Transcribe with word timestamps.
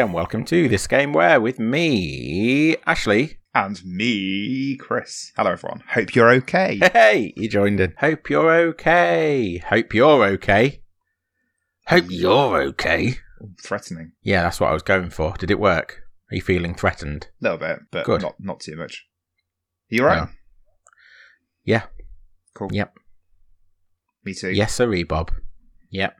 And 0.00 0.14
welcome 0.14 0.46
to 0.46 0.66
this 0.66 0.86
game 0.86 1.12
where 1.12 1.38
with 1.42 1.58
me, 1.58 2.74
Ashley. 2.86 3.36
And 3.54 3.84
me, 3.84 4.78
Chris. 4.78 5.30
Hello, 5.36 5.50
everyone. 5.52 5.82
Hope 5.90 6.14
you're 6.14 6.30
okay. 6.30 6.80
Hey, 6.94 7.34
you 7.36 7.50
joined 7.50 7.80
in. 7.80 7.92
Hope 7.98 8.30
you're 8.30 8.50
okay. 8.50 9.58
Hope 9.58 9.92
you're 9.92 10.24
okay. 10.24 10.80
Hope 11.88 12.06
you're 12.08 12.62
okay. 12.62 13.16
Threatening. 13.62 14.12
Yeah, 14.22 14.44
that's 14.44 14.58
what 14.58 14.70
I 14.70 14.72
was 14.72 14.82
going 14.82 15.10
for. 15.10 15.34
Did 15.38 15.50
it 15.50 15.60
work? 15.60 16.00
Are 16.32 16.36
you 16.36 16.40
feeling 16.40 16.74
threatened? 16.74 17.28
A 17.42 17.44
little 17.44 17.58
bit, 17.58 17.80
but 17.90 18.06
Good. 18.06 18.22
not 18.22 18.36
not 18.40 18.60
too 18.60 18.76
much. 18.76 19.04
Are 19.92 19.94
You 19.94 20.02
alright? 20.04 20.28
Oh. 20.30 20.34
Yeah. 21.62 21.82
Cool. 22.54 22.70
Yep. 22.72 22.94
Me 24.24 24.32
too. 24.32 24.50
Yes, 24.50 24.72
sirree, 24.72 25.02
Bob. 25.02 25.30
Yep. 25.90 26.16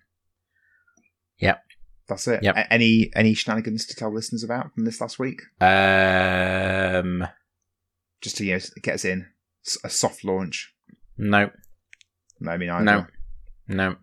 That's 2.10 2.28
it. 2.28 2.42
Yep. 2.42 2.56
A- 2.56 2.72
any 2.72 3.10
any 3.16 3.32
shenanigans 3.34 3.86
to 3.86 3.94
tell 3.96 4.12
listeners 4.12 4.44
about 4.44 4.74
from 4.74 4.84
this 4.84 5.00
last 5.00 5.18
week? 5.18 5.40
Um, 5.60 7.26
Just 8.20 8.36
to 8.38 8.44
you 8.44 8.54
know, 8.54 8.60
get 8.82 8.94
us 8.96 9.04
in. 9.04 9.26
A 9.84 9.90
soft 9.90 10.24
launch. 10.24 10.74
no, 11.18 11.50
No, 12.40 12.50
I 12.52 12.56
mean, 12.56 12.70
either. 12.70 12.84
no, 12.84 13.06
no, 13.68 13.96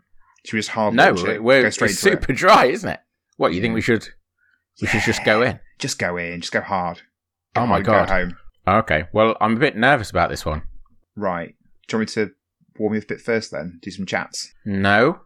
Should 0.46 0.54
we 0.54 0.60
just 0.60 0.70
hard 0.70 0.94
no. 0.94 1.08
launch 1.12 1.24
it? 1.28 1.44
We're 1.44 1.64
go 1.64 1.70
straight 1.72 1.92
it's 1.92 2.00
super 2.00 2.32
it? 2.32 2.36
dry, 2.38 2.66
isn't 2.66 2.90
it? 2.90 3.00
What 3.38 3.54
you 3.54 3.62
think 3.62 3.74
we 3.76 3.82
should? 3.82 4.08
We 4.82 4.88
should 4.88 5.02
just 5.02 5.24
go 5.26 5.42
in. 5.42 5.60
Just 5.80 5.98
go 6.00 6.18
in. 6.18 6.42
Just 6.42 6.54
go 6.54 6.62
hard. 6.62 7.02
Go 7.56 7.62
Oh 7.62 7.66
my 7.66 7.74
hard, 7.82 7.86
go 7.86 7.92
God. 7.94 8.10
home. 8.10 8.38
Okay. 8.68 9.08
Well, 9.14 9.36
I'm 9.42 9.58
a 9.58 9.60
bit 9.60 9.76
nervous 9.76 10.10
about 10.12 10.30
this 10.30 10.46
one. 10.46 10.62
Right. 11.16 11.56
Do 11.88 11.98
you 11.98 12.00
want 12.02 12.16
me 12.18 12.24
to 12.26 12.32
warm 12.78 12.94
you 12.94 13.00
up 13.00 13.06
a 13.06 13.08
bit 13.08 13.22
first 13.22 13.52
then? 13.52 13.80
Do 13.82 13.90
some 13.92 14.06
chats? 14.06 14.54
No, 14.66 15.22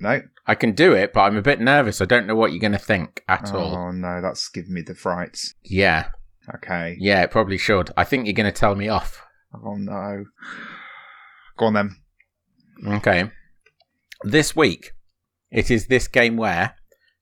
No? 0.00 0.20
I 0.46 0.54
can 0.54 0.72
do 0.72 0.92
it, 0.92 1.12
but 1.12 1.22
I'm 1.22 1.36
a 1.36 1.42
bit 1.42 1.60
nervous. 1.60 2.00
I 2.00 2.04
don't 2.04 2.26
know 2.26 2.36
what 2.36 2.52
you're 2.52 2.60
going 2.60 2.72
to 2.72 2.78
think 2.78 3.22
at 3.28 3.50
oh, 3.54 3.58
all. 3.58 3.74
Oh, 3.74 3.90
no. 3.90 4.20
That's 4.20 4.48
giving 4.48 4.74
me 4.74 4.82
the 4.82 4.94
frights. 4.94 5.54
Yeah, 5.64 6.08
Okay. 6.54 6.96
yeah, 7.00 7.22
it 7.22 7.30
probably 7.30 7.58
should. 7.58 7.90
I 7.96 8.04
think 8.04 8.26
you're 8.26 8.34
going 8.34 8.52
to 8.52 8.52
tell 8.52 8.74
me 8.74 8.88
off. 8.88 9.24
Oh, 9.54 9.74
no. 9.74 10.24
Go 11.56 11.66
on 11.66 11.74
then. 11.74 11.96
Okay. 12.86 13.30
This 14.22 14.54
week, 14.54 14.92
it 15.50 15.70
is 15.70 15.86
this 15.86 16.08
game 16.08 16.36
where 16.36 16.76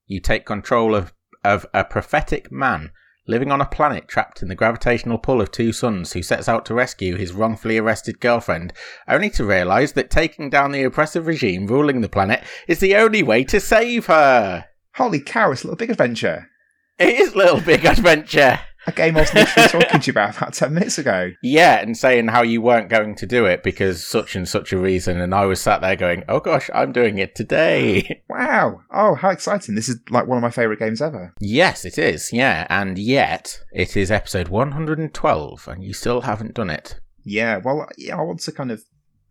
you 0.06 0.20
take 0.20 0.44
control 0.44 0.94
of, 0.94 1.12
of 1.42 1.66
a 1.72 1.84
prophetic 1.84 2.50
man 2.52 2.90
living 3.26 3.50
on 3.50 3.60
a 3.60 3.66
planet 3.66 4.08
trapped 4.08 4.42
in 4.42 4.48
the 4.48 4.54
gravitational 4.54 5.18
pull 5.18 5.40
of 5.40 5.50
two 5.50 5.72
suns 5.72 6.12
who 6.12 6.22
sets 6.22 6.48
out 6.48 6.64
to 6.66 6.74
rescue 6.74 7.16
his 7.16 7.32
wrongfully 7.32 7.78
arrested 7.78 8.20
girlfriend, 8.20 8.72
only 9.08 9.30
to 9.30 9.44
realise 9.44 9.92
that 9.92 10.10
taking 10.10 10.50
down 10.50 10.72
the 10.72 10.82
oppressive 10.82 11.26
regime 11.26 11.66
ruling 11.66 12.00
the 12.00 12.08
planet 12.08 12.42
is 12.68 12.80
the 12.80 12.96
only 12.96 13.22
way 13.22 13.44
to 13.44 13.60
save 13.60 14.06
her. 14.06 14.66
Holy 14.94 15.20
cow, 15.20 15.50
it's 15.52 15.62
a 15.62 15.66
little 15.66 15.76
big 15.76 15.90
adventure. 15.90 16.48
It 16.96 17.18
is 17.18 17.34
a 17.34 17.38
Little 17.38 17.60
Big 17.60 17.84
Adventure. 17.84 18.60
A 18.86 18.92
game 18.92 19.16
I 19.16 19.20
was 19.20 19.32
literally 19.32 19.68
talking 19.68 20.00
to 20.00 20.06
you 20.06 20.10
about 20.12 20.36
about 20.36 20.52
10 20.52 20.74
minutes 20.74 20.98
ago. 20.98 21.30
Yeah, 21.42 21.80
and 21.80 21.96
saying 21.96 22.28
how 22.28 22.42
you 22.42 22.60
weren't 22.60 22.90
going 22.90 23.14
to 23.16 23.26
do 23.26 23.46
it 23.46 23.62
because 23.62 24.06
such 24.06 24.36
and 24.36 24.46
such 24.46 24.72
a 24.72 24.78
reason, 24.78 25.18
and 25.20 25.34
I 25.34 25.46
was 25.46 25.60
sat 25.60 25.80
there 25.80 25.96
going, 25.96 26.22
"Oh 26.28 26.40
gosh, 26.40 26.68
I'm 26.74 26.92
doing 26.92 27.18
it 27.18 27.34
today." 27.34 28.22
Wow. 28.34 28.80
Oh, 28.92 29.14
how 29.14 29.30
exciting. 29.30 29.74
This 29.76 29.88
is 29.88 30.00
like 30.10 30.26
one 30.26 30.36
of 30.36 30.42
my 30.42 30.50
favourite 30.50 30.80
games 30.80 31.00
ever. 31.00 31.32
yes, 31.40 31.84
it 31.84 31.98
is. 31.98 32.32
Yeah, 32.32 32.66
and 32.68 32.98
yet 32.98 33.60
it 33.72 33.96
is 33.96 34.10
episode 34.10 34.48
112, 34.48 35.68
and 35.68 35.84
you 35.84 35.92
still 35.92 36.22
haven't 36.22 36.54
done 36.54 36.68
it. 36.70 36.98
Yeah, 37.24 37.58
well, 37.58 37.88
yeah, 37.96 38.16
I 38.18 38.22
want 38.22 38.40
to 38.40 38.52
kind 38.52 38.70
of 38.72 38.82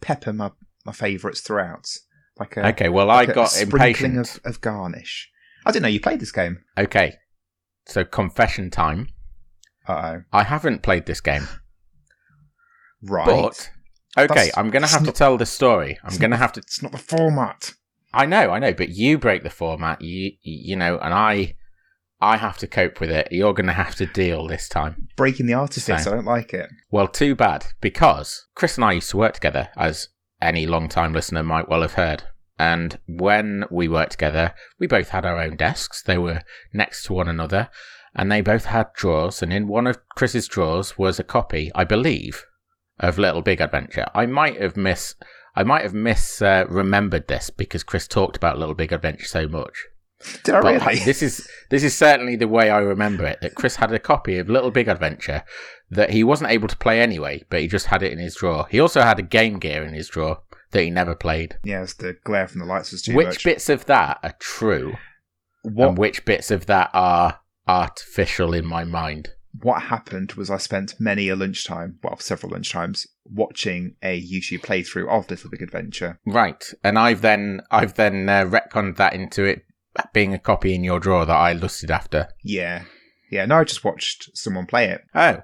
pepper 0.02 0.31
my, 0.34 0.52
my 0.86 0.94
favourites 0.94 1.42
throughout. 1.42 1.86
Like 2.40 2.56
a, 2.58 2.68
Okay, 2.69 2.90
well, 2.90 3.08
like 3.08 3.30
I 3.30 3.31
a 3.31 3.36
got 3.36 3.50
sprinkling 3.52 4.16
impatient. 4.16 4.38
of, 4.38 4.56
of 4.56 4.62
garnish. 4.62 5.30
I 5.66 5.72
didn't 5.72 5.84
know 5.84 5.90
you 5.90 6.00
played 6.00 6.19
this 6.19 6.31
game. 6.31 6.63
Okay, 6.78 7.16
so 7.86 8.03
confession 8.06 8.69
time. 8.72 9.09
Uh 9.88 9.94
oh. 9.94 10.22
I 10.32 10.44
haven't 10.44 10.82
played 10.82 11.06
this 11.06 11.22
game, 11.22 11.48
Right. 13.02 13.26
but 13.26 13.70
okay, 14.18 14.28
That's- 14.28 14.58
I'm 14.58 14.70
going 14.70 14.84
to 14.84 14.88
have 14.90 15.04
to 15.06 15.12
tell 15.12 15.38
the 15.38 15.46
story. 15.46 16.00
I'm 16.04 16.18
going 16.18 16.32
to 16.32 16.38
have 16.38 16.54
to 16.54 16.62
It's 16.62 16.82
not 16.82 16.92
the 16.92 16.98
format. 16.98 17.74
I 18.14 18.26
know, 18.26 18.52
I 18.52 18.60
know, 18.60 18.74
but 18.74 18.90
you 18.90 19.18
break 19.18 19.44
the 19.44 19.50
format, 19.50 20.02
you 20.02 20.32
you 20.44 20.76
know, 20.76 20.98
and 21.00 21.14
I 21.14 21.56
I 22.22 22.38
have 22.38 22.58
to 22.60 22.68
cope 22.68 23.02
with 23.02 23.10
it. 23.12 23.28
You're 23.32 23.54
going 23.54 23.66
to 23.68 23.74
have 23.74 23.96
to 23.96 24.06
deal 24.06 24.48
this 24.48 24.70
time. 24.70 25.10
Breaking 25.18 25.46
the 25.48 25.56
artifice. 25.56 26.04
So- 26.06 26.12
I 26.12 26.16
don't 26.16 26.26
like 26.26 26.54
it. 26.54 26.70
Well, 26.92 27.08
too 27.08 27.36
bad 27.36 27.66
because 27.82 28.46
Chris 28.56 28.78
and 28.78 28.86
I 28.86 28.94
used 28.94 29.10
to 29.10 29.18
work 29.18 29.34
together, 29.34 29.70
as 29.76 30.08
any 30.42 30.66
long-time 30.68 31.12
listener 31.14 31.44
might 31.44 31.68
well 31.68 31.82
have 31.82 31.94
heard. 31.94 32.24
And 32.60 33.00
when 33.08 33.66
we 33.72 33.88
worked 33.88 34.12
together, 34.14 34.54
we 34.80 34.86
both 34.88 35.10
had 35.10 35.26
our 35.26 35.40
own 35.40 35.56
desks. 35.58 36.04
They 36.04 36.18
were 36.20 36.44
next 36.72 37.04
to 37.06 37.14
one 37.14 37.28
another, 37.28 37.70
and 38.16 38.31
they 38.31 38.41
both 38.41 38.66
had 38.66 38.94
drawers. 38.94 39.41
And 39.41 39.51
in 39.53 39.68
one 39.68 39.88
of 39.88 40.00
Chris's 40.16 40.47
drawers 40.47 40.97
was 40.97 41.19
a 41.19 41.24
copy, 41.24 41.72
I 41.75 41.84
believe, 41.84 42.46
of 43.00 43.18
Little 43.18 43.41
Big 43.41 43.62
Adventure. 43.62 44.06
I 44.13 44.25
might 44.25 44.59
have 44.62 44.78
miss, 44.78 45.16
I 45.56 45.63
might 45.63 45.84
have 45.84 45.94
mis 45.94 46.41
uh, 46.41 46.66
remembered 46.69 47.28
this 47.28 47.50
because 47.50 47.84
Chris 47.84 48.07
talked 48.07 48.38
about 48.38 48.57
Little 48.57 48.75
Big 48.75 48.91
Adventure 48.91 49.25
so 49.25 49.47
much. 49.47 49.85
Did 50.44 50.56
I 50.56 50.62
But 50.62 50.85
really? 50.85 51.00
this 51.00 51.22
is 51.22 51.47
this 51.69 51.84
is 51.84 51.96
certainly 51.96 52.35
the 52.35 52.47
way 52.47 52.69
I 52.69 52.79
remember 52.79 53.25
it. 53.25 53.40
That 53.41 53.56
Chris 53.56 53.75
had 53.78 53.91
a 53.91 54.00
copy 54.00 54.38
of 54.38 54.50
Little 54.50 54.72
Big 54.72 54.88
Adventure 54.88 55.44
that 55.90 56.12
he 56.12 56.24
wasn't 56.24 56.51
able 56.51 56.68
to 56.68 56.78
play 56.78 57.01
anyway, 57.01 57.44
but 57.50 57.59
he 57.62 57.68
just 57.68 57.88
had 57.88 58.01
it 58.03 58.12
in 58.12 58.19
his 58.19 58.35
drawer. 58.35 58.66
He 58.69 58.80
also 58.80 59.01
had 59.01 59.19
a 59.19 59.24
Game 59.24 59.59
Gear 59.59 59.84
in 59.84 59.94
his 59.94 60.07
drawer 60.07 60.40
that 60.72 60.81
he 60.84 60.90
never 60.90 61.13
played. 61.13 61.57
yeah, 61.63 61.84
it's 61.84 61.94
the 61.94 62.16
glare 62.24 62.47
from 62.47 62.59
the 62.62 62.66
lights 62.66 62.91
was 62.91 63.03
too 63.03 63.12
much. 63.13 63.18
which 63.18 63.28
much. 63.35 63.44
bits 63.44 63.69
of 63.69 63.85
that 63.85 64.19
are 64.24 64.34
true, 64.40 64.95
what, 65.63 65.90
and 65.90 65.97
which 65.97 66.25
bits 66.25 66.50
of 66.51 66.66
that 66.68 66.90
are 66.94 67.40
artificial 67.68 68.53
in 68.53 68.66
my 68.66 68.84
mind? 68.84 69.29
what 69.62 69.84
happened 69.84 70.34
was 70.34 70.50
I 70.50 70.57
spent 70.57 71.00
many 71.00 71.29
a 71.29 71.35
lunchtime, 71.35 72.00
well, 72.03 72.18
several 72.18 72.53
lunchtimes, 72.53 73.07
watching 73.25 73.96
a 74.01 74.19
YouTube 74.19 74.62
playthrough 74.62 75.07
of 75.07 75.29
Little 75.29 75.50
Big 75.50 75.62
Adventure. 75.62 76.19
Right, 76.25 76.63
and 76.84 76.97
I've 76.97 77.22
then 77.22 77.62
I've 77.69 77.94
then 77.94 78.28
uh, 78.29 78.46
retconned 78.46 78.97
that 78.97 79.13
into 79.13 79.44
it 79.44 79.66
being 80.12 80.34
a 80.34 80.40
copy 80.40 80.74
in 80.74 80.84
your 80.84 81.00
drawer 81.00 81.25
that 81.25 81.35
I 81.35 81.53
lusted 81.53 81.91
after. 81.91 82.29
Yeah. 82.44 82.85
Yeah, 83.29 83.46
no, 83.46 83.57
I 83.57 83.63
just 83.63 83.84
watched 83.84 84.35
someone 84.35 84.66
play 84.66 84.90
it. 84.90 85.01
Oh, 85.13 85.40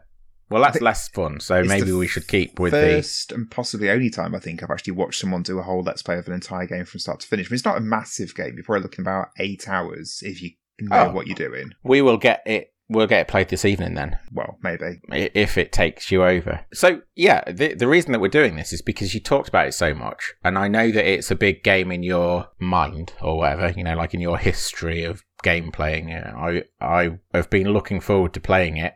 well, 0.50 0.64
that's 0.64 0.82
less 0.82 1.08
fun. 1.10 1.40
So 1.40 1.64
maybe 1.64 1.92
we 1.92 2.08
should 2.08 2.28
keep 2.28 2.60
with 2.60 2.74
the. 2.74 2.82
First 2.82 3.32
and 3.32 3.50
possibly 3.50 3.90
only 3.90 4.10
time 4.10 4.34
I 4.34 4.40
think 4.40 4.64
I've 4.64 4.72
actually 4.72 4.94
watched 4.94 5.20
someone 5.20 5.44
do 5.44 5.60
a 5.60 5.64
whole 5.64 5.84
let's 5.84 6.02
play 6.02 6.18
of 6.18 6.28
an 6.28 6.34
entire 6.34 6.66
game 6.66 6.86
from 6.86 7.00
start 7.00 7.20
to 7.20 7.28
finish. 7.28 7.48
I 7.48 7.50
mean, 7.50 7.56
it's 7.56 7.66
not 7.66 7.78
a 7.78 7.82
massive 7.82 8.34
game. 8.34 8.54
You're 8.56 8.64
probably 8.64 8.82
looking 8.82 9.04
about 9.04 9.30
eight 9.38 9.70
hours 9.70 10.22
if 10.24 10.42
you 10.42 10.52
know 10.82 11.08
Oh. 11.10 11.12
what 11.12 11.28
you're 11.28 11.36
doing. 11.36 11.72
We 11.84 12.02
will 12.02 12.18
get 12.18 12.42
it. 12.46 12.74
We'll 12.92 13.06
get 13.06 13.22
it 13.22 13.28
played 13.28 13.50
this 13.50 13.66
evening 13.66 13.94
then. 13.94 14.18
Well, 14.32 14.58
maybe. 14.64 15.00
if 15.12 15.60
it 15.60 15.72
takes 15.72 16.10
you 16.12 16.24
over. 16.24 16.62
So 16.74 17.02
yeah, 17.16 17.44
the 17.52 17.76
the 17.76 17.88
reason 17.88 18.12
that 18.14 18.20
we're 18.20 18.30
doing 18.30 18.56
this 18.56 18.74
is 18.74 18.82
because 18.82 19.14
you 19.14 19.20
talked 19.20 19.48
about 19.48 19.68
it 19.68 19.74
so 19.74 19.94
much, 19.94 20.34
and 20.44 20.58
I 20.58 20.68
know 20.70 20.90
that 20.92 21.06
it's 21.08 21.30
a 21.30 21.36
big 21.36 21.64
game 21.64 21.92
in 21.92 22.02
your 22.02 22.48
mind 22.60 23.14
or 23.22 23.38
whatever, 23.38 23.70
you 23.78 23.84
know, 23.84 23.96
like 23.96 24.16
in 24.16 24.22
your 24.22 24.38
history 24.40 25.04
of 25.04 25.24
game 25.44 25.72
playing. 25.72 26.12
I 26.14 26.64
I 26.82 27.20
have 27.34 27.50
been 27.52 27.70
looking 27.72 28.00
forward 28.02 28.34
to 28.34 28.40
playing 28.40 28.78
it. 28.78 28.94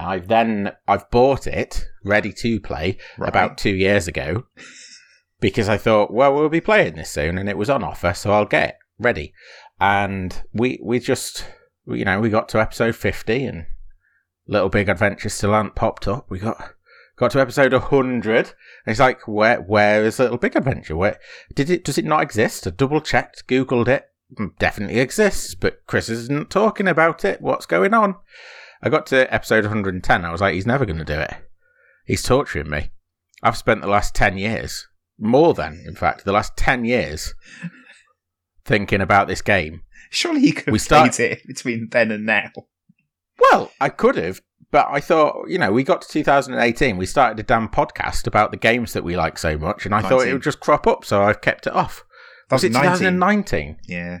I've 0.00 0.28
then 0.28 0.72
I've 0.88 1.10
bought 1.10 1.46
it 1.46 1.84
ready 2.02 2.32
to 2.32 2.58
play 2.60 2.96
Right. 3.18 3.28
about 3.28 3.58
two 3.58 3.74
years 3.74 4.08
ago 4.08 4.44
because 5.40 5.68
I 5.68 5.76
thought, 5.76 6.12
well, 6.12 6.34
we'll 6.34 6.48
be 6.48 6.60
playing 6.62 6.94
this 6.94 7.10
soon, 7.10 7.36
and 7.36 7.48
it 7.48 7.58
was 7.58 7.68
on 7.68 7.84
offer, 7.84 8.14
so 8.14 8.32
I'll 8.32 8.46
get 8.46 8.68
it 8.70 8.74
ready. 8.98 9.32
And 9.82 10.40
we 10.54 10.78
we 10.80 11.00
just 11.00 11.44
you 11.88 12.04
know 12.04 12.20
we 12.20 12.30
got 12.30 12.48
to 12.50 12.60
episode 12.60 12.94
fifty, 12.94 13.44
and 13.44 13.66
Little 14.46 14.68
Big 14.68 14.88
Adventure 14.88 15.28
still 15.28 15.54
hadn't 15.54 15.74
popped 15.74 16.06
up. 16.06 16.30
We 16.30 16.38
got 16.38 16.74
got 17.16 17.32
to 17.32 17.40
episode 17.40 17.72
hundred, 17.72 18.46
and 18.86 18.92
it's 18.92 19.00
like, 19.00 19.26
where 19.26 19.60
where 19.60 20.04
is 20.04 20.20
Little 20.20 20.38
Big 20.38 20.54
Adventure? 20.54 20.94
Where 20.94 21.18
did 21.52 21.68
it? 21.68 21.82
Does 21.82 21.98
it 21.98 22.04
not 22.04 22.22
exist? 22.22 22.64
I 22.64 22.70
double 22.70 23.00
checked, 23.00 23.48
googled 23.48 23.88
it. 23.88 24.04
Mm, 24.38 24.56
Definitely 24.60 25.00
exists, 25.00 25.56
but 25.56 25.84
Chris 25.88 26.08
isn't 26.08 26.48
talking 26.48 26.86
about 26.86 27.24
it. 27.24 27.40
What's 27.40 27.66
going 27.66 27.92
on? 27.92 28.14
I 28.84 28.88
got 28.88 29.06
to 29.06 29.34
episode 29.34 29.64
110. 29.64 30.24
I 30.24 30.30
was 30.30 30.40
like, 30.40 30.54
he's 30.54 30.64
never 30.64 30.86
going 30.86 30.98
to 30.98 31.04
do 31.04 31.18
it. 31.18 31.34
He's 32.06 32.22
torturing 32.22 32.70
me. 32.70 32.92
I've 33.42 33.56
spent 33.56 33.80
the 33.80 33.88
last 33.88 34.14
10 34.14 34.38
years, 34.38 34.86
more 35.18 35.54
than, 35.54 35.82
in 35.86 35.96
fact, 35.96 36.24
the 36.24 36.32
last 36.32 36.56
10 36.56 36.84
years 36.84 37.34
thinking 38.64 39.00
about 39.00 39.28
this 39.28 39.42
game. 39.42 39.82
Surely 40.10 40.40
you 40.40 40.52
could 40.52 40.66
We 40.66 40.72
have 40.78 40.82
start- 40.82 41.12
played 41.14 41.32
it 41.32 41.42
between 41.46 41.88
then 41.90 42.10
and 42.10 42.26
now. 42.26 42.50
Well, 43.38 43.70
I 43.80 43.88
could 43.88 44.16
have, 44.16 44.40
but 44.70 44.86
I 44.90 45.00
thought, 45.00 45.48
you 45.48 45.58
know, 45.58 45.72
we 45.72 45.84
got 45.84 46.02
to 46.02 46.08
2018. 46.08 46.96
We 46.96 47.06
started 47.06 47.40
a 47.40 47.42
damn 47.42 47.68
podcast 47.68 48.26
about 48.26 48.50
the 48.50 48.56
games 48.56 48.92
that 48.92 49.04
we 49.04 49.16
like 49.16 49.38
so 49.38 49.56
much, 49.58 49.86
and 49.86 49.94
I 49.94 50.02
thought 50.02 50.26
it 50.26 50.32
would 50.32 50.42
just 50.42 50.60
crop 50.60 50.86
up, 50.86 51.04
so 51.04 51.22
I've 51.22 51.40
kept 51.40 51.66
it 51.66 51.72
off. 51.72 52.04
Was 52.50 52.64
it 52.64 52.72
19. 52.72 52.90
2019? 52.92 53.76
Yeah. 53.88 54.18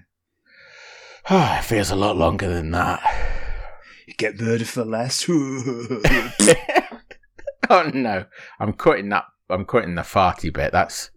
Oh, 1.30 1.56
it 1.58 1.64
feels 1.64 1.90
a 1.90 1.96
lot 1.96 2.16
longer 2.16 2.48
than 2.48 2.70
that. 2.72 3.00
You 4.06 4.14
get 4.14 4.40
murdered 4.40 4.68
for 4.68 4.84
less. 4.84 5.24
oh 5.28 6.00
no, 7.94 8.24
I'm 8.58 8.72
quitting 8.72 9.10
that. 9.10 9.24
I'm 9.48 9.64
quitting 9.64 9.94
the 9.94 10.02
farty 10.02 10.52
bit. 10.52 10.72
That's 10.72 11.10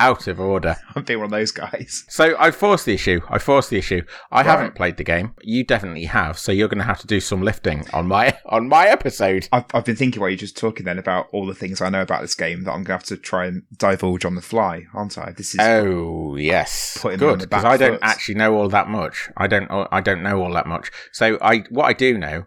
out 0.00 0.26
of 0.28 0.38
order. 0.38 0.76
I'm 0.94 1.02
being 1.02 1.18
one 1.18 1.26
of 1.26 1.30
those 1.32 1.50
guys. 1.50 2.04
So 2.08 2.36
I 2.38 2.50
forced 2.52 2.84
the 2.86 2.94
issue. 2.94 3.20
I 3.28 3.38
forced 3.38 3.70
the 3.70 3.78
issue. 3.78 4.02
I 4.30 4.38
Right. 4.38 4.46
haven't 4.46 4.74
played 4.76 4.96
the 4.96 5.04
game. 5.04 5.34
You 5.42 5.64
definitely 5.64 6.04
have. 6.04 6.38
So 6.38 6.52
you're 6.52 6.68
going 6.68 6.78
to 6.78 6.84
have 6.84 7.00
to 7.00 7.06
do 7.06 7.18
some 7.20 7.42
lifting 7.42 7.84
on 7.92 8.06
my 8.06 8.38
on 8.46 8.68
my 8.68 8.86
episode. 8.86 9.48
I've, 9.52 9.64
I've 9.74 9.84
been 9.84 9.96
thinking 9.96 10.20
while 10.20 10.30
you're 10.30 10.36
just 10.38 10.56
talking 10.56 10.84
then 10.84 10.98
about 10.98 11.26
all 11.32 11.46
the 11.46 11.54
things 11.54 11.80
I 11.80 11.88
know 11.88 12.02
about 12.02 12.20
this 12.22 12.34
game 12.36 12.64
that 12.64 12.70
I'm 12.70 12.78
going 12.84 12.86
to 12.86 12.92
have 12.92 13.02
to 13.04 13.16
try 13.16 13.46
and 13.46 13.62
divulge 13.76 14.24
on 14.24 14.34
the 14.36 14.42
fly, 14.42 14.84
aren't 14.94 15.18
I? 15.18 15.32
This 15.32 15.54
is 15.54 15.60
Oh 15.60 16.36
yes, 16.36 16.98
good 17.02 17.40
because 17.40 17.64
I 17.64 17.76
don't 17.76 17.92
foot. 17.94 18.00
actually 18.02 18.36
know 18.36 18.54
all 18.54 18.68
that 18.68 18.88
much. 18.88 19.28
I 19.36 19.46
don't. 19.46 19.68
I 19.70 20.00
don't 20.00 20.22
know 20.22 20.40
all 20.42 20.52
that 20.54 20.66
much. 20.66 20.90
So 21.12 21.38
I 21.42 21.64
what 21.70 21.86
I 21.86 21.92
do 21.92 22.16
know, 22.16 22.46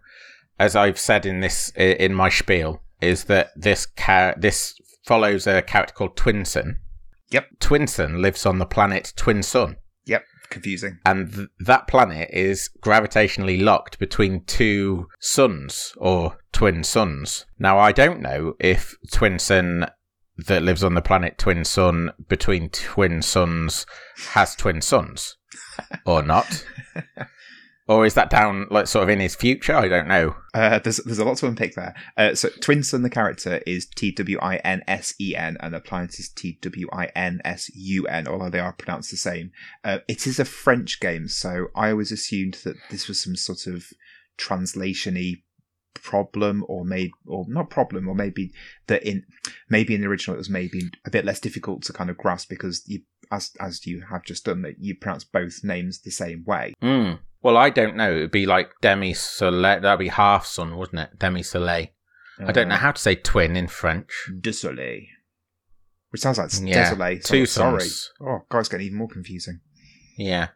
as 0.60 0.76
I've 0.76 1.00
said 1.00 1.26
in 1.26 1.42
this 1.42 1.70
in 1.76 2.14
my 2.14 2.30
spiel, 2.30 2.82
is 3.02 3.26
that 3.26 3.52
this 3.56 3.86
ca- 3.86 4.36
this 4.38 4.76
follows 5.06 5.48
a 5.48 5.62
character 5.62 5.94
called 5.94 6.16
Twinsen. 6.16 6.76
Yep. 7.32 7.48
Twinsen 7.60 8.22
lives 8.22 8.46
on 8.46 8.60
the 8.60 8.66
planet 8.66 9.14
Twinsun. 9.16 9.76
yep, 10.06 10.24
confusing. 10.50 11.00
and 11.06 11.34
th- 11.34 11.48
that 11.60 11.88
planet 11.88 12.30
is 12.32 12.70
gravitationally 12.84 13.62
locked 13.62 14.00
between 14.00 14.44
two 14.46 15.08
suns 15.20 15.94
or 15.98 16.38
twin 16.52 16.84
suns. 16.84 17.46
Now, 17.58 17.80
I 17.80 17.92
don't 17.92 18.22
know 18.22 18.56
if 18.60 18.96
Twin 19.12 19.40
Sun 19.40 19.88
that 20.48 20.64
lives 20.64 20.84
on 20.84 20.94
the 20.96 21.02
planet 21.02 21.38
Twinsun 21.38 22.10
between 22.28 22.70
twin 22.70 23.22
suns 23.22 23.86
has 24.32 24.56
twin 24.56 24.82
suns 24.82 25.38
or 26.06 26.22
not. 26.24 26.66
or 27.92 28.06
is 28.06 28.14
that 28.14 28.30
down 28.30 28.68
like 28.70 28.88
sort 28.88 29.04
of 29.04 29.10
in 29.10 29.20
his 29.20 29.36
future? 29.36 29.76
I 29.76 29.88
don't 29.88 30.08
know. 30.08 30.36
Uh, 30.54 30.80
there's 30.80 30.98
there's 30.98 31.20
a 31.20 31.26
lot 31.26 31.38
to 31.38 31.48
unpick 31.48 31.76
there. 31.76 31.94
Uh, 32.16 32.34
so 32.36 32.50
Twinsen, 32.50 33.04
the 33.04 33.10
character, 33.10 33.62
is 33.68 33.86
T 33.86 34.12
W 34.14 34.40
I 34.42 34.58
N 34.58 34.82
S 34.88 35.14
E 35.20 35.36
N, 35.36 35.58
and 35.60 35.74
the 35.74 35.80
planet 35.80 36.18
is 36.20 36.30
T 36.30 36.58
W 36.62 36.88
I 36.94 37.08
N 37.16 37.42
S 37.44 37.70
U 37.76 38.08
N, 38.08 38.28
although 38.28 38.50
they 38.50 38.60
are 38.60 38.74
pronounced 38.74 39.12
the 39.12 39.18
same. 39.18 39.52
Uh, 39.84 40.00
it 40.08 40.26
is 40.26 40.40
a 40.40 40.46
French 40.46 41.00
game, 41.00 41.28
so 41.28 41.68
I 41.76 41.92
always 41.92 42.12
assumed 42.12 42.60
that 42.64 42.78
this 42.90 43.08
was 43.08 43.22
some 43.22 43.36
sort 43.36 43.68
of 43.68 43.86
translation-y 44.38 45.36
problem 45.94 46.64
or 46.68 46.86
made 46.86 47.12
or 47.28 47.46
not 47.48 47.70
problem 47.70 48.08
or 48.08 48.16
maybe 48.16 48.52
that 48.88 49.04
in 49.04 49.24
maybe 49.70 49.94
in 49.94 50.02
the 50.02 50.08
original 50.08 50.36
it 50.36 50.38
was 50.38 50.50
maybe 50.50 50.90
a 51.06 51.12
bit 51.12 51.26
less 51.26 51.40
difficult 51.40 51.84
to 51.84 51.94
kind 51.94 52.10
of 52.10 52.18
grasp 52.18 52.50
because 52.50 52.82
you 52.88 53.02
as 53.30 53.52
as 53.60 53.86
you 53.86 54.02
have 54.10 54.24
just 54.24 54.46
done 54.46 54.62
that 54.62 54.76
you 54.80 54.96
pronounce 54.96 55.26
both 55.26 55.64
names 55.64 56.02
the 56.02 56.10
same 56.10 56.44
way 56.48 56.74
Hmm. 56.82 57.16
Well, 57.44 57.58
I 57.58 57.70
don't 57.70 57.96
know. 57.96 58.12
It'd 58.12 58.32
be 58.32 58.46
like 58.46 58.72
demi 58.82 59.14
soleil. 59.14 59.82
That'd 59.82 60.00
be 60.00 60.10
half 60.10 60.46
sun, 60.46 60.78
wouldn't 60.78 61.00
it? 61.00 61.20
Demi 61.20 61.44
soleil. 61.44 61.88
I 62.40 62.52
don't 62.52 62.68
know 62.68 62.76
mm. 62.76 62.80
how 62.80 62.92
to 62.92 63.02
say 63.02 63.16
twin 63.16 63.56
in 63.56 63.68
French. 63.68 64.30
de 64.40 64.52
soleil 64.52 65.02
which 66.12 66.22
sounds 66.22 66.38
like 66.38 66.52
Yeah, 66.62 66.92
désolé 66.92 67.24
two 67.24 67.46
so- 67.46 67.62
sorry 67.62 67.82
suns. 67.82 68.12
oh 68.22 68.40
god 68.50 68.60
it's 68.60 68.70
getting 68.70 68.86
even 68.88 68.98
more 69.00 69.08
confusing 69.08 69.62
Yeah. 70.18 70.50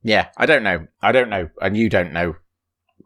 Yeah, 0.00 0.28
I 0.36 0.46
don't 0.46 0.62
know. 0.62 0.86
I 1.02 1.10
don't 1.10 1.28
know, 1.28 1.50
and 1.60 1.76
you 1.76 1.88
don't 1.88 2.12
know 2.12 2.36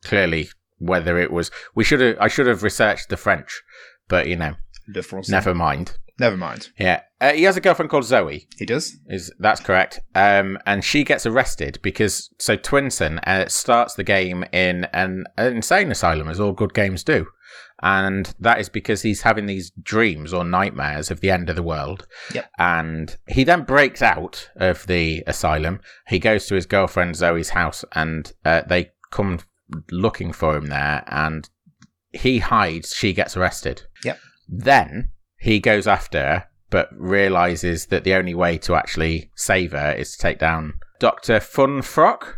clearly 0.04 0.50
whether 0.78 1.18
it 1.18 1.32
was. 1.32 1.50
We 1.74 1.84
should 1.84 2.00
have. 2.00 2.18
I 2.20 2.28
should 2.28 2.46
have 2.46 2.62
researched 2.62 3.08
the 3.08 3.16
French, 3.16 3.62
but 4.08 4.26
you 4.26 4.36
know, 4.36 4.56
never 5.26 5.54
mind. 5.54 5.96
Never 6.18 6.36
mind 6.36 6.70
Yeah, 6.78 7.02
uh, 7.20 7.32
he 7.32 7.44
has 7.44 7.56
a 7.56 7.60
girlfriend 7.60 7.90
called 7.90 8.04
Zoe. 8.04 8.48
he 8.58 8.66
does 8.66 8.96
Is 9.06 9.32
that's 9.38 9.60
correct? 9.60 10.00
Um, 10.14 10.58
and 10.66 10.84
she 10.84 11.04
gets 11.04 11.26
arrested 11.26 11.78
because 11.82 12.30
so 12.38 12.56
Twinsen 12.56 13.18
uh, 13.26 13.48
starts 13.48 13.94
the 13.94 14.04
game 14.04 14.44
in 14.52 14.84
an, 14.92 15.24
an 15.36 15.56
insane 15.56 15.90
asylum, 15.90 16.28
as 16.28 16.40
all 16.40 16.52
good 16.52 16.74
games 16.74 17.02
do, 17.02 17.26
and 17.82 18.32
that 18.38 18.60
is 18.60 18.68
because 18.68 19.02
he's 19.02 19.22
having 19.22 19.46
these 19.46 19.72
dreams 19.82 20.32
or 20.32 20.44
nightmares 20.44 21.10
of 21.10 21.20
the 21.20 21.30
end 21.30 21.50
of 21.50 21.56
the 21.56 21.62
world. 21.62 22.06
Yep. 22.32 22.50
And 22.58 23.16
he 23.26 23.44
then 23.44 23.64
breaks 23.64 24.02
out 24.02 24.50
of 24.56 24.86
the 24.86 25.24
asylum. 25.26 25.80
He 26.06 26.18
goes 26.18 26.46
to 26.46 26.54
his 26.54 26.66
girlfriend 26.66 27.16
Zoe's 27.16 27.50
house, 27.50 27.84
and 27.92 28.32
uh, 28.44 28.62
they 28.68 28.90
come 29.10 29.40
looking 29.90 30.32
for 30.32 30.56
him 30.56 30.66
there, 30.66 31.04
and 31.08 31.48
he 32.12 32.38
hides. 32.38 32.94
She 32.94 33.12
gets 33.12 33.36
arrested. 33.36 33.82
Yep. 34.04 34.18
Then 34.48 35.10
he 35.42 35.58
goes 35.58 35.86
after 35.86 36.44
but 36.70 36.88
realizes 36.96 37.86
that 37.86 38.02
the 38.04 38.14
only 38.14 38.32
way 38.32 38.56
to 38.56 38.74
actually 38.74 39.30
save 39.36 39.72
her 39.72 39.92
is 39.92 40.12
to 40.12 40.18
take 40.18 40.38
down 40.38 40.72
Doctor 41.00 41.38
Funfrock. 41.38 42.36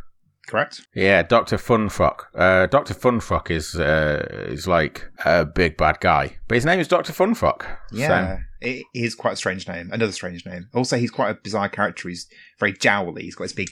correct 0.48 0.80
Yeah, 0.94 1.22
Doctor 1.22 1.56
Funfrock. 1.56 2.24
Uh, 2.34 2.66
Doctor 2.66 2.94
Funfrock 2.94 3.50
is 3.50 3.76
uh, 3.76 4.46
is 4.48 4.66
like 4.66 5.08
a 5.24 5.44
big 5.44 5.76
bad 5.76 6.00
guy, 6.00 6.38
but 6.48 6.56
his 6.56 6.64
name 6.64 6.80
is 6.80 6.88
Doctor 6.88 7.12
Funfrock. 7.12 7.64
yeah 7.92 8.38
it 8.60 8.84
is 8.94 9.14
quite 9.14 9.34
a 9.34 9.36
strange 9.36 9.68
name 9.68 9.90
another 9.92 10.12
strange 10.12 10.46
name 10.46 10.68
also 10.72 10.96
he's 10.96 11.10
quite 11.10 11.30
a 11.30 11.38
bizarre 11.44 11.68
character 11.68 12.08
he's 12.08 12.26
very 12.58 12.72
jowly 12.72 13.22
he's 13.22 13.34
got 13.34 13.44
his 13.44 13.52
big 13.52 13.68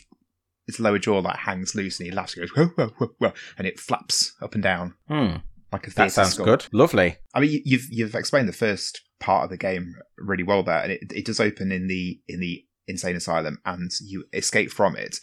his 0.66 0.78
lower 0.78 0.98
jaw 0.98 1.18
like 1.18 1.38
hangs 1.38 1.74
loose 1.74 1.98
and 1.98 2.06
he 2.06 2.12
laughs 2.14 2.36
and 2.36 2.46
goes 2.46 2.54
whoa, 2.54 2.66
whoa, 2.76 2.92
whoa, 2.98 3.08
whoa, 3.18 3.32
and 3.56 3.66
it 3.66 3.80
flaps 3.80 4.34
up 4.42 4.52
and 4.52 4.62
down 4.62 4.94
hmm, 5.08 5.36
like 5.72 5.86
a 5.86 5.90
that 5.94 6.12
sounds 6.12 6.36
good. 6.36 6.66
Lovely. 6.72 7.16
I 7.34 7.40
mean, 7.40 7.62
you've 7.64 7.86
you've 7.90 8.14
explained 8.14 8.48
the 8.48 8.52
first 8.52 9.00
part 9.22 9.44
of 9.44 9.50
the 9.50 9.56
game 9.56 9.94
really 10.18 10.42
well 10.42 10.62
there, 10.62 10.82
and 10.82 10.92
it, 10.92 11.00
it 11.14 11.24
does 11.24 11.40
open 11.40 11.70
in 11.72 11.86
the 11.86 12.20
in 12.28 12.40
the 12.40 12.64
insane 12.88 13.16
asylum, 13.16 13.58
and 13.64 13.90
you 14.04 14.24
escape 14.32 14.70
from 14.70 14.96
it, 14.96 15.18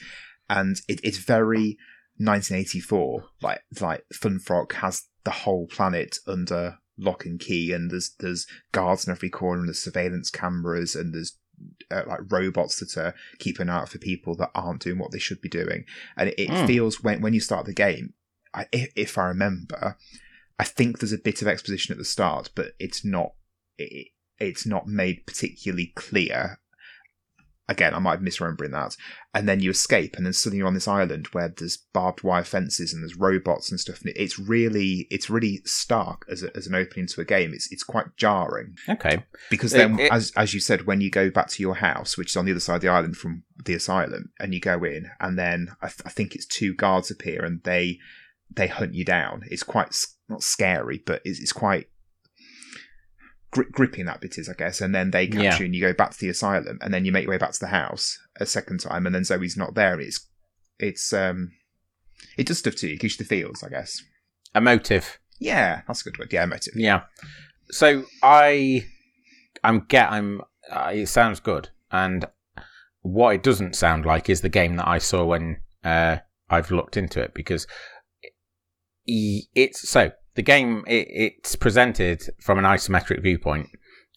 and 0.49 0.81
it, 0.87 0.99
it's 1.03 1.17
very 1.19 1.77
1984. 2.17 3.25
Like 3.41 3.61
like 3.81 4.05
Funfrock 4.13 4.73
has 4.73 5.03
the 5.25 5.31
whole 5.31 5.67
planet 5.67 6.17
under 6.27 6.77
lock 6.97 7.25
and 7.25 7.39
key, 7.39 7.71
and 7.73 7.91
there's 7.91 8.15
there's 8.19 8.47
guards 8.71 9.05
in 9.07 9.11
every 9.11 9.29
corner, 9.29 9.59
and 9.59 9.67
there's 9.69 9.81
surveillance 9.83 10.29
cameras, 10.29 10.95
and 10.95 11.13
there's 11.13 11.37
uh, 11.91 12.03
like 12.07 12.19
robots 12.31 12.79
that 12.79 12.97
are 12.97 13.13
keeping 13.39 13.69
out 13.69 13.89
for 13.89 13.97
people 13.97 14.35
that 14.37 14.51
aren't 14.55 14.81
doing 14.81 14.97
what 14.97 15.11
they 15.11 15.19
should 15.19 15.41
be 15.41 15.49
doing, 15.49 15.85
and 16.17 16.29
it, 16.29 16.39
it 16.39 16.49
Hmm. 16.49 16.65
feels 16.65 17.03
when 17.03 17.21
when 17.21 17.33
you 17.33 17.39
start 17.41 17.65
the 17.65 17.73
game, 17.73 18.13
I, 18.53 18.65
if, 18.71 18.91
if 18.95 19.17
I 19.17 19.25
remember, 19.25 19.97
I 20.57 20.63
think 20.63 20.99
there's 20.99 21.13
a 21.13 21.17
bit 21.17 21.41
of 21.41 21.47
exposition 21.47 21.91
at 21.93 21.97
the 21.97 22.05
start, 22.05 22.51
but 22.55 22.73
it's 22.79 23.03
not 23.05 23.33
it, 23.79 24.07
it's 24.39 24.65
not 24.65 24.87
made 24.87 25.25
particularly 25.25 25.91
clear. 25.95 26.59
Again, 27.67 27.93
I 27.93 27.99
might 27.99 28.15
be 28.23 28.27
misremembering 28.27 28.71
that. 28.71 28.97
And 29.35 29.47
then 29.47 29.59
you 29.59 29.69
escape, 29.69 30.15
and 30.15 30.25
then 30.25 30.33
suddenly 30.33 30.57
you're 30.57 30.67
on 30.67 30.73
this 30.73 30.87
island 30.87 31.27
where 31.33 31.53
there's 31.55 31.77
barbed 31.93 32.23
wire 32.23 32.43
fences 32.43 32.91
and 32.93 33.03
there's 33.03 33.15
robots 33.15 33.69
and 33.69 33.79
stuff. 33.79 34.01
And 34.01 34.11
it's 34.15 34.39
really 34.39 35.05
it's 35.11 35.29
really 35.29 35.61
stark 35.65 36.25
as, 36.31 36.41
a, 36.41 36.49
as 36.57 36.65
an 36.65 36.73
opening 36.73 37.05
to 37.05 37.21
a 37.21 37.25
game. 37.25 37.53
It's 37.53 37.71
it's 37.71 37.83
quite 37.83 38.07
jarring 38.17 38.73
Okay. 38.89 39.23
because 39.51 39.71
uh, 39.75 39.77
then, 39.77 39.99
it- 39.99 40.11
as 40.11 40.31
as 40.35 40.55
you 40.55 40.59
said, 40.59 40.87
when 40.87 40.99
you 40.99 41.11
go 41.11 41.29
back 41.29 41.49
to 41.49 41.61
your 41.61 41.75
house, 41.75 42.17
which 42.17 42.31
is 42.31 42.37
on 42.37 42.45
the 42.45 42.51
other 42.51 42.59
side 42.59 42.77
of 42.77 42.81
the 42.81 42.87
island 42.89 43.17
from 43.17 43.43
the 43.63 43.75
asylum, 43.75 44.31
and 44.39 44.51
you 44.55 44.59
go 44.59 44.83
in, 44.83 45.11
and 45.19 45.37
then 45.37 45.69
I, 45.79 45.89
th- 45.89 46.01
I 46.05 46.09
think 46.09 46.33
it's 46.33 46.47
two 46.47 46.73
guards 46.73 47.11
appear 47.11 47.45
and 47.45 47.61
they 47.63 47.99
they 48.49 48.65
hunt 48.65 48.95
you 48.95 49.05
down. 49.05 49.43
It's 49.45 49.61
quite 49.61 49.93
not 50.27 50.41
scary, 50.41 51.03
but 51.05 51.21
it's, 51.23 51.39
it's 51.39 51.53
quite 51.53 51.87
gri- 53.51 53.69
gripping. 53.71 54.05
That 54.05 54.21
bit 54.21 54.37
is, 54.37 54.49
I 54.49 54.53
guess. 54.53 54.81
And 54.81 54.93
then 54.93 55.11
they 55.11 55.27
capture 55.27 55.43
Yeah. 55.43 55.57
you, 55.59 55.65
and 55.65 55.75
you 55.75 55.81
go 55.81 55.93
back 55.93 56.11
to 56.11 56.19
the 56.19 56.29
asylum, 56.29 56.79
and 56.81 56.93
then 56.93 57.05
you 57.05 57.11
make 57.11 57.23
your 57.23 57.31
way 57.31 57.37
back 57.37 57.51
to 57.51 57.59
the 57.59 57.67
house 57.67 58.17
a 58.39 58.45
second 58.45 58.79
time, 58.79 59.05
and 59.05 59.13
then 59.15 59.23
Zoe's 59.23 59.57
not 59.57 59.75
there. 59.75 59.99
It's 59.99 60.27
it's 60.79 61.11
um 61.13 61.51
it 62.37 62.45
does 62.47 62.59
stuff 62.59 62.75
to 62.75 62.87
you, 62.87 62.93
it 62.93 62.99
gives 62.99 63.19
you 63.19 63.25
the 63.25 63.29
feels, 63.29 63.63
I 63.63 63.69
guess. 63.69 64.01
Emotive. 64.55 65.19
Yeah, 65.39 65.81
that's 65.87 66.01
a 66.01 66.03
good 66.03 66.17
word. 66.19 66.33
Yeah, 66.33 66.43
emotive. 66.43 66.73
Yeah. 66.75 67.03
So 67.71 68.03
I, 68.23 68.85
I'm 69.63 69.85
get. 69.87 70.11
I'm. 70.11 70.41
Uh, 70.69 70.91
it 70.93 71.07
sounds 71.07 71.39
good, 71.39 71.69
and 71.91 72.25
what 73.01 73.35
it 73.35 73.43
doesn't 73.43 73.75
sound 73.75 74.05
like 74.05 74.29
is 74.29 74.41
the 74.41 74.49
game 74.49 74.75
that 74.75 74.87
I 74.87 74.97
saw 74.97 75.23
when 75.23 75.61
uh, 75.83 76.17
I've 76.49 76.71
looked 76.71 76.97
into 76.97 77.21
it 77.21 77.33
because 77.33 77.65
it's 79.05 79.87
so 79.89 80.11
the 80.35 80.41
game 80.41 80.83
it, 80.87 81.07
it's 81.09 81.55
presented 81.55 82.23
from 82.41 82.57
an 82.59 82.65
isometric 82.65 83.21
viewpoint 83.21 83.67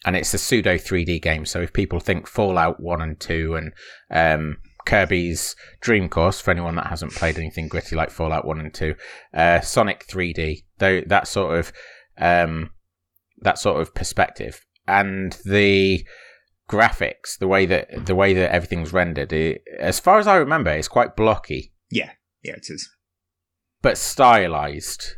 and 0.04 0.16
it's 0.16 0.35
a 0.35 0.38
pseudo 0.38 0.76
3D 0.76 1.23
game. 1.23 1.47
So 1.47 1.61
if 1.61 1.73
people 1.73 2.00
think 2.00 2.26
Fallout 2.26 2.81
one 2.81 3.00
and 3.00 3.19
two 3.19 3.54
and 3.54 3.73
um, 4.11 4.57
Kirby's 4.85 5.54
Dream 5.81 6.09
Course 6.09 6.40
for 6.40 6.50
anyone 6.50 6.75
that 6.76 6.88
hasn't 6.88 7.12
played 7.14 7.38
anything 7.38 7.69
gritty 7.69 7.95
like 7.95 8.11
Fallout 8.11 8.45
one 8.45 8.59
and 8.59 8.75
two, 8.75 8.95
uh, 9.33 9.61
Sonic 9.61 10.07
3D, 10.09 10.64
though 10.78 11.00
that 11.02 11.28
sort 11.28 11.59
of 11.59 11.73
um, 12.19 12.71
that 13.42 13.59
sort 13.59 13.81
of 13.81 13.95
perspective 13.95 14.64
and 14.88 15.38
the 15.45 16.04
graphics, 16.69 17.38
the 17.38 17.47
way 17.47 17.66
that 17.66 18.07
the 18.07 18.14
way 18.14 18.35
that 18.35 18.52
everything's 18.52 18.92
rendered, 18.92 19.33
it, 19.33 19.62
as 19.78 20.00
far 20.00 20.19
as 20.19 20.26
I 20.26 20.37
remember, 20.37 20.71
it's 20.71 20.88
quite 20.88 21.16
blocky 21.16 21.73
Yeah, 21.90 22.11
yeah, 22.42 22.54
it 22.54 22.66
is. 22.69 22.90
but 23.83 23.97
stylized 23.99 25.16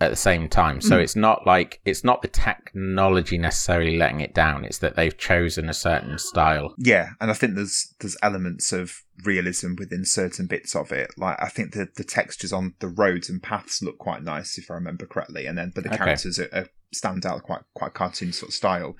at 0.00 0.10
the 0.10 0.16
same 0.16 0.48
time. 0.48 0.80
So 0.80 0.96
Mm. 0.98 1.02
it's 1.02 1.14
not 1.16 1.46
like 1.46 1.80
it's 1.84 2.02
not 2.02 2.20
the 2.22 2.28
technology 2.28 3.38
necessarily 3.38 3.96
letting 3.96 4.20
it 4.20 4.34
down. 4.34 4.64
It's 4.64 4.78
that 4.78 4.96
they've 4.96 5.16
chosen 5.16 5.68
a 5.68 5.74
certain 5.74 6.18
style. 6.18 6.74
Yeah, 6.78 7.10
and 7.20 7.30
I 7.30 7.34
think 7.34 7.54
there's 7.54 7.94
there's 8.00 8.16
elements 8.22 8.72
of 8.72 9.02
realism 9.24 9.74
within 9.78 10.04
certain 10.04 10.46
bits 10.46 10.74
of 10.74 10.90
it. 10.92 11.10
Like 11.16 11.40
I 11.40 11.48
think 11.48 11.72
the 11.72 11.88
the 11.96 12.04
textures 12.04 12.52
on 12.52 12.74
the 12.80 12.88
roads 12.88 13.30
and 13.30 13.42
paths 13.42 13.82
look 13.82 13.98
quite 13.98 14.22
nice 14.22 14.58
if 14.58 14.70
I 14.70 14.74
remember 14.74 15.06
correctly, 15.06 15.46
and 15.46 15.56
then 15.56 15.70
but 15.74 15.84
the 15.84 15.90
Okay. 15.90 15.98
characters 15.98 16.38
are, 16.38 16.48
are 16.52 16.66
stand 16.92 17.24
out 17.24 17.42
quite 17.42 17.62
quite 17.74 17.94
cartoon 17.94 18.32
sort 18.32 18.50
of 18.50 18.54
style. 18.54 18.96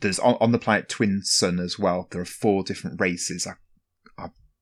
there's 0.00 0.20
on, 0.20 0.36
on 0.40 0.52
the 0.52 0.58
planet 0.60 0.88
Twinsun 0.88 1.58
as 1.60 1.76
well. 1.78 2.06
There 2.10 2.20
are 2.20 2.24
four 2.24 2.62
different 2.62 3.00
races. 3.00 3.46
I 3.48 3.54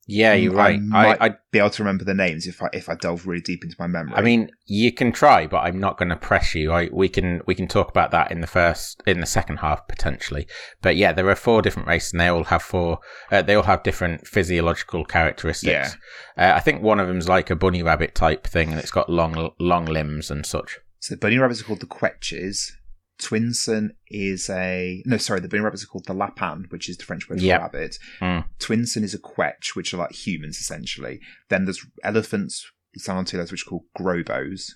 Yeah, 0.09 0.35
you're 0.35 0.55
I 0.59 0.71
right. 0.71 0.81
might- 0.81 1.21
I, 1.21 1.27
I, 1.27 1.35
be 1.51 1.59
able 1.59 1.71
to 1.71 1.83
remember 1.83 2.05
the 2.05 2.15
names 2.15 2.47
if 2.47 2.63
I 2.63 2.69
if 2.73 2.89
I 2.89 2.95
delve 2.95 3.27
really 3.27 3.41
deep 3.41 3.65
into 3.65 3.75
my 3.79 3.89
memory. 3.89 4.15
I 4.15 4.23
mean, 4.23 4.51
you 4.67 4.93
can 4.93 5.11
try, 5.11 5.47
but 5.49 5.59
I'm 5.59 5.81
not 5.81 5.99
going 5.99 6.11
to 6.11 6.17
press 6.17 6.55
you. 6.55 6.71
I, 6.73 6.89
we 6.93 7.09
can 7.09 7.41
we 7.47 7.55
can 7.57 7.67
talk 7.67 7.89
about 7.89 8.13
that 8.13 8.31
in 8.31 8.41
the 8.41 8.47
first 8.47 9.03
in 9.07 9.19
the 9.21 9.27
second 9.27 9.57
half 9.59 9.89
potentially. 9.89 10.47
But 10.81 10.97
yeah, 10.97 11.13
there 11.13 11.29
are 11.29 11.35
four 11.35 11.61
different 11.61 11.89
races, 11.89 12.13
and 12.13 12.21
they 12.21 12.29
all 12.29 12.45
have 12.45 12.63
four. 12.63 13.01
Uh, 13.33 13.43
they 13.43 13.55
all 13.57 13.65
have 13.65 13.83
different 13.83 14.27
physiological 14.29 15.05
characteristics. 15.05 15.97
Uh, 16.39 16.53
I 16.55 16.61
think 16.61 16.83
one 16.83 17.01
of 17.01 17.09
them's 17.09 17.29
like 17.29 17.51
a 17.51 17.57
bunny 17.57 17.83
rabbit 17.83 18.15
type 18.15 18.47
thing, 18.47 18.71
and 18.71 18.79
it's 18.79 18.93
got 18.93 19.11
long 19.11 19.51
long 19.59 19.87
limbs 19.87 20.31
and 20.31 20.47
such. 20.47 20.79
so 21.01 21.15
the 21.15 21.19
bunny 21.21 21.39
rabbits 21.39 21.63
are 21.63 21.65
called 21.65 21.81
the 21.81 21.87
Quetches. 21.87 22.71
Twinsen 23.19 23.91
is 24.09 24.51
a 24.51 25.03
no, 25.07 25.17
sorry, 25.17 25.41
the 25.41 25.49
bunny 25.49 25.63
rabbits 25.63 25.83
are 25.83 25.87
called 25.87 26.07
the 26.07 26.13
Lapin, 26.15 26.67
which 26.69 26.89
is 26.89 26.97
the 26.99 27.05
French 27.05 27.29
word 27.29 27.41
Yep. 27.41 27.59
for 27.59 27.63
rabbit. 27.65 27.99
Mm. 28.21 28.45
Twinsen 28.59 29.03
is 29.03 29.15
a 29.15 29.19
Quetch, 29.19 29.75
which 29.75 29.95
are 29.95 29.99
like 29.99 30.13
humans 30.13 30.59
essentially. 30.59 31.21
Then 31.49 31.65
there's 31.65 31.85
elephants, 32.05 32.71
Sanontilos, 32.99 33.51
which 33.51 33.67
are 33.67 33.71
called 33.71 33.85
Grobos. 33.99 34.73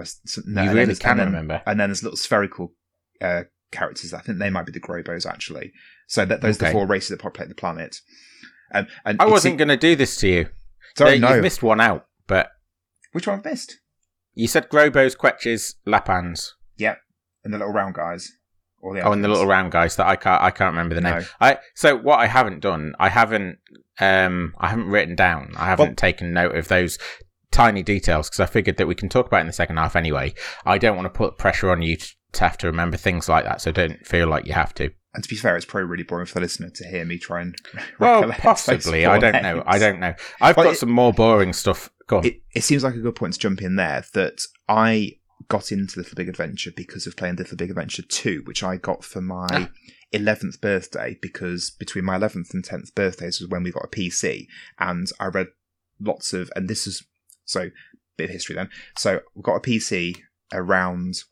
S- 0.00 0.40
no, 0.46 0.62
you 0.64 0.72
really 0.72 0.94
can 0.96 1.18
remember. 1.18 1.62
And 1.66 1.78
then 1.78 1.88
there's 1.90 2.02
little 2.02 2.16
spherical 2.16 2.72
uh, 3.20 3.42
characters. 3.70 4.12
I 4.12 4.20
think 4.20 4.38
they 4.38 4.50
might 4.50 4.66
be 4.66 4.72
the 4.72 4.80
Grobos 4.80 5.26
actually. 5.26 5.72
So 6.06 6.24
that 6.24 6.40
those 6.40 6.56
are 6.60 6.66
the 6.66 6.72
four 6.72 6.86
races 6.86 7.10
that 7.10 7.20
populate 7.20 7.48
the 7.48 7.54
planet. 7.54 8.00
Um, 8.72 8.86
and 9.04 9.20
I 9.20 9.26
wasn't 9.26 9.58
going 9.58 9.68
to 9.68 9.76
do 9.76 9.94
this 9.94 10.16
to 10.16 10.28
you. 10.28 10.48
Sorry, 10.96 11.18
no. 11.18 11.34
You've 11.34 11.42
missed 11.42 11.62
one 11.62 11.80
out, 11.80 12.06
but 12.26 12.50
Which 13.12 13.26
one 13.26 13.38
I've 13.38 13.44
missed? 13.44 13.78
you 14.34 14.48
said 14.48 14.68
Grobos, 14.68 15.16
Quetches, 15.16 15.74
Lapans. 15.86 16.52
Yep. 16.78 16.98
And 17.44 17.52
the 17.54 17.58
little 17.58 17.72
round 17.72 17.94
guys. 17.94 18.30
Or 18.80 18.94
the 18.94 19.00
Oh, 19.02 19.12
and 19.12 19.24
the 19.24 19.28
little 19.28 19.46
round 19.46 19.72
guys 19.72 19.96
that 19.96 20.06
I 20.06 20.16
can't 20.16 20.42
I 20.42 20.50
can't 20.50 20.72
remember 20.72 20.94
the 20.94 21.00
name. 21.00 21.22
I 21.40 21.58
so 21.74 21.96
what 21.96 22.18
I 22.18 22.26
haven't 22.26 22.60
done, 22.60 22.94
I 22.98 23.08
haven't 23.08 23.58
um 24.00 24.54
I 24.58 24.68
haven't 24.68 24.88
written 24.88 25.14
down. 25.14 25.54
I 25.56 25.66
haven't 25.66 25.86
Well- 25.88 25.94
taken 25.96 26.32
note 26.32 26.54
of 26.54 26.68
those 26.68 26.98
tiny 27.50 27.82
details 27.82 28.28
because 28.28 28.40
I 28.40 28.46
figured 28.46 28.76
that 28.78 28.86
we 28.86 28.94
can 28.94 29.08
talk 29.08 29.26
about 29.26 29.38
it 29.38 29.42
in 29.42 29.46
the 29.46 29.52
second 29.52 29.76
half 29.76 29.96
anyway. 29.96 30.34
I 30.66 30.76
don't 30.78 30.96
want 30.96 31.06
to 31.06 31.10
put 31.16 31.38
pressure 31.38 31.70
on 31.70 31.80
you 31.82 31.96
to, 31.96 32.08
to 32.32 32.40
have 32.40 32.58
to 32.58 32.66
remember 32.66 32.96
things 32.96 33.28
like 33.28 33.44
that, 33.44 33.60
so 33.60 33.70
don't 33.72 34.04
feel 34.06 34.26
like 34.28 34.46
you 34.46 34.52
have 34.52 34.74
to. 34.74 34.90
And 35.14 35.22
to 35.22 35.30
be 35.30 35.36
fair, 35.36 35.56
it's 35.56 35.64
probably 35.64 35.88
really 35.88 36.02
boring 36.02 36.26
for 36.26 36.34
the 36.34 36.40
listener 36.40 36.70
to 36.70 36.84
hear 36.88 37.04
me 37.04 37.16
try 37.18 37.40
and. 37.42 37.54
Well, 38.00 38.28
possibly. 38.32 39.06
I 39.06 39.18
don't 39.18 39.40
know. 39.42 39.62
I 39.64 39.78
don't 39.78 40.00
know. 40.00 40.14
I've 40.40 40.56
Well, 40.56 40.66
got 40.66 40.72
it- 40.74 40.78
some 40.78 40.90
more 40.90 41.12
boring 41.12 41.52
stuff. 41.52 41.88
Go 42.08 42.18
on. 42.18 42.26
It, 42.26 42.42
it 42.54 42.64
seems 42.64 42.82
like 42.82 42.94
a 42.96 43.00
good 43.00 43.14
point 43.14 43.34
to 43.34 43.38
jump 43.38 43.62
in 43.62 43.76
there 43.76 44.04
that 44.14 44.40
I 44.68 45.12
got 45.48 45.72
into 45.72 45.98
Little 45.98 46.14
Big 46.14 46.28
Adventure 46.28 46.70
because 46.70 47.06
of 47.06 47.16
playing 47.16 47.36
Little 47.36 47.56
Big 47.56 47.70
Adventure 47.70 48.02
2, 48.02 48.42
which 48.44 48.62
I 48.62 48.76
got 48.76 49.04
for 49.04 49.20
my 49.20 49.46
Ah. 49.50 49.70
11th 50.12 50.60
birthday 50.60 51.18
because 51.20 51.70
between 51.70 52.04
my 52.04 52.16
11th 52.16 52.54
and 52.54 52.64
10th 52.64 52.94
birthdays 52.94 53.40
was 53.40 53.48
when 53.48 53.62
we 53.62 53.72
got 53.72 53.84
a 53.84 53.88
PC. 53.88 54.46
And 54.78 55.10
I 55.18 55.26
read 55.26 55.48
lots 56.00 56.32
of, 56.32 56.50
and 56.54 56.68
this 56.68 56.86
is, 56.86 57.04
so, 57.44 57.70
bit 58.16 58.24
of 58.24 58.30
history 58.30 58.54
then. 58.54 58.70
So, 58.96 59.20
we 59.34 59.42
got 59.42 59.56
a 59.56 59.60
PC 59.60 60.16
around 60.52 61.24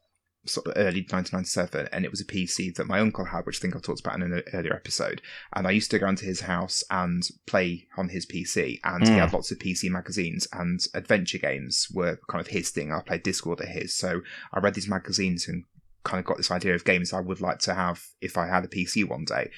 sort 0.45 0.67
of 0.67 0.73
early 0.77 1.01
1997, 1.01 1.89
and 1.93 2.05
it 2.05 2.11
was 2.11 2.21
a 2.21 2.25
PC 2.25 2.75
that 2.77 2.87
my 2.87 3.01
uncle 3.01 3.27
had, 3.27 3.47
which 3.47 3.59
I 3.59 3.61
think 3.61 3.77
I 3.77 3.79
talked 3.81 4.01
about 4.01 4.17
in 4.17 4.23
an 4.23 4.43
earlier 4.53 4.75
episode. 4.75 5.23
And 5.55 5.67
I 5.67 5.71
used 5.71 5.91
to 5.93 5.99
go 5.99 6.09
into 6.09 6.25
his 6.25 6.41
house 6.43 6.83
and 6.91 7.23
play 7.47 7.87
on 7.97 8.09
his 8.09 8.27
PC, 8.27 8.81
and 8.85 9.07
he 9.07 9.15
Mm. 9.15 9.21
had 9.21 9.33
lots 9.33 9.51
of 9.53 9.59
PC 9.59 9.89
magazines, 9.89 10.49
and 10.53 10.81
adventure 10.95 11.39
games 11.39 11.89
were 11.93 12.19
kind 12.29 12.41
of 12.41 12.49
his 12.49 12.71
thing. 12.71 12.93
I 12.93 13.01
played 13.01 13.25
Discworld 13.25 13.61
at 13.61 13.69
his, 13.69 13.95
so 13.95 14.23
I 14.53 14.61
read 14.61 14.75
these 14.75 14.89
magazines 14.89 15.47
and 15.47 15.65
kind 16.05 16.19
of 16.19 16.25
got 16.25 16.37
this 16.37 16.51
idea 16.51 16.75
of 16.75 16.85
games 16.85 17.13
I 17.13 17.21
would 17.21 17.41
like 17.41 17.61
to 17.61 17.75
have 17.75 18.03
if 18.21 18.37
I 18.37 18.49
had 18.49 18.65
a 18.65 18.69
PC 18.69 19.05
one 19.05 19.25
day. 19.25 19.51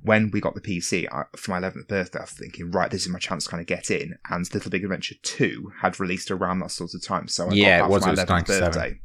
When 0.00 0.30
we 0.30 0.40
got 0.40 0.54
the 0.54 0.60
PC 0.60 1.08
I, 1.10 1.24
for 1.36 1.50
my 1.50 1.58
11th 1.58 1.88
birthday, 1.88 2.20
I 2.20 2.22
was 2.22 2.30
thinking, 2.30 2.70
right, 2.70 2.88
this 2.88 3.02
is 3.02 3.08
my 3.08 3.18
chance 3.18 3.44
to 3.44 3.50
kind 3.50 3.60
of 3.60 3.66
get 3.66 3.90
in. 3.90 4.16
And 4.30 4.48
Little 4.54 4.70
Big 4.70 4.84
Adventure 4.84 5.16
2 5.22 5.72
had 5.82 5.98
released 5.98 6.30
around 6.30 6.60
that 6.60 6.70
sort 6.70 6.94
of 6.94 7.02
time, 7.04 7.26
so 7.26 7.48
I 7.50 7.54
Yeah, 7.54 7.78
it 7.78 7.80
got 7.80 7.88
that 7.88 7.90
was, 7.90 8.02
for 8.04 8.08
it 8.10 8.14
my 8.16 8.22
was 8.22 8.30
11th 8.30 8.46
birthday. 8.46 9.00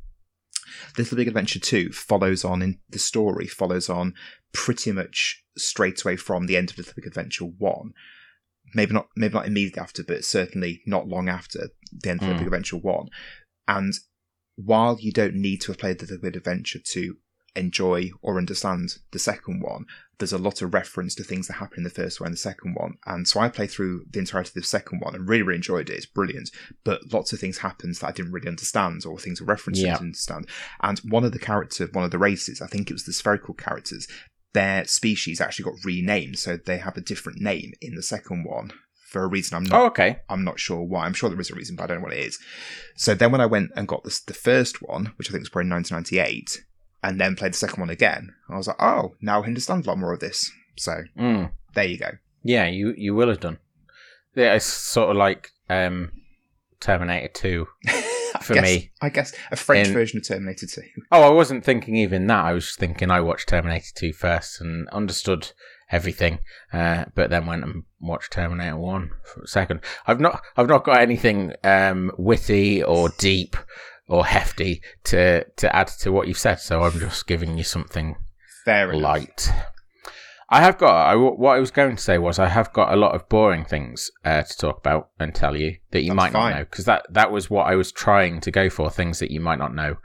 Little 0.98 1.18
Big 1.18 1.28
Adventure 1.28 1.60
2 1.60 1.92
follows 1.92 2.44
on 2.44 2.62
in 2.62 2.80
the 2.90 3.00
story, 3.00 3.48
follows 3.48 3.90
on 3.90 4.14
pretty 4.54 4.92
much 4.92 5.44
straight 5.58 6.04
away 6.04 6.16
from 6.16 6.46
the 6.46 6.58
end 6.58 6.72
of 6.72 6.78
Little 6.78 6.94
Big 6.96 7.08
Adventure 7.08 7.46
1. 7.46 7.94
Maybe 8.76 8.94
not 8.94 9.08
maybe 9.16 9.34
not 9.34 9.46
immediately 9.46 9.82
after, 9.82 10.04
but 10.04 10.26
certainly 10.26 10.82
not 10.86 11.08
long 11.08 11.30
after 11.30 11.70
the 11.92 12.10
end 12.10 12.22
of 12.22 12.28
Little 12.28 12.36
Mm. 12.36 12.40
Big 12.40 12.48
Adventure 12.48 12.78
1. 12.78 13.08
And 13.68 13.94
while 14.56 14.98
you 15.00 15.12
don't 15.12 15.36
need 15.36 15.62
to 15.62 15.72
have 15.72 15.78
played 15.80 16.02
Little 16.02 16.18
Big 16.18 16.36
Adventure 16.36 16.80
to 16.80 17.18
enjoy 17.56 18.12
or 18.22 18.38
understand 18.38 18.98
the 19.12 19.20
second 19.20 19.62
one, 19.62 19.86
there's 20.20 20.34
a 20.34 20.38
lot 20.38 20.62
of 20.62 20.74
reference 20.74 21.16
to 21.16 21.24
things 21.24 21.48
that 21.48 21.56
happen 21.56 21.80
in 21.80 21.84
the 21.84 21.90
first 21.90 22.20
one 22.20 22.28
and 22.28 22.34
the 22.34 22.40
second 22.40 22.76
one. 22.76 22.96
And 23.06 23.28
so 23.28 23.40
I 23.40 23.50
played 23.50 23.72
through 23.72 24.06
the 24.10 24.20
entirety 24.20 24.50
of 24.50 24.54
the 24.54 24.64
second 24.64 25.00
one 25.00 25.16
and 25.16 25.28
really, 25.28 25.44
really 25.44 25.58
enjoyed 25.58 25.90
it. 25.90 25.96
It's 25.96 26.06
brilliant. 26.06 26.50
But 26.84 27.12
lots 27.12 27.34
of 27.34 27.40
things 27.40 27.60
happened 27.60 27.96
that 27.96 28.08
I 28.08 28.12
didn't 28.12 28.32
really 28.32 28.48
understand 28.48 29.06
or 29.06 29.18
things 29.18 29.42
are 29.42 29.46
referenced 29.46 29.82
that 29.82 29.90
I 29.90 29.94
didn't 29.94 30.08
understand. 30.08 30.48
And 30.82 31.00
one 31.00 31.24
of 31.24 31.32
the 31.32 31.40
characters, 31.40 31.90
one 31.92 32.06
of 32.06 32.12
the 32.12 32.18
races, 32.18 32.62
I 32.62 32.68
think 32.68 32.90
it 32.90 32.94
was 32.94 33.06
the 33.06 33.14
spherical 33.14 33.54
characters, 33.54 34.08
their 34.54 34.86
species 34.86 35.42
actually 35.42 35.66
got 35.66 35.84
renamed. 35.84 36.40
So 36.40 36.58
they 36.58 36.78
have 36.78 36.98
a 36.98 37.02
different 37.02 37.42
name 37.42 37.74
in 37.82 37.96
the 37.96 38.04
second 38.04 38.46
one. 38.46 38.72
For 39.10 39.24
a 39.24 39.28
reason 39.28 39.56
I'm 39.56 39.64
not 39.64 39.80
oh, 39.80 39.86
okay. 39.88 40.22
I'm 40.28 40.44
not 40.44 40.60
sure 40.60 40.82
why. 40.82 41.06
I'm 41.06 41.14
sure 41.14 41.30
there 41.30 41.40
is 41.40 41.52
a 41.52 41.56
reason, 41.56 41.76
but 41.76 41.84
I 41.84 41.88
don't 41.88 41.98
know 41.98 42.06
what 42.06 42.14
it 42.14 42.26
is. 42.26 42.40
So 42.96 43.14
then 43.14 43.32
when 43.32 43.42
I 43.42 43.46
went 43.46 43.70
and 43.76 43.88
got 43.88 44.04
this, 44.04 44.20
the 44.20 44.34
first 44.34 44.82
one, 44.82 45.14
which 45.18 45.30
I 45.30 45.32
think 45.32 45.44
was 45.44 45.50
probably 45.50 45.70
1998, 45.70 46.64
and 47.04 47.20
then 47.20 47.36
played 47.36 47.54
the 47.54 47.58
second 47.58 47.80
one 47.82 47.90
again, 47.90 48.34
I 48.50 48.56
was 48.58 48.68
like, 48.68 48.82
oh, 48.82 49.16
now 49.22 49.42
I 49.42 49.46
understand 49.46 49.86
a 49.86 49.90
lot 49.90 49.98
more 50.00 50.14
of 50.14 50.20
this. 50.22 50.50
So 50.78 51.04
Mm. 51.18 51.52
there 51.76 51.86
you 51.86 51.98
go. 52.00 52.12
Yeah, 52.44 52.66
you 52.68 52.94
you 52.98 53.14
will 53.14 53.30
have 53.30 53.40
done. 53.40 53.60
Yeah, 54.36 54.56
it's 54.56 54.66
sort 54.66 55.12
of 55.12 55.18
like 55.18 55.52
um, 55.70 56.12
Terminator 56.80 57.28
Two 57.34 57.68
for 58.42 58.56
guess- 58.56 58.64
me. 58.64 58.92
I 59.02 59.10
guess 59.10 59.34
a 59.52 59.56
French 59.56 59.88
In- 59.90 59.94
version 59.94 60.18
of 60.18 60.28
Terminator 60.28 60.66
2. 60.68 60.82
Oh, 61.12 61.24
I 61.24 61.30
wasn't 61.30 61.64
thinking 61.64 61.96
even 61.96 62.28
that. 62.28 62.44
I 62.46 62.54
was 62.54 62.76
thinking 62.76 63.12
I 63.12 63.22
watched 63.22 63.50
Terminator 63.50 63.92
2 63.96 64.14
first 64.14 64.60
and 64.60 64.88
understood 64.90 65.52
everything, 65.92 66.40
uh, 66.74 67.06
but 67.16 67.30
then 67.30 67.46
went 67.46 67.64
and 67.64 67.84
watched 68.02 68.34
Terminator 68.34 68.76
1 68.78 69.12
for 69.24 69.44
a 69.44 69.48
second. 69.48 69.82
I've 70.08 70.20
not, 70.20 70.42
I've 70.58 70.68
not 70.68 70.84
got 70.84 71.00
anything 71.00 71.54
um, 71.64 72.12
witty 72.18 72.84
or 72.84 73.10
deep 73.20 73.56
or 74.08 74.26
hefty 74.26 74.82
to 75.06 75.46
to 75.58 75.76
add 75.76 75.88
to 76.00 76.12
what 76.12 76.28
you've 76.28 76.38
said, 76.38 76.60
so 76.60 76.82
I'm 76.84 77.00
just 77.00 77.28
giving 77.28 77.58
you 77.58 77.64
something 77.64 78.16
Fair 78.66 78.92
enough. 78.92 79.02
light. 79.02 79.52
I 80.50 80.62
have 80.62 80.78
got. 80.78 81.08
I, 81.08 81.16
what 81.16 81.56
I 81.56 81.60
was 81.60 81.72
going 81.72 81.96
to 81.96 82.02
say 82.02 82.18
was 82.18 82.38
I 82.38 82.48
have 82.48 82.72
got 82.74 82.94
a 82.94 82.96
lot 82.96 83.16
of 83.16 83.28
boring 83.28 83.66
things 83.66 84.12
uh, 84.24 84.44
to 84.44 84.58
talk 84.58 84.78
about 84.78 85.10
and 85.20 85.34
tell 85.34 85.56
you 85.58 85.78
that 85.92 86.02
you 86.04 86.10
That's 86.10 86.16
might 86.18 86.32
fine. 86.34 86.52
not 86.52 86.58
know 86.60 86.64
because 86.66 86.86
that 86.86 87.06
that 87.10 87.32
was 87.32 87.50
what 87.50 87.66
I 87.66 87.76
was 87.76 87.92
trying 87.92 88.40
to 88.42 88.52
go 88.52 88.70
for 88.70 88.90
things 88.92 89.20
that 89.20 89.32
you 89.32 89.40
might 89.40 89.58
not 89.58 89.74
know. 89.74 89.96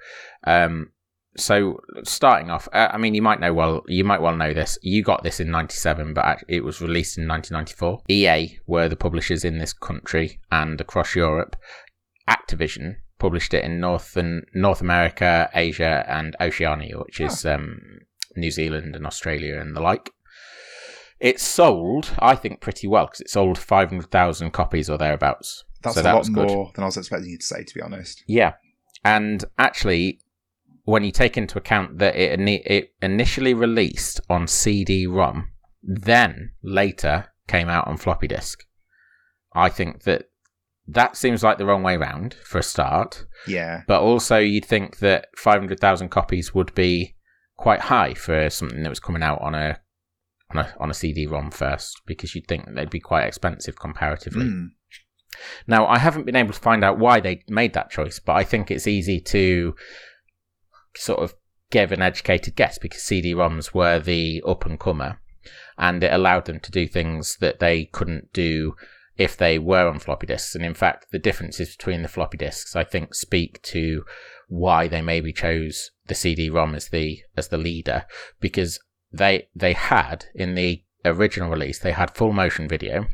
Um, 0.47 0.93
so 1.37 1.78
starting 2.05 2.50
off, 2.50 2.67
uh, 2.73 2.88
I 2.90 2.97
mean, 2.99 3.14
you 3.14 3.21
might 3.23 3.40
know 3.40 3.52
well. 3.52 3.83
You 3.88 4.05
might 4.05 4.23
well 4.23 4.35
know 4.37 4.55
this. 4.55 4.78
You 4.81 5.02
got 5.02 5.23
this 5.23 5.38
in 5.38 5.50
'97, 5.50 6.14
but 6.14 6.43
it 6.49 6.64
was 6.64 6.81
released 6.81 7.19
in 7.19 7.28
1994. 7.28 8.02
EA 8.09 8.59
were 8.67 8.88
the 8.88 8.97
publishers 8.97 9.45
in 9.45 9.59
this 9.59 9.73
country 9.75 10.40
and 10.50 10.81
across 10.81 11.14
Europe. 11.14 11.57
Activision 12.28 12.97
published 13.19 13.55
it 13.55 13.65
in 13.65 13.81
North 13.81 14.17
and 14.17 14.45
North 14.55 14.81
America, 14.81 15.51
Asia, 15.55 16.05
and 16.09 16.37
Oceania, 16.41 16.99
which 16.99 17.21
is 17.21 17.45
um, 17.45 17.81
New 18.37 18.51
Zealand 18.51 18.95
and 18.97 19.07
Australia 19.07 19.61
and 19.61 19.77
the 19.77 19.81
like. 19.81 20.11
It 21.21 21.41
sold, 21.41 22.13
I 22.21 22.37
think, 22.37 22.61
pretty 22.61 22.87
well 22.87 23.07
because 23.07 23.21
it 23.21 23.31
sold 23.31 23.59
500,000 23.59 24.53
copies 24.53 24.89
or 24.89 24.99
thereabouts. 24.99 25.65
That's 25.83 25.95
So 25.97 26.01
a 26.01 26.05
that 26.05 26.13
lot 26.13 26.19
was 26.21 26.29
good. 26.29 26.49
more 26.49 26.71
than 26.75 26.85
I 26.85 26.87
was 26.87 26.97
expecting 26.97 27.31
you 27.31 27.39
to 27.39 27.45
say, 27.45 27.65
to 27.65 27.75
be 27.75 27.83
honest. 27.83 28.23
Yeah. 28.29 28.55
And 29.05 29.45
actually, 29.59 30.21
when 30.85 31.03
you 31.03 31.11
take 31.11 31.37
into 31.37 31.59
account 31.59 31.99
that 31.99 32.15
it, 32.15 32.39
it 32.41 32.93
initially 33.03 33.53
released 33.55 34.21
on 34.31 34.47
CD 34.47 35.07
ROM, 35.09 35.51
then 35.83 36.53
later 36.63 37.27
came 37.49 37.69
out 37.69 37.89
on 37.89 37.97
floppy 37.97 38.29
disk, 38.29 38.65
I 39.55 39.71
think 39.71 40.05
that 40.05 40.28
that 40.88 41.16
seems 41.16 41.42
like 41.42 41.59
the 41.59 41.66
wrong 41.66 41.83
way 41.83 41.97
round 41.97 42.35
for 42.42 42.59
a 42.59 42.62
start. 42.62 43.26
Yeah. 43.47 43.83
But 43.87 44.00
also, 44.00 44.38
you'd 44.38 44.64
think 44.64 44.99
that 44.99 45.26
500,000 45.37 46.09
copies 46.09 46.54
would 46.54 46.75
be 46.75 47.14
quite 47.57 47.80
high 47.80 48.14
for 48.14 48.49
something 48.49 48.83
that 48.83 48.88
was 48.88 49.00
coming 49.00 49.23
out 49.23 49.40
on 49.42 49.54
a 49.54 49.80
on 50.50 50.64
a 50.64 50.75
on 50.80 50.90
a 50.90 50.95
CD-ROM 50.95 51.50
first, 51.50 52.00
because 52.07 52.35
you'd 52.35 52.47
think 52.47 52.64
they'd 52.75 52.88
be 52.88 53.00
quite 53.00 53.26
expensive 53.26 53.78
comparatively. 53.78 54.47
Mm. 54.47 54.68
Now, 55.66 55.87
I 55.87 55.99
haven't 55.99 56.25
been 56.25 56.37
able 56.37 56.54
to 56.54 56.61
find 56.61 56.83
out 56.83 56.99
why 56.99 57.21
they 57.21 57.42
made 57.49 57.75
that 57.75 57.90
choice, 57.90 58.18
but 58.18 58.35
I 58.35 58.45
think 58.45 58.71
it's 58.71 58.87
easy 58.87 59.21
to 59.21 59.75
sort 60.97 61.21
of 61.21 61.35
give 61.71 61.92
an 61.92 62.00
educated 62.00 62.57
guess 62.57 62.78
because 62.78 63.02
CD-ROMs 63.02 63.75
were 63.75 63.99
the 63.99 64.42
up 64.47 64.64
and 64.64 64.80
comer, 64.80 65.21
and 65.76 66.02
it 66.02 66.12
allowed 66.12 66.47
them 66.47 66.61
to 66.61 66.71
do 66.71 66.88
things 66.88 67.37
that 67.40 67.59
they 67.59 67.85
couldn't 67.85 68.33
do 68.33 68.75
if 69.19 69.37
they 69.37 69.59
were 69.59 69.89
on 69.89 69.99
floppy 69.99 70.27
disks. 70.27 70.55
And 70.55 70.65
in 70.65 70.75
fact, 70.75 71.07
the 71.11 71.19
differences 71.19 71.77
between 71.77 72.03
the 72.03 72.09
floppy 72.09 72.39
disks, 72.39 72.77
I 72.77 72.85
think, 72.85 73.15
speak 73.15 73.61
to 73.63 74.05
why 74.49 74.89
they 74.89 75.03
maybe 75.03 75.33
chose 75.33 75.91
the 76.07 76.15
CD-ROM 76.15 76.75
as 76.75 76.89
the 76.89 77.21
as 77.37 77.49
the 77.49 77.59
leader 77.59 78.07
because 78.41 78.81
they 79.13 79.49
they 79.55 79.75
had 79.75 80.25
in 80.35 80.55
the 80.55 80.83
original 81.05 81.51
release 81.51 81.79
they 81.79 81.93
had 81.93 82.11
full 82.15 82.33
motion 82.33 82.67
video 82.67 83.07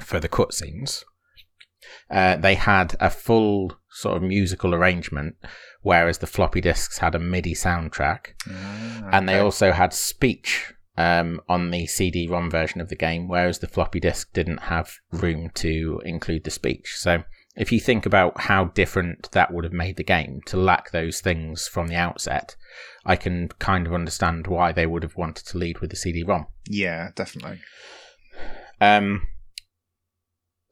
for 0.00 0.20
the 0.20 0.28
cutscenes. 0.28 1.02
Uh, 2.10 2.36
they 2.36 2.54
had 2.54 2.94
a 3.00 3.10
full 3.10 3.72
sort 3.90 4.16
of 4.16 4.22
musical 4.22 4.74
arrangement, 4.74 5.36
whereas 5.82 6.18
the 6.18 6.26
floppy 6.26 6.60
disks 6.60 6.98
had 6.98 7.14
a 7.14 7.18
MIDI 7.18 7.54
soundtrack, 7.54 8.34
Ah, 8.48 9.08
and 9.12 9.28
they 9.28 9.38
also 9.38 9.72
had 9.72 9.92
speech 9.92 10.72
um, 10.96 11.40
on 11.48 11.70
the 11.70 11.86
CD-ROM 11.86 12.50
version 12.50 12.80
of 12.80 12.88
the 12.88 12.96
game, 12.96 13.28
whereas 13.28 13.58
the 13.58 13.68
floppy 13.68 14.00
disk 14.00 14.32
didn't 14.32 14.62
have 14.62 14.92
room 15.12 15.50
to 15.54 16.00
include 16.04 16.44
the 16.44 16.50
speech. 16.50 16.94
So 16.96 17.24
if 17.56 17.72
you 17.72 17.80
think 17.80 18.06
about 18.06 18.40
how 18.42 18.66
different 18.66 19.30
that 19.32 19.52
would 19.52 19.64
have 19.64 19.72
made 19.72 19.96
the 19.96 20.04
game 20.04 20.40
to 20.46 20.56
lack 20.56 20.90
those 20.90 21.20
things 21.20 21.66
from 21.66 21.88
the 21.88 21.96
outset, 21.96 22.56
I 23.04 23.16
can 23.16 23.48
kind 23.58 23.86
of 23.86 23.94
understand 23.94 24.46
why 24.46 24.72
they 24.72 24.86
would 24.86 25.02
have 25.02 25.16
wanted 25.16 25.46
to 25.46 25.58
lead 25.58 25.80
with 25.80 25.90
the 25.90 25.96
CD-ROM. 25.96 26.46
Yeah, 26.68 27.10
definitely. 27.14 27.60
Um, 28.80 29.26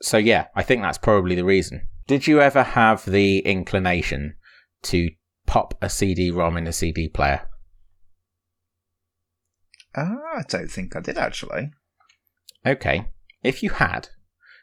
so 0.02 0.18
yeah, 0.18 0.46
I 0.54 0.62
think 0.62 0.82
that's 0.82 0.98
probably 0.98 1.34
the 1.34 1.44
reason. 1.44 1.88
Did 2.06 2.26
you 2.26 2.40
ever 2.40 2.62
have 2.62 3.06
the 3.06 3.38
inclination 3.38 4.36
to 4.82 5.10
pop 5.46 5.74
a 5.80 5.88
CD-ROM 5.88 6.58
in 6.58 6.66
a 6.66 6.72
CD 6.72 7.08
player? 7.08 7.48
Ah, 9.96 10.16
I 10.36 10.42
don't 10.48 10.70
think 10.70 10.96
I 10.96 11.00
did 11.00 11.18
actually. 11.18 11.70
Okay, 12.66 13.08
if 13.42 13.62
you 13.62 13.70
had, 13.70 14.08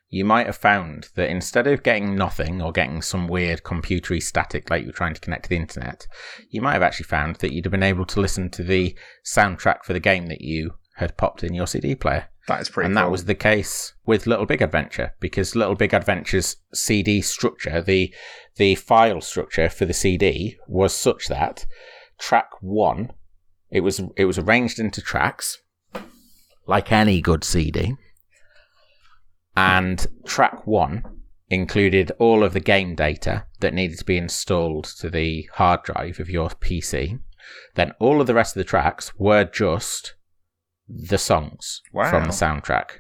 you 0.10 0.26
might 0.26 0.46
have 0.46 0.58
found 0.58 1.10
that 1.16 1.30
instead 1.30 1.68
of 1.68 1.84
getting 1.84 2.16
nothing 2.16 2.62
or 2.62 2.72
getting 2.72 3.02
some 3.02 3.28
weird 3.28 3.64
computery 3.64 4.22
static 4.22 4.70
like 4.70 4.84
you're 4.84 4.92
trying 4.92 5.14
to 5.14 5.22
connect 5.22 5.44
to 5.44 5.50
the 5.50 5.56
internet, 5.56 6.08
you 6.50 6.62
might 6.62 6.74
have 6.74 6.82
actually 6.82 7.06
found 7.06 7.38
that 7.38 7.54
you'd 7.54 7.66
have 7.66 7.72
been 7.72 7.84
able 7.84 8.06
to 8.06 8.20
listen 8.20 8.50
to 8.50 8.64
the 8.64 8.98
soundtrack 9.26 9.84
for 9.84 9.94
the 9.94 10.00
game 10.00 10.28
that 10.28 10.42
you 10.42 10.74
had 10.96 11.16
popped 11.16 11.44
in 11.44 11.54
your 11.54 11.68
CD 11.68 11.96
player. 11.96 12.28
That 12.48 12.62
is 12.62 12.70
pretty 12.70 12.88
and 12.88 12.96
cool. 12.96 13.04
that 13.04 13.12
was 13.12 13.26
the 13.26 13.36
case 13.36 13.94
with 14.06 14.28
Little 14.28 14.46
Big 14.46 14.62
Adventure 14.62 15.14
because 15.20 15.56
Little 15.56 15.76
Big 15.76 15.94
Adventure's 15.94 16.58
CD 16.74 17.22
structure, 17.22 17.82
the 17.82 18.14
the 18.58 18.76
file 18.76 19.22
structure 19.22 19.70
for 19.70 19.86
the 19.86 19.94
CD 19.94 20.58
was 20.68 20.94
such 20.94 21.28
that 21.28 21.66
track 22.20 22.50
one, 22.60 23.14
it 23.72 23.82
was 23.82 24.02
it 24.18 24.26
was 24.26 24.38
arranged 24.38 24.80
into 24.80 25.02
tracks, 25.02 25.58
like 26.68 26.92
any 26.92 27.22
good 27.22 27.44
CD, 27.44 27.96
and 29.56 30.08
track 30.26 30.66
one 30.66 31.04
included 31.50 32.12
all 32.20 32.44
of 32.44 32.54
the 32.54 32.60
game 32.60 32.96
data 32.96 33.46
that 33.60 33.74
needed 33.74 33.98
to 34.00 34.06
be 34.06 34.18
installed 34.18 34.86
to 34.86 35.10
the 35.10 35.50
hard 35.56 35.84
drive 35.84 36.20
of 36.20 36.30
your 36.30 36.50
PC. 36.50 37.20
Then 37.76 37.92
all 38.00 38.22
of 38.22 38.28
the 38.28 38.34
rest 38.34 38.56
of 38.56 38.60
the 38.60 38.70
tracks 38.70 39.12
were 39.18 39.44
just 39.44 40.16
the 40.88 41.18
songs 41.18 41.82
Wow. 41.94 42.10
from 42.10 42.24
the 42.24 42.30
soundtrack. 42.30 43.00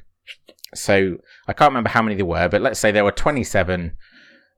So 0.74 1.18
I 1.48 1.54
can't 1.54 1.72
remember 1.72 1.90
how 1.90 2.02
many 2.02 2.16
there 2.16 2.26
were, 2.26 2.50
but 2.50 2.62
let's 2.62 2.80
say 2.80 2.92
there 2.92 3.04
were 3.06 3.12
27 3.12 3.96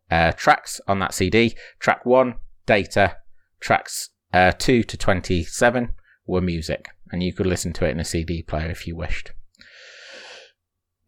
uh, 0.10 0.32
tracks 0.34 0.80
on 0.88 1.00
that 1.00 1.14
CD. 1.14 1.56
Track 1.80 2.06
one, 2.06 2.36
data. 2.66 3.18
Tracks 3.60 4.10
uh, 4.34 4.52
two 4.52 4.84
to 4.84 4.98
27 4.98 5.94
were 6.26 6.42
music, 6.42 6.90
and 7.12 7.24
you 7.24 7.34
could 7.34 7.46
listen 7.46 7.74
to 7.74 7.86
it 7.86 7.92
in 7.92 8.00
a 8.00 8.06
CD 8.06 8.42
player 8.42 8.70
if 8.70 8.88
you 8.88 8.96
wished. 8.96 9.32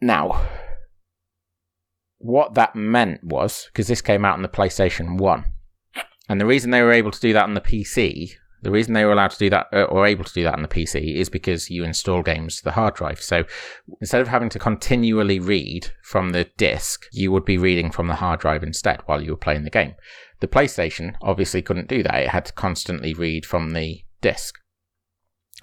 Now, 0.01 0.47
what 2.17 2.53
that 2.55 2.75
meant 2.75 3.23
was 3.23 3.67
because 3.67 3.87
this 3.87 4.01
came 4.01 4.25
out 4.25 4.35
on 4.35 4.41
the 4.41 4.47
PlayStation 4.47 5.17
1, 5.17 5.45
and 6.29 6.41
the 6.41 6.45
reason 6.45 6.71
they 6.71 6.81
were 6.81 6.91
able 6.91 7.11
to 7.11 7.19
do 7.19 7.33
that 7.33 7.43
on 7.43 7.53
the 7.53 7.61
PC 7.61 8.35
the 8.65 8.71
reason 8.71 8.93
they 8.93 9.05
were 9.05 9.11
allowed 9.11 9.29
to 9.29 9.37
do 9.37 9.49
that 9.51 9.67
uh, 9.71 9.83
or 9.83 10.07
able 10.07 10.23
to 10.23 10.33
do 10.33 10.41
that 10.41 10.55
on 10.55 10.63
the 10.63 10.67
PC 10.67 11.15
is 11.15 11.29
because 11.29 11.69
you 11.69 11.83
install 11.83 12.23
games 12.23 12.57
to 12.57 12.63
the 12.63 12.71
hard 12.71 12.95
drive. 12.95 13.21
So 13.21 13.43
instead 14.01 14.21
of 14.21 14.27
having 14.27 14.49
to 14.49 14.59
continually 14.59 15.39
read 15.39 15.91
from 16.01 16.31
the 16.31 16.45
disk, 16.57 17.05
you 17.11 17.31
would 17.31 17.45
be 17.45 17.59
reading 17.59 17.91
from 17.91 18.07
the 18.07 18.15
hard 18.15 18.39
drive 18.39 18.63
instead 18.63 19.01
while 19.05 19.21
you 19.21 19.31
were 19.31 19.37
playing 19.37 19.65
the 19.65 19.69
game. 19.69 19.93
The 20.39 20.47
PlayStation 20.47 21.13
obviously 21.21 21.61
couldn't 21.61 21.87
do 21.87 22.01
that. 22.01 22.15
It 22.15 22.29
had 22.29 22.45
to 22.45 22.53
constantly 22.53 23.13
read 23.13 23.45
from 23.45 23.73
the 23.73 24.03
disk, 24.21 24.55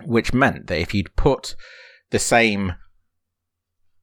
which 0.06 0.32
meant 0.32 0.66
that 0.66 0.80
if 0.80 0.94
you'd 0.94 1.16
put 1.16 1.54
the 2.10 2.18
same 2.18 2.74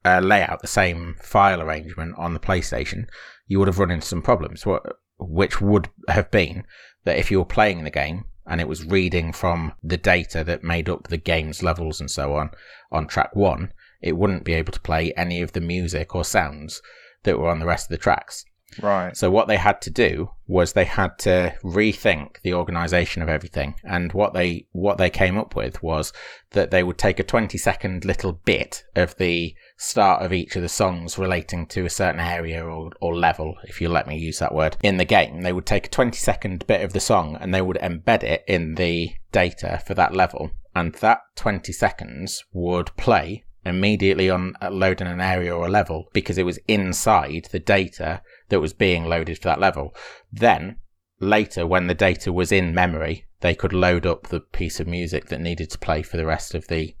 uh, 0.04 0.20
layout, 0.20 0.60
the 0.60 0.68
same 0.68 1.16
file 1.20 1.60
arrangement 1.60 2.14
on 2.16 2.34
the 2.34 2.40
PlayStation, 2.40 3.06
you 3.46 3.58
would 3.58 3.68
have 3.68 3.78
run 3.78 3.90
into 3.90 4.06
some 4.06 4.22
problems, 4.22 4.62
wh- 4.62 4.78
which 5.18 5.60
would 5.60 5.88
have 6.08 6.30
been 6.30 6.64
that 7.04 7.18
if 7.18 7.30
you 7.30 7.38
were 7.38 7.44
playing 7.44 7.84
the 7.84 7.90
game 7.90 8.24
and 8.46 8.60
it 8.60 8.68
was 8.68 8.84
reading 8.84 9.32
from 9.32 9.72
the 9.82 9.96
data 9.96 10.42
that 10.44 10.64
made 10.64 10.88
up 10.88 11.08
the 11.08 11.16
game's 11.16 11.62
levels 11.62 12.00
and 12.00 12.10
so 12.10 12.34
on 12.34 12.50
on 12.90 13.06
track 13.06 13.34
one, 13.34 13.72
it 14.02 14.16
wouldn't 14.16 14.44
be 14.44 14.54
able 14.54 14.72
to 14.72 14.80
play 14.80 15.12
any 15.12 15.42
of 15.42 15.52
the 15.52 15.60
music 15.60 16.14
or 16.14 16.24
sounds 16.24 16.82
that 17.22 17.38
were 17.38 17.48
on 17.48 17.58
the 17.58 17.66
rest 17.66 17.86
of 17.86 17.90
the 17.90 17.98
tracks. 17.98 18.44
Right. 18.80 19.16
So 19.16 19.30
what 19.30 19.48
they 19.48 19.56
had 19.56 19.80
to 19.82 19.90
do 19.90 20.30
was 20.46 20.72
they 20.72 20.84
had 20.84 21.18
to 21.20 21.54
rethink 21.62 22.40
the 22.42 22.54
organization 22.54 23.22
of 23.22 23.28
everything. 23.28 23.74
And 23.84 24.12
what 24.12 24.34
they 24.34 24.66
what 24.72 24.98
they 24.98 25.10
came 25.10 25.36
up 25.38 25.54
with 25.56 25.82
was 25.82 26.12
that 26.50 26.70
they 26.70 26.82
would 26.82 26.98
take 26.98 27.18
a 27.18 27.24
20 27.24 27.56
second 27.58 28.04
little 28.04 28.32
bit 28.32 28.84
of 28.94 29.16
the 29.16 29.54
start 29.76 30.22
of 30.22 30.32
each 30.32 30.56
of 30.56 30.62
the 30.62 30.68
songs 30.68 31.18
relating 31.18 31.66
to 31.68 31.84
a 31.84 31.90
certain 31.90 32.20
area 32.20 32.64
or, 32.64 32.90
or 33.00 33.16
level, 33.16 33.56
if 33.64 33.80
you 33.80 33.88
let 33.88 34.06
me 34.06 34.18
use 34.18 34.38
that 34.38 34.54
word, 34.54 34.76
in 34.82 34.96
the 34.96 35.04
game. 35.04 35.42
They 35.42 35.52
would 35.52 35.66
take 35.66 35.86
a 35.86 35.90
20 35.90 36.16
second 36.16 36.66
bit 36.66 36.82
of 36.82 36.92
the 36.92 37.00
song 37.00 37.36
and 37.40 37.54
they 37.54 37.62
would 37.62 37.78
embed 37.78 38.22
it 38.22 38.44
in 38.46 38.74
the 38.74 39.14
data 39.32 39.82
for 39.86 39.94
that 39.94 40.14
level. 40.14 40.50
And 40.74 40.94
that 40.96 41.20
20 41.36 41.72
seconds 41.72 42.44
would 42.52 42.94
play 42.96 43.44
immediately 43.64 44.30
on 44.30 44.54
loading 44.70 45.06
an 45.06 45.20
area 45.20 45.54
or 45.54 45.66
a 45.66 45.70
level 45.70 46.08
because 46.12 46.38
it 46.38 46.46
was 46.46 46.58
inside 46.66 47.48
the 47.52 47.58
data 47.58 48.22
that 48.50 48.60
was 48.60 48.72
being 48.72 49.06
loaded 49.06 49.38
for 49.38 49.48
that 49.48 49.60
level. 49.60 49.94
Then 50.30 50.76
later, 51.18 51.66
when 51.66 51.86
the 51.86 51.94
data 51.94 52.32
was 52.32 52.52
in 52.52 52.74
memory, 52.74 53.26
they 53.40 53.54
could 53.54 53.72
load 53.72 54.06
up 54.06 54.28
the 54.28 54.40
piece 54.40 54.80
of 54.80 54.86
music 54.86 55.26
that 55.26 55.40
needed 55.40 55.70
to 55.70 55.78
play 55.78 56.02
for 56.02 56.16
the 56.16 56.26
rest 56.26 56.54
of 56.54 56.68
the 56.68 56.94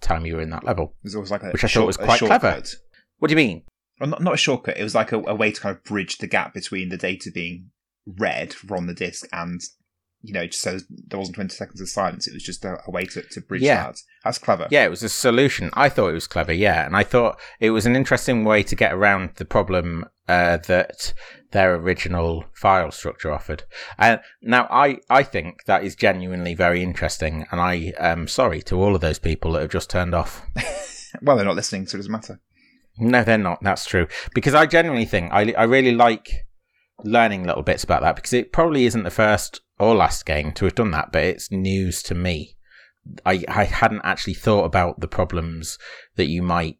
time 0.00 0.26
you 0.26 0.36
were 0.36 0.42
in 0.42 0.50
that 0.50 0.64
level. 0.64 0.94
It 1.02 1.04
was 1.04 1.14
always 1.14 1.30
like 1.30 1.42
a 1.42 1.50
Which 1.50 1.64
I 1.64 1.68
thought 1.68 1.86
was 1.86 1.96
quite 1.96 2.20
clever. 2.20 2.62
What 3.18 3.28
do 3.28 3.32
you 3.32 3.36
mean? 3.36 3.62
Well, 3.98 4.10
not, 4.10 4.22
not 4.22 4.34
a 4.34 4.38
shortcut. 4.38 4.76
It 4.76 4.82
was 4.82 4.94
like 4.94 5.12
a, 5.12 5.18
a 5.18 5.34
way 5.34 5.50
to 5.50 5.60
kind 5.60 5.74
of 5.74 5.82
bridge 5.84 6.18
the 6.18 6.26
gap 6.26 6.52
between 6.52 6.90
the 6.90 6.98
data 6.98 7.30
being 7.32 7.70
read 8.06 8.52
from 8.52 8.86
the 8.86 8.94
disk 8.94 9.26
and, 9.32 9.60
you 10.22 10.32
know, 10.32 10.46
just 10.46 10.62
so 10.62 10.78
there 11.08 11.18
wasn't 11.18 11.36
20 11.36 11.54
seconds 11.54 11.80
of 11.80 11.88
silence. 11.88 12.26
It 12.26 12.34
was 12.34 12.42
just 12.42 12.64
a, 12.64 12.78
a 12.86 12.90
way 12.90 13.04
to, 13.06 13.22
to 13.22 13.40
bridge 13.40 13.62
Yeah. 13.62 13.86
that. 13.86 13.96
That's 14.24 14.38
clever. 14.38 14.66
Yeah, 14.70 14.84
it 14.84 14.90
was 14.90 15.02
a 15.02 15.08
solution. 15.08 15.70
I 15.74 15.88
thought 15.88 16.08
it 16.08 16.14
was 16.14 16.26
clever, 16.26 16.52
yeah. 16.52 16.84
And 16.84 16.96
I 16.96 17.04
thought 17.04 17.38
it 17.60 17.70
was 17.70 17.86
an 17.86 17.94
interesting 17.94 18.44
way 18.44 18.62
to 18.64 18.74
get 18.74 18.92
around 18.92 19.30
the 19.36 19.44
problem 19.44 20.04
uh, 20.28 20.56
that 20.66 21.14
their 21.52 21.74
original 21.76 22.44
file 22.54 22.90
structure 22.90 23.32
offered. 23.32 23.62
Uh, 23.98 24.16
now, 24.42 24.66
I, 24.70 24.98
I 25.08 25.22
think 25.22 25.64
that 25.66 25.84
is 25.84 25.94
genuinely 25.94 26.54
very 26.54 26.82
interesting. 26.82 27.46
And 27.52 27.60
I 27.60 27.92
am 27.98 28.26
sorry 28.26 28.62
to 28.62 28.82
all 28.82 28.94
of 28.96 29.00
those 29.00 29.20
people 29.20 29.52
that 29.52 29.62
have 29.62 29.70
just 29.70 29.90
turned 29.90 30.14
off. 30.14 30.42
Well, 31.22 31.36
they're 31.36 31.46
not 31.46 31.56
listening, 31.56 31.86
so 31.86 31.96
it 31.96 32.00
doesn't 32.00 32.12
matter. 32.12 32.40
No, 32.98 33.24
they're 33.24 33.38
not. 33.38 33.62
That's 33.62 33.86
true. 33.86 34.06
Because 34.34 34.54
I 34.54 34.66
genuinely 34.66 35.06
think 35.06 35.32
I, 35.32 35.52
I 35.56 35.62
really 35.62 35.94
like 35.94 36.46
learning 37.04 37.44
little 37.44 37.62
bits 37.62 37.84
about 37.84 38.02
that 38.02 38.16
because 38.16 38.32
it 38.34 38.52
probably 38.52 38.84
isn't 38.84 39.02
the 39.02 39.10
first 39.10 39.60
or 39.78 39.94
last 39.94 40.24
game 40.26 40.52
to 40.52 40.64
have 40.64 40.74
done 40.74 40.90
that, 40.92 41.12
but 41.12 41.24
it's 41.24 41.50
news 41.50 42.02
to 42.04 42.14
me. 42.14 42.56
I, 43.24 43.44
I 43.48 43.64
hadn't 43.64 44.02
actually 44.04 44.34
thought 44.34 44.64
about 44.64 45.00
the 45.00 45.08
problems 45.08 45.78
that 46.16 46.26
you 46.26 46.42
might 46.42 46.78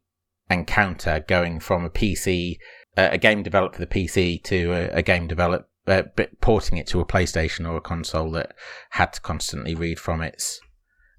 encounter 0.49 1.23
going 1.27 1.59
from 1.59 1.85
a 1.85 1.89
PC, 1.89 2.57
uh, 2.97 3.09
a 3.11 3.17
game 3.17 3.43
developed 3.43 3.75
for 3.75 3.81
the 3.81 3.87
PC 3.87 4.43
to 4.43 4.73
a, 4.73 4.97
a 4.97 5.01
game 5.01 5.27
developed, 5.27 5.69
uh, 5.87 6.03
porting 6.41 6.77
it 6.77 6.87
to 6.87 6.99
a 6.99 7.05
PlayStation 7.05 7.69
or 7.69 7.77
a 7.77 7.81
console 7.81 8.31
that 8.31 8.53
had 8.91 9.13
to 9.13 9.21
constantly 9.21 9.75
read 9.75 9.99
from 9.99 10.21
its 10.21 10.59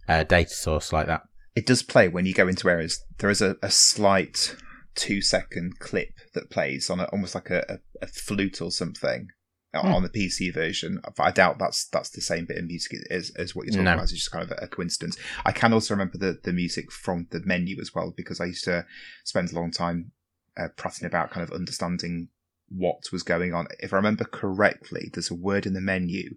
uh, 0.08 0.24
data 0.24 0.50
source 0.50 0.92
like 0.92 1.06
that. 1.06 1.22
It 1.54 1.66
does 1.66 1.82
play 1.82 2.08
when 2.08 2.26
you 2.26 2.34
go 2.34 2.48
into 2.48 2.68
areas. 2.68 3.04
There 3.18 3.30
is 3.30 3.40
a, 3.40 3.56
a 3.62 3.70
slight 3.70 4.56
two 4.94 5.22
second 5.22 5.78
clip 5.78 6.10
that 6.34 6.50
plays 6.50 6.90
on 6.90 7.00
a, 7.00 7.04
almost 7.04 7.34
like 7.34 7.50
a, 7.50 7.78
a, 8.02 8.06
flute 8.06 8.60
or 8.60 8.70
something 8.70 9.28
Hmm. 9.74 9.92
on 9.92 10.02
the 10.02 10.08
PC 10.08 10.52
version. 10.52 11.00
But 11.04 11.22
I 11.22 11.30
doubt 11.30 11.58
that's 11.58 11.86
that's 11.88 12.10
the 12.10 12.20
same 12.20 12.46
bit 12.46 12.56
of 12.58 12.64
music 12.66 12.98
as, 13.10 13.30
as 13.36 13.54
what 13.54 13.66
you're 13.66 13.72
talking 13.72 13.84
No. 13.84 13.92
about. 13.94 14.04
It's 14.04 14.12
just 14.12 14.30
kind 14.30 14.44
of 14.44 14.50
a, 14.58 14.64
a 14.64 14.68
coincidence. 14.68 15.16
I 15.44 15.52
can 15.52 15.72
also 15.72 15.94
remember 15.94 16.18
the, 16.18 16.38
the 16.42 16.52
music 16.52 16.90
from 16.90 17.26
the 17.30 17.40
menu 17.44 17.76
as 17.80 17.94
well 17.94 18.12
because 18.16 18.40
I 18.40 18.46
used 18.46 18.64
to 18.64 18.86
spend 19.24 19.52
a 19.52 19.54
long 19.54 19.70
time 19.70 20.12
uh, 20.56 20.68
prattling 20.76 21.06
about 21.06 21.30
kind 21.30 21.46
of 21.46 21.54
understanding 21.54 22.28
what 22.70 23.12
was 23.12 23.22
going 23.22 23.52
on. 23.54 23.66
If 23.80 23.92
I 23.92 23.96
remember 23.96 24.24
correctly, 24.24 25.10
there's 25.12 25.30
a 25.30 25.34
word 25.34 25.66
in 25.66 25.74
the 25.74 25.80
menu 25.80 26.34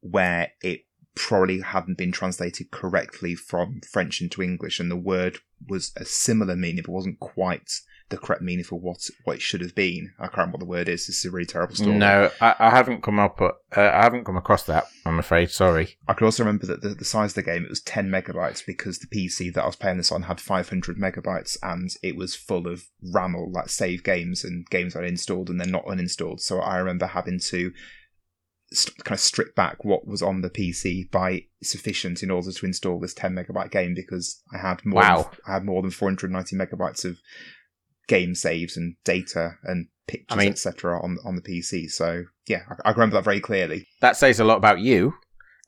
where 0.00 0.52
it 0.62 0.86
probably 1.14 1.60
hadn't 1.60 1.98
been 1.98 2.12
translated 2.12 2.70
correctly 2.70 3.34
from 3.34 3.80
French 3.90 4.20
into 4.20 4.42
English, 4.42 4.80
and 4.80 4.90
the 4.90 4.96
word 4.96 5.38
was 5.68 5.92
a 5.96 6.04
similar 6.04 6.56
meaning, 6.56 6.82
but 6.86 6.92
wasn't 6.92 7.20
quite 7.20 7.70
the 8.12 8.18
correct 8.18 8.42
meaning 8.42 8.64
for 8.64 8.78
what 8.78 9.08
what 9.24 9.36
it 9.36 9.42
should 9.42 9.60
have 9.60 9.74
been. 9.74 10.12
I 10.18 10.26
can't 10.26 10.36
remember 10.36 10.58
what 10.58 10.60
the 10.60 10.66
word 10.66 10.88
is. 10.88 11.06
This 11.06 11.18
is 11.18 11.24
a 11.24 11.30
really 11.30 11.46
terrible 11.46 11.74
story. 11.74 11.96
No, 11.96 12.30
I, 12.40 12.54
I 12.58 12.70
haven't 12.70 13.02
come 13.02 13.18
up. 13.18 13.40
Uh, 13.40 13.52
I 13.76 14.02
haven't 14.02 14.24
come 14.24 14.36
across 14.36 14.64
that. 14.64 14.84
I'm 15.04 15.18
afraid. 15.18 15.50
Sorry. 15.50 15.96
I 16.06 16.12
can 16.12 16.26
also 16.26 16.44
remember 16.44 16.66
that 16.66 16.82
the, 16.82 16.90
the 16.90 17.04
size 17.04 17.30
of 17.30 17.36
the 17.36 17.42
game 17.42 17.64
it 17.64 17.70
was 17.70 17.80
10 17.80 18.08
megabytes 18.08 18.64
because 18.64 18.98
the 18.98 19.06
PC 19.06 19.52
that 19.54 19.62
I 19.62 19.66
was 19.66 19.76
playing 19.76 19.96
this 19.96 20.12
on 20.12 20.22
had 20.22 20.40
500 20.40 20.98
megabytes 20.98 21.56
and 21.62 21.90
it 22.02 22.16
was 22.16 22.36
full 22.36 22.68
of 22.68 22.84
RAM 23.12 23.34
or 23.34 23.48
like 23.50 23.68
save 23.68 24.04
games 24.04 24.44
and 24.44 24.66
games 24.68 24.94
I 24.94 25.04
installed 25.04 25.50
and 25.50 25.60
then 25.60 25.70
not 25.70 25.86
uninstalled. 25.86 26.40
So 26.40 26.60
I 26.60 26.76
remember 26.76 27.06
having 27.06 27.40
to 27.48 27.72
st- 28.72 29.04
kind 29.04 29.16
of 29.16 29.20
strip 29.20 29.54
back 29.54 29.84
what 29.84 30.06
was 30.06 30.22
on 30.22 30.40
the 30.40 30.50
PC 30.50 31.10
by 31.10 31.44
sufficient 31.62 32.22
in 32.22 32.30
order 32.30 32.52
to 32.52 32.66
install 32.66 33.00
this 33.00 33.14
10 33.14 33.34
megabyte 33.34 33.70
game 33.70 33.94
because 33.94 34.42
I 34.52 34.58
had 34.58 34.84
more. 34.84 35.02
Wow. 35.02 35.22
Than, 35.22 35.40
I 35.46 35.52
had 35.54 35.64
more 35.64 35.82
than 35.82 35.90
490 35.90 36.56
megabytes 36.56 37.04
of 37.04 37.18
game 38.08 38.34
saves 38.34 38.76
and 38.76 38.96
data 39.04 39.52
and 39.64 39.86
pictures, 40.06 40.26
I 40.30 40.36
mean- 40.36 40.48
etc. 40.52 41.00
on 41.02 41.18
on 41.24 41.36
the 41.36 41.42
PC. 41.42 41.88
So 41.90 42.24
yeah, 42.48 42.62
I, 42.84 42.88
I 42.88 42.92
remember 42.92 43.14
that 43.16 43.24
very 43.24 43.40
clearly. 43.40 43.86
That 44.00 44.16
says 44.16 44.40
a 44.40 44.44
lot 44.44 44.56
about 44.56 44.80
you. 44.80 45.14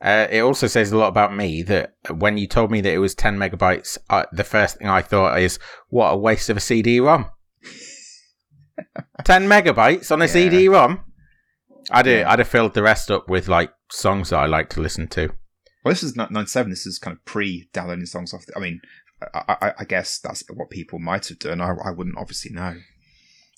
Uh, 0.02 0.26
it 0.30 0.40
also 0.40 0.66
says 0.66 0.92
a 0.92 0.98
lot 0.98 1.08
about 1.08 1.34
me 1.34 1.62
that 1.62 1.94
when 2.10 2.36
you 2.36 2.46
told 2.46 2.70
me 2.70 2.80
that 2.82 2.92
it 2.92 2.98
was 2.98 3.14
10 3.14 3.38
megabytes, 3.38 3.96
uh, 4.10 4.24
the 4.32 4.44
first 4.44 4.76
thing 4.76 4.86
I 4.88 5.00
thought 5.00 5.38
is, 5.40 5.58
what 5.88 6.10
a 6.10 6.16
waste 6.16 6.50
of 6.50 6.58
a 6.58 6.60
CD-ROM. 6.60 7.30
10 9.24 9.48
megabytes 9.48 10.10
on 10.10 10.20
a 10.20 10.26
Yeah. 10.26 10.30
CD-ROM? 10.32 11.00
I'd, 11.90 12.06
Yeah. 12.06 12.30
I'd 12.30 12.38
have 12.38 12.48
filled 12.48 12.74
the 12.74 12.82
rest 12.82 13.10
up 13.10 13.28
with 13.30 13.48
like 13.48 13.70
songs 13.90 14.30
that 14.30 14.38
I 14.38 14.46
like 14.46 14.68
to 14.70 14.80
listen 14.80 15.08
to. 15.08 15.28
Well, 15.84 15.92
this 15.92 16.02
is 16.02 16.16
not 16.16 16.30
97. 16.32 16.70
This 16.70 16.86
is 16.86 16.98
kind 16.98 17.16
of 17.16 17.24
pre 17.24 17.68
downloading 17.72 18.06
songs 18.06 18.34
off. 18.34 18.46
The, 18.46 18.54
I 18.56 18.60
mean, 18.60 18.80
I, 19.34 19.56
I, 19.60 19.72
I 19.80 19.84
guess 19.84 20.18
that's 20.18 20.42
what 20.52 20.70
people 20.70 20.98
might 20.98 21.28
have 21.28 21.38
done. 21.38 21.60
I, 21.60 21.74
I 21.84 21.90
wouldn't 21.90 22.18
obviously 22.18 22.52
know. 22.52 22.76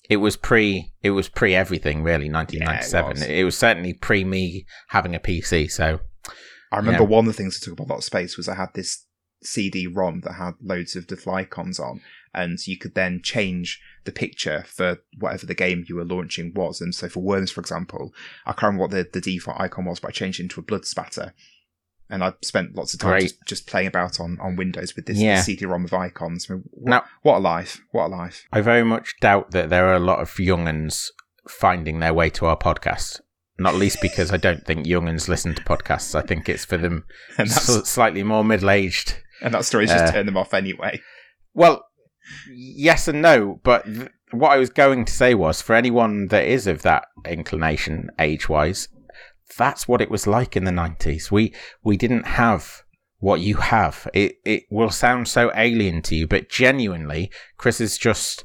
It 0.09 0.17
was 0.17 0.37
pre, 0.37 0.93
it 1.03 1.11
was 1.11 1.27
pre 1.27 1.53
everything 1.53 2.01
really, 2.03 2.29
1997. 2.31 3.09
was. 3.09 3.21
it, 3.23 3.43
was. 3.43 3.57
certainly 3.57 3.93
pre 3.93 4.23
me 4.23 4.65
having 4.89 5.13
a 5.15 5.19
PC, 5.19 5.69
so 5.69 5.99
I 6.71 6.77
remember 6.77 7.03
Yeah. 7.03 7.09
one 7.09 7.27
of 7.27 7.33
the 7.33 7.37
things 7.37 7.59
that 7.59 7.65
took 7.65 7.79
up 7.79 7.87
a 7.87 7.89
lot 7.91 7.97
of 7.97 8.03
space 8.03 8.37
was 8.37 8.47
I 8.47 8.55
had 8.55 8.69
this 8.73 9.05
CD-ROM 9.43 10.21
that 10.21 10.33
had 10.33 10.53
loads 10.61 10.95
of 10.95 11.09
little 11.09 11.33
icons 11.33 11.79
on, 11.79 12.01
and 12.33 12.57
you 12.65 12.77
could 12.77 12.95
then 12.95 13.21
change 13.23 13.81
the 14.05 14.11
picture 14.11 14.63
for 14.67 14.97
whatever 15.19 15.45
the 15.45 15.53
game 15.55 15.83
you 15.87 15.95
were 15.95 16.05
launching 16.05 16.53
was. 16.55 16.79
And 16.81 16.93
so 16.95 17.09
for 17.09 17.19
Worms, 17.21 17.51
for 17.51 17.61
example, 17.61 18.13
I 18.45 18.51
can't 18.53 18.63
remember 18.75 18.81
what 18.83 18.91
the, 18.91 19.07
the 19.11 19.21
default 19.21 19.59
icon 19.59 19.85
was, 19.85 19.99
but 19.99 20.09
I 20.09 20.11
changed 20.11 20.39
it 20.39 20.43
into 20.43 20.59
a 20.59 20.63
blood 20.63 20.85
spatter. 20.85 21.33
And 22.09 22.23
I 22.23 22.33
spent 22.41 22.75
lots 22.75 22.93
of 22.93 22.99
time 23.01 23.19
just, 23.21 23.35
just 23.45 23.67
playing 23.67 23.87
about 23.87 24.19
on, 24.19 24.37
on 24.41 24.55
Windows 24.55 24.95
with 24.95 25.05
this, 25.07 25.17
Yeah. 25.17 25.41
CD-ROM 25.41 25.83
of 25.85 25.93
icons. 25.93 26.47
I 26.49 26.53
mean, 26.53 26.63
what, 26.71 26.89
Now- 26.89 27.03
what 27.21 27.37
a 27.37 27.39
life! 27.39 27.81
What 27.91 28.05
a 28.05 28.07
life! 28.15 28.45
I 28.51 28.61
very 28.61 28.83
much 28.83 29.15
doubt 29.19 29.51
that 29.51 29.69
there 29.69 29.87
are 29.87 29.95
a 29.95 29.99
lot 29.99 30.19
of 30.19 30.29
younguns 30.35 31.07
finding 31.49 31.99
their 31.99 32.13
way 32.13 32.29
to 32.31 32.45
our 32.45 32.57
podcast. 32.57 33.19
Not 33.59 33.75
least 33.75 34.01
because 34.01 34.31
I 34.31 34.37
don't 34.37 34.65
think 34.65 34.85
younguns 34.85 35.27
listen 35.27 35.53
to 35.55 35.63
podcasts. 35.63 36.13
I 36.15 36.21
think 36.21 36.47
it's 36.47 36.63
for 36.63 36.77
them 36.77 37.05
And 37.37 37.49
that's, 37.49 37.63
sl- 37.65 37.79
slightly 37.83 38.23
more 38.23 38.43
middle 38.43 38.69
aged. 38.69 39.17
and 39.41 39.53
that 39.53 39.65
story's 39.65 39.89
just 39.89 40.05
uh, 40.05 40.11
turned 40.11 40.27
them 40.27 40.37
off 40.37 40.53
anyway. 40.53 41.01
Well, 41.53 41.83
yes 42.49 43.07
and 43.07 43.21
no, 43.21 43.59
but 43.63 43.83
th- 43.85 44.09
what 44.31 44.51
I 44.51 44.57
was 44.57 44.69
going 44.69 45.05
to 45.05 45.13
say 45.13 45.33
was 45.33 45.61
for 45.61 45.73
anyone 45.75 46.27
that 46.27 46.45
is 46.45 46.67
of 46.67 46.81
that 46.83 47.05
inclination 47.25 48.09
age 48.19 48.47
wise, 48.49 48.89
that's 49.57 49.87
what 49.87 50.01
it 50.01 50.09
was 50.11 50.27
like 50.27 50.55
in 50.55 50.63
the 50.65 50.71
90s. 50.71 51.31
We 51.31 51.53
we 51.83 51.97
didn't 51.97 52.25
have 52.25 52.83
what 53.19 53.39
you 53.41 53.55
have. 53.55 54.07
It 54.13 54.35
it 54.45 54.63
will 54.69 54.89
sound 54.91 55.27
so 55.27 55.51
alien 55.55 56.01
to 56.03 56.15
you, 56.15 56.27
but 56.27 56.49
genuinely, 56.49 57.31
Chris 57.57 57.79
has 57.79 57.97
just 57.97 58.43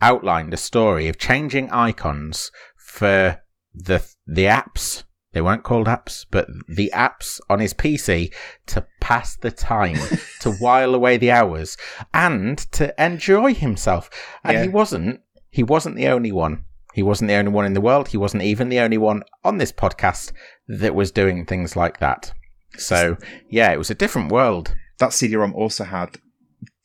outlined 0.00 0.52
a 0.52 0.56
story 0.56 1.08
of 1.08 1.18
changing 1.18 1.70
icons 1.70 2.50
for 2.76 3.40
the 3.74 4.04
the 4.26 4.44
apps. 4.44 5.04
They 5.32 5.40
weren't 5.40 5.62
called 5.64 5.86
apps, 5.86 6.26
but 6.30 6.46
the 6.68 6.90
apps 6.94 7.40
on 7.48 7.58
his 7.60 7.72
PC 7.72 8.34
to 8.66 8.86
pass 9.00 9.34
the 9.36 9.50
time, 9.50 9.96
to 10.40 10.52
while 10.52 10.94
away 10.94 11.16
the 11.16 11.30
hours, 11.30 11.78
and 12.12 12.58
to 12.72 12.92
enjoy 13.02 13.54
himself. 13.54 14.10
And 14.44 14.54
Yeah. 14.54 14.62
he 14.64 14.68
wasn't. 14.68 15.20
He 15.48 15.62
wasn't 15.62 15.96
the 15.96 16.08
only 16.08 16.32
one. 16.32 16.64
He 16.92 17.02
wasn't 17.02 17.28
the 17.28 17.34
only 17.34 17.50
one 17.52 17.64
in 17.66 17.72
the 17.74 17.80
world. 17.80 18.08
He 18.08 18.16
wasn't 18.16 18.42
even 18.42 18.68
the 18.68 18.80
only 18.80 18.98
one 18.98 19.22
on 19.44 19.58
this 19.58 19.72
podcast 19.72 20.32
that 20.68 20.94
was 20.94 21.10
doing 21.10 21.44
things 21.46 21.76
like 21.76 21.98
that. 22.00 22.32
So 22.78 23.16
yeah, 23.50 23.72
it 23.72 23.78
was 23.78 23.90
a 23.90 23.94
different 23.94 24.30
world. 24.32 24.74
that 24.98 25.12
CD-ROM 25.12 25.54
also 25.54 25.84
had 25.84 26.16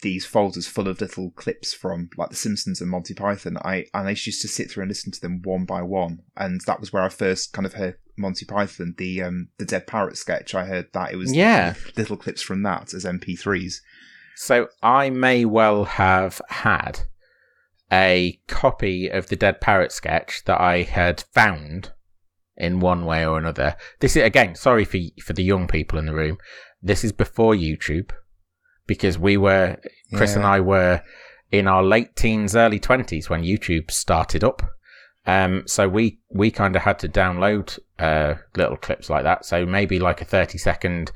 these 0.01 0.25
folders 0.25 0.67
full 0.67 0.87
of 0.87 1.01
little 1.01 1.31
clips 1.31 1.73
from 1.73 2.09
like 2.17 2.29
The 2.29 2.35
Simpsons 2.35 2.81
and 2.81 2.89
Monty 2.89 3.13
Python. 3.13 3.57
I 3.63 3.85
and 3.93 4.07
I 4.07 4.11
used 4.11 4.41
to 4.41 4.47
sit 4.47 4.69
through 4.69 4.83
and 4.83 4.89
listen 4.89 5.11
to 5.11 5.19
them 5.21 5.41
one 5.43 5.65
by 5.65 5.81
one, 5.81 6.19
and 6.35 6.61
that 6.67 6.79
was 6.79 6.93
where 6.93 7.03
I 7.03 7.09
first 7.09 7.51
kind 7.53 7.65
of 7.65 7.73
heard 7.73 7.95
Monty 8.17 8.45
Python, 8.45 8.95
the 8.97 9.21
um 9.23 9.49
the 9.57 9.65
Dead 9.65 9.87
Parrot 9.87 10.17
sketch. 10.17 10.53
I 10.55 10.65
heard 10.65 10.87
that 10.93 11.11
it 11.13 11.15
was 11.17 11.33
Yeah. 11.35 11.73
little 11.95 12.17
clips 12.17 12.41
from 12.41 12.63
that 12.63 12.93
as 12.93 13.05
MP3s. 13.05 13.81
So 14.35 14.67
I 14.83 15.09
may 15.09 15.45
well 15.45 15.85
have 15.85 16.41
had 16.49 16.99
a 17.91 18.39
copy 18.47 19.07
of 19.07 19.27
the 19.27 19.35
Dead 19.35 19.61
Parrot 19.61 19.91
sketch 19.91 20.43
that 20.45 20.59
I 20.59 20.83
had 20.83 21.23
found 21.33 21.91
in 22.55 22.79
one 22.79 23.05
way 23.05 23.25
or 23.25 23.37
another. 23.37 23.75
This 23.99 24.15
is 24.15 24.23
again, 24.23 24.55
sorry 24.55 24.83
for 24.85 24.97
for 25.23 25.33
the 25.33 25.43
young 25.43 25.67
people 25.67 25.99
in 25.99 26.05
the 26.05 26.13
room. 26.13 26.37
This 26.81 27.03
is 27.03 27.11
before 27.11 27.53
YouTube 27.53 28.11
because 28.85 29.17
we 29.17 29.37
were 29.37 29.77
Chris 30.13 30.35
and 30.35 30.45
I 30.45 30.59
were 30.59 31.01
in 31.51 31.67
our 31.67 31.83
late 31.83 32.15
teens, 32.15 32.55
early 32.55 32.79
twenties 32.79 33.29
when 33.29 33.43
YouTube 33.43 33.91
started 33.91 34.43
up. 34.43 34.61
Um, 35.25 35.63
so 35.65 35.87
we 35.87 36.19
we 36.29 36.51
kind 36.51 36.75
of 36.75 36.81
had 36.81 36.99
to 36.99 37.09
download 37.09 37.77
uh, 37.99 38.35
little 38.55 38.77
clips 38.77 39.09
like 39.09 39.23
that. 39.23 39.45
So 39.45 39.65
maybe 39.65 39.99
like 39.99 40.21
a 40.21 40.25
thirty 40.25 40.57
second 40.57 41.11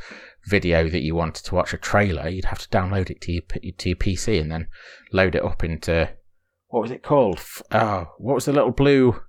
video 0.46 0.90
that 0.90 1.02
you 1.02 1.16
wanted 1.16 1.46
to 1.46 1.56
watch 1.56 1.74
a 1.74 1.78
trailer, 1.78 2.28
you'd 2.28 2.46
have 2.46 2.60
to 2.60 2.70
download 2.70 3.10
it 3.10 3.22
to 3.22 3.32
your 3.32 3.44
to 3.78 3.90
your 3.90 3.96
PC 3.96 4.40
and 4.40 4.52
then 4.52 4.68
load 5.12 5.36
it 5.36 5.44
up 5.44 5.64
into 5.64 6.10
what 6.72 6.82
was 6.82 6.92
it 6.92 7.04
called? 7.04 7.40
Oh, 7.72 8.08
what 8.18 8.36
was 8.36 8.46
the 8.46 8.54
little 8.54 8.72
blue 8.72 9.22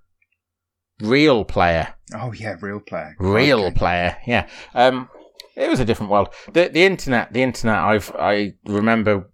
real 1.01 1.45
player? 1.45 1.95
Oh 2.15 2.33
yeah, 2.33 2.57
Real 2.61 2.81
Player. 2.81 3.15
Real 3.19 3.65
Okay. 3.67 3.75
player, 3.77 4.17
yeah. 4.27 4.49
Um, 4.75 5.09
it 5.57 5.69
was 5.69 5.81
a 5.81 5.85
different 5.85 6.11
world. 6.13 6.29
the 6.53 6.69
The 6.69 6.85
internet, 6.85 7.33
the 7.33 7.43
internet. 7.43 7.79
I've 7.79 8.11
I 8.19 8.55
remember 8.67 9.29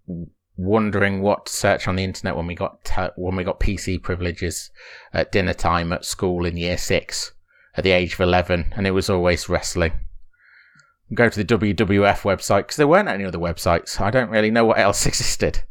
wondering 0.56 1.22
what 1.22 1.46
to 1.46 1.52
search 1.52 1.86
on 1.86 1.94
the 1.96 2.02
internet 2.04 2.36
when 2.36 2.46
we 2.46 2.54
got 2.54 2.82
te- 2.84 3.14
when 3.16 3.36
we 3.36 3.44
got 3.44 3.60
PC 3.60 4.02
privileges 4.02 4.70
at 5.12 5.30
dinner 5.30 5.54
time 5.54 5.92
at 5.92 6.04
school 6.04 6.44
in 6.44 6.56
year 6.56 6.76
six 6.78 7.32
at 7.76 7.84
the 7.84 7.90
age 7.92 8.14
of 8.14 8.20
eleven, 8.20 8.72
and 8.76 8.86
it 8.86 8.90
was 8.92 9.08
always 9.10 9.48
wrestling. 9.48 9.92
Go 11.14 11.28
to 11.28 11.42
the 11.42 11.56
WWF 11.58 12.22
website 12.22 12.62
because 12.64 12.76
there 12.76 12.88
weren't 12.88 13.08
any 13.08 13.24
other 13.24 13.38
websites. 13.38 14.00
I 14.00 14.10
don't 14.10 14.28
really 14.30 14.50
know 14.50 14.64
what 14.66 14.78
else 14.78 15.06
existed. 15.12 15.62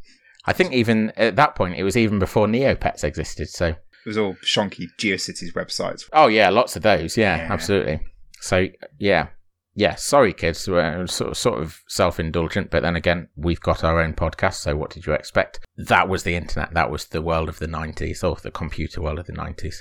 I 0.47 0.53
think 0.53 0.73
even 0.73 1.11
at 1.17 1.35
that 1.35 1.55
point 1.55 1.75
it 1.75 1.83
was 1.83 1.97
even 1.97 2.19
before 2.19 2.47
Neopets 2.47 3.03
existed. 3.03 3.49
So 3.49 3.67
It 3.67 3.77
was 4.05 4.17
all 4.17 4.35
shonky 4.43 4.87
GeoCities 4.97 5.53
websites. 5.53 6.09
Oh 6.13 6.27
yeah, 6.27 6.49
lots 6.49 6.75
of 6.75 6.81
those. 6.83 7.17
Yeah, 7.17 7.37
Yeah. 7.37 7.53
absolutely. 7.53 7.99
So 8.39 8.67
yeah, 8.97 9.27
yeah. 9.75 9.95
Sorry, 9.95 10.33
kids. 10.33 10.67
We're 10.67 11.03
uh, 11.03 11.07
sort 11.07 11.31
of, 11.31 11.37
sort 11.37 11.59
of 11.61 11.81
self-indulgent, 11.87 12.71
but 12.71 12.81
then 12.83 12.95
again, 12.95 13.27
we've 13.35 13.59
got 13.59 13.83
our 13.83 13.99
own 14.01 14.13
podcast. 14.13 14.55
So 14.55 14.75
what 14.75 14.91
did 14.91 15.05
you 15.05 15.13
expect? 15.13 15.59
That 15.77 16.07
was 16.07 16.23
the 16.23 16.35
internet. 16.35 16.73
That 16.73 16.89
was 16.89 17.05
the 17.07 17.21
world 17.21 17.49
of 17.49 17.59
the 17.59 17.67
'90s, 17.67 18.23
or 18.23 18.35
the 18.41 18.51
computer 18.51 19.01
world 19.01 19.19
of 19.19 19.25
the 19.27 19.33
'90s. 19.33 19.75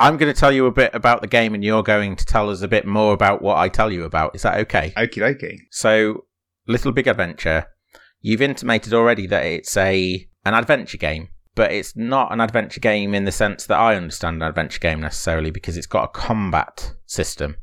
I'm 0.00 0.16
going 0.16 0.32
to 0.32 0.40
tell 0.40 0.52
you 0.52 0.66
a 0.66 0.70
bit 0.72 0.94
about 0.94 1.22
the 1.22 1.26
game, 1.26 1.54
and 1.54 1.64
you're 1.64 1.82
going 1.82 2.14
to 2.16 2.24
tell 2.24 2.50
us 2.50 2.62
a 2.62 2.68
bit 2.68 2.86
more 2.86 3.12
about 3.12 3.42
what 3.42 3.58
I 3.58 3.68
tell 3.68 3.92
you 3.92 4.04
about. 4.04 4.34
Is 4.36 4.42
that 4.42 4.58
okay? 4.60 4.92
Okie 4.96 5.18
dokie. 5.20 5.58
So, 5.72 6.24
Little 6.68 6.92
Big 6.92 7.08
Adventure, 7.08 7.66
you've 8.20 8.42
intimated 8.42 8.92
already 8.94 9.26
that 9.26 9.44
it's 9.44 9.76
a 9.76 10.28
an 10.44 10.54
adventure 10.54 10.98
game, 10.98 11.28
but 11.54 11.72
it's 11.72 11.96
not 11.96 12.32
an 12.32 12.40
adventure 12.40 12.80
game 12.80 13.14
in 13.14 13.24
the 13.24 13.32
sense 13.32 13.66
that 13.66 13.78
I 13.78 13.94
understand 13.96 14.42
an 14.42 14.48
adventure 14.48 14.78
game 14.80 15.00
necessarily 15.00 15.50
because 15.50 15.76
it's 15.76 15.86
got 15.86 16.04
a 16.04 16.08
combat 16.08 16.94
system. 17.06 17.56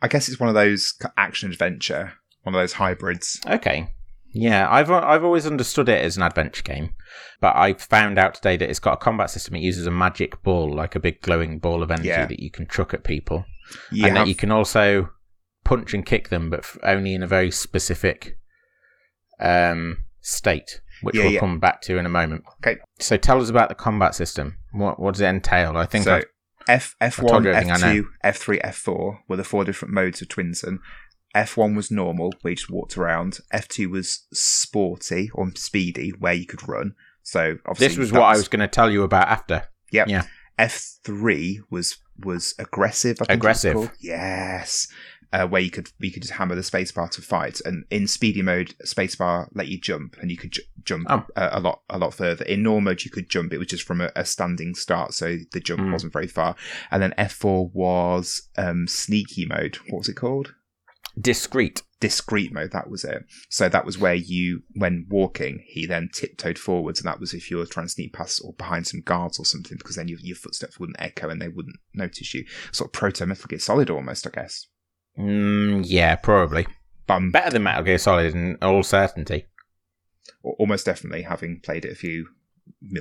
I 0.00 0.08
guess 0.08 0.28
it's 0.28 0.38
one 0.38 0.48
of 0.48 0.54
those 0.54 0.94
action 1.16 1.50
adventure, 1.50 2.12
one 2.42 2.54
of 2.54 2.60
those 2.60 2.74
hybrids. 2.74 3.40
Okay. 3.46 3.94
Yeah, 4.32 4.68
I've 4.70 4.90
uh, 4.90 5.00
I've 5.04 5.24
always 5.24 5.46
understood 5.46 5.88
it 5.88 6.04
as 6.04 6.16
an 6.16 6.22
adventure 6.22 6.62
game, 6.62 6.94
but 7.40 7.56
I 7.56 7.72
found 7.72 8.18
out 8.18 8.34
today 8.34 8.56
that 8.58 8.68
it's 8.68 8.78
got 8.78 8.92
a 8.92 8.96
combat 8.98 9.30
system. 9.30 9.56
It 9.56 9.60
uses 9.62 9.86
a 9.86 9.90
magic 9.90 10.42
ball, 10.42 10.72
like 10.72 10.94
a 10.94 11.00
big 11.00 11.22
glowing 11.22 11.58
ball 11.58 11.82
of 11.82 11.90
energy 11.90 12.08
Yeah. 12.08 12.26
that 12.26 12.38
you 12.38 12.50
can 12.50 12.66
chuck 12.68 12.92
at 12.92 13.04
people, 13.04 13.46
and 13.90 14.14
that 14.16 14.28
you 14.28 14.34
can 14.34 14.50
also 14.52 15.08
punch 15.64 15.94
and 15.94 16.04
kick 16.04 16.28
them, 16.28 16.50
but 16.50 16.66
only 16.82 17.14
in 17.14 17.22
a 17.22 17.26
very 17.26 17.50
specific 17.50 18.37
um, 19.40 19.98
state, 20.20 20.80
which 21.02 21.16
Yeah, 21.16 21.24
we'll 21.24 21.32
yeah. 21.32 21.40
come 21.40 21.58
back 21.60 21.80
to 21.82 21.98
in 21.98 22.06
a 22.06 22.10
moment. 22.10 22.44
Okay. 22.64 22.78
So 22.98 23.16
tell 23.16 23.40
us 23.40 23.48
about 23.50 23.68
the 23.68 23.74
combat 23.74 24.14
system. 24.14 24.58
What 24.72 24.98
what 25.00 25.14
does 25.14 25.20
it 25.20 25.26
entail? 25.26 25.76
I 25.76 25.86
think 25.86 26.04
so 26.04 26.16
I've- 26.16 26.26
F 26.68 26.94
F 27.00 27.18
one, 27.22 27.46
F 27.46 27.54
everything 27.54 27.72
I 27.72 27.76
know. 27.78 27.92
two, 28.02 28.08
F 28.22 28.36
three, 28.36 28.60
F 28.60 28.76
four 28.76 29.20
were 29.26 29.36
the 29.36 29.44
four 29.44 29.64
different 29.64 29.94
modes 29.94 30.20
of 30.20 30.28
Twinsen. 30.28 30.78
F 31.34 31.56
one 31.56 31.74
was 31.74 31.90
normal, 31.90 32.32
where 32.42 32.50
you 32.50 32.56
just 32.56 32.70
walked 32.70 32.98
around. 32.98 33.38
F 33.52 33.68
two 33.68 33.88
was 33.88 34.26
sporty 34.34 35.30
or 35.34 35.50
speedy, 35.54 36.10
where 36.18 36.34
you 36.34 36.44
could 36.46 36.66
run. 36.68 36.94
So 37.22 37.56
obviously 37.66 37.88
This 37.88 37.98
was 37.98 38.12
what 38.12 38.22
I 38.22 38.36
was 38.36 38.48
going 38.48 38.60
to 38.60 38.68
tell 38.68 38.90
you 38.90 39.02
about 39.02 39.28
after. 39.28 39.64
Yep. 39.92 40.08
Yeah. 40.08 40.24
F 40.58 40.96
three 41.04 41.60
was 41.70 41.96
was 42.18 42.54
aggressive. 42.58 43.16
I 43.22 43.24
think 43.26 43.42
was 43.44 43.64
Aggressive. 43.64 43.92
Yes. 44.00 44.88
Uh, 45.30 45.46
where 45.46 45.60
you 45.60 45.70
could 45.70 45.90
you 45.98 46.10
could 46.10 46.22
just 46.22 46.34
hammer 46.34 46.54
the 46.54 46.62
spacebar 46.62 47.10
to 47.10 47.20
fight, 47.20 47.60
and 47.66 47.84
in 47.90 48.06
speedy 48.06 48.40
mode, 48.40 48.74
spacebar 48.86 49.46
let 49.54 49.68
you 49.68 49.78
jump, 49.78 50.16
and 50.22 50.30
you 50.30 50.36
could 50.38 50.52
j- 50.52 50.62
jump 50.84 51.06
Oh. 51.10 51.26
uh, 51.36 51.50
a 51.52 51.60
lot 51.60 51.82
a 51.90 51.98
lot 51.98 52.14
further. 52.14 52.44
In 52.46 52.62
normal 52.62 52.80
mode, 52.80 53.04
you 53.04 53.10
could 53.10 53.28
jump; 53.28 53.52
it 53.52 53.58
was 53.58 53.66
just 53.68 53.82
from 53.84 54.00
a, 54.00 54.10
a 54.16 54.24
standing 54.24 54.74
start, 54.74 55.12
so 55.12 55.36
the 55.52 55.60
jump 55.60 55.80
Mm. 55.82 55.92
wasn't 55.92 56.14
very 56.14 56.28
far. 56.28 56.56
And 56.90 57.02
then 57.02 57.12
F 57.18 57.32
four 57.32 57.68
was 57.74 58.48
um, 58.56 58.86
sneaky 58.88 59.44
mode. 59.44 59.76
What 59.90 59.98
was 59.98 60.08
it 60.08 60.14
called? 60.16 60.54
Discreet. 61.20 61.82
discrete 62.00 62.52
mode 62.52 62.70
that 62.70 62.88
was 62.88 63.02
it 63.02 63.24
so 63.48 63.68
that 63.68 63.84
was 63.84 63.98
where 63.98 64.14
you 64.14 64.62
when 64.76 65.04
walking 65.10 65.64
he 65.66 65.84
then 65.84 66.08
tiptoed 66.14 66.56
forwards 66.56 67.00
and 67.00 67.08
that 67.08 67.18
was 67.18 67.34
if 67.34 67.50
you 67.50 67.56
were 67.56 67.66
trying 67.66 67.86
to 67.86 67.90
sneak 67.92 68.12
past 68.12 68.40
or 68.44 68.52
behind 68.52 68.86
some 68.86 69.00
guards 69.00 69.36
or 69.36 69.44
something 69.44 69.76
because 69.78 69.96
then 69.96 70.06
your, 70.06 70.18
your 70.20 70.36
footsteps 70.36 70.78
wouldn't 70.78 71.00
echo 71.00 71.28
and 71.28 71.42
they 71.42 71.48
wouldn't 71.48 71.74
notice 71.94 72.32
you 72.34 72.44
sort 72.70 72.86
of 72.88 72.92
proto 72.92 73.26
metal 73.26 73.58
solid 73.58 73.90
almost 73.90 74.24
i 74.28 74.30
guess 74.30 74.68
Mm, 75.18 75.84
yeah, 75.86 76.16
probably. 76.16 76.66
But 77.06 77.14
I'm 77.14 77.30
Better 77.30 77.50
than 77.50 77.62
Metal 77.62 77.82
Gear 77.84 77.98
Solid 77.98 78.34
in 78.34 78.56
all 78.62 78.82
certainty. 78.82 79.46
almost 80.42 80.86
definitely 80.86 81.22
having 81.22 81.60
played 81.60 81.84
it 81.84 81.92
a 81.92 81.96
few 81.96 82.28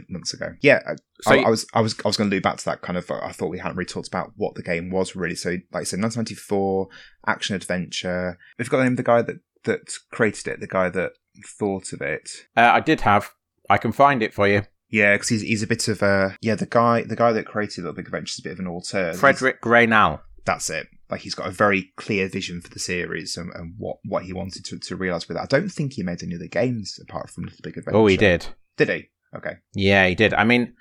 months 0.10 0.34
ago 0.34 0.54
yeah 0.62 0.80
I, 0.88 0.94
So 1.22 1.32
I, 1.32 1.44
I 1.44 1.50
was 1.50 1.66
i 1.74 1.82
was 1.82 1.94
i 2.04 2.08
was 2.08 2.16
going 2.16 2.30
to 2.30 2.36
loop 2.36 2.44
back 2.44 2.56
to 2.58 2.66
that 2.66 2.82
kind 2.82 2.98
of 2.98 3.12
i 3.12 3.32
thought 3.34 3.50
we 3.50 3.60
hadn't 3.60 3.76
really 3.76 3.86
talked 3.86 4.08
about 4.08 4.32
what 4.38 4.56
the 4.56 4.64
game 4.64 4.90
was 4.90 5.14
really 5.16 5.36
so 5.36 5.50
like 5.50 5.82
i 5.82 5.84
said 5.84 6.00
1994 6.02 6.88
action 7.28 7.56
adventure 7.56 8.40
we've 8.58 8.70
got 8.70 8.78
the 8.78 8.84
name 8.86 8.94
of 8.94 8.98
the 8.98 9.04
guy 9.04 9.22
that 9.22 9.36
that 9.66 9.92
created 10.12 10.48
it 10.48 10.62
the 10.62 10.68
guy 10.68 10.88
that 10.90 11.12
thought 11.46 11.92
of 11.92 12.02
it 12.02 12.30
uh, 12.56 12.62
I 12.62 12.80
did 12.80 13.02
have. 13.02 13.32
I 13.70 13.78
can 13.78 13.92
find 13.92 14.24
it 14.24 14.34
for 14.34 14.48
you. 14.48 14.64
Yeah, 14.90 15.14
because 15.16 15.28
he's 15.30 15.42
he's 15.42 15.62
a 15.64 15.68
bit 15.68 15.88
of 15.90 16.02
a 16.02 16.36
yeah 16.42 16.56
the 16.56 16.66
guy 16.66 17.04
the 17.04 17.16
guy 17.18 17.34
that 17.34 17.46
created 17.46 17.80
Little 17.84 17.94
Big 17.94 18.06
Adventures 18.06 18.36
is 18.36 18.40
a 18.40 18.44
bit 18.44 18.54
of 18.54 18.60
an 18.60 18.68
auteur. 18.68 19.08
He's- 19.08 19.20
Frederick 19.20 19.60
Raynal. 19.66 20.22
That's 20.48 20.70
it. 20.72 20.88
Like 21.12 21.22
he's 21.22 21.36
got 21.36 21.48
a 21.48 21.52
very 21.52 21.92
clear 21.98 22.28
vision 22.28 22.62
for 22.62 22.70
the 22.70 22.80
series 22.80 23.38
and, 23.38 23.52
and 23.54 23.76
what 23.78 23.98
what 24.04 24.24
he 24.24 24.34
wanted 24.34 24.66
to, 24.66 24.80
to 24.80 24.96
realize 24.96 25.28
with 25.28 25.38
it. 25.38 25.42
I 25.42 25.46
don't 25.46 25.70
think 25.70 25.94
he 25.94 26.04
made 26.04 26.24
any 26.24 26.36
other 26.36 26.48
games 26.48 27.00
apart 27.02 27.30
from 27.30 27.44
Little 27.44 27.60
Big 27.62 27.78
Adventure. 27.78 27.98
Oh, 27.98 28.08
he 28.08 28.18
did. 28.18 28.48
Did 28.78 28.90
he? 28.90 29.10
Okay. 29.36 29.58
Yeah, 29.76 30.08
he 30.08 30.16
did. 30.16 30.34
I 30.34 30.46
mean, 30.46 30.74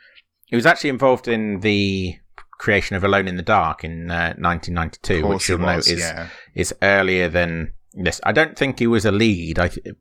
he 0.46 0.56
was 0.56 0.64
actually 0.64 0.90
involved 0.90 1.28
in 1.28 1.60
the 1.60 2.16
creation 2.58 2.96
of 2.96 3.04
Alone 3.04 3.28
in 3.28 3.36
the 3.36 3.42
Dark 3.42 3.84
in 3.84 4.10
uh, 4.10 4.34
1992, 4.38 5.24
Of 5.24 5.30
which 5.30 5.48
you'll 5.48 5.58
note 5.58 5.88
is 5.88 6.00
yeah. 6.00 6.28
is 6.54 6.72
earlier 6.80 7.28
than 7.28 7.74
this. 7.92 8.20
I 8.24 8.32
don't 8.32 8.56
think 8.56 8.78
he 8.78 8.86
was 8.86 9.04
a 9.04 9.12
lead. 9.12 9.58
I 9.58 9.68
th- 9.68 9.96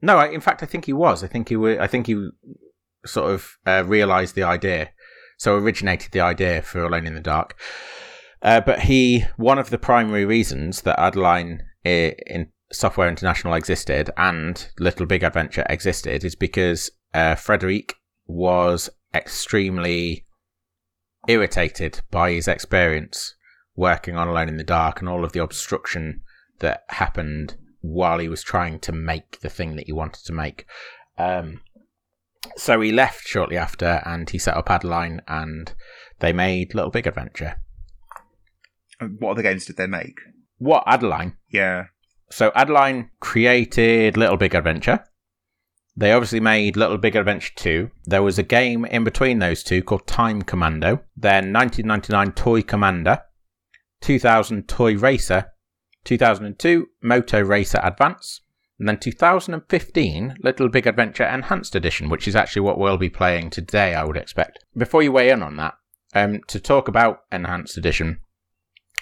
no, 0.00 0.16
I, 0.18 0.28
in 0.28 0.40
fact, 0.40 0.62
I 0.62 0.66
think 0.66 0.86
he 0.86 0.92
was. 0.92 1.22
I 1.22 1.26
think 1.26 1.48
he 1.48 1.56
wa 1.56 1.76
I 1.80 1.88
think 1.88 2.06
he 2.06 2.30
sort 3.04 3.32
of 3.32 3.58
uh, 3.66 3.84
realized 3.84 4.36
the 4.36 4.44
idea, 4.44 4.90
so 5.36 5.56
originated 5.56 6.12
the 6.12 6.20
idea 6.20 6.62
for 6.62 6.84
Alone 6.84 7.06
in 7.06 7.14
the 7.14 7.20
Dark. 7.20 7.56
Uh, 8.42 8.60
but 8.60 8.80
he, 8.80 9.24
one 9.36 9.58
of 9.58 9.70
the 9.70 9.78
primary 9.78 10.24
reasons 10.24 10.82
that 10.82 10.98
Adeline 10.98 11.62
i- 11.84 12.14
in 12.26 12.48
Software 12.72 13.08
International 13.08 13.54
existed 13.54 14.10
and 14.16 14.70
Little 14.78 15.06
Big 15.06 15.22
Adventure 15.22 15.66
existed 15.68 16.24
is 16.24 16.34
because 16.34 16.90
uh, 17.12 17.34
Frederic 17.34 17.94
was 18.26 18.88
extremely 19.14 20.24
irritated 21.28 22.00
by 22.10 22.32
his 22.32 22.48
experience 22.48 23.34
working 23.76 24.16
on 24.16 24.28
Alone 24.28 24.48
in 24.48 24.56
the 24.56 24.64
Dark 24.64 25.00
and 25.00 25.08
all 25.08 25.24
of 25.24 25.32
the 25.32 25.42
obstruction 25.42 26.22
that 26.60 26.84
happened 26.90 27.56
while 27.80 28.18
he 28.18 28.28
was 28.28 28.42
trying 28.42 28.78
to 28.80 28.92
make 28.92 29.40
the 29.40 29.48
thing 29.50 29.76
that 29.76 29.86
he 29.86 29.92
wanted 29.92 30.24
to 30.24 30.32
make. 30.32 30.66
Um, 31.18 31.60
so 32.56 32.80
he 32.80 32.92
left 32.92 33.26
shortly 33.26 33.56
after 33.56 34.02
and 34.06 34.28
he 34.30 34.38
set 34.38 34.56
up 34.56 34.70
Adeline 34.70 35.22
and 35.28 35.74
they 36.20 36.32
made 36.32 36.74
Little 36.74 36.90
Big 36.90 37.06
Adventure. 37.06 37.56
What 39.18 39.32
other 39.32 39.42
games 39.42 39.64
did 39.64 39.76
they 39.76 39.86
make? 39.86 40.18
What, 40.58 40.84
Adeline? 40.86 41.36
Yeah. 41.50 41.86
So 42.30 42.52
Adeline 42.54 43.10
created 43.20 44.16
Little 44.16 44.36
Big 44.36 44.54
Adventure. 44.54 45.04
They 45.96 46.12
obviously 46.12 46.40
made 46.40 46.76
Little 46.76 46.98
Big 46.98 47.16
Adventure 47.16 47.52
2. 47.56 47.90
There 48.04 48.22
was 48.22 48.38
a 48.38 48.42
game 48.42 48.84
in 48.84 49.04
between 49.04 49.38
those 49.38 49.62
two 49.62 49.82
called 49.82 50.06
Time 50.06 50.42
Commando. 50.42 51.00
Then 51.16 51.52
1999 51.52 52.32
Toy 52.32 52.62
Commander. 52.62 53.22
2000 54.00 54.68
Toy 54.68 54.96
Racer. 54.96 55.52
2002 56.04 56.86
Moto 57.02 57.42
Racer 57.42 57.80
Advance. 57.82 58.42
And 58.78 58.88
then 58.88 58.98
2015 58.98 60.36
Little 60.42 60.68
Big 60.68 60.86
Adventure 60.86 61.24
Enhanced 61.24 61.74
Edition, 61.74 62.08
which 62.08 62.26
is 62.26 62.34
actually 62.34 62.62
what 62.62 62.78
we'll 62.78 62.96
be 62.96 63.10
playing 63.10 63.50
today, 63.50 63.94
I 63.94 64.04
would 64.04 64.16
expect. 64.16 64.64
Before 64.74 65.02
you 65.02 65.12
weigh 65.12 65.30
in 65.30 65.42
on 65.42 65.56
that, 65.56 65.74
um, 66.14 66.40
to 66.48 66.58
talk 66.58 66.88
about 66.88 67.24
Enhanced 67.30 67.76
Edition, 67.76 68.20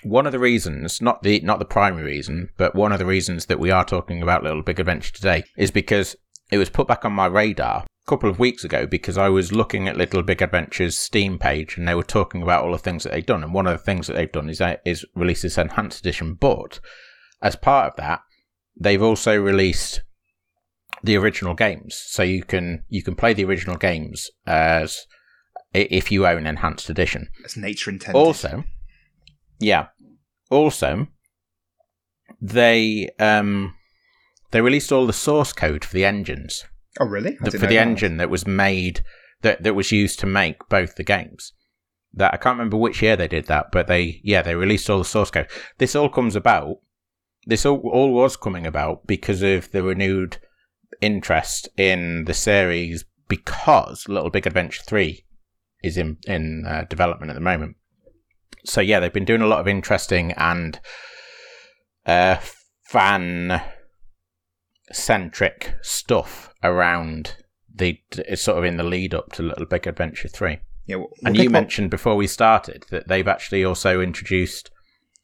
one 0.03 0.27
of 0.27 0.33
the 0.33 0.39
reasons, 0.39 1.01
not 1.01 1.23
the 1.23 1.41
not 1.41 1.59
the 1.59 1.65
primary 1.65 2.05
reason, 2.05 2.51
but 2.57 2.75
one 2.75 2.93
of 2.93 2.99
the 2.99 3.07
reasons 3.07 3.47
that 3.47 3.61
we 3.61 3.71
are 3.71 3.85
talking 3.85 4.23
about 4.23 4.43
Little 4.43 4.63
Big 4.63 4.81
Adventure 4.81 5.13
today 5.13 5.45
is 5.57 5.71
because 5.71 6.17
it 6.51 6.59
was 6.59 6.71
put 6.71 6.89
back 6.89 7.05
on 7.05 7.13
my 7.13 7.27
radar 7.27 7.85
a 7.85 8.11
couple 8.11 8.31
of 8.31 8.39
weeks 8.39 8.65
ago 8.65 8.87
because 8.87 9.19
I 9.19 9.29
was 9.29 9.53
looking 9.53 9.87
at 9.87 9.97
Little 9.97 10.23
Big 10.23 10.41
Adventure's 10.41 10.97
Steam 10.97 11.39
page 11.39 11.77
and 11.77 11.87
they 11.87 11.95
were 11.95 12.03
talking 12.03 12.43
about 12.43 12.65
all 12.65 12.73
the 12.73 12.79
things 12.79 13.05
that 13.05 13.13
they've 13.13 13.25
done. 13.25 13.43
And 13.43 13.53
one 13.53 13.67
of 13.67 13.73
the 13.73 13.85
things 13.85 14.07
that 14.07 14.15
they've 14.15 14.33
done 14.33 14.49
is 14.49 14.61
uh, 14.61 14.77
is 14.85 15.05
release 15.15 15.43
this 15.43 15.59
enhanced 15.59 16.01
edition. 16.01 16.35
But 16.35 16.81
as 17.43 17.57
part 17.57 17.93
of 17.93 17.97
that, 17.97 18.21
they've 18.79 19.03
also 19.03 19.37
released 19.37 20.03
the 21.03 21.17
original 21.17 21.55
games, 21.55 21.95
so 21.95 22.23
you 22.23 22.43
can 22.43 22.85
you 22.89 23.03
can 23.03 23.15
play 23.15 23.33
the 23.33 23.45
original 23.45 23.77
games 23.77 24.31
as 24.47 25.07
if 25.75 26.11
you 26.11 26.27
own 26.27 26.47
enhanced 26.47 26.89
edition. 26.89 27.29
As 27.45 27.57
nature 27.57 27.91
intended. 27.91 28.19
Also, 28.19 28.65
yeah. 29.59 29.89
Also, 30.51 31.09
they 32.41 33.09
um 33.19 33.75
they 34.51 34.61
released 34.61 34.93
all 34.93 35.07
the 35.07 35.13
source 35.13 35.53
code 35.53 35.85
for 35.85 35.93
the 35.95 36.05
engines 36.05 36.65
Oh, 37.01 37.05
really? 37.07 37.37
The, 37.41 37.53
for 37.53 37.59
the 37.59 37.67
that. 37.67 37.77
engine 37.77 38.17
that 38.17 38.31
was 38.31 38.47
made 38.47 39.03
that 39.43 39.63
that 39.63 39.75
was 39.75 39.93
used 39.93 40.19
to 40.21 40.27
make 40.27 40.69
both 40.69 40.97
the 40.97 41.05
games. 41.05 41.53
That 42.13 42.35
I 42.35 42.37
can't 42.39 42.59
remember 42.59 42.77
which 42.77 43.03
year 43.03 43.17
they 43.17 43.29
did 43.29 43.47
that, 43.47 43.67
but 43.71 43.87
they 43.87 44.21
yeah 44.25 44.43
they 44.43 44.55
released 44.55 44.91
all 44.91 44.99
the 44.99 45.05
source 45.05 45.31
code. 45.31 45.49
This 45.79 45.95
all 45.95 46.09
comes 46.09 46.35
about. 46.35 46.79
This 47.47 47.65
all 47.65 47.79
all 47.93 48.13
was 48.13 48.37
coming 48.37 48.67
about 48.67 49.07
because 49.07 49.43
of 49.43 49.71
the 49.71 49.83
renewed 49.83 50.39
interest 51.01 51.69
in 51.77 52.25
the 52.25 52.35
series 52.35 53.05
because 53.29 54.09
Little 54.09 54.31
Big 54.31 54.47
Adventure 54.47 54.83
three 54.83 55.25
is 55.85 55.97
in 55.97 56.17
in 56.27 56.65
uh, 56.67 56.85
development 56.89 57.31
at 57.31 57.35
the 57.35 57.41
moment. 57.41 57.77
So 58.65 58.81
yeah, 58.81 59.01
they've 59.01 59.13
been 59.13 59.25
doing 59.25 59.43
a 59.43 59.47
lot 59.47 59.61
of 59.61 59.69
interesting 59.69 60.33
and 60.33 60.81
uh, 62.07 62.37
fan 62.87 63.63
centric 64.93 65.75
stuff 65.83 66.53
around 66.63 67.37
the 67.75 67.99
it's 68.11 68.43
sort 68.43 68.59
of 68.59 68.65
in 68.65 68.77
the 68.77 68.83
lead 68.83 69.15
up 69.15 69.33
to 69.33 69.43
Little 69.43 69.67
Big 69.67 69.87
Adventure 69.87 70.29
three. 70.29 70.59
Yeah, 70.87 70.97
we'll, 70.97 71.11
And 71.25 71.35
we'll 71.37 71.45
you 71.45 71.51
mentioned 71.51 71.91
before 71.91 72.17
we 72.17 72.27
started 72.27 72.85
that 72.91 73.09
they've 73.09 73.29
actually 73.29 73.65
also 73.65 74.01
introduced 74.01 74.71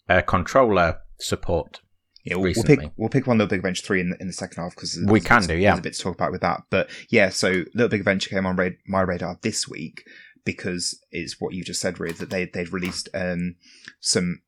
uh, 0.09 0.21
controller 0.21 0.99
support. 1.19 1.81
Yeah, 2.25 2.37
we'll, 2.37 2.53
we'll 2.57 2.65
pick 2.65 2.81
we'll 2.97 3.09
pick 3.09 3.27
one 3.27 3.39
Little 3.39 3.51
Big 3.51 3.61
Adventure 3.61 3.85
three 3.85 4.01
in 4.01 4.11
the, 4.11 4.17
in 4.21 4.27
the 4.27 4.33
second 4.33 4.63
half 4.63 4.75
because 4.75 4.99
We 5.07 5.21
can 5.21 5.43
do, 5.43 5.57
yeah. 5.57 5.71
There's 5.73 5.81
a 5.81 5.83
bit 5.83 5.95
to 5.95 6.03
talk 6.03 6.15
about 6.15 6.33
with 6.33 6.41
that, 6.43 6.63
but 6.71 6.89
yeah. 7.11 7.29
So 7.31 7.65
Little 7.75 7.89
Big 7.89 8.01
Adventure 8.01 8.31
came 8.31 8.47
on 8.47 8.57
ra- 8.57 8.71
my 8.87 9.03
radar 9.03 9.39
this 9.43 9.69
week 9.69 10.05
because 10.45 11.01
it's 11.11 11.41
what 11.41 11.55
you 11.55 11.65
just 11.65 11.81
said, 11.81 11.99
Reed, 12.01 12.17
that 12.17 12.31
they 12.31 12.47
they'd 12.47 12.73
released 12.73 13.09
um, 13.15 13.57
some 14.01 14.43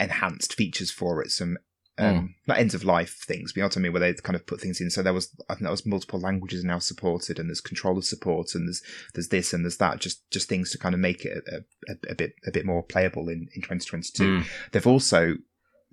enhanced 0.00 0.54
features 0.54 0.90
for 0.90 1.22
it, 1.22 1.30
some 1.30 1.58
um, 1.98 2.18
Hmm. 2.18 2.26
not 2.48 2.58
ends 2.58 2.74
of 2.74 2.84
life 2.84 3.22
things, 3.26 3.52
but 3.52 3.56
you 3.58 3.62
know 3.62 3.66
what 3.66 3.76
I 3.76 3.80
mean, 3.80 3.92
where 3.92 4.00
they 4.00 4.14
kind 4.14 4.34
of 4.34 4.46
put 4.46 4.60
things 4.60 4.80
in. 4.80 4.88
So 4.90 5.02
there 5.02 5.12
was 5.12 5.28
I 5.48 5.54
think 5.54 5.64
there 5.64 5.70
was 5.70 5.84
multiple 5.84 6.18
languages 6.18 6.64
now 6.64 6.78
supported, 6.78 7.38
and 7.38 7.50
there's 7.50 7.60
controller 7.60 8.00
support, 8.02 8.54
and 8.54 8.66
there's 8.66 8.82
there's 9.14 9.28
this 9.28 9.52
and 9.52 9.64
there's 9.64 9.76
that, 9.76 10.00
just 10.00 10.28
just 10.30 10.48
things 10.48 10.70
to 10.70 10.78
kind 10.78 10.94
of 10.94 11.00
make 11.00 11.24
it 11.26 11.44
a, 11.46 11.64
a, 11.92 12.12
a 12.12 12.14
bit 12.14 12.32
a 12.46 12.50
bit 12.50 12.64
more 12.64 12.82
playable 12.82 13.28
in 13.28 13.48
in 13.54 13.60
2022. 13.60 14.22
Mm. 14.22 14.46
They've 14.72 14.86
also 14.86 15.34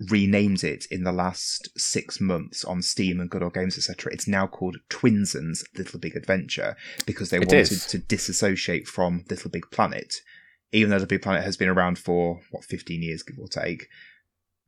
renamed 0.08 0.64
it 0.64 0.86
in 0.90 1.04
the 1.04 1.12
last 1.12 1.70
six 1.78 2.22
months 2.22 2.64
on 2.64 2.82
Steam 2.82 3.20
and 3.20 3.30
Good 3.30 3.44
Old 3.44 3.54
Games, 3.54 3.78
etc. 3.78 4.14
It's 4.14 4.28
now 4.28 4.48
called 4.48 4.78
Twinsen's 4.90 5.64
Little 5.78 6.00
Big 6.00 6.16
Adventure 6.16 6.78
because 7.06 7.30
they 7.30 7.38
It 7.38 7.48
wanted 7.48 7.72
is. 7.72 7.86
to 7.88 7.98
disassociate 7.98 8.88
from 8.88 9.26
Little 9.30 9.52
Big 9.52 9.70
Planet. 9.72 10.16
Even 10.72 10.90
though 10.90 10.98
Little 10.98 11.08
Big 11.08 11.22
Planet 11.22 11.44
has 11.44 11.58
been 11.58 11.70
around 11.70 11.98
for 12.00 12.40
what 12.52 12.64
15 12.64 13.02
years, 13.02 13.24
give 13.24 13.38
or 13.40 13.48
take, 13.48 13.88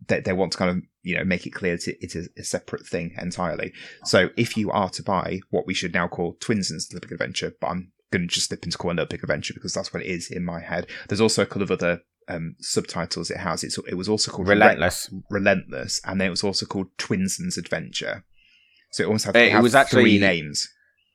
they, 0.07 0.19
they 0.19 0.33
want 0.33 0.51
to 0.51 0.57
kind 0.57 0.71
of 0.71 0.83
you 1.03 1.15
know 1.15 1.23
make 1.23 1.45
it 1.45 1.51
clear 1.51 1.77
that 1.77 1.87
it 2.01 2.15
is 2.15 2.29
a 2.37 2.43
separate 2.43 2.85
thing 2.85 3.13
entirely. 3.21 3.71
So 4.03 4.29
if 4.35 4.57
you 4.57 4.71
are 4.71 4.89
to 4.89 5.03
buy 5.03 5.39
what 5.49 5.67
we 5.67 5.73
should 5.73 5.93
now 5.93 6.07
call 6.07 6.35
Twinsen's 6.39 6.89
Little 6.91 7.07
Big 7.07 7.13
Adventure, 7.13 7.53
but 7.61 7.67
I'm 7.67 7.91
going 8.11 8.27
to 8.27 8.33
just 8.33 8.49
slip 8.49 8.63
into 8.65 8.77
calling 8.77 8.97
it 8.97 9.01
Little 9.01 9.11
Big 9.17 9.23
Adventure 9.23 9.53
because 9.53 9.73
that's 9.73 9.93
what 9.93 10.03
it 10.03 10.09
is 10.09 10.29
in 10.29 10.43
my 10.43 10.59
head. 10.59 10.87
There's 11.07 11.21
also 11.21 11.43
a 11.43 11.45
couple 11.45 11.63
of 11.63 11.71
other 11.71 12.01
um, 12.31 12.55
subtitles 12.59 13.29
it 13.31 13.37
has. 13.37 13.63
It's, 13.63 13.77
it 13.87 13.95
was 13.95 14.09
also 14.09 14.31
called 14.31 14.47
Re- 14.47 14.55
Relentless. 14.55 15.13
Relentless, 15.29 16.01
and 16.05 16.19
then 16.19 16.27
it 16.27 16.31
was 16.31 16.43
also 16.43 16.65
called 16.65 16.87
Twinsen's 16.97 17.57
Adventure. 17.57 18.23
So 18.91 19.03
it 19.03 19.07
almost 19.07 19.25
had 19.25 19.35
It 19.35 19.53
it 19.53 19.61
was 19.61 19.75
actually- 19.75 20.03
three 20.03 20.19
names. 20.19 20.67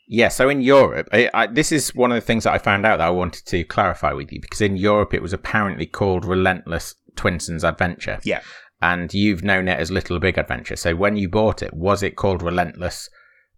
Yeah, 0.09 0.29
so 0.29 0.49
in 0.49 0.61
Europe, 0.61 1.09
I, 1.13 1.29
I, 1.35 1.47
this 1.49 1.73
is 1.73 1.93
one 1.93 2.13
of 2.13 2.17
the 2.17 2.21
things 2.21 2.45
that 2.45 2.53
I 2.53 2.59
found 2.59 2.87
out 2.87 2.99
that 2.99 3.09
I 3.09 3.11
wanted 3.11 3.45
to 3.47 3.65
clarify 3.65 4.13
with 4.13 4.31
you 4.31 4.41
because 4.41 4.61
in 4.61 4.77
Europe 4.77 5.13
it 5.13 5.21
was 5.21 5.33
apparently 5.33 5.85
called 5.85 6.25
Relentless 6.25 6.95
Twinsen's 7.17 7.65
Adventure. 7.65 8.21
Yeah. 8.23 8.41
And 8.81 9.13
you've 9.13 9.43
known 9.43 9.67
it 9.67 9.81
as 9.81 9.91
Little 9.91 10.21
Big 10.21 10.39
Adventure. 10.39 10.77
So 10.77 10.95
when 10.95 11.17
you 11.17 11.29
bought 11.29 11.61
it, 11.61 11.75
was 11.75 12.05
it 12.05 12.15
called 12.15 12.41
Relentless 12.41 13.09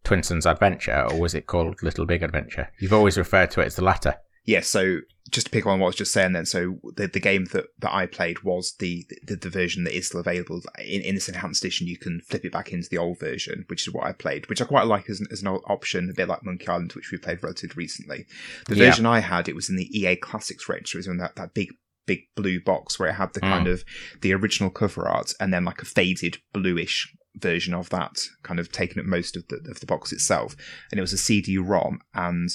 Twinsen's 0.05 0.47
Adventure 0.47 1.07
or 1.11 1.21
was 1.21 1.35
it 1.35 1.47
called 1.47 1.83
Little 1.83 2.07
Big 2.07 2.23
Adventure? 2.23 2.71
You've 2.81 2.95
always 2.95 3.19
referred 3.19 3.51
to 3.51 3.61
it 3.61 3.67
as 3.67 3.77
the 3.77 3.85
latter. 3.85 4.15
Yeah, 4.47 4.61
so 4.61 5.01
just 5.31 5.47
to 5.47 5.51
pick 5.51 5.67
on 5.67 5.79
what 5.81 5.87
I 5.87 5.89
was 5.89 5.97
just 5.97 6.13
saying 6.13 6.33
then, 6.33 6.47
so 6.47 6.79
the, 6.97 7.07
the 7.07 7.21
game 7.21 7.47
that, 7.53 7.67
that 7.79 7.95
I 7.95 8.07
played 8.07 8.43
was 8.43 8.75
the, 8.79 9.07
the, 9.23 9.37
the 9.37 9.51
version 9.51 9.85
that 9.85 9.97
is 9.97 10.09
still 10.09 10.21
available. 10.21 10.61
In, 10.79 11.03
in 11.03 11.15
this 11.15 11.29
enhanced 11.29 11.65
edition, 11.65 11.87
you 11.87 11.99
can 11.99 12.21
flip 12.21 12.45
it 12.45 12.53
back 12.53 12.73
into 12.73 12.89
the 12.89 12.99
old 12.99 13.19
version, 13.19 13.65
which 13.69 13.87
is 13.87 13.93
what 13.93 14.07
I 14.07 14.13
played, 14.13 14.49
which 14.49 14.63
I 14.63 14.65
quite 14.65 14.87
like 14.87 15.09
as 15.11 15.21
an, 15.21 15.27
as 15.31 15.43
an 15.43 15.49
option, 15.49 16.11
a 16.11 16.15
bit 16.15 16.29
like 16.29 16.45
Monkey 16.45 16.69
Island, 16.69 16.93
which 16.95 17.11
we 17.11 17.19
played 17.19 17.43
relatively 17.43 17.75
recently. 17.77 18.27
The 18.69 18.77
Yeah. 18.77 18.87
version 18.87 19.07
I 19.07 19.21
had, 19.21 19.49
it 19.49 19.55
was 19.55 19.69
in 19.69 19.77
the 19.77 19.99
EA 19.99 20.17
Classics 20.17 20.69
range, 20.69 20.95
it 20.95 20.99
was 20.99 21.07
in 21.07 21.19
that, 21.19 21.37
that 21.37 21.55
big 21.55 21.71
big 22.07 22.21
blue 22.35 22.59
box 22.59 22.99
where 22.99 23.11
it 23.11 23.17
had 23.17 23.35
the 23.35 23.41
mm. 23.41 23.51
kind 23.51 23.69
of 23.69 23.85
the 24.23 24.33
original 24.33 24.71
cover 24.71 25.07
art 25.07 25.35
and 25.39 25.53
then 25.53 25.67
like 25.67 25.83
a 25.83 25.85
faded 25.85 26.39
bluish 26.55 27.15
version 27.37 27.75
of 27.75 27.91
that 27.91 28.19
kind 28.43 28.59
of 28.59 28.73
taken 28.73 28.99
up 28.99 29.05
most 29.05 29.37
of 29.37 29.47
the 29.49 29.57
of 29.71 29.81
the 29.81 29.87
box 29.87 30.11
itself 30.11 30.57
and 30.91 30.99
it 30.99 31.03
was 31.03 31.13
a 31.13 31.19
CD-ROM 31.19 32.01
and 32.15 32.49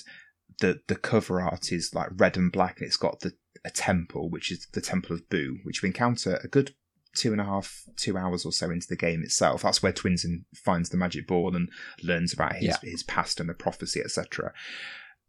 the 0.59 0.81
the 0.87 0.95
cover 0.95 1.41
art 1.41 1.71
is 1.71 1.93
like 1.93 2.09
red 2.17 2.37
and 2.37 2.51
black 2.51 2.77
and 2.79 2.87
it's 2.87 2.97
got 2.97 3.19
the 3.21 3.33
a 3.65 3.69
temple 3.69 4.29
which 4.29 4.51
is 4.51 4.67
the 4.73 4.81
temple 4.81 5.15
of 5.15 5.29
boo 5.29 5.57
which 5.63 5.81
we 5.81 5.87
encounter 5.87 6.39
a 6.43 6.47
good 6.47 6.73
two 7.15 7.31
and 7.31 7.39
a 7.39 7.45
half 7.45 7.83
two 7.95 8.17
hours 8.17 8.43
or 8.45 8.51
so 8.51 8.71
into 8.71 8.87
the 8.87 8.95
game 8.95 9.21
itself. 9.21 9.61
That's 9.61 9.83
where 9.83 9.93
twinsen 9.93 10.45
finds 10.55 10.89
the 10.89 10.97
magic 10.97 11.27
ball 11.27 11.55
and 11.55 11.69
learns 12.01 12.33
about 12.33 12.55
his 12.55 12.63
Yeah. 12.63 12.77
his 12.81 13.03
past 13.03 13.39
and 13.39 13.47
the 13.47 13.53
prophecy 13.53 14.01
etc 14.01 14.51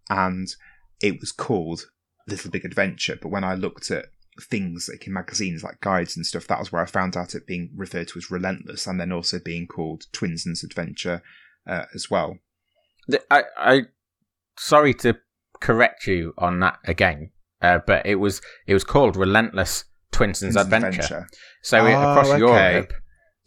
and 0.09 0.55
it 1.01 1.21
was 1.21 1.31
called 1.31 1.91
little 2.27 2.51
big 2.51 2.65
adventure 2.65 3.19
but 3.21 3.29
when 3.29 3.45
i 3.45 3.55
looked 3.55 3.91
at 3.91 4.07
things 4.41 4.89
like 4.91 5.07
in 5.07 5.13
magazines 5.13 5.63
like 5.63 5.81
guides 5.81 6.17
and 6.17 6.27
stuff 6.27 6.47
that 6.47 6.59
was 6.59 6.73
where 6.73 6.83
i 6.83 6.87
found 6.87 7.17
out 7.17 7.35
it 7.35 7.47
being 7.47 7.71
referred 7.77 8.09
to 8.09 8.19
as 8.19 8.31
relentless 8.31 8.87
and 8.87 8.99
then 8.99 9.13
also 9.13 9.39
being 9.39 9.67
called 9.67 10.07
twinsen's 10.13 10.65
adventure 10.65 11.23
uh, 11.67 11.85
as 11.95 12.11
well. 12.11 12.39
I, 13.31 13.45
I, 13.57 13.81
sorry 14.57 14.95
to 14.95 15.17
correct 15.61 16.07
you 16.07 16.33
on 16.39 16.61
that 16.61 16.79
again, 16.85 17.31
uh, 17.63 17.79
but 17.87 18.05
it 18.07 18.17
was 18.17 18.41
it 18.67 18.75
was 18.75 18.85
called 18.85 19.17
Relentless 19.17 19.85
Twinson's 20.13 20.55
Twinsen's 20.55 20.57
Adventure. 20.57 21.27
So 21.63 21.79
Oh, 21.79 21.87
across 21.87 22.29
okay. 22.29 22.39
Europe, 22.39 22.93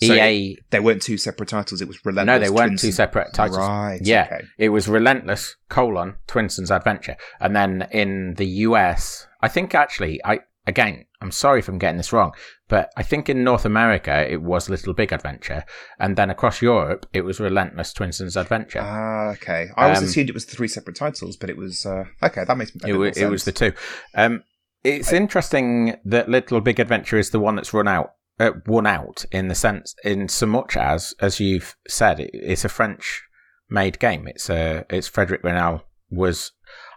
So 0.02 0.14
EA. 0.14 0.58
There 0.70 0.82
weren't 0.82 1.02
two 1.02 1.18
separate 1.18 1.50
titles. 1.50 1.82
It 1.82 1.88
was 1.88 1.98
relentless. 2.06 2.36
No, 2.36 2.40
they 2.40 2.50
weren't 2.50 2.74
Twinsen- 2.74 2.82
two 2.82 2.92
separate 2.92 3.34
titles. 3.34 3.58
Right. 3.58 4.00
Yeah. 4.02 4.26
Okay. 4.32 4.46
It 4.58 4.70
was 4.70 4.88
Relentless 4.88 5.56
colon 5.70 6.16
Twinsen's 6.28 6.72
Adventure, 6.72 7.16
and 7.40 7.56
then 7.56 7.88
in 7.92 8.36
the 8.36 8.46
US, 8.68 9.28
I 9.42 9.48
think 9.48 9.74
actually, 9.74 10.20
I 10.26 10.40
again, 10.66 11.06
I'm 11.20 11.32
sorry 11.32 11.60
if 11.60 11.68
I'm 11.68 11.80
getting 11.80 11.98
this 11.98 12.14
wrong, 12.14 12.32
but 12.68 12.92
I 12.96 13.02
think 13.04 13.28
in 13.28 13.44
North 13.44 13.66
America 13.66 14.32
it 14.32 14.42
was 14.44 14.70
Little 14.70 14.94
Big 14.94 15.12
Adventure, 15.12 15.64
and 16.00 16.16
then 16.16 16.30
across 16.30 16.62
Europe 16.62 17.08
it 17.12 17.22
was 17.22 17.40
Relentless 17.40 17.92
Twinsen's 17.94 18.38
Adventure. 18.38 18.82
Ah, 18.82 19.30
okay. 19.32 19.70
I 19.76 19.86
always 19.86 19.98
Um, 20.00 20.04
assumed 20.06 20.30
it 20.30 20.36
was 20.36 20.46
three 20.46 20.68
separate 20.68 20.96
titles, 20.96 21.36
but 21.36 21.50
it 21.50 21.58
was 21.58 21.86
uh, 21.86 22.06
okay. 22.22 22.44
That 22.46 22.56
makes 22.58 22.72
it, 22.76 22.84
bit 22.84 22.92
more 22.94 23.00
wa- 23.06 23.12
it 23.16 23.30
was 23.30 23.46
the 23.46 23.52
two. 23.52 23.74
Um, 24.14 24.44
it's 24.84 25.12
interesting 25.12 25.96
that 26.06 26.30
Little 26.30 26.62
Big 26.62 26.80
Adventure 26.80 27.18
is 27.18 27.32
the 27.32 27.40
one 27.40 27.56
that's 27.56 27.74
run 27.74 27.88
out, 27.88 28.12
uh, 28.40 28.52
won 28.68 28.86
out 28.86 29.26
in 29.32 29.48
the 29.48 29.56
sense, 29.56 29.96
in 30.04 30.30
so 30.30 30.46
much 30.46 30.78
as, 30.78 31.16
as 31.20 31.40
you've 31.40 31.76
said, 31.88 32.20
it, 32.20 32.30
it's 32.34 32.64
a 32.64 32.70
French-made 32.70 34.00
game. 34.00 34.28
It's 34.28 34.50
a, 34.50 34.86
it's 34.90 35.08
Frederic 35.08 35.44
Raynal 35.44 35.82
was. 36.10 36.52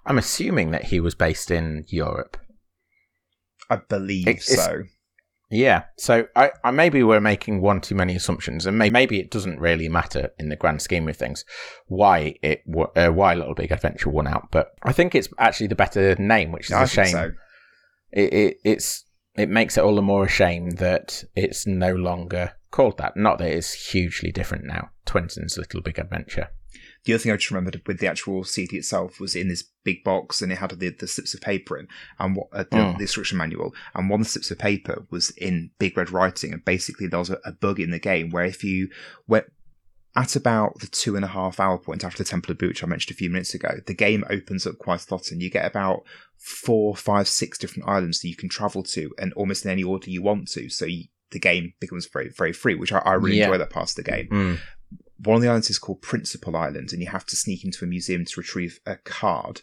I'm 0.07 0.19
assuming 0.19 0.71
that 0.73 0.85
he 0.85 1.01
was 1.01 1.15
based 1.15 1.51
in 1.51 1.85
Europe. 1.89 2.37
I 3.71 3.77
believe 3.77 4.29
it's- 4.29 4.47
so. 4.47 4.83
Yeah, 5.53 5.87
so 5.99 6.29
I, 6.37 6.53
I 6.63 6.71
maybe 6.71 7.03
we're 7.03 7.21
making 7.21 7.61
one 7.61 7.81
too 7.81 7.97
many 7.97 8.15
assumptions, 8.15 8.67
and 8.67 8.79
maybe, 8.79 8.93
maybe 8.93 9.19
it 9.19 9.33
doesn't 9.33 9.59
really 9.59 9.89
matter 9.89 10.31
in 10.39 10.49
the 10.49 10.55
grand 10.55 10.81
scheme 10.81 11.09
of 11.09 11.17
things 11.17 11.45
why 11.89 12.37
it 12.41 12.63
uh, 12.95 13.09
why 13.09 13.35
Little 13.35 13.57
Big 13.57 13.73
Adventure 13.73 14.11
won 14.11 14.29
out. 14.29 14.53
But 14.53 14.69
I 14.85 14.93
think 14.93 15.17
it's 15.17 15.29
actually 15.39 15.67
the 15.67 15.75
better 15.75 16.15
name, 16.21 16.53
which 16.53 16.67
is 16.67 16.73
I 16.77 16.85
a 16.85 16.87
shame. 16.87 17.07
so. 17.07 17.33
it, 18.13 18.33
it 18.33 18.57
it's 18.65 19.05
it 19.35 19.49
makes 19.49 19.77
it 19.77 19.83
all 19.83 19.97
the 19.97 20.03
more 20.03 20.27
a 20.27 20.29
shame 20.29 20.71
that 20.71 21.25
it's 21.35 21.67
no 21.67 21.95
longer 21.97 22.53
called 22.71 22.99
that. 22.99 23.17
Not 23.17 23.39
that 23.39 23.51
it's 23.51 23.91
hugely 23.91 24.31
different 24.31 24.67
now. 24.67 24.91
Twinsen's 25.05 25.59
Little 25.59 25.81
Big 25.81 25.99
Adventure. 25.99 26.51
The 27.05 27.15
other 27.15 27.19
thing 27.23 27.33
I 27.33 27.37
just 27.37 27.51
remembered 27.51 27.81
with 27.87 27.99
the 27.99 28.07
actual 28.09 28.45
CD 28.45 28.77
itself 28.77 29.21
was 29.21 29.35
in 29.35 29.49
this 29.49 29.65
big 29.85 30.05
box, 30.05 30.43
and 30.43 30.53
it 30.53 30.59
had 30.59 30.71
the, 30.79 30.91
the 30.91 31.07
slips 31.07 31.33
of 31.35 31.41
paper 31.41 31.79
in, 31.79 31.89
and 32.19 32.37
what 32.37 32.49
uh, 32.53 32.65
the, 32.71 32.77
Mm. 32.77 32.97
the 32.97 33.03
instruction 33.03 33.39
manual. 33.39 33.75
And 33.95 34.11
one 34.11 34.21
of 34.21 34.27
the 34.27 34.31
slips 34.33 34.51
of 34.51 34.59
paper 34.59 35.07
was 35.11 35.31
in 35.31 35.71
big 35.79 35.97
red 35.97 36.11
writing, 36.11 36.53
and 36.53 36.65
basically 36.65 37.07
there 37.07 37.19
was 37.19 37.31
a, 37.31 37.39
a 37.45 37.53
bug 37.53 37.81
in 37.81 37.91
the 37.91 37.99
game 37.99 38.31
where 38.31 38.45
if 38.45 38.63
you 38.63 38.91
went 39.27 39.47
at 40.17 40.35
about 40.37 40.79
the 40.81 40.89
two 40.89 41.15
and 41.17 41.25
a 41.25 41.29
half 41.29 41.59
hour 41.61 41.79
point 41.79 42.05
after 42.05 42.23
the 42.23 42.29
Temple 42.29 42.51
of 42.53 42.59
Boot, 42.59 42.69
which 42.71 42.85
I 42.85 42.87
mentioned 42.87 43.15
a 43.15 43.19
few 43.19 43.31
minutes 43.31 43.55
ago, 43.55 43.79
the 43.87 43.95
game 43.95 44.25
opens 44.29 44.67
up 44.67 44.77
quite 44.79 45.09
a 45.09 45.15
lot, 45.15 45.31
and 45.31 45.41
you 45.41 45.49
get 45.51 45.65
about 45.65 46.03
four, 46.37 46.97
five, 46.97 47.29
six 47.29 47.57
different 47.59 47.89
islands 47.89 48.21
that 48.21 48.29
you 48.29 48.37
can 48.37 48.49
travel 48.49 48.83
to, 48.83 49.11
and 49.19 49.33
almost 49.35 49.65
in 49.65 49.71
any 49.71 49.85
order 49.85 50.11
you 50.11 50.21
want 50.23 50.49
to. 50.49 50.69
So 50.69 50.85
you, 50.85 51.05
the 51.31 51.39
game 51.39 51.73
becomes 51.81 52.07
very, 52.13 52.29
very 52.29 52.53
free, 52.53 52.75
which 52.75 52.93
I, 52.93 52.99
I 52.99 53.13
really 53.15 53.39
Yeah. 53.39 53.45
enjoy 53.47 53.59
that 53.59 53.71
part 53.71 53.89
of 53.91 53.95
the 53.97 54.03
game 54.03 54.29
Mm. 54.31 54.59
One 55.25 55.37
of 55.37 55.43
the 55.43 55.49
islands 55.49 55.71
is 55.71 55.79
called 55.79 56.03
Principal 56.03 56.57
Island, 56.57 56.93
and 56.93 57.03
you 57.03 57.09
have 57.09 57.27
to 57.27 57.37
sneak 57.37 57.65
into 57.65 57.85
a 57.85 57.89
museum 57.89 58.25
to 58.25 58.41
retrieve 58.41 58.81
a 58.87 58.97
card, 58.97 59.63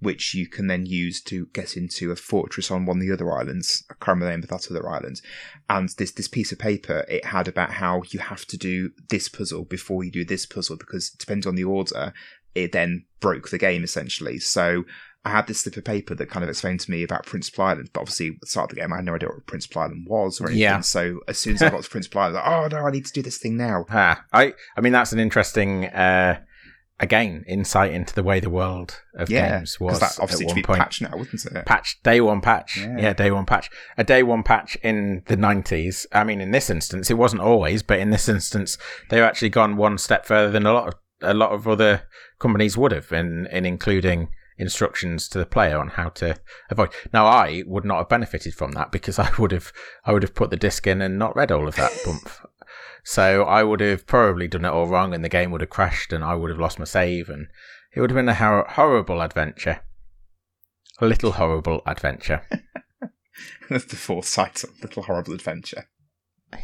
which 0.00 0.34
you 0.34 0.46
can 0.46 0.66
then 0.66 0.86
use 0.86 1.22
to 1.22 1.46
get 1.52 1.76
into 1.76 2.10
a 2.10 2.16
fortress 2.16 2.70
on 2.70 2.84
one 2.84 2.98
of 2.98 3.02
the 3.02 3.12
other 3.12 3.32
islands. 3.32 3.84
I 3.90 3.94
can't 3.94 4.16
remember 4.20 4.26
the 4.26 4.30
name 4.32 4.42
of 4.42 4.48
that 4.48 4.70
other 4.70 4.88
island. 4.88 5.20
And 5.68 5.88
this 5.98 6.12
this 6.12 6.28
piece 6.28 6.52
of 6.52 6.58
paper, 6.58 7.04
it 7.08 7.24
had 7.24 7.48
about 7.48 7.70
how 7.70 8.02
you 8.10 8.20
have 8.20 8.44
to 8.46 8.56
do 8.56 8.90
this 9.10 9.28
puzzle 9.28 9.64
before 9.64 10.04
you 10.04 10.10
do 10.10 10.24
this 10.24 10.46
puzzle, 10.46 10.76
because 10.76 11.10
depending 11.10 11.48
on 11.48 11.54
the 11.54 11.64
order, 11.64 12.12
it 12.54 12.72
then 12.72 13.04
broke 13.20 13.50
the 13.50 13.58
game 13.58 13.84
essentially. 13.84 14.38
So 14.38 14.84
I 15.26 15.30
had 15.30 15.46
this 15.46 15.60
slip 15.60 15.76
of 15.78 15.84
paper 15.84 16.14
that 16.14 16.28
kind 16.28 16.42
of 16.44 16.50
explained 16.50 16.80
to 16.80 16.90
me 16.90 17.02
about 17.02 17.24
Principal 17.24 17.64
Island, 17.64 17.90
but 17.92 18.00
obviously 18.00 18.28
at 18.28 18.40
the 18.40 18.46
start 18.46 18.70
of 18.70 18.74
the 18.76 18.80
game 18.82 18.92
I 18.92 18.96
had 18.96 19.04
no 19.06 19.14
idea 19.14 19.28
what 19.30 19.46
Principal 19.46 19.82
Island 19.82 20.06
was 20.08 20.40
or 20.40 20.44
anything. 20.46 20.60
Yeah. 20.62 20.80
So 20.80 21.20
as 21.28 21.38
soon 21.38 21.54
as 21.54 21.62
I 21.62 21.70
got 21.70 21.82
to 21.82 21.90
Principal 21.96 22.20
Island, 22.20 22.36
I 22.38 22.40
was 22.62 22.72
like, 22.72 22.76
oh 22.76 22.80
no, 22.82 22.86
I 22.88 22.90
need 22.90 23.06
to 23.06 23.12
do 23.12 23.22
this 23.22 23.38
thing 23.38 23.56
now. 23.56 23.86
Ah, 23.90 24.24
I 24.32 24.52
I 24.76 24.80
mean 24.82 24.92
that's 24.92 25.12
an 25.12 25.18
interesting 25.18 25.86
uh, 25.86 26.40
again 27.00 27.44
insight 27.48 27.92
into 27.92 28.14
the 28.14 28.22
way 28.22 28.38
the 28.38 28.50
world 28.50 29.00
of 29.16 29.28
Yeah, 29.30 29.58
games 29.58 29.80
was 29.80 29.98
that 30.00 30.16
obviously 30.20 30.44
at 30.46 30.48
one 30.50 30.54
be 30.56 30.62
point. 30.62 30.78
patched 30.80 31.02
now, 31.02 31.10
wouldn't 31.16 31.44
it? 31.44 31.66
patch 31.66 32.00
day 32.02 32.20
one 32.20 32.40
patch 32.40 32.76
Yeah. 32.78 32.96
yeah. 32.98 33.12
day 33.14 33.30
one 33.30 33.46
patch 33.46 33.68
a 33.98 34.04
day 34.04 34.22
one 34.22 34.42
patch 34.44 34.76
in 34.82 35.22
the 35.26 35.36
90s 35.36 36.06
i 36.12 36.22
mean 36.22 36.40
in 36.40 36.52
this 36.52 36.70
instance 36.70 37.10
it 37.10 37.14
wasn't 37.14 37.42
always 37.42 37.82
but 37.82 37.98
in 37.98 38.10
this 38.10 38.28
instance 38.28 38.78
they've 39.10 39.22
actually 39.24 39.48
gone 39.48 39.76
one 39.76 39.98
step 39.98 40.24
further 40.24 40.52
than 40.52 40.66
a 40.66 40.72
lot 40.72 40.86
of 40.88 40.94
a 41.20 41.34
lot 41.34 41.50
of 41.50 41.66
other 41.66 42.02
companies 42.38 42.76
would 42.76 42.92
have 42.92 43.10
in 43.10 43.46
in 43.50 43.66
including 43.66 44.28
instructions 44.56 45.28
to 45.28 45.38
the 45.38 45.46
player 45.46 45.78
on 45.78 45.88
how 45.88 46.08
to 46.08 46.36
avoid 46.70 46.90
now 47.12 47.26
i 47.26 47.62
would 47.66 47.84
not 47.84 47.98
have 47.98 48.08
benefited 48.08 48.54
from 48.54 48.72
that 48.72 48.92
because 48.92 49.18
i 49.18 49.30
would 49.38 49.52
have 49.52 49.72
i 50.04 50.12
would 50.12 50.22
have 50.22 50.34
put 50.34 50.50
the 50.50 50.56
disc 50.56 50.86
in 50.86 51.02
and 51.02 51.18
not 51.18 51.34
read 51.34 51.50
all 51.50 51.66
of 51.66 51.76
that 51.76 51.92
bump 52.04 52.30
so 53.02 53.42
i 53.44 53.62
would 53.62 53.80
have 53.80 54.06
probably 54.06 54.46
done 54.46 54.64
it 54.64 54.68
all 54.68 54.86
wrong 54.86 55.12
and 55.12 55.24
the 55.24 55.28
game 55.28 55.50
would 55.50 55.60
have 55.60 55.70
crashed 55.70 56.12
and 56.12 56.22
i 56.22 56.34
would 56.34 56.50
have 56.50 56.60
lost 56.60 56.78
my 56.78 56.84
save 56.84 57.28
and 57.28 57.48
it 57.94 58.00
would 58.00 58.10
have 58.10 58.16
been 58.16 58.28
a 58.28 58.34
hor- 58.34 58.66
horrible 58.68 59.20
adventure 59.20 59.80
a 61.00 61.06
little 61.06 61.32
horrible 61.32 61.82
adventure. 61.86 62.42
That's 63.68 63.86
the 63.86 63.96
fourth 63.96 64.32
title, 64.32 64.70
Little 64.80 65.02
Horrible 65.02 65.34
Adventure. 65.34 65.88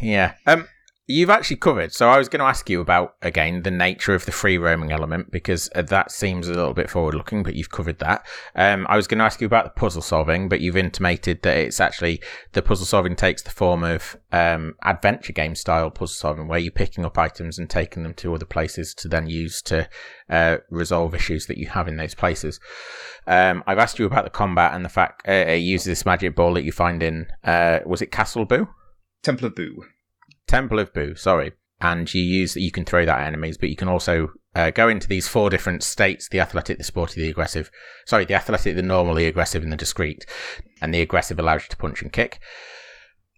Yeah. 0.00 0.34
Um, 0.46 0.68
you've 1.10 1.30
actually 1.30 1.56
covered. 1.56 1.92
So 1.92 2.08
I 2.08 2.18
was 2.18 2.28
going 2.28 2.40
to 2.40 2.46
ask 2.46 2.70
you 2.70 2.80
about 2.80 3.16
again 3.22 3.62
the 3.62 3.70
nature 3.70 4.14
of 4.14 4.26
the 4.26 4.32
free 4.32 4.58
roaming 4.58 4.92
element 4.92 5.30
because 5.30 5.68
uh, 5.74 5.82
that 5.82 6.10
seems 6.10 6.48
a 6.48 6.54
little 6.54 6.74
bit 6.74 6.88
forward 6.88 7.14
looking, 7.14 7.42
but 7.42 7.54
you've 7.54 7.70
covered 7.70 7.98
that. 7.98 8.26
Um, 8.54 8.86
I 8.88 8.96
was 8.96 9.06
going 9.06 9.18
to 9.18 9.24
ask 9.24 9.40
you 9.40 9.46
about 9.46 9.64
the 9.64 9.80
puzzle 9.80 10.02
solving, 10.02 10.48
but 10.48 10.60
you've 10.60 10.76
intimated 10.76 11.42
that 11.42 11.56
it's 11.56 11.80
actually 11.80 12.20
the 12.52 12.62
puzzle 12.62 12.86
solving 12.86 13.16
takes 13.16 13.42
the 13.42 13.50
form 13.50 13.82
of 13.82 14.16
um, 14.32 14.74
adventure 14.82 15.32
game 15.32 15.54
style 15.54 15.90
puzzle 15.90 16.14
solving, 16.14 16.48
where 16.48 16.58
you're 16.58 16.72
picking 16.72 17.04
up 17.04 17.18
items 17.18 17.58
and 17.58 17.68
taking 17.68 18.02
them 18.02 18.14
to 18.14 18.34
other 18.34 18.46
places 18.46 18.94
to 18.94 19.08
then 19.08 19.26
use 19.26 19.60
to 19.62 19.88
uh, 20.28 20.58
resolve 20.70 21.14
issues 21.14 21.46
that 21.46 21.58
you 21.58 21.68
have 21.68 21.88
in 21.88 21.96
those 21.96 22.14
places. 22.14 22.60
Um, 23.26 23.62
I've 23.66 23.78
asked 23.78 23.98
you 23.98 24.06
about 24.06 24.24
the 24.24 24.30
combat 24.30 24.74
and 24.74 24.84
the 24.84 24.88
fact 24.88 25.28
uh, 25.28 25.32
it 25.32 25.58
uses 25.58 25.86
this 25.86 26.06
magic 26.06 26.34
ball 26.34 26.54
that 26.54 26.64
you 26.64 26.72
find 26.72 27.02
in 27.02 27.26
uh, 27.44 27.80
was 27.84 28.02
it 28.02 28.10
Castle 28.12 28.44
Boo? 28.44 28.68
Temple 29.22 29.48
of 29.48 29.54
Boo. 29.54 29.84
Temple 30.50 30.80
of 30.80 30.92
Boo, 30.92 31.14
sorry. 31.14 31.52
And 31.80 32.12
you 32.12 32.22
use 32.22 32.56
you 32.56 32.72
can 32.72 32.84
throw 32.84 33.06
that 33.06 33.20
at 33.20 33.26
enemies, 33.26 33.56
but 33.56 33.70
you 33.70 33.76
can 33.76 33.88
also 33.88 34.32
uh, 34.54 34.70
go 34.70 34.88
into 34.88 35.06
these 35.06 35.28
four 35.28 35.48
different 35.48 35.82
states: 35.82 36.28
the 36.28 36.40
athletic, 36.40 36.76
the 36.76 36.84
sporty, 36.84 37.22
the 37.22 37.30
aggressive. 37.30 37.70
Sorry, 38.04 38.24
the 38.24 38.34
athletic, 38.34 38.74
the 38.74 38.82
normal, 38.82 39.14
the 39.14 39.26
aggressive, 39.26 39.62
and 39.62 39.72
the 39.72 39.76
discreet. 39.76 40.26
And 40.82 40.92
the 40.92 41.00
aggressive 41.00 41.38
allows 41.38 41.62
you 41.62 41.68
to 41.70 41.76
punch 41.76 42.02
and 42.02 42.12
kick. 42.12 42.40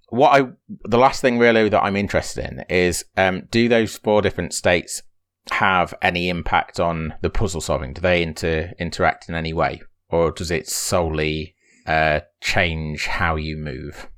What 0.08 0.40
I 0.40 0.46
the 0.84 0.98
last 0.98 1.20
thing 1.20 1.38
really 1.38 1.68
that 1.68 1.82
I'm 1.82 1.96
interested 1.96 2.44
in 2.46 2.64
is 2.68 3.04
um, 3.16 3.46
do 3.50 3.68
those 3.68 3.96
four 3.96 4.22
different 4.22 4.54
states 4.54 5.02
have 5.50 5.94
any 6.00 6.30
impact 6.30 6.80
on 6.80 7.14
the 7.20 7.30
puzzle 7.30 7.60
solving? 7.60 7.92
Do 7.92 8.00
they 8.00 8.22
inter- 8.22 8.72
interact 8.78 9.28
in 9.28 9.34
any 9.34 9.52
way, 9.52 9.82
or 10.08 10.32
does 10.32 10.50
it 10.50 10.66
solely 10.66 11.54
uh, 11.86 12.20
change 12.40 13.06
how 13.06 13.36
you 13.36 13.56
move? 13.58 14.08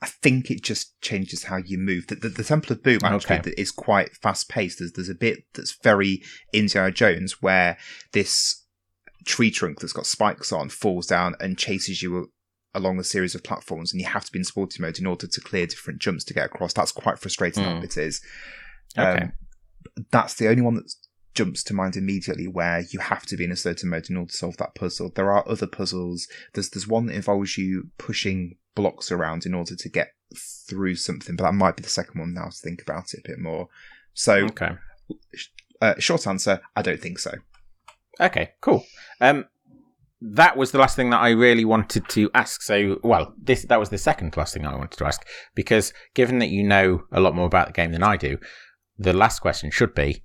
I 0.00 0.06
think 0.06 0.50
it 0.50 0.62
just 0.62 1.00
changes 1.00 1.44
how 1.44 1.56
you 1.56 1.76
move. 1.76 2.06
The, 2.06 2.14
the, 2.14 2.28
the 2.28 2.44
Temple 2.44 2.72
of 2.72 2.82
Boom 2.82 3.00
actually 3.02 3.38
Okay. 3.38 3.54
is 3.58 3.72
quite 3.72 4.14
fast 4.16 4.48
paced. 4.48 4.78
There's, 4.78 4.92
there's 4.92 5.08
a 5.08 5.14
bit 5.14 5.44
that's 5.54 5.76
very 5.82 6.22
Indiana 6.52 6.92
Jones 6.92 7.42
where 7.42 7.76
this 8.12 8.64
tree 9.24 9.50
trunk 9.50 9.80
that's 9.80 9.92
got 9.92 10.06
spikes 10.06 10.52
on 10.52 10.68
falls 10.68 11.06
down 11.06 11.34
and 11.40 11.58
chases 11.58 12.02
you 12.02 12.30
along 12.74 13.00
a 13.00 13.04
series 13.04 13.34
of 13.34 13.42
platforms, 13.42 13.92
and 13.92 14.00
you 14.00 14.06
have 14.06 14.24
to 14.24 14.30
be 14.30 14.38
in 14.38 14.44
sporty 14.44 14.80
mode 14.80 14.98
in 14.98 15.06
order 15.06 15.26
to 15.26 15.40
clear 15.40 15.66
different 15.66 16.00
jumps 16.00 16.22
to 16.24 16.34
get 16.34 16.46
across. 16.46 16.72
That's 16.72 16.92
quite 16.92 17.18
frustrating. 17.18 17.64
Hmm. 17.64 17.70
That 17.70 17.80
bit 17.80 17.96
is. 17.96 18.20
Okay. 18.96 19.22
Um, 19.24 19.32
that's 20.12 20.34
the 20.34 20.48
only 20.48 20.62
one 20.62 20.74
that 20.74 20.92
jumps 21.34 21.62
to 21.64 21.74
mind 21.74 21.96
immediately 21.96 22.46
where 22.46 22.84
you 22.92 23.00
have 23.00 23.26
to 23.26 23.36
be 23.36 23.44
in 23.44 23.52
a 23.52 23.56
certain 23.56 23.90
mode 23.90 24.08
in 24.10 24.16
order 24.16 24.30
to 24.30 24.36
solve 24.36 24.56
that 24.58 24.74
puzzle. 24.74 25.10
There 25.14 25.32
are 25.32 25.48
other 25.48 25.66
puzzles. 25.66 26.28
There's 26.54 26.70
there's 26.70 26.86
one 26.86 27.06
that 27.06 27.16
involves 27.16 27.58
you 27.58 27.90
pushing 27.98 28.56
blocks 28.78 29.10
around 29.10 29.44
in 29.44 29.54
order 29.54 29.74
to 29.74 29.88
get 29.88 30.12
through 30.68 30.94
something, 30.94 31.34
but 31.36 31.44
that 31.44 31.52
might 31.54 31.76
be 31.76 31.82
the 31.82 31.88
second 31.88 32.20
one 32.20 32.32
now 32.32 32.44
to 32.46 32.56
think 32.56 32.80
about 32.80 33.12
it 33.12 33.20
a 33.24 33.28
bit 33.28 33.38
more. 33.40 33.68
So, 34.14 34.34
Okay. 34.46 34.70
uh, 35.82 35.94
short 35.98 36.26
answer, 36.26 36.60
I 36.76 36.82
don't 36.82 37.00
think 37.00 37.18
so. 37.18 37.32
Okay, 38.20 38.50
cool. 38.60 38.84
Um, 39.20 39.46
that 40.20 40.56
was 40.56 40.70
the 40.72 40.78
last 40.78 40.96
thing 40.96 41.10
that 41.10 41.20
I 41.20 41.30
really 41.30 41.64
wanted 41.64 42.08
to 42.10 42.30
ask. 42.34 42.62
So, 42.62 42.98
well, 43.02 43.34
this 43.40 43.62
that 43.64 43.78
was 43.80 43.90
the 43.90 43.98
second 43.98 44.36
last 44.36 44.54
thing 44.54 44.66
I 44.66 44.74
wanted 44.76 44.98
to 44.98 45.06
ask 45.06 45.24
because 45.54 45.92
given 46.14 46.38
that 46.40 46.48
you 46.48 46.62
know 46.64 47.02
a 47.12 47.20
lot 47.20 47.34
more 47.36 47.46
about 47.46 47.66
the 47.68 47.72
game 47.72 47.92
than 47.92 48.02
I 48.02 48.16
do, 48.16 48.38
the 48.98 49.12
last 49.12 49.38
question 49.40 49.70
should 49.70 49.94
be: 49.94 50.24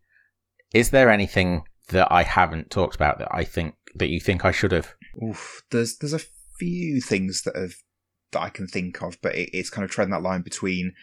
Is 0.74 0.90
there 0.90 1.10
anything 1.12 1.64
that 1.90 2.08
I 2.12 2.24
haven't 2.24 2.72
talked 2.72 2.96
about 2.96 3.20
that 3.20 3.28
I 3.32 3.44
think 3.44 3.76
that 3.96 4.10
you 4.10 4.20
think 4.20 4.44
I 4.46 4.52
should 4.52 4.72
have? 4.72 4.96
Oof, 5.24 5.62
there's 5.70 5.98
there's 5.98 6.14
a 6.14 6.28
few 6.58 7.00
things 7.00 7.44
that 7.44 7.56
have 7.56 7.76
that 8.34 8.42
I 8.42 8.50
can 8.50 8.68
think 8.68 9.02
of, 9.02 9.18
but 9.22 9.36
it, 9.36 9.50
it's 9.54 9.70
kind 9.70 9.86
of 9.86 9.92
treading 9.92 10.12
that 10.12 10.22
line 10.22 10.42
between 10.42 10.94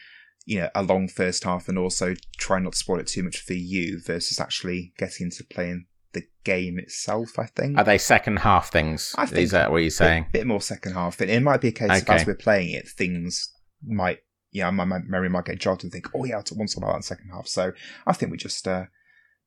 you 0.47 0.61
know 0.61 0.69
a 0.75 0.83
long 0.83 1.09
first 1.09 1.45
half 1.45 1.69
and 1.69 1.79
also 1.79 2.15
trying 2.39 2.65
not 2.65 2.73
to 2.73 2.79
spoil 2.79 3.01
it 3.01 3.07
too 3.07 3.23
much 3.23 3.39
for 3.39 3.53
you 3.53 4.01
versus 4.05 4.41
actually 4.41 4.93
getting 4.99 5.27
into 5.27 5.45
playing 5.45 5.87
the 6.13 6.23
game 6.45 6.79
itself. 6.79 7.39
I 7.39 7.47
think 7.47 7.79
Are 7.79 7.85
they 7.85 7.99
second 7.99 8.41
half 8.41 8.71
things? 8.71 9.15
I 9.17 9.27
think 9.27 9.43
Is 9.43 9.51
that 9.53 9.71
what 9.71 9.79
you're 9.79 9.91
saying? 9.91 10.25
bit, 10.25 10.41
bit 10.41 10.47
more 10.47 10.61
second 10.61 10.95
half. 10.95 11.21
It, 11.21 11.31
it 11.31 11.43
might 11.43 11.61
be 11.61 11.69
a 11.69 11.73
case 11.73 12.03
of 12.03 12.09
as 12.09 12.27
we're 12.27 12.35
playing 12.35 12.71
it, 12.71 12.89
things 12.89 13.53
might 13.87 14.19
yeah 14.53 14.69
my, 14.71 14.85
memory 14.85 15.29
might 15.29 15.45
get 15.45 15.59
jogged 15.59 15.85
and 15.85 15.93
think 15.93 16.09
oh 16.15 16.25
yeah 16.25 16.39
I 16.39 16.43
took 16.43 16.59
one 16.59 16.67
about 16.77 16.91
that 16.91 16.97
in 16.97 17.03
second 17.03 17.31
half. 17.33 17.47
So 17.47 17.73
I 18.07 18.13
think 18.13 18.33
we 18.33 18.39
just 18.39 18.67
uh 18.67 18.85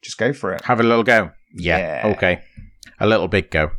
just 0.02 0.18
go 0.18 0.34
for 0.34 0.54
it. 0.54 0.64
Have 0.66 0.80
a 0.80 0.84
little 0.84 1.04
go. 1.04 1.32
Yeah. 1.54 1.78
Yeah. 2.04 2.14
Okay. 2.16 2.44
A 3.00 3.08
little 3.08 3.28
big 3.28 3.50
go. 3.50 3.72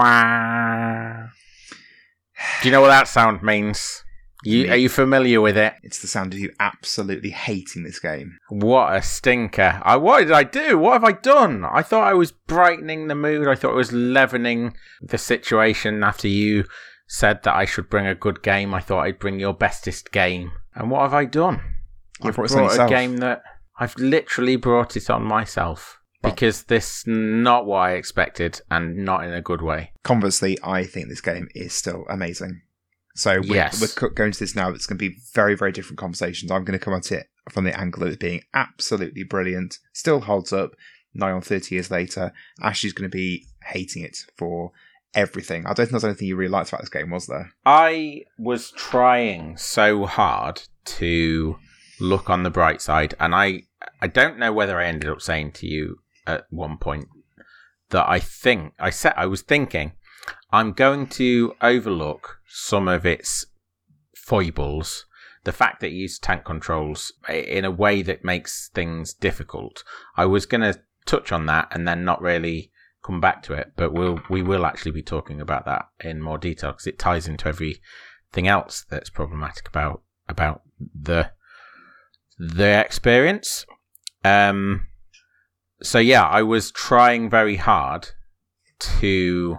Wah. 0.00 1.28
Do 2.62 2.68
you 2.68 2.72
know 2.72 2.80
what 2.80 2.88
that 2.88 3.08
sound 3.08 3.42
means? 3.42 4.04
You, 4.42 4.64
Me. 4.64 4.70
are 4.70 4.76
you 4.76 4.88
familiar 4.88 5.40
with 5.42 5.58
it? 5.58 5.74
It's 5.82 6.00
the 6.00 6.06
sound 6.06 6.32
of 6.32 6.38
you 6.38 6.50
absolutely 6.58 7.28
hating 7.28 7.82
this 7.82 7.98
game. 7.98 8.38
What 8.48 8.96
a 8.96 9.02
stinker. 9.02 9.80
I, 9.84 9.96
what 9.96 10.20
did 10.20 10.32
I 10.32 10.44
do? 10.44 10.78
What 10.78 10.94
have 10.94 11.04
I 11.04 11.12
done? 11.12 11.64
I 11.64 11.82
thought 11.82 12.08
I 12.08 12.14
was 12.14 12.32
brightening 12.32 13.08
the 13.08 13.14
mood. 13.14 13.48
I 13.48 13.54
thought 13.54 13.72
I 13.72 13.76
was 13.76 13.92
leavening 13.92 14.74
the 15.02 15.18
situation 15.18 16.02
after 16.02 16.26
you 16.26 16.64
said 17.06 17.42
that 17.42 17.54
I 17.54 17.66
should 17.66 17.90
bring 17.90 18.06
a 18.06 18.14
good 18.14 18.42
game. 18.42 18.72
I 18.72 18.80
thought 18.80 19.04
I'd 19.04 19.18
bring 19.18 19.38
your 19.38 19.52
bestest 19.52 20.10
game. 20.10 20.52
And 20.74 20.90
what 20.90 21.02
have 21.02 21.12
I 21.12 21.26
done? 21.26 21.60
You 22.22 22.30
I've 22.30 22.36
brought 22.36 22.48
brought 22.48 22.86
a 22.86 22.88
game 22.88 23.18
that 23.18 23.42
I've 23.78 23.96
literally 23.96 24.56
brought 24.56 24.96
it 24.96 25.10
on 25.10 25.22
myself. 25.22 25.99
Because 26.22 26.64
this 26.64 27.04
not 27.06 27.66
what 27.66 27.78
I 27.78 27.92
expected 27.92 28.60
and 28.70 28.98
not 29.04 29.24
in 29.24 29.32
a 29.32 29.40
good 29.40 29.62
way. 29.62 29.92
Conversely, 30.02 30.58
I 30.62 30.84
think 30.84 31.08
this 31.08 31.20
game 31.20 31.48
is 31.54 31.72
still 31.72 32.04
amazing. 32.10 32.62
So 33.14 33.40
we're, 33.40 33.54
Yes. 33.54 33.80
we're 34.00 34.10
going 34.10 34.32
to 34.32 34.38
this 34.38 34.54
now. 34.54 34.70
It's 34.70 34.86
going 34.86 34.98
to 34.98 35.08
be 35.10 35.16
very, 35.34 35.56
very 35.56 35.72
different 35.72 35.98
conversations. 35.98 36.50
I'm 36.50 36.64
going 36.64 36.78
to 36.78 36.84
come 36.84 36.94
at 36.94 37.10
it 37.10 37.26
from 37.50 37.64
the 37.64 37.78
angle 37.78 38.02
of 38.04 38.12
it 38.12 38.20
being 38.20 38.42
absolutely 38.54 39.24
brilliant. 39.24 39.78
Still 39.92 40.20
holds 40.20 40.52
up 40.52 40.72
nigh 41.14 41.32
on 41.32 41.40
30 41.40 41.74
years 41.74 41.90
later. 41.90 42.32
Ashley's 42.62 42.92
going 42.92 43.10
to 43.10 43.14
be 43.16 43.46
hating 43.64 44.04
it 44.04 44.18
for 44.36 44.72
everything. 45.14 45.64
I 45.66 45.70
don't 45.70 45.76
think 45.86 45.90
there's 45.90 46.04
anything 46.04 46.28
you 46.28 46.36
really 46.36 46.50
liked 46.52 46.68
about 46.68 46.82
this 46.82 46.88
game, 46.90 47.10
was 47.10 47.26
there? 47.26 47.50
I 47.66 48.22
was 48.38 48.70
trying 48.72 49.56
so 49.56 50.06
hard 50.06 50.62
to 50.84 51.58
look 51.98 52.30
on 52.30 52.44
the 52.44 52.50
bright 52.50 52.80
side, 52.80 53.14
and 53.18 53.34
I 53.34 53.62
I 54.00 54.06
don't 54.06 54.38
know 54.38 54.52
whether 54.52 54.78
I 54.78 54.86
ended 54.86 55.10
up 55.10 55.20
saying 55.20 55.52
to 55.52 55.66
you 55.66 55.98
at 56.34 56.46
one 56.50 56.78
point 56.78 57.08
that 57.90 58.08
I 58.08 58.18
think 58.18 58.74
I 58.78 58.90
said 58.90 59.14
I 59.16 59.26
was 59.26 59.42
thinking 59.42 59.92
I'm 60.52 60.72
going 60.72 61.06
to 61.08 61.54
overlook 61.60 62.38
some 62.46 62.88
of 62.88 63.06
its 63.06 63.46
foibles. 64.16 65.06
The 65.44 65.52
fact 65.52 65.80
that 65.80 65.88
it 65.88 65.94
used 65.94 66.22
tank 66.22 66.44
controls 66.44 67.12
in 67.28 67.64
a 67.64 67.70
way 67.70 68.02
that 68.02 68.24
makes 68.24 68.68
things 68.74 69.14
difficult. 69.14 69.82
I 70.16 70.26
was 70.26 70.44
going 70.46 70.60
to 70.60 70.80
touch 71.06 71.32
on 71.32 71.46
that 71.46 71.68
and 71.70 71.88
then 71.88 72.04
not 72.04 72.20
really 72.20 72.70
come 73.02 73.20
back 73.20 73.42
to 73.44 73.54
it, 73.54 73.72
but 73.76 73.92
we'll 73.92 74.20
we 74.28 74.42
will 74.42 74.66
actually 74.66 74.92
be 74.92 75.02
talking 75.02 75.40
about 75.40 75.64
that 75.64 75.88
in 76.00 76.20
more 76.20 76.38
detail 76.38 76.72
because 76.72 76.86
it 76.86 76.98
ties 76.98 77.26
into 77.26 77.48
everything 77.48 78.46
else 78.46 78.84
that's 78.88 79.10
problematic 79.10 79.66
about 79.68 80.02
about 80.28 80.62
the 80.78 81.30
the 82.38 82.80
experience. 82.80 83.66
Um, 84.22 84.86
so 85.82 85.98
yeah, 85.98 86.24
I 86.24 86.42
was 86.42 86.70
trying 86.70 87.30
very 87.30 87.56
hard 87.56 88.08
to 89.00 89.58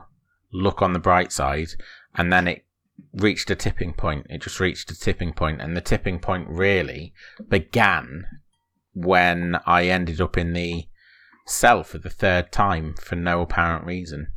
look 0.51 0.81
on 0.81 0.93
the 0.93 0.99
bright 0.99 1.31
side, 1.31 1.69
and 2.15 2.31
then 2.31 2.47
it 2.47 2.65
reached 3.13 3.49
a 3.49 3.55
tipping 3.55 3.93
point. 3.93 4.27
It 4.29 4.41
just 4.41 4.59
reached 4.59 4.91
a 4.91 4.99
tipping 4.99 5.33
point, 5.33 5.61
and 5.61 5.75
the 5.75 5.81
tipping 5.81 6.19
point 6.19 6.47
really 6.49 7.13
began 7.49 8.25
when 8.93 9.57
I 9.65 9.85
ended 9.85 10.19
up 10.19 10.37
in 10.37 10.53
the 10.53 10.85
cell 11.45 11.83
for 11.83 11.97
the 11.97 12.09
third 12.09 12.51
time 12.51 12.95
for 12.95 13.15
no 13.15 13.41
apparent 13.41 13.85
reason, 13.85 14.27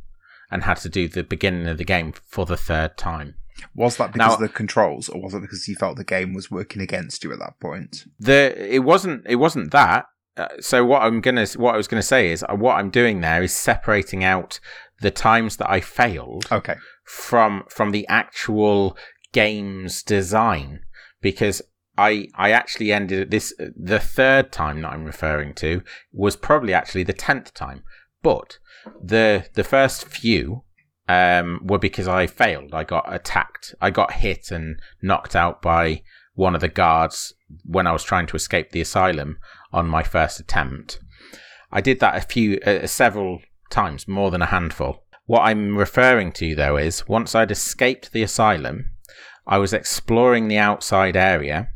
and 0.51 0.63
had 0.63 0.77
to 0.77 0.89
do 0.89 1.07
the 1.07 1.23
beginning 1.23 1.67
of 1.67 1.77
the 1.77 1.85
game 1.85 2.13
for 2.27 2.45
the 2.45 2.57
third 2.57 2.97
time. 2.97 3.35
Was 3.73 3.95
that 3.97 4.11
because 4.11 4.27
Now- 4.29 4.33
of 4.35 4.41
the 4.41 4.49
controls, 4.49 5.07
or 5.09 5.21
was 5.21 5.33
it 5.33 5.41
because 5.41 5.67
you 5.67 5.75
felt 5.75 5.97
the 5.97 6.03
game 6.03 6.33
was 6.33 6.51
working 6.51 6.81
against 6.81 7.23
you 7.23 7.31
at 7.31 7.39
that 7.39 7.59
point? 7.59 8.05
the 8.19 8.53
it 8.73 8.79
wasn't 8.79 9.25
it 9.27 9.35
wasn't 9.37 9.71
that 9.71 10.05
uh, 10.37 10.47
so 10.59 10.83
what 10.85 11.01
i'm 11.01 11.21
gonna 11.21 11.45
what 11.57 11.73
i 11.73 11.77
was 11.77 11.87
gonna 11.87 12.01
say 12.01 12.31
is 12.31 12.43
uh, 12.43 12.55
what 12.55 12.75
i'm 12.75 12.89
doing 12.89 13.21
there 13.21 13.43
is 13.43 13.53
separating 13.53 14.23
out 14.23 14.59
the 15.01 15.11
times 15.11 15.57
that 15.57 15.69
i 15.69 15.79
failed 15.79 16.45
Okay. 16.51 16.75
from 17.05 17.63
from 17.69 17.91
the 17.91 18.07
actual 18.07 18.97
game's 19.33 20.01
design 20.03 20.79
because 21.21 21.61
I 21.97 22.27
I 22.35 22.51
actually 22.51 22.91
ended 22.91 23.31
this 23.31 23.53
the 23.57 23.99
third 23.99 24.51
time 24.51 24.81
that 24.81 24.91
I'm 24.91 25.05
referring 25.05 25.53
to 25.55 25.81
was 26.11 26.35
probably 26.35 26.73
actually 26.73 27.03
the 27.03 27.13
tenth 27.13 27.53
time, 27.53 27.83
but 28.21 28.57
the 29.01 29.45
the 29.53 29.63
first 29.63 30.05
few 30.05 30.63
um, 31.07 31.61
were 31.63 31.79
because 31.79 32.05
I 32.09 32.27
failed. 32.27 32.73
I 32.73 32.83
got 32.83 33.05
attacked. 33.13 33.75
I 33.79 33.91
got 33.91 34.11
hit 34.11 34.51
and 34.51 34.77
knocked 35.01 35.37
out 35.37 35.61
by 35.61 36.01
one 36.33 36.53
of 36.53 36.59
the 36.59 36.67
guards 36.67 37.33
when 37.63 37.87
I 37.87 37.93
was 37.93 38.03
trying 38.03 38.27
to 38.27 38.35
escape 38.35 38.71
the 38.71 38.81
asylum 38.81 39.37
on 39.75 39.87
my 39.87 40.03
first 40.03 40.39
attempt. 40.39 40.99
I 41.71 41.81
did 41.81 41.99
that 41.99 42.15
a 42.15 42.21
few, 42.21 42.59
uh, 42.65 42.87
several 42.87 43.41
times, 43.69 44.07
more 44.07 44.31
than 44.31 44.41
a 44.41 44.47
handful. 44.47 45.03
What 45.25 45.41
I'm 45.41 45.77
referring 45.77 46.31
to 46.33 46.55
though 46.55 46.77
is 46.77 47.07
once 47.07 47.35
I'd 47.35 47.51
escaped 47.51 48.11
the 48.11 48.23
asylum, 48.23 48.91
I 49.47 49.57
was 49.57 49.73
exploring 49.73 50.47
the 50.47 50.57
outside 50.57 51.15
area 51.15 51.69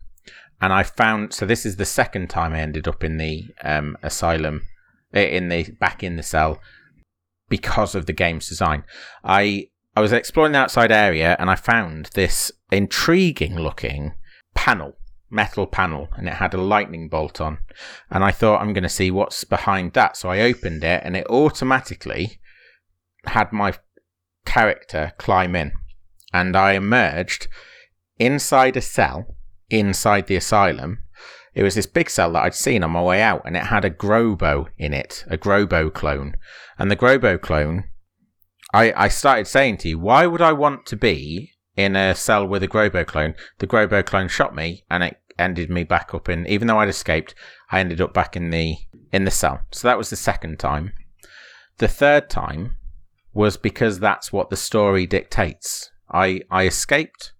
and 0.61 0.71
I 0.71 0.83
found, 0.83 1.33
so 1.33 1.45
this 1.45 1.65
is 1.65 1.75
the 1.75 1.85
second 1.85 2.29
time 2.29 2.53
I 2.53 2.59
ended 2.59 2.87
up 2.87 3.03
in 3.03 3.17
the 3.17 3.47
um, 3.63 3.97
asylum, 4.03 4.63
eh, 5.13 5.23
in 5.23 5.49
the, 5.49 5.71
back 5.79 6.03
in 6.03 6.15
the 6.15 6.23
cell 6.23 6.59
because 7.47 7.95
of 7.95 8.05
the 8.05 8.13
game's 8.13 8.47
design. 8.47 8.83
I, 9.23 9.69
I 9.95 10.01
was 10.01 10.13
exploring 10.13 10.51
the 10.51 10.59
outside 10.59 10.91
area 10.91 11.35
and 11.39 11.49
I 11.49 11.55
found 11.55 12.09
this 12.13 12.51
intriguing 12.71 13.57
looking 13.57 14.13
panel, 14.53 14.97
metal 15.29 15.67
panel, 15.67 16.09
and 16.15 16.27
it 16.27 16.35
had 16.35 16.53
a 16.53 16.61
lightning 16.61 17.09
bolt 17.09 17.39
on. 17.39 17.59
And 18.09 18.23
I 18.23 18.31
thought, 18.31 18.61
I'm 18.61 18.73
going 18.73 18.83
to 18.83 18.89
see 18.89 19.11
what's 19.11 19.43
behind 19.43 19.93
that. 19.93 20.17
So 20.17 20.29
I 20.29 20.41
opened 20.41 20.83
it 20.83 21.01
and 21.03 21.15
it 21.15 21.27
automatically 21.27 22.39
had 23.25 23.51
my 23.51 23.73
character 24.45 25.13
climb 25.17 25.55
in, 25.55 25.71
and 26.33 26.55
I 26.55 26.73
emerged 26.73 27.47
inside 28.17 28.75
a 28.77 28.81
cell 28.81 29.35
inside 29.69 30.27
the 30.27 30.35
asylum. 30.35 31.03
It 31.53 31.63
was 31.63 31.75
this 31.75 31.85
big 31.85 32.09
cell 32.09 32.31
that 32.33 32.43
I'd 32.43 32.55
seen 32.55 32.83
on 32.83 32.91
my 32.91 33.01
way 33.01 33.21
out, 33.21 33.41
and 33.45 33.55
it 33.57 33.65
had 33.65 33.85
a 33.85 33.89
Grobo 33.89 34.67
in 34.77 34.93
it, 34.93 35.25
a 35.27 35.37
Grobo 35.37 35.93
clone. 35.93 36.35
And 36.77 36.89
the 36.89 36.95
Grobo 36.95 37.39
clone, 37.41 37.85
I, 38.73 38.93
I 38.93 39.07
started 39.09 39.47
saying 39.47 39.77
to 39.77 39.89
you, 39.89 39.99
why 39.99 40.25
would 40.25 40.41
I 40.41 40.53
want 40.53 40.85
to 40.87 40.95
be 40.95 41.51
in 41.75 41.95
a 41.95 42.15
cell 42.15 42.45
with 42.45 42.63
a 42.63 42.67
Grobo 42.67 43.05
clone? 43.05 43.35
The 43.59 43.67
Grobo 43.67 44.05
clone 44.05 44.27
shot 44.27 44.55
me, 44.55 44.83
and 44.89 45.03
it 45.03 45.17
ended 45.37 45.69
me 45.69 45.83
back 45.83 46.13
up 46.13 46.29
in. 46.29 46.45
Even 46.47 46.67
though 46.67 46.79
I'd 46.79 46.89
escaped, 46.89 47.33
I 47.71 47.79
ended 47.79 48.01
up 48.01 48.13
back 48.13 48.35
in 48.35 48.49
the 48.49 48.75
in 49.11 49.25
the 49.25 49.31
cell. 49.31 49.61
So 49.71 49.87
that 49.87 49.97
was 49.97 50.09
the 50.09 50.15
second 50.15 50.59
time. 50.59 50.93
The 51.77 51.87
third 51.87 52.29
time 52.29 52.75
was 53.33 53.57
because 53.57 53.99
that's 53.99 54.33
what 54.33 54.49
the 54.49 54.57
story 54.57 55.07
dictates. 55.07 55.89
I 56.11 56.41
I 56.51 56.65
escaped 56.65 57.33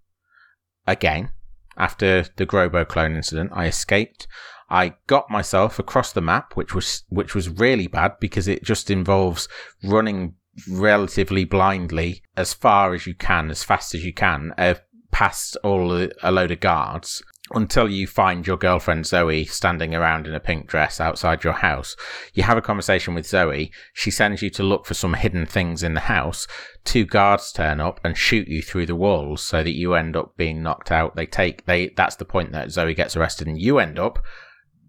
again 0.86 1.30
after 1.76 2.24
the 2.36 2.46
Grobo 2.46 2.86
clone 2.86 3.16
incident. 3.16 3.50
I 3.52 3.66
escaped. 3.66 4.26
I 4.72 4.94
got 5.08 5.30
myself 5.30 5.78
across 5.78 6.12
the 6.12 6.20
map, 6.20 6.56
which 6.56 6.74
was 6.74 7.04
which 7.08 7.34
was 7.34 7.48
really 7.48 7.86
bad 7.86 8.12
because 8.20 8.48
it 8.48 8.62
just 8.62 8.90
involves 8.90 9.48
running 9.82 10.34
relatively 10.68 11.44
blindly 11.44 12.22
as 12.36 12.52
far 12.54 12.94
as 12.94 13.06
you 13.06 13.14
can, 13.14 13.50
as 13.50 13.62
fast 13.62 13.94
as 13.94 14.04
you 14.04 14.12
can, 14.12 14.52
uh, 14.58 14.74
past 15.10 15.56
all 15.62 15.96
a, 15.96 16.10
a 16.22 16.30
load 16.30 16.50
of 16.50 16.60
guards 16.60 17.22
until 17.52 17.88
you 17.88 18.06
find 18.06 18.46
your 18.46 18.56
girlfriend 18.56 19.06
Zoe 19.06 19.44
standing 19.44 19.94
around 19.94 20.26
in 20.26 20.34
a 20.34 20.40
pink 20.40 20.66
dress 20.68 21.00
outside 21.00 21.42
your 21.42 21.54
house. 21.54 21.96
You 22.32 22.44
have 22.44 22.56
a 22.56 22.62
conversation 22.62 23.14
with 23.14 23.26
Zoe. 23.26 23.72
She 23.92 24.10
sends 24.10 24.40
you 24.40 24.50
to 24.50 24.62
look 24.62 24.86
for 24.86 24.94
some 24.94 25.14
hidden 25.14 25.46
things 25.46 25.82
in 25.82 25.94
the 25.94 26.00
house. 26.00 26.46
Two 26.84 27.04
guards 27.04 27.50
turn 27.52 27.80
up 27.80 28.00
and 28.04 28.16
shoot 28.16 28.46
you 28.46 28.62
through 28.62 28.86
the 28.86 28.94
walls 28.94 29.42
so 29.42 29.64
that 29.64 29.74
you 29.74 29.94
end 29.94 30.16
up 30.16 30.36
being 30.36 30.62
knocked 30.62 30.92
out. 30.92 31.16
They 31.16 31.26
take, 31.26 31.66
they, 31.66 31.88
that's 31.96 32.16
the 32.16 32.24
point 32.24 32.52
that 32.52 32.70
Zoe 32.70 32.94
gets 32.94 33.16
arrested 33.16 33.48
and 33.48 33.60
you 33.60 33.78
end 33.78 33.98
up, 33.98 34.20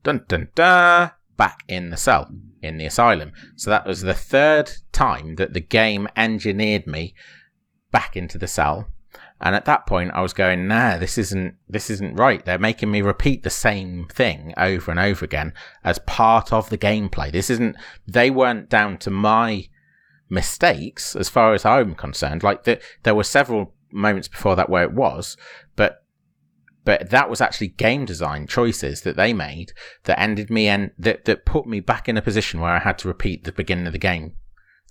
dun 0.04 0.26
dun 0.28 0.50
dun, 0.54 1.12
back 1.38 1.64
in 1.68 1.90
the 1.90 1.98
cell, 1.98 2.30
in 2.62 2.78
the 2.78 2.86
asylum. 2.86 3.32
So 3.56 3.70
that 3.70 3.86
was 3.86 4.02
the 4.02 4.14
third 4.14 4.72
time 4.92 5.36
that 5.36 5.54
the 5.54 5.60
game 5.60 6.08
engineered 6.16 6.88
me 6.88 7.14
back 7.92 8.16
into 8.16 8.38
the 8.38 8.48
cell 8.48 8.88
and 9.42 9.56
at 9.56 9.66
that 9.66 9.88
point, 9.88 10.12
I 10.14 10.22
was 10.22 10.34
going, 10.34 10.68
nah, 10.68 10.98
this 10.98 11.18
isn't, 11.18 11.56
this 11.68 11.90
isn't 11.90 12.16
right. 12.16 12.46
They're 12.46 12.60
making 12.60 12.92
me 12.92 13.02
repeat 13.02 13.42
the 13.42 13.50
same 13.50 14.06
thing 14.08 14.54
over 14.56 14.92
and 14.92 15.00
over 15.00 15.26
again 15.26 15.54
as 15.84 15.98
part 16.00 16.54
of 16.54 16.70
the 16.70 16.78
gameplay. 16.78 17.32
This 17.32 17.50
isn't, 17.50 17.76
they 18.08 18.30
weren't 18.30 18.70
down 18.70 19.00
to 19.00 19.10
my 19.10 19.68
mistakes 20.30 21.16
as 21.16 21.28
far 21.28 21.56
as 21.56 21.66
I'm 21.66 21.96
concerned. 21.96 22.44
Like 22.44 22.66
the, 22.66 22.80
there 23.02 23.16
were 23.16 23.24
several 23.24 23.74
moments 23.92 24.28
before 24.28 24.56
that 24.56 24.70
where 24.70 24.84
it 24.84 24.94
was, 24.94 25.36
but, 25.76 26.01
but 26.84 27.10
that 27.10 27.30
was 27.30 27.42
actually 27.42 27.70
game 27.70 28.06
design 28.06 28.48
choices 28.48 29.02
that 29.02 29.16
they 29.16 29.34
made 29.34 29.74
that 30.04 30.20
ended 30.20 30.50
me 30.50 30.68
and 30.68 30.92
that, 30.98 31.26
that 31.26 31.46
put 31.46 31.66
me 31.66 31.80
back 31.80 32.10
in 32.10 32.18
a 32.18 32.22
position 32.22 32.60
where 32.60 32.72
I 32.72 32.80
had 32.80 32.98
to 33.00 33.08
repeat 33.08 33.44
the 33.44 33.52
beginning 33.52 33.88
of 33.88 33.94
the 33.94 34.00
game 34.00 34.34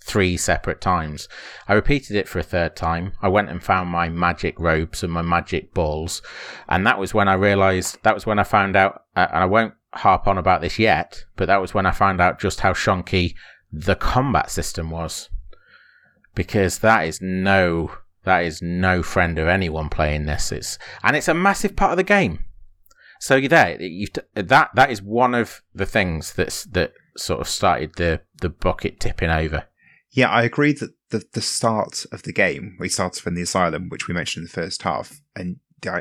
three 0.03 0.35
separate 0.35 0.81
times. 0.81 1.27
I 1.67 1.73
repeated 1.73 2.15
it 2.15 2.27
for 2.27 2.39
a 2.39 2.43
third 2.43 2.75
time. 2.75 3.13
I 3.21 3.27
went 3.27 3.49
and 3.49 3.63
found 3.63 3.89
my 3.89 4.09
magic 4.09 4.59
robes 4.59 5.03
and 5.03 5.13
my 5.13 5.21
magic 5.21 5.73
balls. 5.73 6.21
And 6.67 6.85
that 6.87 6.99
was 6.99 7.13
when 7.13 7.27
I 7.27 7.33
realized, 7.33 7.99
that 8.03 8.15
was 8.15 8.25
when 8.25 8.39
I 8.39 8.43
found 8.43 8.75
out, 8.75 9.03
uh, 9.15 9.27
and 9.31 9.43
I 9.43 9.45
won't 9.45 9.73
harp 9.93 10.27
on 10.27 10.37
about 10.37 10.61
this 10.61 10.79
yet, 10.79 11.25
but 11.35 11.45
that 11.47 11.61
was 11.61 11.73
when 11.73 11.85
I 11.85 11.91
found 11.91 12.19
out 12.19 12.39
just 12.39 12.61
how 12.61 12.73
shonky 12.73 13.35
the 13.71 13.95
combat 13.95 14.49
system 14.49 14.89
was. 14.89 15.29
Because 16.33 16.79
that 16.79 17.05
is 17.05 17.19
no, 17.21 17.91
that 18.23 18.43
is 18.43 18.61
no 18.61 19.03
friend 19.03 19.37
of 19.39 19.47
anyone 19.47 19.89
playing 19.89 20.25
this. 20.25 20.51
It's, 20.51 20.77
and 21.03 21.15
it's 21.15 21.27
a 21.27 21.33
massive 21.33 21.75
part 21.75 21.91
of 21.91 21.97
the 21.97 22.03
game. 22.03 22.45
So 23.19 23.35
you're 23.35 23.49
there, 23.49 23.79
you 23.79 24.07
that 24.33 24.71
that 24.73 24.89
is 24.89 25.01
one 25.01 25.35
of 25.35 25.61
the 25.75 25.85
things 25.85 26.33
that's 26.33 26.63
that 26.65 26.93
sort 27.15 27.39
of 27.39 27.47
started 27.47 27.93
the 27.95 28.21
the 28.41 28.49
bucket 28.49 28.99
tipping 28.99 29.29
over. 29.29 29.65
Yeah, 30.09 30.29
I 30.29 30.41
agree 30.41 30.73
that 30.73 30.93
the 31.09 31.23
the 31.33 31.41
start 31.41 32.05
of 32.11 32.23
the 32.23 32.33
game, 32.33 32.77
we 32.79 32.89
started 32.89 33.21
from 33.21 33.35
the 33.35 33.43
asylum, 33.43 33.89
which 33.89 34.07
we 34.07 34.15
mentioned 34.15 34.41
in 34.41 34.47
the 34.47 34.53
first 34.53 34.81
half, 34.81 35.21
and 35.35 35.57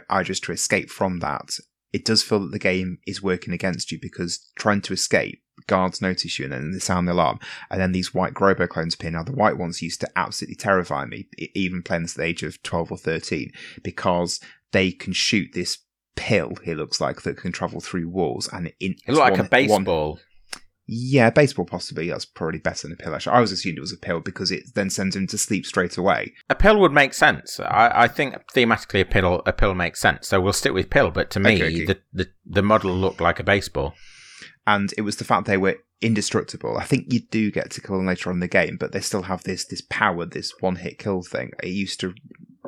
I 0.08 0.22
just 0.22 0.44
to 0.44 0.52
escape 0.52 0.88
from 0.88 1.18
that, 1.18 1.58
it 1.92 2.06
does 2.06 2.22
feel 2.22 2.40
that 2.40 2.52
the 2.52 2.58
game 2.58 2.98
is 3.06 3.22
working 3.22 3.52
against 3.52 3.92
you 3.92 3.98
because 4.00 4.50
trying 4.56 4.80
to 4.82 4.94
escape, 4.94 5.42
guards 5.66 6.00
notice 6.00 6.38
you 6.38 6.44
and 6.44 6.52
then 6.52 6.72
they 6.72 6.78
sound 6.78 7.08
the 7.08 7.12
alarm, 7.12 7.38
and 7.70 7.80
then 7.80 7.92
these 7.92 8.14
white 8.14 8.34
Grobo 8.34 8.68
clones 8.68 8.94
appear. 8.94 9.10
Now, 9.10 9.22
the 9.22 9.32
white 9.32 9.58
ones 9.58 9.82
used 9.82 10.00
to 10.00 10.10
absolutely 10.16 10.56
terrify 10.56 11.04
me, 11.04 11.28
even 11.54 11.82
playing 11.82 12.02
this 12.02 12.12
at 12.12 12.18
the 12.18 12.24
age 12.24 12.42
of 12.42 12.62
12 12.62 12.92
or 12.92 12.98
13, 12.98 13.52
because 13.82 14.40
they 14.72 14.92
can 14.92 15.12
shoot 15.12 15.50
this 15.52 15.78
pill, 16.16 16.52
it 16.64 16.76
looks 16.76 17.00
like, 17.00 17.22
that 17.22 17.36
can 17.36 17.52
travel 17.52 17.80
through 17.80 18.08
walls. 18.08 18.48
and 18.52 18.68
It, 18.68 18.74
it 18.80 19.08
looks 19.08 19.18
like 19.18 19.38
a 19.38 19.44
baseball. 19.44 20.12
One, 20.12 20.20
yeah, 20.92 21.30
baseball 21.30 21.64
possibly. 21.64 22.08
That's 22.08 22.24
probably 22.24 22.58
better 22.58 22.88
than 22.88 22.94
a 22.94 22.96
pill. 22.96 23.14
Actually, 23.14 23.36
I 23.36 23.40
was 23.40 23.52
assumed 23.52 23.78
it 23.78 23.80
was 23.80 23.92
a 23.92 23.96
pill 23.96 24.18
because 24.18 24.50
it 24.50 24.74
then 24.74 24.90
sends 24.90 25.14
him 25.14 25.28
to 25.28 25.38
sleep 25.38 25.64
straight 25.64 25.96
away. 25.96 26.32
A 26.48 26.56
pill 26.56 26.80
would 26.80 26.90
make 26.90 27.14
sense. 27.14 27.60
I, 27.60 27.92
I 27.94 28.08
think 28.08 28.34
thematically 28.52 29.00
a 29.00 29.04
pill 29.04 29.40
a 29.46 29.52
pill 29.52 29.72
makes 29.74 30.00
sense. 30.00 30.26
So 30.26 30.40
we'll 30.40 30.52
stick 30.52 30.72
with 30.72 30.90
pill. 30.90 31.12
But 31.12 31.30
to 31.30 31.40
me, 31.40 31.54
okay, 31.54 31.66
okay. 31.66 31.84
the, 31.84 31.98
the 32.12 32.30
the 32.44 32.62
model 32.62 32.92
looked 32.92 33.20
like 33.20 33.38
a 33.38 33.44
baseball. 33.44 33.94
And 34.66 34.92
it 34.96 35.02
was 35.02 35.16
the 35.16 35.24
fact 35.24 35.46
they 35.46 35.56
were 35.56 35.78
indestructible. 36.00 36.76
I 36.78 36.84
think 36.84 37.12
you 37.12 37.20
do 37.20 37.50
get 37.50 37.70
to 37.72 37.80
kill 37.80 37.96
them 37.96 38.06
later 38.06 38.30
on 38.30 38.36
in 38.36 38.40
the 38.40 38.48
game, 38.48 38.76
but 38.78 38.92
they 38.92 39.00
still 39.00 39.22
have 39.22 39.42
this 39.44 39.64
this 39.64 39.82
power, 39.88 40.24
this 40.26 40.52
one 40.60 40.76
hit 40.76 40.98
kill 40.98 41.22
thing. 41.22 41.52
It 41.62 41.68
used 41.68 42.00
to, 42.00 42.14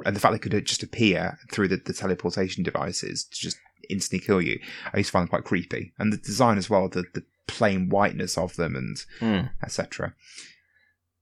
and 0.05 0.17
the 0.17 0.21
fact 0.21 0.33
they 0.33 0.39
could 0.39 0.67
just 0.67 0.83
appear 0.83 1.39
through 1.51 1.69
the, 1.69 1.77
the 1.77 1.93
teleportation 1.93 2.63
devices 2.63 3.25
to 3.25 3.41
just 3.41 3.59
instantly 3.89 4.25
kill 4.25 4.41
you. 4.41 4.59
I 4.93 4.99
used 4.99 5.09
to 5.09 5.13
find 5.13 5.25
them 5.25 5.31
quite 5.31 5.45
creepy, 5.45 5.93
and 5.99 6.13
the 6.13 6.17
design 6.19 6.59
as 6.59 6.69
well. 6.69 6.89
The 6.89 7.05
the 7.15 7.25
plain 7.47 7.89
whiteness 7.89 8.39
of 8.39 8.57
them 8.57 8.77
and 8.77 8.97
mm. 9.21 9.51
etc. 9.63 10.15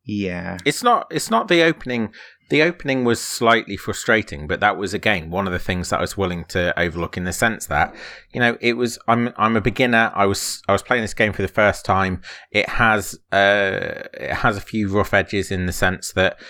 Yeah, 0.05 0.59
it's 0.65 0.83
not. 0.83 1.07
It's 1.11 1.31
not 1.31 1.49
the 1.49 1.63
opening. 1.63 2.13
The 2.51 2.63
opening 2.63 3.05
was 3.05 3.21
slightly 3.21 3.77
frustrating, 3.77 4.47
but 4.49 4.61
that 4.61 4.77
was 4.77 4.93
again 4.93 5.31
one 5.31 5.47
of 5.47 5.53
the 5.53 5.59
things 5.59 5.91
that 5.91 5.99
I 5.99 6.01
was 6.03 6.17
willing 6.17 6.45
to 6.47 6.79
overlook 6.79 7.17
in 7.17 7.25
the 7.25 7.33
sense 7.33 7.67
that 7.67 7.95
you 8.33 8.41
know 8.41 8.59
it 8.61 8.75
was. 8.75 8.99
I'm 9.09 9.33
I'm 9.37 9.57
a 9.57 9.61
beginner. 9.61 10.13
I 10.15 10.27
was 10.27 10.61
I 10.69 10.73
was 10.73 10.83
playing 10.83 11.03
this 11.03 11.15
game 11.15 11.33
for 11.33 11.43
the 11.43 11.49
first 11.49 11.85
time. 11.85 12.23
It 12.51 12.69
has 12.69 13.19
uh 13.33 14.03
it 14.15 14.35
has 14.35 14.57
a 14.57 14.61
few 14.61 14.89
rough 14.89 15.15
edges 15.15 15.51
in 15.51 15.67
the 15.67 15.73
sense 15.73 16.13
that 16.13 16.41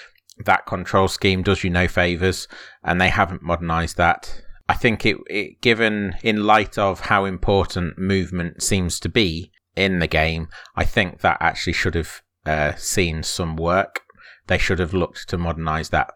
that 0.44 0.66
control 0.66 1.06
scheme 1.06 1.42
does 1.42 1.62
you 1.62 1.70
no 1.70 1.86
favors, 1.86 2.48
and 2.82 3.00
they 3.00 3.10
haven't 3.10 3.42
modernized 3.42 3.96
that. 3.98 4.42
I 4.70 4.74
think 4.74 5.04
it, 5.04 5.16
it 5.28 5.60
given 5.60 6.14
in 6.22 6.44
light 6.44 6.78
of 6.78 7.00
how 7.00 7.24
important 7.24 7.98
movement 7.98 8.62
seems 8.62 9.00
to 9.00 9.08
be 9.08 9.50
in 9.76 9.98
the 9.98 10.06
game. 10.06 10.48
I 10.76 10.84
think 10.84 11.20
that 11.20 11.38
actually 11.40 11.72
should 11.72 11.94
have 11.94 12.22
uh, 12.46 12.74
seen 12.76 13.22
some 13.22 13.56
work. 13.56 14.02
They 14.50 14.58
should 14.58 14.80
have 14.80 14.92
looked 14.92 15.28
to 15.28 15.38
modernize 15.38 15.90
that. 15.90 16.10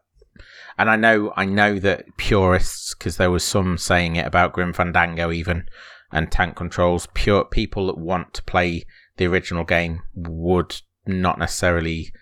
And 0.76 0.90
I 0.90 0.96
know, 0.96 1.32
I 1.36 1.44
know 1.44 1.78
that 1.78 2.16
purists, 2.16 2.92
because 2.92 3.16
there 3.16 3.30
was 3.30 3.44
some 3.44 3.78
saying 3.78 4.16
it 4.16 4.26
about 4.26 4.52
Grim 4.52 4.72
Fandango 4.72 5.30
even, 5.30 5.68
and 6.10 6.32
tank 6.32 6.56
controls. 6.56 7.06
Pure 7.14 7.44
people 7.44 7.86
that 7.86 7.96
want 7.96 8.34
to 8.34 8.42
play 8.42 8.86
the 9.18 9.28
original 9.28 9.62
game 9.62 10.02
would 10.14 10.80
not 11.06 11.38
necessarily 11.38 12.12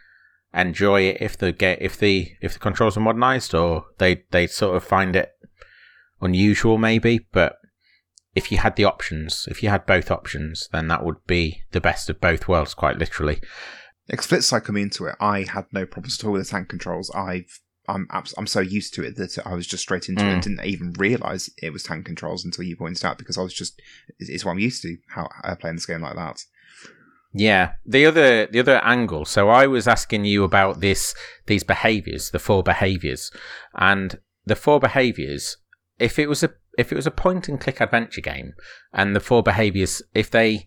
enjoy 0.52 1.00
it 1.00 1.16
if 1.22 1.38
the 1.38 1.50
get 1.50 1.80
if 1.80 1.98
the 1.98 2.32
if 2.42 2.52
the 2.52 2.58
controls 2.58 2.98
are 2.98 3.00
modernized, 3.00 3.54
or 3.54 3.86
they 3.96 4.24
they 4.32 4.46
sort 4.46 4.76
of 4.76 4.84
find 4.84 5.16
it 5.16 5.32
unusual 6.20 6.76
maybe. 6.76 7.20
But 7.32 7.56
if 8.34 8.52
you 8.52 8.58
had 8.58 8.76
the 8.76 8.84
options, 8.84 9.48
if 9.50 9.62
you 9.62 9.70
had 9.70 9.86
both 9.86 10.10
options, 10.10 10.68
then 10.72 10.88
that 10.88 11.06
would 11.06 11.26
be 11.26 11.62
the 11.70 11.80
best 11.80 12.10
of 12.10 12.20
both 12.20 12.48
worlds, 12.48 12.74
quite 12.74 12.98
literally. 12.98 13.40
Flip 14.20 14.42
side 14.42 14.64
coming 14.64 14.84
into 14.84 15.06
it, 15.06 15.16
I 15.20 15.44
had 15.44 15.66
no 15.72 15.86
problems 15.86 16.18
at 16.18 16.26
all 16.26 16.32
with 16.32 16.44
the 16.44 16.50
tank 16.50 16.68
controls. 16.68 17.10
I've 17.14 17.60
I'm 17.88 18.06
I'm 18.10 18.46
so 18.46 18.60
used 18.60 18.94
to 18.94 19.02
it 19.02 19.16
that 19.16 19.38
I 19.44 19.54
was 19.54 19.66
just 19.66 19.82
straight 19.82 20.08
into 20.08 20.22
mm. 20.22 20.28
it 20.28 20.32
and 20.32 20.42
didn't 20.42 20.64
even 20.64 20.92
realize 20.98 21.50
it 21.62 21.72
was 21.72 21.82
tank 21.82 22.06
controls 22.06 22.44
until 22.44 22.64
you 22.64 22.76
pointed 22.76 23.04
out 23.04 23.18
because 23.18 23.38
I 23.38 23.42
was 23.42 23.54
just 23.54 23.80
it's 24.18 24.44
what 24.44 24.52
I'm 24.52 24.58
used 24.58 24.82
to 24.82 24.96
how 25.08 25.28
I 25.42 25.54
play 25.54 25.70
in 25.70 25.76
this 25.76 25.86
game 25.86 26.02
like 26.02 26.14
that. 26.14 26.44
Yeah, 27.34 27.72
the 27.86 28.06
other 28.06 28.46
the 28.46 28.60
other 28.60 28.84
angle. 28.84 29.24
So 29.24 29.48
I 29.48 29.66
was 29.66 29.88
asking 29.88 30.26
you 30.26 30.44
about 30.44 30.80
this 30.80 31.14
these 31.46 31.64
behaviors, 31.64 32.30
the 32.30 32.38
four 32.38 32.62
behaviors, 32.62 33.30
and 33.74 34.18
the 34.44 34.56
four 34.56 34.78
behaviors. 34.78 35.56
If 35.98 36.18
it 36.18 36.28
was 36.28 36.42
a 36.42 36.50
if 36.78 36.92
it 36.92 36.96
was 36.96 37.06
a 37.06 37.10
point 37.10 37.48
and 37.48 37.60
click 37.60 37.80
adventure 37.80 38.20
game 38.20 38.54
and 38.92 39.14
the 39.14 39.20
four 39.20 39.42
behaviors, 39.42 40.02
if 40.14 40.30
they, 40.30 40.66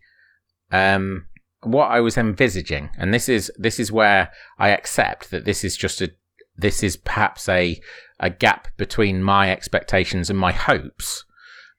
um, 0.71 1.27
what 1.65 1.91
I 1.91 1.99
was 1.99 2.17
envisaging, 2.17 2.89
and 2.97 3.13
this 3.13 3.29
is 3.29 3.51
this 3.57 3.79
is 3.79 3.91
where 3.91 4.31
I 4.57 4.69
accept 4.69 5.31
that 5.31 5.45
this 5.45 5.63
is 5.63 5.75
just 5.77 6.01
a 6.01 6.11
this 6.57 6.83
is 6.83 6.97
perhaps 6.97 7.49
a 7.49 7.79
a 8.19 8.29
gap 8.29 8.67
between 8.77 9.21
my 9.21 9.51
expectations 9.51 10.29
and 10.29 10.39
my 10.39 10.51
hopes 10.51 11.25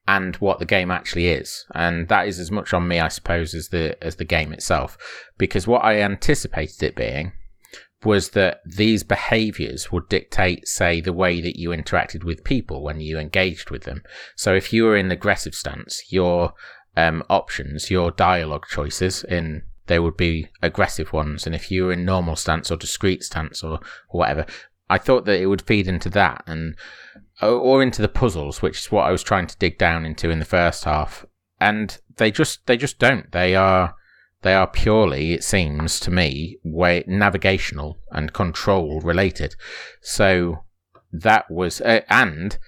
and 0.08 0.36
what 0.36 0.58
the 0.58 0.66
game 0.66 0.90
actually 0.90 1.28
is 1.28 1.64
and 1.74 2.08
that 2.08 2.28
is 2.28 2.38
as 2.38 2.50
much 2.50 2.72
on 2.72 2.86
me 2.86 3.00
i 3.00 3.08
suppose 3.08 3.54
as 3.54 3.70
the 3.70 3.96
as 4.04 4.16
the 4.16 4.24
game 4.24 4.52
itself 4.52 4.96
because 5.38 5.66
what 5.66 5.82
i 5.82 6.00
anticipated 6.00 6.82
it 6.82 6.94
being 6.94 7.32
was 8.04 8.30
that 8.30 8.60
these 8.64 9.02
behaviors 9.02 9.90
would 9.90 10.08
dictate, 10.08 10.68
say, 10.68 11.00
the 11.00 11.12
way 11.12 11.40
that 11.40 11.58
you 11.58 11.70
interacted 11.70 12.24
with 12.24 12.44
people 12.44 12.82
when 12.82 13.00
you 13.00 13.18
engaged 13.18 13.70
with 13.70 13.82
them. 13.82 14.02
So 14.36 14.54
if 14.54 14.72
you 14.72 14.84
were 14.84 14.96
in 14.96 15.10
aggressive 15.10 15.54
stance, 15.54 16.02
your 16.12 16.52
um, 16.96 17.24
options, 17.28 17.90
your 17.90 18.10
dialogue 18.10 18.66
choices 18.68 19.24
in 19.24 19.62
they 19.86 19.98
would 19.98 20.16
be 20.16 20.48
aggressive 20.62 21.12
ones. 21.12 21.46
And 21.46 21.54
if 21.54 21.70
you 21.70 21.84
were 21.84 21.92
in 21.92 22.04
normal 22.04 22.36
stance 22.36 22.70
or 22.70 22.76
discreet 22.76 23.22
stance 23.22 23.62
or, 23.62 23.80
or 24.08 24.20
whatever, 24.20 24.46
I 24.88 24.98
thought 24.98 25.24
that 25.24 25.40
it 25.40 25.46
would 25.46 25.62
feed 25.62 25.88
into 25.88 26.08
that 26.10 26.44
and 26.46 26.76
or 27.42 27.82
into 27.82 28.02
the 28.02 28.08
puzzles, 28.08 28.62
which 28.62 28.78
is 28.78 28.92
what 28.92 29.06
I 29.06 29.12
was 29.12 29.22
trying 29.22 29.46
to 29.46 29.58
dig 29.58 29.78
down 29.78 30.06
into 30.06 30.30
in 30.30 30.38
the 30.38 30.44
first 30.44 30.84
half. 30.84 31.26
And 31.60 31.98
they 32.16 32.30
just 32.30 32.66
they 32.66 32.76
just 32.76 32.98
don't. 32.98 33.30
They 33.32 33.54
are 33.54 33.94
they 34.42 34.54
are 34.54 34.66
purely, 34.66 35.32
it 35.32 35.42
seems 35.42 35.98
to 36.00 36.10
me, 36.10 36.58
way 36.62 37.02
navigational 37.06 37.98
and 38.10 38.32
control 38.32 39.00
related. 39.00 39.56
So 40.02 40.64
that 41.12 41.50
was 41.50 41.80
uh, 41.80 42.02
and 42.08 42.58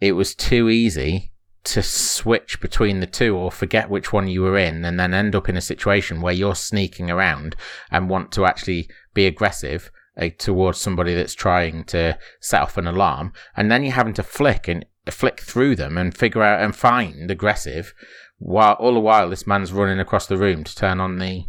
it 0.00 0.12
was 0.12 0.34
too 0.34 0.68
easy 0.68 1.32
to 1.66 1.82
switch 1.82 2.60
between 2.60 3.00
the 3.00 3.06
two 3.06 3.36
or 3.36 3.50
forget 3.50 3.90
which 3.90 4.12
one 4.12 4.28
you 4.28 4.42
were 4.42 4.56
in 4.56 4.84
and 4.84 4.98
then 4.98 5.12
end 5.12 5.34
up 5.34 5.48
in 5.48 5.56
a 5.56 5.60
situation 5.60 6.20
where 6.20 6.32
you're 6.32 6.54
sneaking 6.54 7.10
around 7.10 7.56
and 7.90 8.08
want 8.08 8.32
to 8.32 8.46
actually 8.46 8.88
be 9.14 9.26
aggressive 9.26 9.90
uh, 10.16 10.28
towards 10.38 10.78
somebody 10.78 11.14
that's 11.14 11.34
trying 11.34 11.84
to 11.84 12.16
set 12.40 12.62
off 12.62 12.76
an 12.76 12.86
alarm 12.86 13.32
and 13.56 13.70
then 13.70 13.82
you're 13.82 13.92
having 13.92 14.14
to 14.14 14.22
flick 14.22 14.68
and 14.68 14.84
flick 15.10 15.40
through 15.40 15.76
them 15.76 15.98
and 15.98 16.16
figure 16.16 16.42
out 16.42 16.62
and 16.62 16.74
find 16.74 17.30
aggressive 17.30 17.94
while 18.38 18.74
all 18.74 18.94
the 18.94 19.00
while 19.00 19.30
this 19.30 19.46
man's 19.46 19.72
running 19.72 20.00
across 20.00 20.26
the 20.26 20.36
room 20.36 20.64
to 20.64 20.74
turn 20.74 21.00
on 21.00 21.18
the 21.18 21.44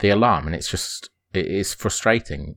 the 0.00 0.08
alarm. 0.08 0.46
And 0.46 0.54
it's 0.54 0.70
just 0.70 1.10
it 1.32 1.46
is 1.46 1.74
frustrating 1.74 2.56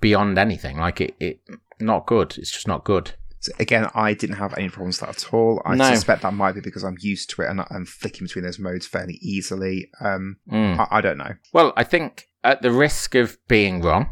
beyond 0.00 0.38
anything. 0.38 0.78
Like 0.78 1.00
it, 1.00 1.14
it 1.20 1.40
not 1.80 2.06
good. 2.06 2.36
It's 2.38 2.52
just 2.52 2.68
not 2.68 2.84
good 2.84 3.12
so 3.42 3.50
again, 3.58 3.88
I 3.92 4.14
didn't 4.14 4.36
have 4.36 4.56
any 4.56 4.68
problems 4.68 5.00
with 5.00 5.10
that 5.10 5.26
at 5.26 5.34
all. 5.34 5.60
I 5.64 5.74
no. 5.74 5.92
suspect 5.92 6.22
that 6.22 6.32
might 6.32 6.52
be 6.52 6.60
because 6.60 6.84
I'm 6.84 6.96
used 7.00 7.28
to 7.30 7.42
it 7.42 7.50
and 7.50 7.60
I'm 7.70 7.84
flicking 7.84 8.24
between 8.24 8.44
those 8.44 8.60
modes 8.60 8.86
fairly 8.86 9.18
easily. 9.20 9.90
Um, 10.00 10.36
mm. 10.48 10.78
I, 10.78 10.98
I, 10.98 11.00
don't 11.00 11.18
know. 11.18 11.34
Well, 11.52 11.72
I 11.76 11.82
think 11.82 12.28
at 12.44 12.62
the 12.62 12.70
risk 12.70 13.16
of 13.16 13.36
being 13.48 13.82
wrong, 13.82 14.10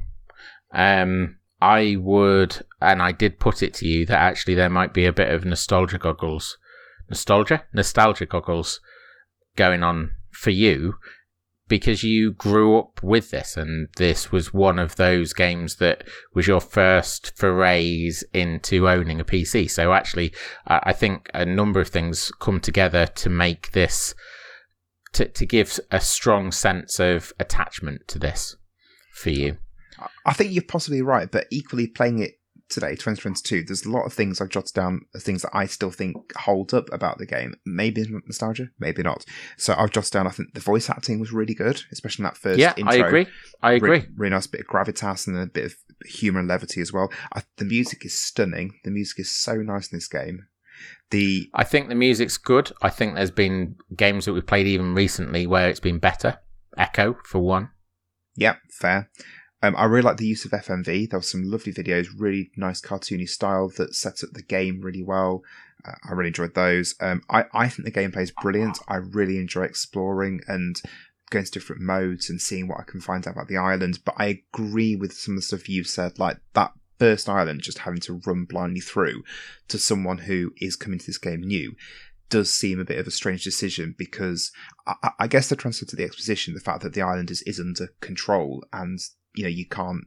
um, 0.73 1.37
I 1.63 1.97
would, 2.01 2.67
and 2.83 3.01
I 3.01 3.13
did 3.13 3.39
put 3.39 3.63
it 3.63 3.73
to 3.75 3.87
you 3.87 4.05
that 4.07 4.19
actually 4.19 4.57
there 4.57 4.69
might 4.69 4.93
be 4.93 5.07
a 5.07 5.13
bit 5.13 5.33
of 5.33 5.45
nostalgia 5.45 5.99
goggles, 5.99 6.59
nostalgia, 7.09 7.63
nostalgia 7.73 8.27
goggles 8.27 8.81
going 9.55 9.85
on 9.85 10.11
for 10.33 10.51
you 10.51 10.95
because 11.71 12.03
you 12.03 12.33
grew 12.33 12.77
up 12.77 13.01
with 13.01 13.31
this 13.31 13.57
and 13.57 13.89
this 13.97 14.33
was 14.33 14.53
one 14.53 14.77
of 14.77 14.97
those 14.97 15.33
games 15.33 15.77
that 15.77 16.03
was 16.35 16.49
your 16.49 16.61
first 16.61 17.39
forays 17.39 18.25
into 18.35 18.89
owning 18.89 19.21
a 19.21 19.25
PC. 19.25 19.71
So 19.71 19.93
actually, 19.93 20.35
I 20.67 20.93
think 20.93 21.31
a 21.33 21.47
number 21.47 21.81
of 21.81 21.89
things 21.89 22.33
come 22.41 22.59
together 22.59 23.07
to 23.07 23.31
make 23.31 23.71
this, 23.71 24.17
to, 25.13 25.27
to 25.29 25.47
give 25.47 25.79
a 25.93 26.01
strong 26.01 26.51
sense 26.51 26.99
of 26.99 27.33
attachment 27.39 28.09
to 28.09 28.19
this 28.19 28.57
for 29.15 29.31
you. 29.31 29.57
I 30.27 30.33
think 30.33 30.53
you're 30.53 30.65
possibly 30.65 31.03
right, 31.03 31.31
but 31.31 31.47
equally 31.53 31.87
playing 31.87 32.19
it 32.19 32.40
today, 32.71 32.93
2022, 32.93 33.65
there's 33.65 33.85
a 33.85 33.91
lot 33.91 34.07
of 34.07 34.13
things 34.13 34.41
I've 34.41 34.49
jotted 34.49 34.75
down, 34.75 35.03
uh, 35.15 35.19
things 35.19 35.43
that 35.43 35.51
I 35.53 35.67
still 35.67 35.91
think 35.91 36.17
hold 36.37 36.73
up 36.73 36.91
about 36.93 37.19
the 37.19 37.27
game. 37.27 37.55
Maybe 37.67 38.05
nostalgia, 38.09 38.69
maybe 38.79 39.03
not. 39.03 39.25
So 39.57 39.75
I've 39.77 39.91
jotted 39.91 40.13
down, 40.13 40.27
I 40.27 40.31
think 40.31 40.55
the 40.55 40.61
voice 40.61 40.89
acting 40.89 41.21
was 41.21 41.33
really 41.33 41.55
good, 41.55 41.83
especially 41.93 42.23
in 42.23 42.25
that 42.25 42.37
first 42.37 42.59
yeah, 42.59 42.73
intro. 42.77 42.93
I 42.93 43.07
agree. 43.07 43.27
I 43.63 43.73
agree. 43.73 43.91
Really, 43.91 44.09
really, 44.17 44.31
nice 44.31 44.47
bit 44.47 44.63
of 44.63 44.67
gravitas 44.69 45.27
and 45.27 45.37
a 45.37 45.47
bit 45.47 45.67
of 45.67 45.75
humour 46.07 46.41
and 46.41 46.49
levity 46.49 46.81
as 46.81 46.93
well. 46.93 47.13
I, 47.35 47.43
the 47.57 47.65
music 47.65 48.05
is 48.05 48.19
stunning. 48.19 48.79
The 48.85 48.91
music 48.91 49.21
is 49.21 49.31
so 49.31 49.57
nice 49.57 49.93
in 49.93 49.97
this 49.97 50.09
game. 50.09 50.47
The 51.11 51.51
I 51.55 51.65
think 51.65 51.89
the 51.89 51.95
music's 51.95 52.39
good. 52.39 52.73
I 52.81 52.89
think 52.89 53.15
there's 53.15 53.31
been 53.31 53.77
games 53.95 54.25
that 54.25 54.33
we've 54.33 54.47
played 54.47 54.67
even 54.67 54.95
recently 54.95 55.47
where 55.47 55.69
it's 55.69 55.81
been 55.81 55.99
better. 55.99 56.39
Echo, 56.79 57.19
for 57.25 57.41
one. 57.41 57.71
Yep, 58.37 58.59
fair. 58.71 59.11
Um, 59.63 59.75
I 59.77 59.85
really 59.85 60.03
like 60.03 60.17
the 60.17 60.27
use 60.27 60.45
of 60.45 60.53
FMV. 60.53 61.11
There 61.11 61.19
were 61.19 61.23
some 61.23 61.45
lovely 61.45 61.73
videos, 61.73 62.09
really 62.17 62.51
nice 62.57 62.81
cartoony 62.81 63.29
style 63.29 63.71
that 63.77 63.95
sets 63.95 64.25
up 64.25 64.31
the 64.33 64.43
game 64.43 64.81
really 64.81 65.03
well. 65.03 65.43
Uh, 65.85 65.93
I 66.09 66.13
really 66.13 66.29
enjoyed 66.29 66.55
those. 66.55 66.95
Um, 67.01 67.23
I, 67.29 67.45
I 67.53 67.69
think 67.69 67.85
the 67.85 67.93
gameplay 67.93 68.23
is 68.23 68.31
brilliant. 68.31 68.79
I 68.89 68.97
really 68.97 69.39
enjoy 69.39 69.63
exploring 69.63 70.41
and 70.47 70.81
going 71.31 71.45
to 71.45 71.51
different 71.51 71.83
modes 71.83 72.29
and 72.29 72.41
seeing 72.41 72.69
what 72.69 72.81
I 72.81 72.85
can 72.85 73.01
find 73.01 73.27
out 73.27 73.35
about 73.35 73.49
the 73.49 73.57
island. 73.57 74.01
But 74.05 74.15
I 74.19 74.43
agree 74.55 74.97
with 74.97 75.13
some 75.13 75.35
of 75.35 75.37
the 75.37 75.43
stuff 75.43 75.69
you've 75.69 75.87
said, 75.87 76.19
like 76.19 76.39
that 76.55 76.73
first 76.99 77.29
island 77.29 77.63
just 77.63 77.79
having 77.79 78.01
to 78.01 78.21
run 78.27 78.45
blindly 78.45 78.81
through 78.81 79.23
to 79.69 79.79
someone 79.79 80.19
who 80.19 80.53
is 80.61 80.77
coming 80.77 80.99
to 80.99 81.07
this 81.07 81.17
game 81.17 81.41
new 81.41 81.75
does 82.29 82.53
seem 82.53 82.79
a 82.79 82.85
bit 82.85 82.99
of 82.99 83.07
a 83.07 83.11
strange 83.11 83.43
decision 83.43 83.95
because 83.99 84.53
I, 84.87 85.11
I 85.21 85.27
guess 85.27 85.49
the 85.49 85.57
transfer 85.57 85.87
to 85.87 85.97
the 85.97 86.05
exposition, 86.05 86.55
the 86.55 86.61
fact 86.61 86.83
that 86.83 86.93
the 86.93 87.03
island 87.03 87.31
is, 87.31 87.43
is 87.43 87.59
under 87.59 87.89
control 88.01 88.65
and 88.73 89.01
you 89.35 89.43
know 89.45 89.49
you 89.49 89.67
can't 89.67 90.05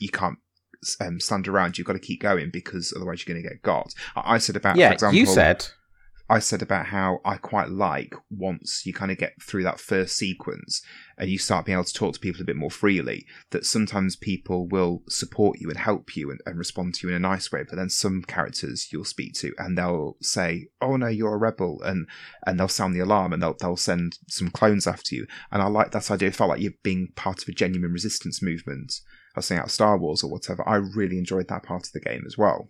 you 0.00 0.08
can't 0.08 0.38
um, 1.00 1.20
stand 1.20 1.48
around. 1.48 1.78
You've 1.78 1.86
got 1.86 1.94
to 1.94 1.98
keep 1.98 2.20
going 2.20 2.50
because 2.50 2.92
otherwise 2.94 3.24
you're 3.24 3.34
going 3.34 3.42
to 3.42 3.48
get 3.48 3.62
got. 3.62 3.94
I, 4.16 4.34
I 4.34 4.38
said 4.38 4.56
about 4.56 4.76
yeah, 4.76 4.88
for 4.88 4.94
example, 4.94 5.18
you 5.18 5.26
said 5.26 5.66
I 6.30 6.40
said 6.40 6.60
about 6.60 6.86
how 6.86 7.20
I 7.24 7.36
quite 7.36 7.70
like 7.70 8.14
once 8.28 8.84
you 8.84 8.92
kind 8.92 9.10
of 9.10 9.16
get 9.16 9.42
through 9.42 9.62
that 9.62 9.80
first 9.80 10.14
sequence 10.14 10.82
and 11.16 11.30
you 11.30 11.38
start 11.38 11.64
being 11.64 11.76
able 11.76 11.84
to 11.84 11.92
talk 11.92 12.14
to 12.14 12.20
people 12.20 12.42
a 12.42 12.44
bit 12.44 12.56
more 12.56 12.70
freely, 12.70 13.26
that 13.50 13.64
sometimes 13.64 14.14
people 14.14 14.68
will 14.68 15.02
support 15.08 15.58
you 15.58 15.70
and 15.70 15.78
help 15.78 16.16
you 16.16 16.30
and, 16.30 16.40
and, 16.44 16.58
respond 16.58 16.94
to 16.94 17.06
you 17.06 17.14
in 17.14 17.16
a 17.16 17.28
nice 17.28 17.50
way. 17.50 17.64
But 17.66 17.76
then 17.76 17.88
some 17.88 18.22
characters 18.22 18.88
you'll 18.92 19.04
speak 19.04 19.32
to 19.34 19.54
and 19.56 19.78
they'll 19.78 20.16
say, 20.20 20.68
Oh 20.82 20.96
no, 20.96 21.06
you're 21.06 21.34
a 21.34 21.38
rebel 21.38 21.80
and 21.82 22.06
and 22.46 22.60
they'll 22.60 22.68
sound 22.68 22.94
the 22.94 23.00
alarm 23.00 23.32
and 23.32 23.42
they'll 23.42 23.56
they'll 23.58 23.76
send 23.76 24.18
some 24.28 24.50
clones 24.50 24.86
after 24.86 25.14
you. 25.14 25.26
And 25.50 25.62
I 25.62 25.66
like 25.68 25.92
that 25.92 26.10
idea. 26.10 26.28
It 26.28 26.36
felt 26.36 26.50
like 26.50 26.60
you're 26.60 26.72
being 26.82 27.08
part 27.16 27.42
of 27.42 27.48
a 27.48 27.52
genuine 27.52 27.92
resistance 27.92 28.42
movement. 28.42 29.00
I 29.34 29.38
was 29.38 29.46
saying 29.46 29.60
out 29.60 29.70
Star 29.70 29.96
Wars 29.96 30.22
or 30.22 30.30
whatever. 30.30 30.68
I 30.68 30.76
really 30.76 31.16
enjoyed 31.16 31.48
that 31.48 31.62
part 31.62 31.86
of 31.86 31.92
the 31.92 32.00
game 32.00 32.24
as 32.26 32.36
well. 32.36 32.68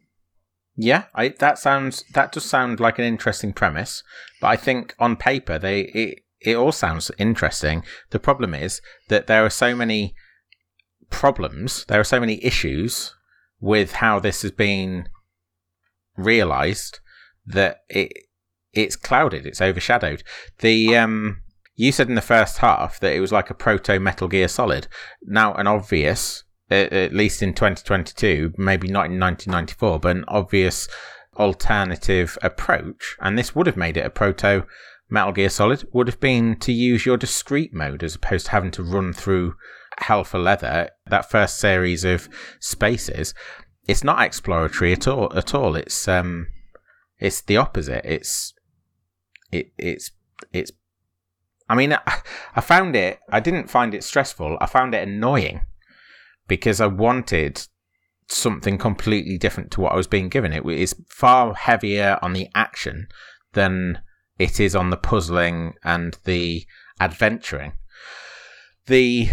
Yeah, 0.81 1.07
I, 1.13 1.31
that 1.41 1.59
sounds 1.59 2.05
that 2.15 2.31
does 2.31 2.45
sound 2.45 2.79
like 2.79 3.01
an 3.01 3.05
interesting 3.05 3.53
premise, 3.53 4.05
but 4.41 4.47
I 4.47 4.57
think 4.57 4.95
on 5.01 5.17
paper 5.17 5.59
they 5.59 5.81
it, 5.87 6.21
it 6.41 6.57
all 6.57 6.71
sounds 6.71 7.11
interesting. 7.19 7.83
The 8.11 8.21
problem 8.21 8.55
is 8.55 8.81
that 9.09 9.27
there 9.27 9.45
are 9.45 9.51
so 9.51 9.75
many 9.75 10.15
problems, 11.11 11.85
there 11.89 11.99
are 11.99 12.05
so 12.05 12.21
many 12.21 12.43
issues 12.45 13.13
with 13.59 13.95
how 13.95 14.21
this 14.21 14.43
has 14.43 14.53
been 14.53 15.09
realized 16.17 17.01
that 17.45 17.79
it 17.89 18.13
it's 18.73 18.95
clouded, 18.95 19.47
it's 19.47 19.61
overshadowed. 19.61 20.23
The 20.61 20.97
um 20.97 21.43
you 21.75 21.91
said 21.91 22.09
in 22.09 22.15
the 22.15 22.21
first 22.21 22.59
half 22.59 23.01
that 23.01 23.15
it 23.15 23.21
was 23.21 23.33
like 23.33 23.51
a 23.51 23.55
proto 23.55 23.99
Metal 23.99 24.29
Gear 24.29 24.47
Solid. 24.47 24.87
Now 25.23 25.55
an 25.55 25.67
obvious 25.67 26.45
at 26.71 27.15
least 27.15 27.43
in 27.43 27.55
2022, 27.55 28.55
maybe 28.59 28.89
not 28.89 29.07
in 29.07 29.19
1994, 29.19 30.01
but 30.01 30.17
an 30.17 30.25
obvious 30.29 30.89
alternative 31.37 32.37
approach, 32.43 33.17
and 33.21 33.39
this 33.39 33.55
would 33.55 33.67
have 33.67 33.77
made 33.77 33.97
it 33.97 34.07
a 34.07 34.11
proto 34.11 34.67
Metal 35.11 35.33
Gear 35.33 35.49
Solid, 35.49 35.89
would 35.93 36.07
have 36.07 36.21
been 36.21 36.57
to 36.57 36.73
use 36.73 37.07
your 37.07 37.17
discreet 37.17 37.73
mode 37.73 38.03
as 38.03 38.15
opposed 38.15 38.47
to 38.47 38.53
having 38.53 38.71
to 38.73 38.83
run 38.83 39.13
through 39.13 39.55
hell 39.99 40.25
for 40.25 40.39
leather. 40.39 40.91
That 41.07 41.31
first 41.31 41.59
series 41.59 42.05
of 42.05 42.29
spaces, 42.61 43.33
it's 43.87 44.05
not 44.05 44.23
exploratory 44.23 44.93
at 44.93 45.09
all. 45.09 45.33
At 45.35 45.55
all, 45.55 45.77
it's 45.77 46.07
um, 46.07 46.49
it's 47.19 47.41
the 47.41 47.57
opposite. 47.57 48.05
It's 48.05 48.53
it 49.51 49.73
it's 49.79 50.11
it's. 50.53 50.73
I 51.71 51.75
mean, 51.75 51.95
I, 51.95 52.21
I 52.55 52.61
found 52.61 52.95
it. 52.95 53.21
I 53.31 53.41
didn't 53.41 53.71
find 53.71 53.95
it 53.95 54.05
stressful. 54.05 54.59
I 54.61 54.67
found 54.67 54.95
it 54.95 55.09
annoying 55.09 55.63
because 56.49 56.81
I 56.81 56.87
wanted 56.87 57.67
something 58.27 58.77
completely 58.79 59.39
different 59.39 59.71
to 59.73 59.81
what 59.81 59.93
I 59.93 59.97
was 59.97 60.07
being 60.07 60.29
given. 60.29 60.53
It 60.53 60.67
is 60.67 60.95
far 61.09 61.55
heavier 61.55 62.19
on 62.21 62.33
the 62.33 62.49
action 62.55 63.09
than 63.53 64.01
it 64.39 64.61
is 64.61 64.75
on 64.75 64.91
the 64.91 64.97
puzzling 64.97 65.75
and 65.85 66.19
the 66.25 66.67
adventuring. 67.01 67.73
The 68.87 69.31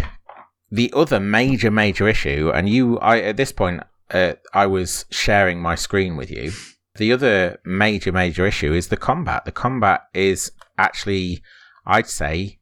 the 0.70 0.92
other 0.96 1.20
major 1.20 1.70
major 1.70 2.08
issue, 2.08 2.50
and 2.52 2.68
you, 2.68 2.98
I 2.98 3.20
at 3.20 3.36
this 3.36 3.52
point, 3.52 3.82
uh, 4.10 4.34
I 4.52 4.66
was 4.66 5.06
sharing 5.10 5.60
my 5.60 5.74
screen 5.74 6.16
with 6.16 6.30
you. 6.30 6.52
The 6.96 7.12
other 7.12 7.58
major 7.64 8.12
major 8.12 8.46
issue 8.46 8.72
is 8.72 8.88
the 8.88 8.96
combat. 8.96 9.44
The 9.44 9.52
combat 9.52 10.02
is 10.12 10.52
actually, 10.78 11.42
I'd 11.86 12.08
say, 12.08 12.58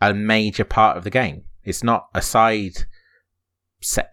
a 0.00 0.14
major 0.14 0.64
part 0.64 0.96
of 0.96 1.04
the 1.04 1.10
game. 1.10 1.44
It's 1.64 1.82
not 1.82 2.08
a 2.14 2.22
side 2.22 2.86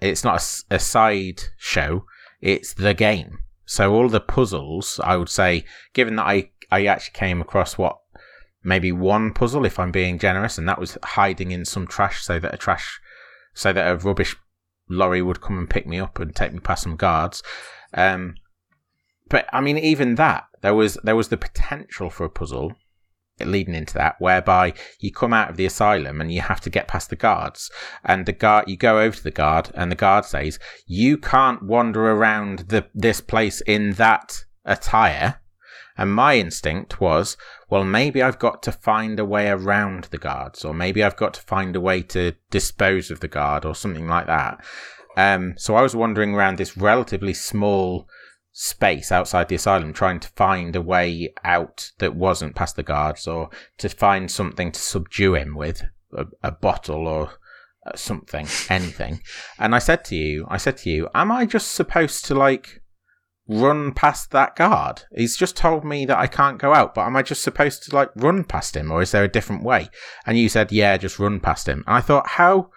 it's 0.02 0.24
not 0.24 0.42
a, 0.42 0.76
a 0.76 0.80
side 0.80 1.42
show; 1.58 2.06
it's 2.42 2.74
the 2.74 2.94
game. 2.94 3.40
So 3.66 3.94
all 3.94 4.10
the 4.10 4.20
puzzles, 4.20 5.00
I 5.04 5.16
would 5.16 5.30
say, 5.30 5.66
given 5.94 6.16
that 6.16 6.26
I 6.26 6.52
I 6.72 6.86
actually 6.86 7.14
came 7.14 7.42
across 7.42 7.78
what 7.78 7.98
maybe 8.64 8.92
one 8.92 9.34
puzzle, 9.34 9.66
if 9.66 9.80
I'm 9.80 9.92
being 9.92 10.20
generous, 10.20 10.58
and 10.58 10.68
that 10.68 10.80
was 10.80 10.98
hiding 11.04 11.52
in 11.52 11.66
some 11.66 11.88
trash 11.88 12.24
so 12.24 12.40
that 12.40 12.54
a 12.54 12.58
trash, 12.58 13.00
so 13.54 13.72
that 13.74 13.90
a 13.90 13.98
rubbish 13.98 14.36
lorry 14.90 15.22
would 15.22 15.42
come 15.42 15.58
and 15.58 15.70
pick 15.70 15.86
me 15.86 16.00
up 16.00 16.20
and 16.20 16.36
take 16.36 16.52
me 16.52 16.60
past 16.60 16.84
some 16.84 16.96
guards. 16.96 17.44
Um, 17.94 18.36
but 19.30 19.48
I 19.54 19.62
mean, 19.62 19.78
even 19.78 20.16
that 20.16 20.46
there 20.62 20.74
was 20.74 20.98
there 21.04 21.16
was 21.16 21.30
the 21.30 21.38
potential 21.38 22.10
for 22.10 22.26
a 22.26 22.30
puzzle 22.30 22.74
leading 23.48 23.76
into 23.76 23.94
that 23.96 24.16
whereby 24.20 24.74
you 25.00 25.12
come 25.12 25.34
out 25.34 25.50
of 25.50 25.58
the 25.58 25.66
asylum 25.66 26.22
and 26.22 26.32
you 26.32 26.42
have 26.42 26.62
to 26.62 26.70
get 26.70 26.88
past 26.88 27.10
the 27.10 27.16
guards. 27.16 27.72
And 28.04 28.26
the 28.26 28.34
guard 28.34 28.70
you 28.70 28.78
go 28.78 29.00
over 29.00 29.16
to 29.16 29.24
the 29.24 29.32
guard 29.32 29.72
and 29.74 29.92
the 29.92 29.96
guard 29.96 30.26
says 30.26 30.60
you 30.86 31.18
can't 31.18 31.64
wander 31.64 32.12
around 32.12 32.60
the 32.70 32.88
this 32.94 33.22
place 33.22 33.62
in 33.62 33.94
that 33.94 34.46
attire. 34.66 35.42
And 35.98 36.14
my 36.14 36.38
instinct 36.38 37.02
was 37.02 37.36
well 37.70 37.84
maybe 37.84 38.22
i've 38.24 38.40
got 38.40 38.64
to 38.64 38.72
find 38.72 39.20
a 39.20 39.26
way 39.26 39.50
around 39.50 40.06
the 40.06 40.18
guards 40.18 40.64
or 40.64 40.74
maybe 40.74 41.04
i've 41.04 41.18
got 41.18 41.34
to 41.34 41.42
find 41.42 41.76
a 41.76 41.82
way 41.82 42.02
to 42.02 42.34
dispose 42.50 43.12
of 43.12 43.20
the 43.20 43.28
guard 43.28 43.66
or 43.66 43.76
something 43.76 44.08
like 44.08 44.28
that. 44.28 44.64
Um, 45.18 45.56
so 45.58 45.76
i 45.76 45.82
was 45.82 45.96
wandering 45.96 46.34
around 46.34 46.58
this 46.58 46.78
relatively 46.78 47.34
small 47.34 48.08
space 48.62 49.10
outside 49.10 49.48
the 49.48 49.56
asylum 49.56 49.94
trying 49.94 50.20
to 50.20 50.28
find 50.36 50.76
a 50.76 50.82
way 50.82 51.34
out 51.46 51.94
that 52.00 52.14
wasn't 52.14 52.54
past 52.54 52.76
the 52.76 52.84
guards 52.84 53.26
or 53.26 53.50
to 53.78 53.88
find 53.88 54.30
something 54.30 54.70
to 54.70 54.82
subdue 54.82 55.34
him 55.34 55.56
with 55.56 55.82
a, 56.12 56.26
a 56.44 56.52
bottle 56.52 57.08
or 57.08 57.32
uh, 57.88 57.96
something 57.96 58.46
anything. 58.70 59.22
And 59.58 59.74
i 59.74 59.80
said 59.80 60.04
to 60.06 60.16
you 60.18 60.46
i 60.50 60.58
said 60.58 60.76
to 60.80 60.90
you 60.90 61.08
am 61.16 61.32
i 61.32 61.46
just 61.46 61.72
supposed 61.72 62.26
to 62.26 62.36
like 62.36 62.82
run 63.48 63.94
past 63.94 64.32
that 64.32 64.58
guard? 64.58 65.04
He's 65.16 65.38
just 65.38 65.56
told 65.56 65.86
me 65.86 66.06
that 66.08 66.18
i 66.18 66.28
can't 66.28 66.58
go 66.58 66.74
out 66.74 66.94
but 66.94 67.06
am 67.06 67.16
i 67.16 67.22
just 67.22 67.42
supposed 67.42 67.84
to 67.84 67.96
like 67.96 68.10
run 68.18 68.44
past 68.44 68.76
him 68.76 68.92
or 68.92 69.02
is 69.02 69.12
there 69.12 69.24
a 69.24 69.30
different 69.30 69.64
way? 69.64 69.88
And 70.26 70.38
you 70.38 70.50
said 70.50 70.74
yeah 70.74 70.98
just 70.98 71.18
run 71.18 71.40
past 71.40 71.70
him. 71.70 71.86
And 71.88 71.96
i 71.96 72.02
thought 72.02 72.28
how 72.28 72.72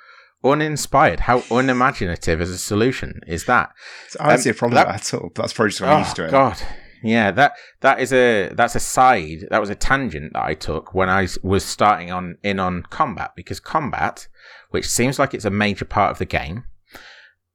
uninspired, 0.44 1.20
how 1.20 1.42
unimaginative 1.50 2.40
as 2.40 2.50
a 2.50 2.58
solution 2.58 3.20
is 3.26 3.44
that? 3.46 3.70
I 4.18 4.24
don't 4.24 4.32
um, 4.32 4.38
see 4.38 4.50
a 4.50 4.54
problem 4.54 4.76
that, 4.76 4.88
at 4.88 5.14
all. 5.14 5.30
That's 5.34 5.52
probably 5.52 5.70
just 5.70 5.80
what 5.80 5.90
oh, 5.90 5.98
used 5.98 6.16
to 6.16 6.26
it. 6.26 6.30
God. 6.30 6.60
Yeah, 7.02 7.32
that 7.32 7.54
that 7.80 8.00
is 8.00 8.12
a 8.12 8.50
that's 8.54 8.76
a 8.76 8.80
side 8.80 9.48
that 9.50 9.60
was 9.60 9.70
a 9.70 9.74
tangent 9.74 10.34
that 10.34 10.44
I 10.44 10.54
took 10.54 10.94
when 10.94 11.08
I 11.08 11.26
was 11.42 11.64
starting 11.64 12.12
on 12.12 12.38
in 12.42 12.60
on 12.60 12.84
combat 12.84 13.32
because 13.34 13.58
combat, 13.58 14.28
which 14.70 14.88
seems 14.88 15.18
like 15.18 15.34
it's 15.34 15.44
a 15.44 15.50
major 15.50 15.84
part 15.84 16.12
of 16.12 16.18
the 16.18 16.24
game, 16.24 16.64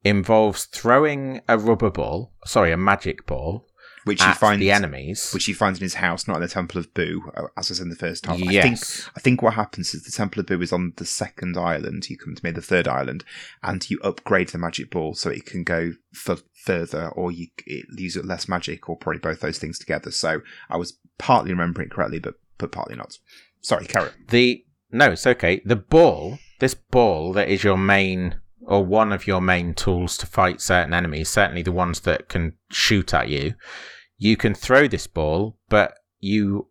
involves 0.04 0.64
throwing 0.66 1.40
a 1.48 1.58
rubber 1.58 1.90
ball, 1.90 2.34
sorry, 2.44 2.72
a 2.72 2.76
magic 2.76 3.26
ball, 3.26 3.67
which 4.08 4.22
he 4.22 4.32
finds 4.32 4.60
the 4.60 4.72
enemies, 4.72 5.30
which 5.32 5.44
he 5.44 5.52
finds 5.52 5.78
in 5.78 5.84
his 5.84 5.94
house, 5.94 6.26
not 6.26 6.36
in 6.36 6.42
the 6.42 6.48
Temple 6.48 6.80
of 6.80 6.92
Boo, 6.94 7.30
uh, 7.36 7.46
as 7.56 7.68
was 7.68 7.78
in 7.78 7.90
the 7.90 7.96
first 7.96 8.24
time. 8.24 8.40
Yes. 8.40 8.64
I 8.64 8.68
think 8.68 9.16
I 9.16 9.20
think 9.20 9.42
what 9.42 9.54
happens 9.54 9.94
is 9.94 10.02
the 10.02 10.10
Temple 10.10 10.40
of 10.40 10.46
Boo 10.46 10.60
is 10.62 10.72
on 10.72 10.94
the 10.96 11.04
second 11.04 11.56
island. 11.56 12.08
You 12.08 12.16
come 12.16 12.34
to 12.34 12.44
me 12.44 12.50
the 12.50 12.62
third 12.62 12.88
island, 12.88 13.24
and 13.62 13.88
you 13.88 14.00
upgrade 14.02 14.48
the 14.48 14.58
magic 14.58 14.90
ball 14.90 15.14
so 15.14 15.30
it 15.30 15.46
can 15.46 15.62
go 15.62 15.92
f- 16.14 16.42
further, 16.64 17.08
or 17.10 17.30
you 17.30 17.48
use 17.96 18.16
it 18.16 18.24
less 18.24 18.48
magic, 18.48 18.88
or 18.88 18.96
probably 18.96 19.20
both 19.20 19.40
those 19.40 19.58
things 19.58 19.78
together. 19.78 20.10
So 20.10 20.40
I 20.70 20.78
was 20.78 20.98
partly 21.18 21.52
remembering 21.52 21.88
it 21.88 21.92
correctly, 21.92 22.18
but 22.18 22.34
but 22.56 22.72
partly 22.72 22.96
not. 22.96 23.18
Sorry, 23.60 23.84
carry 23.84 24.08
on. 24.08 24.14
The 24.28 24.64
no, 24.90 25.12
it's 25.12 25.26
okay. 25.26 25.60
The 25.64 25.76
ball, 25.76 26.38
this 26.60 26.74
ball 26.74 27.34
that 27.34 27.48
is 27.48 27.62
your 27.62 27.76
main 27.76 28.40
or 28.68 28.84
one 28.84 29.12
of 29.12 29.26
your 29.26 29.40
main 29.40 29.72
tools 29.72 30.18
to 30.18 30.26
fight 30.26 30.60
certain 30.60 30.92
enemies, 30.92 31.30
certainly 31.30 31.62
the 31.62 31.72
ones 31.72 32.00
that 32.00 32.28
can 32.28 32.52
shoot 32.70 33.14
at 33.14 33.28
you, 33.28 33.54
you 34.18 34.36
can 34.36 34.54
throw 34.54 34.86
this 34.86 35.06
ball, 35.06 35.56
but 35.68 35.94
you 36.20 36.68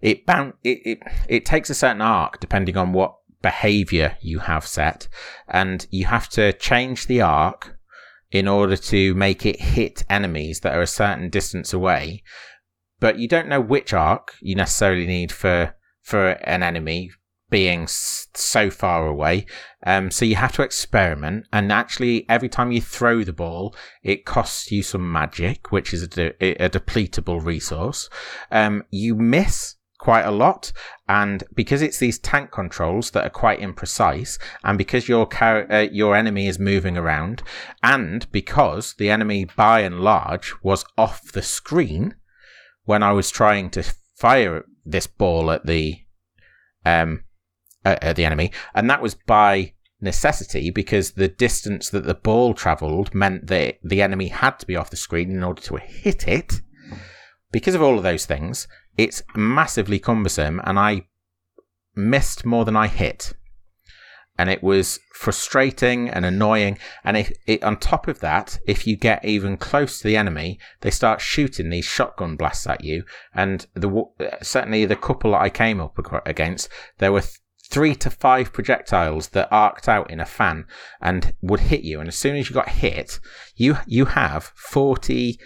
it 0.00 0.22
it, 0.28 0.54
it 0.62 0.98
it 1.28 1.44
takes 1.44 1.70
a 1.70 1.74
certain 1.74 2.02
arc 2.02 2.38
depending 2.38 2.76
on 2.76 2.92
what 2.92 3.16
behavior 3.42 4.16
you 4.20 4.40
have 4.40 4.66
set, 4.66 5.08
and 5.48 5.86
you 5.90 6.04
have 6.06 6.28
to 6.28 6.52
change 6.52 7.06
the 7.06 7.20
arc 7.20 7.76
in 8.30 8.46
order 8.46 8.76
to 8.76 9.14
make 9.14 9.46
it 9.46 9.60
hit 9.60 10.04
enemies 10.10 10.60
that 10.60 10.74
are 10.74 10.82
a 10.82 10.86
certain 10.86 11.30
distance 11.30 11.72
away. 11.72 12.22
But 13.00 13.18
you 13.18 13.28
don't 13.28 13.48
know 13.48 13.60
which 13.60 13.92
arc 13.92 14.34
you 14.40 14.54
necessarily 14.54 15.06
need 15.06 15.32
for 15.32 15.74
for 16.02 16.30
an 16.30 16.62
enemy 16.62 17.10
being 17.54 17.86
so 17.86 18.68
far 18.68 19.06
away. 19.06 19.46
Um, 19.86 20.10
so 20.10 20.24
you 20.24 20.34
have 20.34 20.50
to 20.56 20.64
experiment. 20.64 21.46
And 21.52 21.70
actually, 21.70 22.28
every 22.28 22.48
time 22.48 22.72
you 22.72 22.80
throw 22.80 23.22
the 23.22 23.32
ball, 23.32 23.76
it 24.02 24.24
costs 24.24 24.72
you 24.72 24.82
some 24.82 25.12
magic, 25.12 25.70
which 25.70 25.94
is 25.94 26.02
a, 26.02 26.08
de- 26.08 26.64
a 26.64 26.68
depletable 26.68 27.40
resource. 27.40 28.10
Um, 28.50 28.82
you 28.90 29.14
miss 29.14 29.76
quite 30.00 30.24
a 30.24 30.32
lot. 30.32 30.72
And 31.08 31.44
because 31.54 31.80
it's 31.80 31.98
these 31.98 32.18
tank 32.18 32.50
controls 32.50 33.12
that 33.12 33.24
are 33.24 33.30
quite 33.30 33.60
imprecise, 33.60 34.36
and 34.64 34.76
because 34.76 35.08
your 35.08 35.24
car- 35.24 35.70
uh, 35.70 35.86
your 35.92 36.16
enemy 36.16 36.48
is 36.48 36.58
moving 36.58 36.96
around, 36.96 37.44
and 37.84 38.26
because 38.32 38.94
the 38.98 39.10
enemy 39.10 39.46
by 39.54 39.82
and 39.82 40.00
large 40.00 40.54
was 40.64 40.84
off 40.98 41.30
the 41.30 41.42
screen 41.42 42.16
when 42.84 43.04
I 43.04 43.12
was 43.12 43.30
trying 43.30 43.70
to 43.70 43.84
fire 44.16 44.64
this 44.84 45.06
ball 45.06 45.52
at 45.52 45.66
the 45.66 46.00
um, 46.84 47.22
uh, 47.84 48.12
the 48.12 48.24
enemy, 48.24 48.50
and 48.74 48.88
that 48.88 49.02
was 49.02 49.14
by 49.14 49.72
necessity 50.00 50.70
because 50.70 51.12
the 51.12 51.28
distance 51.28 51.88
that 51.90 52.04
the 52.04 52.14
ball 52.14 52.54
travelled 52.54 53.14
meant 53.14 53.46
that 53.46 53.78
the 53.82 54.02
enemy 54.02 54.28
had 54.28 54.58
to 54.58 54.66
be 54.66 54.76
off 54.76 54.90
the 54.90 54.96
screen 54.96 55.30
in 55.30 55.42
order 55.42 55.62
to 55.62 55.76
hit 55.76 56.28
it. 56.28 56.60
Because 57.50 57.74
of 57.74 57.82
all 57.82 57.96
of 57.96 58.02
those 58.02 58.26
things, 58.26 58.68
it's 58.96 59.22
massively 59.34 59.98
cumbersome, 59.98 60.60
and 60.64 60.78
I 60.78 61.06
missed 61.96 62.44
more 62.44 62.64
than 62.64 62.76
I 62.76 62.88
hit. 62.88 63.34
And 64.36 64.50
it 64.50 64.64
was 64.64 64.98
frustrating 65.12 66.10
and 66.10 66.24
annoying. 66.24 66.76
And 67.04 67.16
if 67.16 67.32
it, 67.46 67.62
on 67.62 67.76
top 67.76 68.08
of 68.08 68.18
that, 68.18 68.58
if 68.66 68.84
you 68.84 68.96
get 68.96 69.24
even 69.24 69.56
close 69.56 69.98
to 69.98 70.08
the 70.08 70.16
enemy, 70.16 70.58
they 70.80 70.90
start 70.90 71.20
shooting 71.20 71.70
these 71.70 71.84
shotgun 71.84 72.34
blasts 72.34 72.66
at 72.66 72.82
you. 72.82 73.04
And 73.32 73.64
the 73.74 74.04
certainly 74.42 74.86
the 74.86 74.96
couple 74.96 75.30
that 75.30 75.42
I 75.42 75.50
came 75.50 75.80
up 75.80 75.96
against, 76.26 76.68
there 76.98 77.12
were 77.12 77.22
three 77.70 77.94
to 77.96 78.10
five 78.10 78.52
projectiles 78.52 79.28
that 79.30 79.48
arced 79.50 79.88
out 79.88 80.10
in 80.10 80.20
a 80.20 80.26
fan 80.26 80.66
and 81.00 81.34
would 81.40 81.60
hit 81.60 81.82
you. 81.82 82.00
And 82.00 82.08
as 82.08 82.16
soon 82.16 82.36
as 82.36 82.48
you 82.48 82.54
got 82.54 82.68
hit, 82.68 83.20
you 83.56 83.78
you 83.86 84.06
have 84.06 84.52
40 84.54 85.38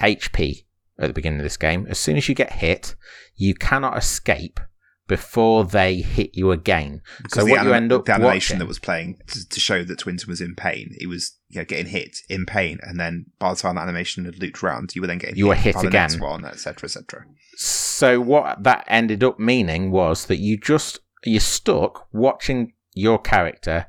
HP 0.00 0.64
at 0.98 1.08
the 1.08 1.14
beginning 1.14 1.40
of 1.40 1.44
this 1.44 1.56
game. 1.56 1.86
As 1.88 1.98
soon 1.98 2.16
as 2.16 2.28
you 2.28 2.34
get 2.34 2.54
hit, 2.54 2.96
you 3.36 3.54
cannot 3.54 3.96
escape 3.96 4.60
before 5.08 5.64
they 5.64 5.96
hit 5.96 6.30
you 6.34 6.52
again. 6.52 7.00
Because 7.22 7.44
so 7.44 7.50
what 7.50 7.60
anim- 7.60 7.66
you 7.66 7.74
end 7.74 7.92
up 7.92 8.04
the 8.04 8.12
animation 8.12 8.54
watching, 8.54 8.58
that 8.58 8.68
was 8.68 8.78
playing 8.78 9.18
to, 9.28 9.48
to, 9.48 9.58
show 9.58 9.82
that 9.82 9.98
Twinsen 9.98 10.28
was 10.28 10.40
in 10.40 10.54
pain, 10.54 10.94
he 10.98 11.06
was 11.06 11.36
you 11.48 11.60
know, 11.60 11.64
getting 11.64 11.86
hit 11.86 12.18
in 12.28 12.44
pain, 12.44 12.78
and 12.82 13.00
then 13.00 13.26
by 13.38 13.50
the 13.50 13.56
time 13.56 13.76
the 13.76 13.80
animation 13.80 14.26
had 14.26 14.38
looped 14.38 14.62
round, 14.62 14.94
you 14.94 15.00
were 15.00 15.06
then 15.06 15.18
getting 15.18 15.36
you 15.36 15.46
hit 15.46 15.48
were 15.48 15.54
hit 15.54 15.76
again, 15.76 15.90
the 15.90 16.16
next 16.16 16.20
one, 16.20 16.44
etc., 16.44 16.86
etc. 16.86 17.24
So 17.56 18.20
what 18.20 18.62
that 18.62 18.84
ended 18.86 19.24
up 19.24 19.40
meaning 19.40 19.90
was 19.90 20.26
that 20.26 20.36
you 20.36 20.58
just 20.58 21.00
you're 21.24 21.40
stuck 21.40 22.08
watching 22.12 22.72
your 22.94 23.18
character 23.18 23.86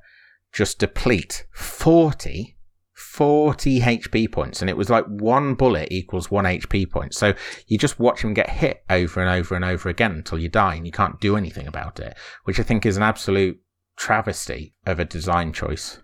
just 0.51 0.79
deplete 0.79 1.45
40 1.51 2.55
40 2.99 3.79
HP 3.79 4.31
points, 4.31 4.61
and 4.61 4.69
it 4.69 4.75
was 4.75 4.89
like 4.89 5.05
one 5.05 5.53
bullet 5.53 5.87
equals 5.89 6.29
one 6.29 6.43
HP 6.43 6.89
point. 6.89 7.13
So 7.13 7.33
you 7.67 7.77
just 7.77 7.97
watch 7.97 8.21
him 8.21 8.33
get 8.33 8.49
hit 8.49 8.83
over 8.89 9.21
and 9.21 9.29
over 9.29 9.55
and 9.55 9.63
over 9.63 9.87
again 9.89 10.11
until 10.11 10.37
you 10.37 10.49
die, 10.49 10.75
and 10.75 10.85
you 10.85 10.91
can't 10.91 11.19
do 11.21 11.37
anything 11.37 11.65
about 11.65 11.99
it, 11.99 12.17
which 12.43 12.59
I 12.59 12.63
think 12.63 12.85
is 12.85 12.97
an 12.97 13.03
absolute 13.03 13.59
travesty 13.97 14.75
of 14.85 14.99
a 14.99 15.05
design 15.05 15.53
choice. 15.53 15.99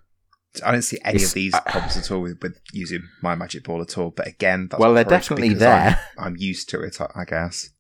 I 0.65 0.71
don't 0.71 0.82
see 0.84 0.99
any 1.03 1.17
it's, 1.17 1.28
of 1.28 1.34
these 1.34 1.53
uh, 1.53 1.61
problems 1.61 1.97
at 1.97 2.11
all 2.11 2.21
with, 2.21 2.38
with, 2.41 2.57
using 2.71 3.03
my 3.21 3.36
magic 3.36 3.65
ball 3.65 3.82
at 3.82 3.97
all. 3.97 4.11
But 4.11 4.28
again, 4.28 4.69
well, 4.78 4.93
they're 4.93 5.03
definitely 5.03 5.53
there. 5.53 5.99
I'm, 6.17 6.28
I'm, 6.28 6.36
used 6.38 6.69
to 6.69 6.82
it, 6.82 6.97
I 7.01 7.26
guess. 7.26 7.71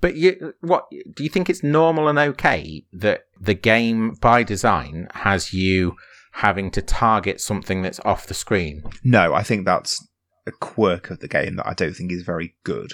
But 0.00 0.16
you, 0.16 0.54
what 0.60 0.86
do 0.90 1.22
you 1.22 1.28
think 1.28 1.48
it's 1.48 1.62
normal 1.62 2.08
and 2.08 2.18
okay 2.18 2.84
that 2.92 3.22
the 3.40 3.54
game 3.54 4.14
by 4.20 4.42
design 4.42 5.08
has 5.14 5.52
you 5.52 5.96
having 6.32 6.70
to 6.72 6.82
target 6.82 7.40
something 7.40 7.82
that's 7.82 8.00
off 8.00 8.26
the 8.26 8.34
screen? 8.34 8.82
No, 9.04 9.34
I 9.34 9.42
think 9.42 9.64
that's 9.64 10.06
a 10.46 10.52
quirk 10.52 11.10
of 11.10 11.20
the 11.20 11.28
game 11.28 11.56
that 11.56 11.66
I 11.66 11.74
don't 11.74 11.94
think 11.94 12.12
is 12.12 12.22
very 12.22 12.56
good. 12.64 12.92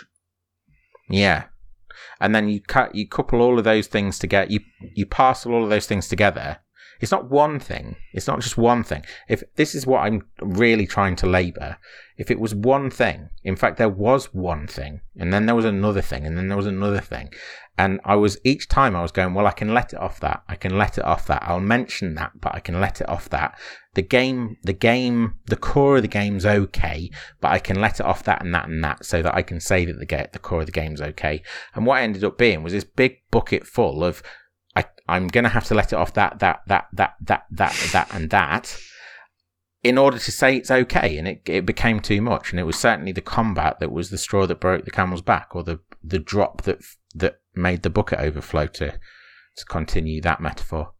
Yeah, 1.08 1.44
and 2.20 2.34
then 2.34 2.48
you 2.48 2.60
cut 2.60 2.94
you 2.94 3.08
couple 3.08 3.40
all 3.40 3.58
of 3.58 3.64
those 3.64 3.86
things 3.86 4.18
together. 4.18 4.50
You 4.50 4.60
you 4.94 5.06
parcel 5.06 5.52
all 5.52 5.64
of 5.64 5.70
those 5.70 5.86
things 5.86 6.08
together, 6.08 6.58
it's 7.04 7.12
not 7.12 7.30
one 7.30 7.60
thing. 7.60 7.96
It's 8.14 8.26
not 8.26 8.40
just 8.40 8.56
one 8.56 8.82
thing. 8.82 9.04
If 9.28 9.42
this 9.56 9.74
is 9.74 9.86
what 9.86 10.00
I'm 10.00 10.22
really 10.40 10.86
trying 10.86 11.16
to 11.16 11.26
labor, 11.26 11.76
if 12.16 12.30
it 12.30 12.40
was 12.40 12.54
one 12.54 12.88
thing, 12.90 13.28
in 13.42 13.56
fact, 13.56 13.76
there 13.76 13.90
was 13.90 14.32
one 14.32 14.66
thing, 14.66 15.02
and 15.18 15.30
then 15.30 15.44
there 15.44 15.54
was 15.54 15.66
another 15.66 16.00
thing, 16.00 16.24
and 16.26 16.38
then 16.38 16.48
there 16.48 16.56
was 16.56 16.66
another 16.66 17.02
thing. 17.02 17.28
And 17.76 18.00
I 18.06 18.14
was, 18.14 18.38
each 18.42 18.68
time 18.68 18.96
I 18.96 19.02
was 19.02 19.12
going, 19.12 19.34
well, 19.34 19.46
I 19.46 19.50
can 19.50 19.74
let 19.74 19.92
it 19.92 19.98
off 19.98 20.18
that. 20.20 20.44
I 20.48 20.56
can 20.56 20.78
let 20.78 20.96
it 20.96 21.04
off 21.04 21.26
that. 21.26 21.42
I'll 21.42 21.60
mention 21.60 22.14
that, 22.14 22.40
but 22.40 22.54
I 22.54 22.60
can 22.60 22.80
let 22.80 23.02
it 23.02 23.08
off 23.10 23.28
that. 23.28 23.58
The 23.92 24.00
game, 24.02 24.56
the 24.62 24.72
game, 24.72 25.34
the 25.44 25.56
core 25.56 25.96
of 25.96 26.02
the 26.02 26.08
game's 26.08 26.46
okay, 26.46 27.10
but 27.42 27.52
I 27.52 27.58
can 27.58 27.82
let 27.82 28.00
it 28.00 28.06
off 28.06 28.24
that 28.24 28.42
and 28.42 28.54
that 28.54 28.66
and 28.66 28.82
that 28.82 29.04
so 29.04 29.20
that 29.20 29.34
I 29.34 29.42
can 29.42 29.60
say 29.60 29.84
that 29.84 29.98
the, 29.98 30.28
the 30.32 30.38
core 30.38 30.60
of 30.60 30.66
the 30.66 30.72
game's 30.72 31.02
okay. 31.02 31.42
And 31.74 31.84
what 31.84 32.00
ended 32.00 32.24
up 32.24 32.38
being 32.38 32.62
was 32.62 32.72
this 32.72 32.84
big 32.84 33.18
bucket 33.30 33.66
full 33.66 34.02
of 34.02 34.22
I'm 35.06 35.28
going 35.28 35.44
to 35.44 35.50
have 35.50 35.64
to 35.66 35.74
let 35.74 35.92
it 35.92 35.96
off 35.96 36.14
that, 36.14 36.38
that, 36.38 36.60
that, 36.66 36.86
that, 36.92 37.14
that, 37.20 37.44
that, 37.50 37.88
that, 37.92 38.14
and 38.14 38.30
that. 38.30 38.76
in 39.84 39.98
order 39.98 40.18
to 40.18 40.32
say 40.32 40.56
it's 40.56 40.70
okay, 40.70 41.18
and 41.18 41.28
it 41.28 41.42
it 41.44 41.66
became 41.66 42.00
too 42.00 42.22
much, 42.22 42.50
and 42.50 42.58
it 42.58 42.64
was 42.64 42.78
certainly 42.78 43.12
the 43.12 43.20
combat 43.20 43.78
that 43.80 43.92
was 43.92 44.08
the 44.08 44.16
straw 44.18 44.46
that 44.46 44.58
broke 44.58 44.84
the 44.86 44.90
camel's 44.90 45.20
back, 45.22 45.54
or 45.54 45.62
the 45.62 45.78
the 46.02 46.18
drop 46.18 46.62
that 46.62 46.78
that 47.14 47.40
made 47.54 47.82
the 47.82 47.90
bucket 47.90 48.18
overflow 48.18 48.66
to 48.66 48.92
to 49.56 49.64
continue 49.66 50.20
that 50.22 50.40
metaphor. 50.40 50.92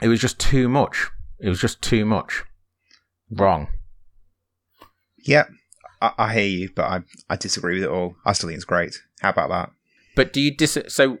It 0.00 0.08
was 0.08 0.20
just 0.20 0.38
too 0.38 0.68
much. 0.68 1.10
It 1.40 1.48
was 1.48 1.60
just 1.60 1.82
too 1.82 2.04
much. 2.06 2.44
Wrong. 3.28 3.66
Yeah, 5.26 5.44
I, 6.00 6.12
I 6.16 6.32
hear 6.32 6.46
you, 6.46 6.70
but 6.74 6.84
I 6.84 7.00
I 7.28 7.34
disagree 7.36 7.74
with 7.74 7.84
it 7.84 7.90
all. 7.90 8.14
I 8.24 8.34
still 8.34 8.48
think 8.48 8.56
it's 8.56 8.64
great. 8.64 8.94
How 9.20 9.30
about 9.30 9.50
that? 9.50 9.70
But 10.14 10.32
do 10.32 10.40
you 10.40 10.56
dis? 10.56 10.78
So 10.86 11.18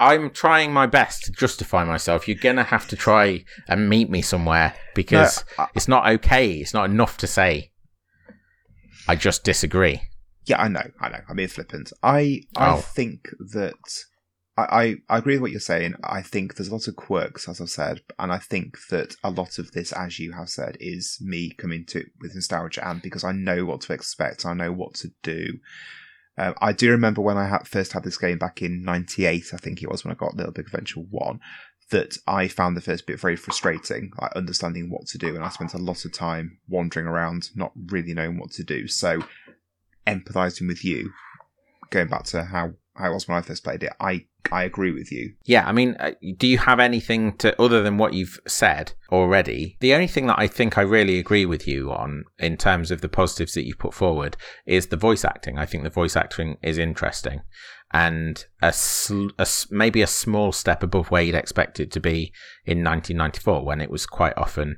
I'm 0.00 0.30
trying 0.30 0.72
my 0.72 0.86
best 0.86 1.24
to 1.24 1.32
justify 1.32 1.84
myself. 1.84 2.26
You're 2.26 2.38
gonna 2.38 2.64
have 2.64 2.88
to 2.88 2.96
try 2.96 3.44
and 3.68 3.88
meet 3.88 4.08
me 4.10 4.22
somewhere 4.22 4.74
because 4.94 5.44
No, 5.58 5.64
I- 5.64 5.68
it's 5.74 5.88
not 5.88 6.08
okay. 6.16 6.54
It's 6.54 6.74
not 6.74 6.88
enough 6.90 7.16
to 7.18 7.26
say. 7.26 7.70
I 9.06 9.14
just 9.16 9.44
disagree. 9.44 10.02
Yeah, 10.46 10.60
I 10.62 10.68
know, 10.68 10.90
I 11.00 11.08
know. 11.10 11.20
I'm 11.28 11.36
being 11.36 11.48
flippant. 11.48 11.92
I 12.02 12.42
I 12.56 12.72
Oh. 12.72 12.76
think 12.78 13.28
that 13.52 13.74
I, 14.56 14.62
I 14.62 15.14
I 15.14 15.18
agree 15.18 15.34
with 15.34 15.42
what 15.42 15.50
you're 15.52 15.60
saying. 15.60 15.94
I 16.02 16.22
think 16.22 16.54
there's 16.56 16.68
a 16.68 16.72
lot 16.74 16.88
of 16.88 16.96
quirks, 16.96 17.48
as 17.48 17.60
I've 17.60 17.70
said, 17.70 18.00
and 18.18 18.32
I 18.32 18.38
think 18.38 18.76
that 18.90 19.16
a 19.22 19.30
lot 19.30 19.58
of 19.58 19.72
this, 19.72 19.92
as 19.92 20.18
you 20.18 20.32
have 20.32 20.48
said, 20.48 20.76
is 20.80 21.18
me 21.20 21.50
coming 21.52 21.84
to 21.86 22.04
with 22.20 22.34
nostalgia 22.34 22.86
and 22.88 23.00
because 23.02 23.22
I 23.24 23.32
know 23.32 23.64
what 23.66 23.82
to 23.82 23.92
expect, 23.92 24.46
I 24.46 24.54
know 24.54 24.72
what 24.72 24.94
to 24.94 25.10
do. 25.22 25.58
Um, 26.40 26.54
I 26.62 26.72
do 26.72 26.90
remember 26.90 27.20
when 27.20 27.36
I 27.36 27.58
first 27.64 27.92
had 27.92 28.02
this 28.02 28.16
game 28.16 28.38
back 28.38 28.62
in 28.62 28.82
'98, 28.82 29.50
I 29.52 29.56
think 29.58 29.82
it 29.82 29.90
was 29.90 30.04
when 30.04 30.12
I 30.12 30.14
got 30.14 30.36
Little 30.36 30.52
Big 30.52 30.66
Adventure 30.66 31.00
One, 31.00 31.38
that 31.90 32.16
I 32.26 32.48
found 32.48 32.76
the 32.76 32.80
first 32.80 33.06
bit 33.06 33.20
very 33.20 33.36
frustrating, 33.36 34.10
like 34.18 34.32
understanding 34.32 34.88
what 34.88 35.06
to 35.08 35.18
do, 35.18 35.34
and 35.34 35.44
I 35.44 35.50
spent 35.50 35.74
a 35.74 35.78
lot 35.78 36.06
of 36.06 36.14
time 36.14 36.58
wandering 36.66 37.06
around, 37.06 37.50
not 37.54 37.72
really 37.90 38.14
knowing 38.14 38.38
what 38.38 38.52
to 38.52 38.64
do. 38.64 38.88
So, 38.88 39.22
empathizing 40.06 40.66
with 40.66 40.82
you, 40.82 41.12
going 41.90 42.08
back 42.08 42.24
to 42.24 42.44
how, 42.44 42.72
how 42.96 43.10
it 43.10 43.14
was 43.14 43.28
when 43.28 43.36
I 43.36 43.42
first 43.42 43.62
played 43.62 43.82
it, 43.82 43.92
I 44.00 44.24
I 44.52 44.64
agree 44.64 44.92
with 44.92 45.10
you. 45.12 45.34
Yeah, 45.44 45.66
I 45.66 45.72
mean, 45.72 45.96
uh, 45.98 46.12
do 46.36 46.46
you 46.46 46.58
have 46.58 46.80
anything 46.80 47.36
to 47.38 47.60
other 47.60 47.82
than 47.82 47.98
what 47.98 48.14
you've 48.14 48.38
said 48.46 48.92
already? 49.10 49.76
The 49.80 49.94
only 49.94 50.06
thing 50.06 50.26
that 50.26 50.38
I 50.38 50.46
think 50.46 50.78
I 50.78 50.82
really 50.82 51.18
agree 51.18 51.46
with 51.46 51.66
you 51.66 51.92
on 51.92 52.24
in 52.38 52.56
terms 52.56 52.90
of 52.90 53.00
the 53.00 53.08
positives 53.08 53.54
that 53.54 53.66
you 53.66 53.74
put 53.74 53.94
forward 53.94 54.36
is 54.66 54.86
the 54.86 54.96
voice 54.96 55.24
acting. 55.24 55.58
I 55.58 55.66
think 55.66 55.84
the 55.84 55.90
voice 55.90 56.16
acting 56.16 56.56
is 56.62 56.78
interesting 56.78 57.42
and 57.92 58.46
a, 58.62 58.72
sl- 58.72 59.28
a 59.38 59.46
maybe 59.70 60.02
a 60.02 60.06
small 60.06 60.52
step 60.52 60.82
above 60.82 61.10
where 61.10 61.22
you'd 61.22 61.34
expect 61.34 61.80
it 61.80 61.90
to 61.92 62.00
be 62.00 62.32
in 62.64 62.84
1994 62.84 63.64
when 63.64 63.80
it 63.80 63.90
was 63.90 64.06
quite 64.06 64.36
often 64.36 64.76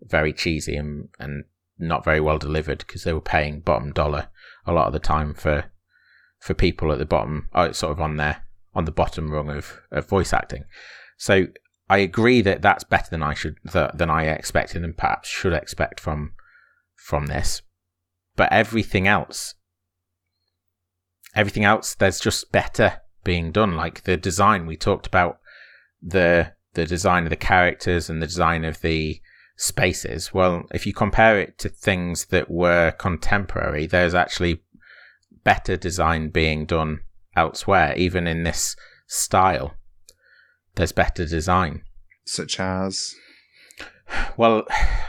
very 0.00 0.32
cheesy 0.32 0.76
and, 0.76 1.08
and 1.18 1.44
not 1.78 2.04
very 2.04 2.20
well 2.20 2.38
delivered 2.38 2.78
because 2.78 3.02
they 3.02 3.12
were 3.12 3.20
paying 3.20 3.60
bottom 3.60 3.92
dollar 3.92 4.28
a 4.66 4.72
lot 4.72 4.86
of 4.86 4.92
the 4.92 5.00
time 5.00 5.34
for 5.34 5.64
for 6.42 6.54
people 6.54 6.90
at 6.90 6.98
the 6.98 7.06
bottom, 7.06 7.48
uh, 7.52 7.72
sort 7.72 7.92
of 7.92 8.00
on 8.00 8.16
their 8.16 8.44
on 8.74 8.84
the 8.84 8.92
bottom 8.92 9.30
rung 9.30 9.50
of, 9.50 9.80
of 9.90 10.08
voice 10.08 10.32
acting. 10.32 10.64
So 11.16 11.46
I 11.88 11.98
agree 11.98 12.40
that 12.42 12.62
that's 12.62 12.84
better 12.84 13.10
than 13.10 13.22
I 13.22 13.34
should 13.34 13.56
th- 13.70 13.90
than 13.94 14.10
I 14.10 14.24
expected 14.24 14.82
and 14.82 14.96
perhaps 14.96 15.28
should 15.28 15.52
expect 15.52 16.00
from 16.00 16.32
from 16.96 17.26
this. 17.26 17.62
But 18.34 18.52
everything 18.52 19.06
else, 19.06 19.54
everything 21.34 21.64
else, 21.64 21.94
there's 21.94 22.20
just 22.20 22.50
better 22.50 23.02
being 23.24 23.52
done. 23.52 23.76
Like 23.76 24.04
the 24.04 24.16
design 24.16 24.66
we 24.66 24.76
talked 24.76 25.06
about, 25.06 25.38
the 26.00 26.52
the 26.74 26.86
design 26.86 27.24
of 27.24 27.30
the 27.30 27.36
characters 27.36 28.08
and 28.08 28.22
the 28.22 28.26
design 28.26 28.64
of 28.64 28.80
the 28.80 29.20
spaces. 29.56 30.32
Well, 30.32 30.64
if 30.72 30.86
you 30.86 30.94
compare 30.94 31.38
it 31.38 31.58
to 31.58 31.68
things 31.68 32.26
that 32.26 32.50
were 32.50 32.92
contemporary, 32.92 33.86
there's 33.86 34.14
actually 34.14 34.62
better 35.44 35.76
design 35.76 36.30
being 36.30 36.64
done 36.64 37.00
elsewhere, 37.36 37.94
even 37.96 38.26
in 38.26 38.44
this 38.44 38.76
style. 39.06 39.74
There's 40.74 40.92
better 40.92 41.26
design. 41.26 41.82
Such 42.24 42.60
as 42.60 43.14
Well, 44.36 44.64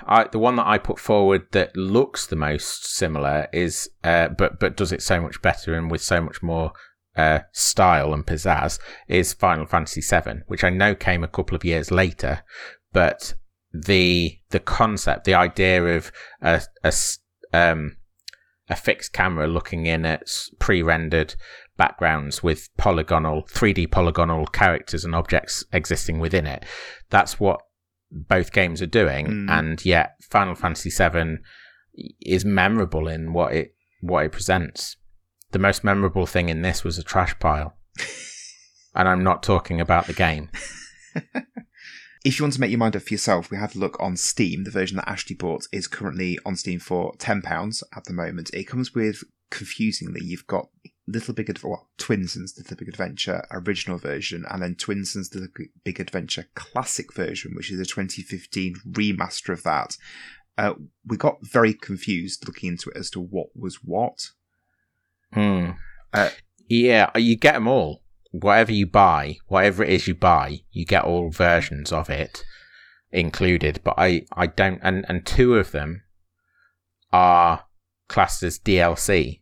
I, 0.05 0.25
the 0.25 0.39
one 0.39 0.55
that 0.57 0.67
I 0.67 0.77
put 0.77 0.99
forward 0.99 1.47
that 1.51 1.75
looks 1.75 2.25
the 2.25 2.35
most 2.35 2.85
similar 2.85 3.47
is, 3.53 3.89
uh, 4.03 4.29
but 4.29 4.59
but 4.59 4.75
does 4.75 4.91
it 4.91 5.01
so 5.01 5.21
much 5.21 5.41
better 5.41 5.75
and 5.75 5.89
with 5.89 6.01
so 6.01 6.21
much 6.21 6.41
more 6.41 6.73
uh, 7.15 7.39
style 7.51 8.13
and 8.13 8.25
pizzazz 8.25 8.79
is 9.07 9.33
Final 9.33 9.65
Fantasy 9.65 10.01
VII, 10.01 10.41
which 10.47 10.63
I 10.63 10.69
know 10.69 10.95
came 10.95 11.23
a 11.23 11.27
couple 11.27 11.55
of 11.55 11.65
years 11.65 11.91
later, 11.91 12.43
but 12.91 13.35
the 13.73 14.39
the 14.49 14.59
concept, 14.59 15.25
the 15.25 15.33
idea 15.33 15.97
of 15.97 16.11
a, 16.41 16.61
a 16.83 16.93
um, 17.53 17.97
a 18.69 18.75
fixed 18.75 19.13
camera 19.13 19.47
looking 19.47 19.85
in 19.85 20.05
at 20.05 20.23
pre-rendered 20.59 21.35
backgrounds 21.77 22.41
with 22.43 22.69
polygonal 22.77 23.43
3D 23.49 23.89
polygonal 23.91 24.45
characters 24.45 25.03
and 25.03 25.13
objects 25.15 25.65
existing 25.73 26.19
within 26.19 26.45
it. 26.47 26.63
That's 27.09 27.39
what 27.39 27.59
both 28.11 28.51
games 28.51 28.81
are 28.81 28.85
doing, 28.87 29.27
Mm. 29.27 29.49
and 29.49 29.85
yet 29.85 30.13
Final 30.29 30.55
Fantasy 30.55 30.89
VII 30.89 31.37
is 32.21 32.45
memorable 32.45 33.07
in 33.07 33.33
what 33.33 33.53
it 33.53 33.75
what 34.01 34.25
it 34.25 34.31
presents. 34.31 34.97
The 35.51 35.59
most 35.59 35.83
memorable 35.83 36.25
thing 36.25 36.49
in 36.49 36.61
this 36.61 36.83
was 36.83 36.97
a 36.97 37.03
trash 37.03 37.37
pile, 37.39 37.75
and 38.95 39.07
I'm 39.07 39.23
not 39.23 39.43
talking 39.43 39.81
about 39.81 40.07
the 40.07 40.13
game. 40.13 40.49
if 42.23 42.39
you 42.39 42.43
want 42.43 42.53
to 42.53 42.61
make 42.61 42.71
your 42.71 42.79
mind 42.79 42.95
up 42.95 43.03
for 43.03 43.13
yourself, 43.13 43.51
we 43.51 43.57
had 43.57 43.75
a 43.75 43.79
look 43.79 43.99
on 43.99 44.15
Steam. 44.15 44.63
The 44.63 44.71
version 44.71 44.97
that 44.97 45.09
Ashley 45.09 45.35
bought 45.35 45.67
is 45.71 45.87
currently 45.87 46.39
on 46.45 46.55
Steam 46.55 46.79
for 46.79 47.13
ten 47.17 47.41
pounds 47.41 47.83
at 47.95 48.05
the 48.05 48.13
moment. 48.13 48.49
It 48.53 48.65
comes 48.65 48.93
with 48.93 49.23
confusingly, 49.53 50.21
you've 50.23 50.47
got 50.47 50.69
Little 51.07 51.33
Big 51.33 51.49
Adventure, 51.49 51.69
well, 51.69 51.89
Twinsen's 51.97 52.57
Little 52.57 52.75
Big 52.75 52.89
Adventure 52.89 53.45
original 53.51 53.97
version, 53.97 54.45
and 54.49 54.61
then 54.61 54.75
Twinsen's 54.75 55.33
Little 55.33 55.49
Big 55.83 55.99
Adventure 55.99 56.47
classic 56.55 57.13
version, 57.13 57.53
which 57.55 57.71
is 57.71 57.79
a 57.79 57.85
2015 57.85 58.75
remaster 58.89 59.49
of 59.49 59.63
that. 59.63 59.97
Uh, 60.57 60.73
we 61.05 61.17
got 61.17 61.45
very 61.45 61.73
confused 61.73 62.47
looking 62.47 62.69
into 62.69 62.89
it 62.89 62.97
as 62.97 63.09
to 63.11 63.19
what 63.19 63.47
was 63.55 63.75
what. 63.83 64.29
Hmm. 65.33 65.71
Uh, 66.13 66.29
yeah, 66.69 67.09
you 67.15 67.35
get 67.35 67.53
them 67.53 67.67
all. 67.67 68.02
Whatever 68.33 68.71
you 68.71 68.87
buy, 68.87 69.37
whatever 69.45 69.83
it 69.83 69.89
is 69.91 70.07
you 70.07 70.15
buy, 70.15 70.61
you 70.71 70.85
get 70.85 71.03
all 71.03 71.29
versions 71.29 71.91
of 71.91 72.09
it 72.09 72.43
included. 73.11 73.79
But 73.83 73.93
I, 73.97 74.25
I 74.35 74.47
don't, 74.47 74.79
and, 74.81 75.05
and 75.07 75.23
two 75.23 75.55
of 75.55 75.71
them 75.71 76.01
are 77.11 77.65
classed 78.09 78.41
as 78.43 78.57
DLC. 78.59 79.41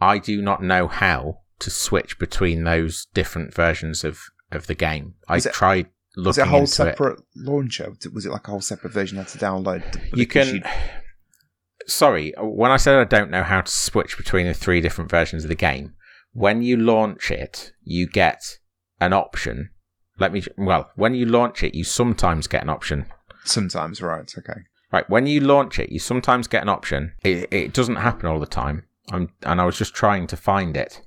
I 0.00 0.18
do 0.18 0.42
not 0.42 0.62
know 0.62 0.86
how 0.86 1.40
to 1.60 1.70
switch 1.70 2.18
between 2.18 2.64
those 2.64 3.06
different 3.14 3.54
versions 3.54 4.04
of, 4.04 4.20
of 4.52 4.66
the 4.66 4.74
game. 4.74 5.14
I 5.28 5.38
it- 5.38 5.52
tried 5.54 5.86
looking 6.14 6.26
was 6.28 6.38
it 6.38 6.42
a 6.42 6.46
whole 6.46 6.60
into 6.60 6.70
it. 6.70 6.74
separate 6.74 7.20
launcher? 7.34 7.92
Was 8.12 8.26
it 8.26 8.32
like 8.32 8.46
a 8.48 8.50
whole 8.50 8.60
separate 8.60 8.92
version 8.92 9.16
you 9.16 9.22
had 9.22 9.28
to 9.32 9.38
download? 9.38 9.82
You 10.14 10.26
can. 10.26 10.62
Sorry, 11.86 12.34
when 12.38 12.70
I 12.70 12.78
said 12.78 12.96
I 12.98 13.04
don't 13.04 13.30
know 13.30 13.44
how 13.44 13.60
to 13.60 13.70
switch 13.70 14.16
between 14.18 14.46
the 14.46 14.54
three 14.54 14.80
different 14.80 15.08
versions 15.10 15.44
of 15.44 15.48
the 15.48 15.54
game, 15.54 15.94
when 16.36 16.62
you 16.62 16.76
launch 16.76 17.30
it, 17.30 17.72
you 17.82 18.06
get 18.06 18.58
an 19.00 19.14
option. 19.14 19.70
Let 20.18 20.32
me. 20.32 20.42
Well, 20.58 20.90
when 20.94 21.14
you 21.14 21.24
launch 21.24 21.62
it, 21.62 21.74
you 21.74 21.82
sometimes 21.82 22.46
get 22.46 22.62
an 22.62 22.68
option. 22.68 23.06
Sometimes, 23.44 24.02
right? 24.02 24.30
Okay. 24.36 24.60
Right, 24.92 25.08
when 25.10 25.26
you 25.26 25.40
launch 25.40 25.78
it, 25.78 25.90
you 25.90 25.98
sometimes 25.98 26.46
get 26.46 26.62
an 26.62 26.68
option. 26.68 27.14
It, 27.24 27.52
it 27.52 27.72
doesn't 27.72 27.96
happen 27.96 28.28
all 28.28 28.38
the 28.38 28.46
time. 28.46 28.84
I'm, 29.10 29.30
and 29.42 29.60
I 29.60 29.64
was 29.64 29.78
just 29.78 29.94
trying 29.94 30.26
to 30.28 30.36
find 30.36 30.76
it 30.76 31.00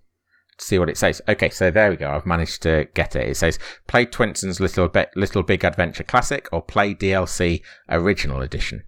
to 0.58 0.66
see 0.66 0.80
what 0.80 0.90
it 0.90 0.98
says. 0.98 1.22
Okay, 1.30 1.50
so 1.50 1.72
there 1.72 1.90
we 1.90 1.96
go. 1.96 2.12
I've 2.12 2.26
managed 2.26 2.62
to 2.64 2.88
get 2.94 3.16
it. 3.16 3.28
It 3.28 3.38
says 3.38 3.60
play 3.88 4.06
Twinsen's 4.06 4.60
Little 4.60 4.92
Little 5.16 5.44
Big 5.44 5.64
Adventure 5.64 6.04
Classic 6.04 6.50
or 6.52 6.62
play 6.62 6.94
DLC 6.94 7.62
Original 7.88 8.42
Edition. 8.42 8.84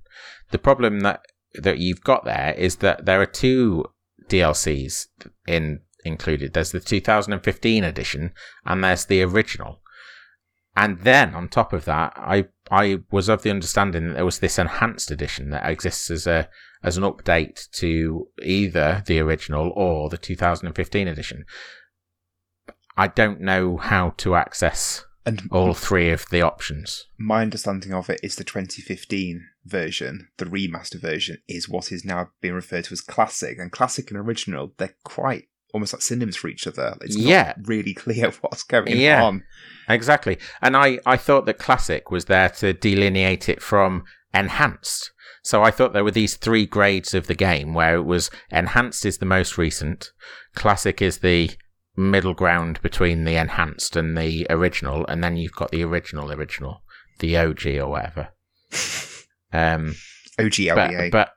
The 0.49 0.59
problem 0.59 1.01
that 1.01 1.21
that 1.53 1.77
you've 1.77 2.03
got 2.03 2.25
there 2.25 2.53
is 2.57 2.77
that 2.77 3.05
there 3.05 3.21
are 3.21 3.25
two 3.25 3.85
DLCs 4.27 5.07
in 5.47 5.81
included. 6.05 6.53
There's 6.53 6.71
the 6.71 6.79
2015 6.79 7.83
edition 7.83 8.33
and 8.65 8.83
there's 8.83 9.05
the 9.05 9.21
original. 9.21 9.81
And 10.75 10.99
then 10.99 11.35
on 11.35 11.49
top 11.49 11.73
of 11.73 11.85
that, 11.85 12.13
I 12.15 12.45
I 12.69 12.99
was 13.11 13.27
of 13.27 13.43
the 13.43 13.49
understanding 13.49 14.07
that 14.07 14.13
there 14.13 14.25
was 14.25 14.39
this 14.39 14.57
enhanced 14.57 15.11
edition 15.11 15.49
that 15.49 15.69
exists 15.69 16.09
as 16.09 16.25
a 16.25 16.49
as 16.83 16.97
an 16.97 17.03
update 17.03 17.69
to 17.71 18.29
either 18.41 19.03
the 19.05 19.19
original 19.19 19.71
or 19.75 20.09
the 20.09 20.17
2015 20.17 21.07
edition. 21.07 21.45
I 22.97 23.07
don't 23.07 23.41
know 23.41 23.77
how 23.77 24.11
to 24.17 24.35
access 24.35 25.05
And 25.25 25.47
all 25.51 25.73
three 25.73 26.09
of 26.09 26.25
the 26.29 26.41
options. 26.41 27.05
my 27.17 27.41
understanding 27.41 27.93
of 27.93 28.09
it 28.09 28.19
is 28.23 28.37
the 28.37 28.43
2015 28.43 29.45
version, 29.65 30.29
the 30.37 30.45
remaster 30.45 30.99
version, 30.99 31.37
is 31.47 31.69
what 31.69 31.91
is 31.91 32.03
now 32.03 32.29
being 32.41 32.55
referred 32.55 32.85
to 32.85 32.93
as 32.93 33.01
classic. 33.01 33.59
And 33.59 33.71
classic 33.71 34.09
and 34.09 34.19
original, 34.19 34.73
they're 34.77 34.95
quite 35.03 35.47
almost 35.73 35.93
like 35.93 36.01
synonyms 36.01 36.35
for 36.35 36.47
each 36.47 36.67
other. 36.67 36.95
It's 37.01 37.15
not 37.17 37.25
Yeah. 37.25 37.53
really 37.63 37.93
clear 38.03 38.31
what's 38.41 38.63
going 38.63 38.97
Yeah. 38.99 39.23
on. 39.23 39.43
Exactly. 39.89 40.37
And 40.61 40.75
I, 40.77 40.99
I 41.05 41.17
thought 41.17 41.45
that 41.45 41.57
classic 41.59 42.11
was 42.11 42.25
there 42.25 42.49
to 42.49 42.73
delineate 42.73 43.49
it 43.49 43.61
from 43.61 44.03
enhanced. 44.33 45.11
So 45.43 45.63
I 45.63 45.71
thought 45.71 45.93
there 45.93 46.03
were 46.03 46.11
these 46.11 46.35
three 46.35 46.65
grades 46.65 47.13
of 47.13 47.27
the 47.27 47.35
game 47.35 47.73
where 47.73 47.95
it 47.95 48.03
was 48.05 48.29
enhanced 48.51 49.05
is 49.05 49.17
the 49.17 49.25
most 49.25 49.57
recent, 49.57 50.11
classic 50.53 51.01
is 51.01 51.17
the 51.19 51.51
middle 51.97 52.33
ground 52.35 52.79
between 52.81 53.23
the 53.25 53.35
enhanced 53.35 53.95
and 53.95 54.17
the 54.17 54.45
original, 54.49 55.05
and 55.07 55.23
then 55.23 55.35
you've 55.37 55.55
got 55.55 55.71
the 55.71 55.83
original 55.83 56.31
original, 56.31 56.83
the 57.19 57.35
OG 57.37 57.65
or 57.77 57.87
whatever. 57.89 58.29
Um, 59.53 59.95
OG 60.39 60.53
LBA. 60.53 61.11
but, 61.11 61.25
but 61.27 61.29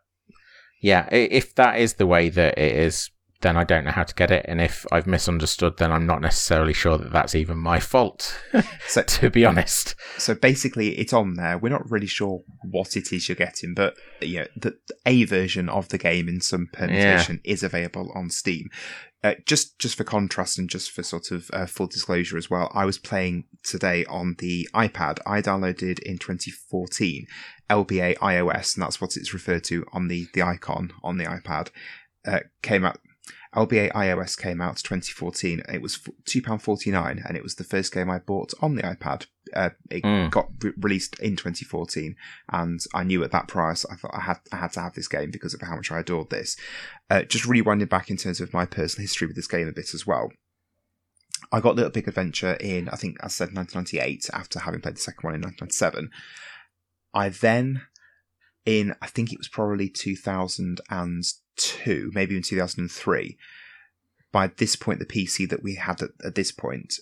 yeah, 0.80 1.08
if 1.10 1.52
that 1.56 1.80
is 1.80 1.94
the 1.94 2.06
way 2.06 2.28
that 2.28 2.56
it 2.56 2.76
is, 2.76 3.10
then 3.44 3.56
I 3.56 3.62
don't 3.62 3.84
know 3.84 3.92
how 3.92 4.02
to 4.02 4.14
get 4.14 4.30
it. 4.30 4.44
And 4.48 4.60
if 4.60 4.86
I've 4.90 5.06
misunderstood, 5.06 5.76
then 5.76 5.92
I'm 5.92 6.06
not 6.06 6.20
necessarily 6.20 6.72
sure 6.72 6.96
that 6.98 7.12
that's 7.12 7.34
even 7.34 7.58
my 7.58 7.78
fault, 7.78 8.36
so, 8.88 9.02
to 9.02 9.30
be 9.30 9.44
honest. 9.44 9.94
so 10.18 10.34
basically, 10.34 10.98
it's 10.98 11.12
on 11.12 11.34
there. 11.34 11.58
We're 11.58 11.68
not 11.68 11.90
really 11.90 12.06
sure 12.06 12.42
what 12.62 12.96
it 12.96 13.12
is 13.12 13.28
you're 13.28 13.36
getting, 13.36 13.74
but 13.74 13.96
you 14.20 14.40
know, 14.40 14.46
the 14.56 14.76
a 15.06 15.24
version 15.24 15.68
of 15.68 15.90
the 15.90 15.98
game 15.98 16.28
in 16.28 16.40
some 16.40 16.68
permutation 16.72 17.40
is 17.44 17.62
available 17.62 18.10
on 18.14 18.30
Steam. 18.30 18.70
Uh, 19.22 19.34
just 19.46 19.78
just 19.78 19.96
for 19.96 20.04
contrast 20.04 20.58
and 20.58 20.68
just 20.68 20.90
for 20.90 21.02
sort 21.02 21.30
of 21.30 21.50
uh, 21.52 21.64
full 21.64 21.86
disclosure 21.86 22.36
as 22.36 22.50
well, 22.50 22.70
I 22.74 22.84
was 22.84 22.98
playing 22.98 23.44
today 23.62 24.04
on 24.06 24.36
the 24.38 24.68
iPad. 24.74 25.18
I 25.26 25.40
downloaded 25.40 25.98
in 26.00 26.18
2014 26.18 27.26
LBA 27.70 28.18
iOS, 28.18 28.74
and 28.74 28.82
that's 28.82 29.00
what 29.00 29.16
it's 29.16 29.32
referred 29.32 29.64
to 29.64 29.86
on 29.92 30.08
the 30.08 30.26
the 30.34 30.42
icon 30.42 30.92
on 31.02 31.16
the 31.18 31.24
iPad. 31.24 31.70
Uh, 32.26 32.40
came 32.62 32.84
out. 32.84 32.98
LBA 33.54 33.92
iOS 33.92 34.36
came 34.36 34.60
out 34.60 34.76
2014. 34.78 35.62
It 35.72 35.80
was 35.82 36.00
two 36.24 36.42
pound 36.42 36.62
forty 36.62 36.90
nine, 36.90 37.22
and 37.26 37.36
it 37.36 37.42
was 37.42 37.54
the 37.54 37.64
first 37.64 37.92
game 37.92 38.10
I 38.10 38.18
bought 38.18 38.52
on 38.60 38.74
the 38.74 38.82
iPad. 38.82 39.26
Uh, 39.54 39.70
it 39.90 40.02
Mm. 40.02 40.30
got 40.30 40.48
re- 40.62 40.72
released 40.76 41.18
in 41.20 41.36
2014, 41.36 42.16
and 42.50 42.80
I 42.94 43.04
knew 43.04 43.22
at 43.22 43.30
that 43.30 43.46
price 43.48 43.84
I 43.90 43.94
thought 43.96 44.14
I 44.14 44.20
had 44.22 44.38
I 44.52 44.56
had 44.56 44.72
to 44.72 44.80
have 44.80 44.94
this 44.94 45.08
game 45.08 45.30
because 45.30 45.54
of 45.54 45.60
how 45.60 45.76
much 45.76 45.92
I 45.92 46.00
adored 46.00 46.30
this. 46.30 46.56
Uh, 47.08 47.22
just 47.22 47.44
rewinding 47.44 47.88
back 47.88 48.10
in 48.10 48.16
terms 48.16 48.40
of 48.40 48.52
my 48.52 48.66
personal 48.66 49.04
history 49.04 49.26
with 49.26 49.36
this 49.36 49.46
game 49.46 49.68
a 49.68 49.72
bit 49.72 49.94
as 49.94 50.06
well. 50.06 50.32
I 51.52 51.60
got 51.60 51.76
Little 51.76 51.90
Big 51.92 52.08
Adventure 52.08 52.54
in 52.54 52.88
I 52.88 52.96
think 52.96 53.18
I 53.22 53.28
said 53.28 53.54
1998 53.54 54.30
after 54.32 54.60
having 54.60 54.80
played 54.80 54.96
the 54.96 55.00
second 55.00 55.22
one 55.22 55.34
in 55.34 55.42
1997. 55.42 56.10
I 57.12 57.28
then 57.28 57.82
in 58.64 58.94
I 59.02 59.06
think 59.06 59.32
it 59.32 59.38
was 59.38 59.48
probably 59.48 59.88
2002, 61.56 62.10
maybe 62.14 62.32
even 62.32 62.42
2003. 62.42 63.36
By 64.32 64.48
this 64.48 64.76
point, 64.76 64.98
the 64.98 65.06
PC 65.06 65.48
that 65.48 65.62
we 65.62 65.76
had 65.76 66.02
at, 66.02 66.10
at 66.24 66.34
this 66.34 66.52
point, 66.52 66.98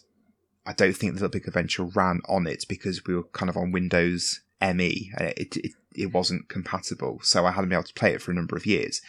I 0.66 0.72
don't 0.72 0.96
think 0.96 1.12
the 1.12 1.20
Little 1.20 1.30
Big 1.30 1.48
Adventure 1.48 1.84
ran 1.84 2.20
on 2.28 2.46
it 2.46 2.66
because 2.68 3.05
we 3.07 3.14
were 3.14 3.24
kind 3.24 3.48
of 3.48 3.57
on 3.57 3.72
Windows 3.72 4.40
ME. 4.61 5.11
and 5.16 5.28
It, 5.36 5.57
it, 5.57 5.72
it 5.94 6.12
wasn't 6.12 6.48
compatible, 6.48 7.20
so 7.22 7.46
I 7.46 7.53
hadn't 7.53 7.70
been 7.70 7.78
able 7.78 7.84
to 7.84 7.94
play 7.94 8.12
it 8.12 8.22
for 8.22 8.30
a 8.30 8.34
number 8.34 8.57
of 8.57 8.66
years. 8.66 9.00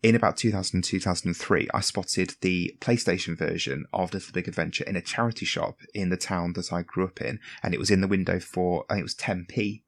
In 0.00 0.14
about 0.14 0.36
2002, 0.36 1.00
2003, 1.00 1.68
I 1.74 1.80
spotted 1.80 2.36
the 2.40 2.76
PlayStation 2.80 3.36
version 3.36 3.86
of 3.92 4.14
Little 4.14 4.32
Big 4.32 4.46
Adventure 4.46 4.84
in 4.84 4.94
a 4.94 5.02
charity 5.02 5.44
shop 5.44 5.78
in 5.92 6.10
the 6.10 6.16
town 6.16 6.52
that 6.52 6.72
I 6.72 6.82
grew 6.82 7.04
up 7.04 7.20
in, 7.20 7.40
and 7.64 7.74
it 7.74 7.80
was 7.80 7.90
in 7.90 8.00
the 8.00 8.06
window 8.06 8.38
for, 8.38 8.84
I 8.88 8.94
think 8.94 9.00
it 9.00 9.02
was 9.02 9.14
10p. 9.16 9.82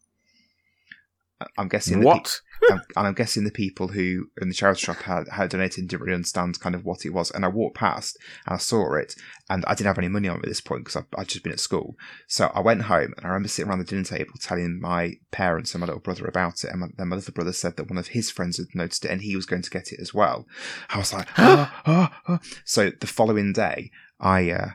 I'm 1.56 1.68
guessing 1.68 2.00
the 2.00 2.06
pe- 2.06 2.06
What? 2.06 2.40
and 2.68 3.06
I'm 3.06 3.14
guessing 3.14 3.44
the 3.44 3.50
people 3.50 3.88
who 3.88 4.26
in 4.40 4.48
the 4.48 4.54
charity 4.54 4.80
shop 4.80 4.98
had, 4.98 5.28
had 5.28 5.50
donated 5.50 5.88
didn't 5.88 6.02
really 6.02 6.14
understand 6.14 6.60
kind 6.60 6.74
of 6.74 6.84
what 6.84 7.06
it 7.06 7.10
was. 7.10 7.30
And 7.30 7.44
I 7.44 7.48
walked 7.48 7.76
past 7.76 8.18
and 8.46 8.54
I 8.54 8.58
saw 8.58 8.94
it, 8.94 9.14
and 9.48 9.64
I 9.66 9.74
didn't 9.74 9.86
have 9.86 9.98
any 9.98 10.08
money 10.08 10.28
on 10.28 10.36
me 10.36 10.42
at 10.42 10.48
this 10.48 10.60
point 10.60 10.84
because 10.84 11.02
I'd 11.16 11.28
just 11.28 11.42
been 11.42 11.52
at 11.52 11.60
school. 11.60 11.96
So 12.28 12.50
I 12.54 12.60
went 12.60 12.82
home 12.82 13.14
and 13.16 13.24
I 13.24 13.28
remember 13.28 13.48
sitting 13.48 13.70
around 13.70 13.78
the 13.78 13.84
dinner 13.84 14.04
table 14.04 14.34
telling 14.40 14.80
my 14.80 15.14
parents 15.30 15.74
and 15.74 15.80
my 15.80 15.86
little 15.86 16.00
brother 16.00 16.26
about 16.26 16.64
it. 16.64 16.70
And 16.70 16.80
my, 16.80 16.86
then 16.96 17.08
my 17.08 17.16
little 17.16 17.34
brother 17.34 17.52
said 17.52 17.76
that 17.76 17.88
one 17.88 17.98
of 17.98 18.08
his 18.08 18.30
friends 18.30 18.58
had 18.58 18.66
noticed 18.74 19.04
it 19.04 19.10
and 19.10 19.22
he 19.22 19.36
was 19.36 19.46
going 19.46 19.62
to 19.62 19.70
get 19.70 19.92
it 19.92 20.00
as 20.00 20.12
well. 20.12 20.46
I 20.90 20.98
was 20.98 21.12
like, 21.12 21.28
ah, 21.38 21.82
ah, 21.86 22.20
ah. 22.28 22.40
so 22.64 22.90
the 22.90 23.06
following 23.06 23.52
day, 23.52 23.90
I 24.20 24.50
uh, 24.50 24.70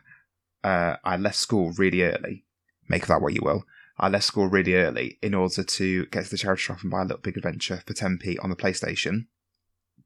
uh, 0.63 0.95
I 1.03 1.17
left 1.17 1.35
school 1.35 1.73
really 1.77 2.01
early. 2.01 2.45
Make 2.89 3.03
of 3.03 3.07
that 3.09 3.21
what 3.21 3.33
you 3.33 3.41
will. 3.43 3.65
I 3.97 4.09
left 4.09 4.25
school 4.25 4.47
really 4.47 4.75
early 4.75 5.17
in 5.21 5.33
order 5.33 5.63
to 5.63 6.05
get 6.07 6.25
to 6.25 6.31
the 6.31 6.37
charity 6.37 6.61
shop 6.61 6.81
and 6.81 6.91
buy 6.91 7.01
a 7.01 7.05
little 7.05 7.17
big 7.19 7.37
adventure 7.37 7.81
for 7.85 7.93
10p 7.93 8.43
on 8.43 8.49
the 8.49 8.55
PlayStation. 8.55 9.27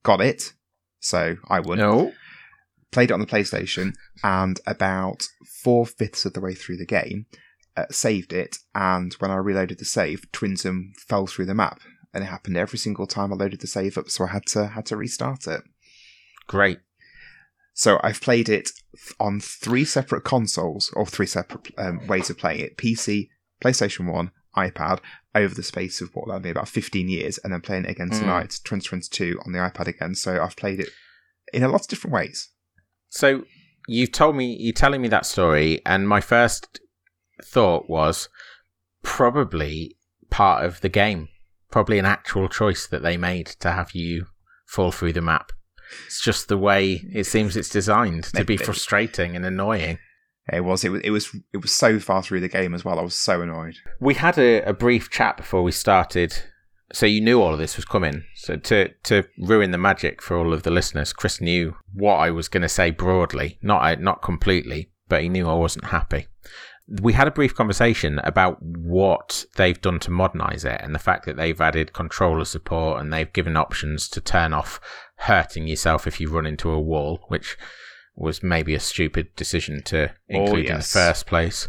Got 0.04 0.22
it. 0.22 0.54
So 1.00 1.38
I 1.48 1.60
won. 1.60 1.80
No. 1.80 2.14
Played 2.92 3.12
it 3.12 3.14
on 3.14 3.20
the 3.20 3.28
PlayStation, 3.28 3.94
and 4.24 4.60
about 4.66 5.28
four 5.64 5.86
fifths 5.86 6.26
of 6.26 6.34
the 6.34 6.42
way 6.42 6.56
through 6.56 6.78
the 6.78 6.88
game, 6.88 7.28
uh, 7.78 7.86
saved 7.92 8.34
it. 8.34 8.58
And 8.74 9.14
when 9.20 9.30
I 9.30 9.36
reloaded 9.36 9.78
the 9.78 9.86
save, 9.86 10.26
Twinsen 10.32 10.94
fell 10.98 11.28
through 11.28 11.46
the 11.46 11.54
map, 11.54 11.82
and 12.14 12.24
it 12.24 12.28
happened 12.28 12.58
every 12.58 12.80
single 12.80 13.06
time 13.06 13.32
I 13.32 13.36
loaded 13.36 13.62
the 13.62 13.68
save 13.68 13.96
up. 13.98 14.10
So 14.10 14.26
I 14.26 14.30
had 14.30 14.48
to 14.48 14.68
had 14.68 14.88
to 14.88 14.98
restart 14.98 15.46
it. 15.46 15.62
Great. 16.48 16.80
So 17.76 18.00
I've 18.04 18.22
played 18.22 18.50
it 18.50 18.72
on 19.20 19.40
three 19.40 19.86
separate 19.86 20.24
consoles, 20.24 20.92
or 20.96 21.06
three 21.06 21.28
separate 21.28 21.72
um, 21.78 22.08
ways 22.08 22.32
of 22.32 22.40
playing 22.40 22.62
it: 22.62 22.78
PC, 22.78 23.30
PlayStation 23.62 24.12
One, 24.12 24.32
iPad, 24.56 25.00
over 25.36 25.54
the 25.54 25.64
space 25.64 26.02
of 26.02 26.10
what 26.14 26.28
that'll 26.28 26.42
be 26.42 26.50
about 26.50 26.68
15 26.68 27.08
years, 27.08 27.38
and 27.44 27.54
then 27.54 27.62
playing 27.62 27.86
it 27.86 27.92
again 27.92 28.10
Mm. 28.10 28.20
tonight, 28.20 28.50
2022, 28.64 29.40
on 29.46 29.52
the 29.52 29.60
iPad 29.60 29.88
again. 29.88 30.16
So 30.16 30.42
I've 30.44 30.56
played 30.56 30.80
it 30.80 30.90
in 31.54 31.64
a 31.64 31.70
lot 31.70 31.82
of 31.82 31.88
different 31.88 32.14
ways. 32.14 32.50
So 33.10 33.46
you've 33.88 34.12
told 34.12 34.36
me 34.36 34.56
you're 34.60 34.74
telling 34.74 35.02
me 35.02 35.08
that 35.10 35.26
story, 35.26 35.82
and 35.86 36.08
my 36.08 36.22
first 36.22 36.80
thought 37.44 37.90
was 37.90 38.30
probably 39.04 39.96
part 40.30 40.66
of 40.66 40.82
the 40.82 40.90
game, 40.90 41.30
probably 41.72 42.00
an 42.00 42.06
actual 42.06 42.50
choice 42.50 42.86
that 42.88 43.02
they 43.02 43.18
made 43.18 43.48
to 43.48 43.72
have 43.72 43.92
you 43.92 44.28
fall 44.68 44.92
through 44.92 45.14
the 45.14 45.22
map. 45.22 45.52
It's 46.06 46.22
just 46.22 46.48
the 46.50 46.58
way 46.58 47.02
it 47.12 47.24
seems 47.26 47.58
it's 47.58 47.70
designed 47.70 48.26
to 48.36 48.46
be 48.46 48.58
frustrating 48.58 49.36
and 49.36 49.44
annoying. 49.46 49.98
It 50.52 50.62
was 50.62 50.84
it 50.84 50.90
was 50.90 51.02
it 51.04 51.12
was 51.12 51.36
it 51.54 51.58
was 51.58 51.72
so 51.72 52.00
far 52.00 52.22
through 52.22 52.42
the 52.42 52.48
game 52.48 52.74
as 52.74 52.84
well. 52.84 53.00
I 53.00 53.04
was 53.04 53.16
so 53.16 53.42
annoyed. 53.42 53.76
We 54.00 54.16
had 54.16 54.38
a, 54.38 54.62
a 54.64 54.74
brief 54.74 55.10
chat 55.10 55.38
before 55.38 55.64
we 55.64 55.72
started, 55.72 56.34
so 56.92 57.06
you 57.06 57.22
knew 57.22 57.42
all 57.42 57.54
of 57.54 57.60
this 57.60 57.76
was 57.76 57.86
coming. 57.86 58.24
So 58.36 58.56
to 58.56 58.90
to 59.04 59.24
ruin 59.38 59.72
the 59.72 59.78
magic 59.78 60.22
for 60.22 60.38
all 60.38 60.54
of 60.54 60.64
the 60.64 60.72
listeners, 60.72 61.14
Chris 61.14 61.42
knew 61.42 61.76
what 61.94 62.16
I 62.16 62.32
was 62.32 62.48
going 62.48 62.64
to 62.64 62.70
say 62.70 62.92
broadly, 62.92 63.60
not 63.62 63.84
uh, 63.84 64.00
not 64.00 64.22
completely, 64.22 64.92
but 65.08 65.22
he 65.22 65.30
knew 65.30 65.48
I 65.48 65.54
wasn't 65.54 65.86
happy. 65.86 66.28
We 67.02 67.14
had 67.14 67.28
a 67.28 67.32
brief 67.32 67.54
conversation 67.54 68.20
about 68.24 68.58
what 68.64 69.46
they've 69.58 69.80
done 69.80 70.00
to 70.00 70.12
modernize 70.12 70.66
it 70.66 70.82
and 70.82 70.96
the 70.96 71.00
fact 71.00 71.28
that 71.28 71.38
they've 71.38 71.62
added 71.62 71.94
controller 71.94 72.46
support 72.46 73.00
and 73.00 73.14
they've 73.14 73.32
given 73.32 73.56
options 73.56 74.10
to 74.10 74.20
turn 74.20 74.54
off 74.54 74.80
hurting 75.18 75.68
yourself 75.68 76.08
if 76.08 76.20
you 76.20 76.30
run 76.30 76.48
into 76.48 76.72
a 76.72 76.80
wall, 76.80 77.20
which 77.28 77.58
was 78.20 78.44
maybe 78.44 78.76
a 78.76 78.80
stupid 78.80 79.36
decision 79.36 79.82
to 79.84 80.10
Oh, 80.10 80.14
include 80.28 80.66
in 80.68 80.78
the 80.78 80.84
first 80.84 81.26
place 81.26 81.68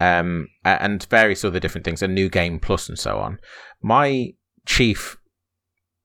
um, 0.00 0.48
and 0.64 1.04
various 1.04 1.44
other 1.44 1.60
different 1.60 1.84
things, 1.84 2.02
a 2.02 2.08
new 2.08 2.28
game 2.28 2.58
plus 2.58 2.88
and 2.88 2.98
so 2.98 3.18
on. 3.18 3.38
My 3.82 4.32
chief 4.66 5.18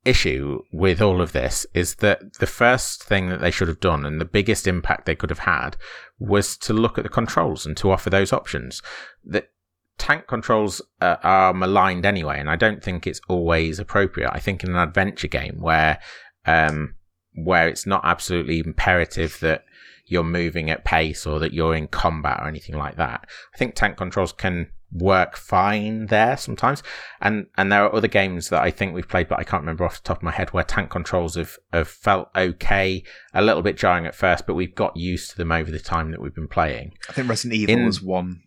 issue 0.03 0.61
with 0.71 1.01
all 1.01 1.21
of 1.21 1.31
this 1.31 1.65
is 1.73 1.95
that 1.95 2.33
the 2.39 2.45
first 2.45 3.03
thing 3.03 3.29
that 3.29 3.41
they 3.41 3.49
should 3.51 3.67
have 3.67 3.79
done 3.79 4.05
and 4.05 4.21
the 4.21 4.25
biggest 4.25 4.67
impact 4.67 5.05
they 5.05 5.15
could 5.15 5.31
have 5.31 5.39
had 5.39 5.75
was 6.19 6.55
to 6.57 6.73
look 6.73 6.97
at 6.97 7.03
the 7.03 7.09
controls 7.09 7.65
and 7.65 7.75
to 7.77 7.89
offer 7.89 8.09
those 8.09 8.31
options. 8.31 8.81
That 9.23 9.49
tank 9.97 10.27
controls 10.27 10.81
uh, 11.01 11.15
are 11.23 11.53
maligned 11.53 12.05
anyway, 12.05 12.39
and 12.39 12.49
I 12.49 12.55
don't 12.55 12.83
think 12.83 13.07
it's 13.07 13.21
always 13.27 13.79
appropriate. 13.79 14.29
I 14.31 14.39
think 14.39 14.63
in 14.63 14.69
an 14.69 14.77
adventure 14.77 15.27
game 15.27 15.59
where 15.59 15.99
um, 16.45 16.95
where 17.33 17.67
it's 17.67 17.85
not 17.85 18.01
absolutely 18.03 18.59
imperative 18.59 19.39
that 19.41 19.65
you're 20.06 20.24
moving 20.24 20.70
at 20.70 20.86
pace 20.86 21.26
or 21.26 21.39
that 21.39 21.53
you're 21.53 21.76
in 21.76 21.88
combat 21.88 22.39
or 22.41 22.47
anything 22.47 22.78
like 22.78 22.95
that. 22.97 23.26
I 23.53 23.58
think 23.58 23.76
tank 23.76 23.97
controls 23.97 24.32
can 24.32 24.70
work 24.91 25.36
fine 25.36 26.06
there 26.06 26.38
sometimes. 26.38 26.82
And 27.20 27.47
and 27.58 27.72
there 27.72 27.84
are 27.84 27.93
other 27.93 28.08
games 28.08 28.49
that 28.49 28.62
I 28.62 28.72
think 28.72 28.93
we've 28.93 29.08
played, 29.10 29.28
but 29.28 29.39
I 29.39 29.43
can't 29.43 29.62
remember 29.62 29.84
off 29.84 29.97
the 30.01 30.08
top 30.08 30.18
of 30.18 30.24
my 30.24 30.32
head 30.32 30.53
where 30.53 30.64
tank 30.64 30.89
controls 30.89 31.36
have, 31.36 31.58
have 31.74 31.88
felt 31.88 32.30
okay, 32.36 33.03
a 33.34 33.41
little 33.41 33.62
bit 33.62 33.78
jarring 33.78 34.06
at 34.06 34.16
first, 34.16 34.45
but 34.47 34.53
we've 34.53 34.76
got 34.76 34.95
used 34.95 35.32
to 35.32 35.38
them 35.38 35.51
over 35.51 35.72
the 35.72 35.80
time 35.80 36.12
that 36.12 36.22
we've 36.22 36.36
been 36.36 36.47
playing. 36.47 36.93
I 37.10 37.14
think 37.14 37.28
Resident 37.30 37.60
Evil 37.60 37.76
In- 37.76 37.86
was 37.86 38.01
one. 38.01 38.43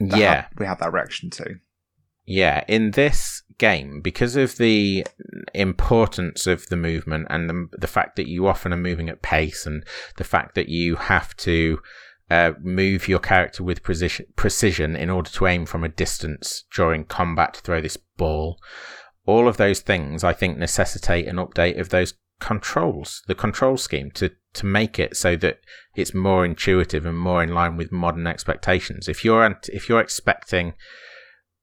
yeah. 0.00 0.34
had- 0.42 0.46
we 0.58 0.66
had 0.66 0.78
that 0.80 0.92
reaction 0.92 1.30
to. 1.30 1.54
Yeah, 2.30 2.62
in 2.68 2.90
this 2.90 3.42
game, 3.56 4.02
because 4.02 4.36
of 4.36 4.58
the 4.58 5.06
importance 5.54 6.46
of 6.46 6.68
the 6.68 6.76
movement 6.76 7.26
and 7.30 7.48
the, 7.48 7.68
the 7.78 7.86
fact 7.86 8.16
that 8.16 8.28
you 8.28 8.46
often 8.46 8.70
are 8.70 8.76
moving 8.76 9.08
at 9.08 9.22
pace 9.22 9.64
and 9.64 9.82
the 10.18 10.24
fact 10.24 10.54
that 10.54 10.68
you 10.68 10.96
have 10.96 11.34
to 11.38 11.80
uh, 12.30 12.52
move 12.60 13.08
your 13.08 13.18
character 13.18 13.64
with 13.64 13.82
precision, 13.82 14.26
precision 14.36 14.94
in 14.94 15.08
order 15.08 15.30
to 15.30 15.46
aim 15.46 15.64
from 15.64 15.84
a 15.84 15.88
distance 15.88 16.64
during 16.70 17.06
combat 17.06 17.54
to 17.54 17.60
throw 17.62 17.80
this 17.80 17.96
ball, 17.96 18.58
all 19.24 19.48
of 19.48 19.56
those 19.56 19.80
things 19.80 20.22
I 20.22 20.34
think 20.34 20.58
necessitate 20.58 21.26
an 21.28 21.36
update 21.36 21.80
of 21.80 21.88
those 21.88 22.12
controls, 22.40 23.22
the 23.26 23.34
control 23.34 23.78
scheme 23.78 24.10
to, 24.10 24.32
to 24.52 24.66
make 24.66 24.98
it 24.98 25.16
so 25.16 25.34
that 25.36 25.60
it's 25.94 26.12
more 26.12 26.44
intuitive 26.44 27.06
and 27.06 27.18
more 27.18 27.42
in 27.42 27.54
line 27.54 27.78
with 27.78 27.90
modern 27.90 28.26
expectations. 28.26 29.08
If 29.08 29.24
you're, 29.24 29.58
if 29.72 29.88
you're 29.88 30.00
expecting 30.00 30.74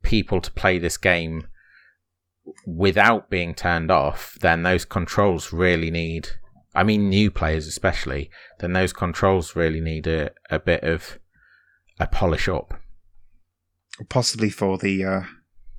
people 0.06 0.40
to 0.40 0.52
play 0.52 0.78
this 0.80 0.98
game 0.98 1.48
without 2.66 3.30
being 3.30 3.54
turned 3.54 3.92
off, 3.92 4.38
then 4.42 4.64
those 4.64 4.86
controls 4.86 5.52
really 5.52 5.92
need. 5.92 6.30
I 6.74 6.84
mean, 6.84 7.10
new 7.10 7.32
players 7.32 7.68
especially. 7.68 8.30
Then 8.60 8.74
those 8.74 8.94
controls 8.94 9.56
really 9.56 9.82
need 9.82 10.08
a, 10.08 10.32
a 10.50 10.60
bit 10.60 10.84
of 10.84 11.20
a 12.00 12.08
polish 12.08 12.48
up. 12.48 12.80
Possibly 14.10 14.50
for 14.50 14.78
the 14.78 15.04
uh, 15.04 15.22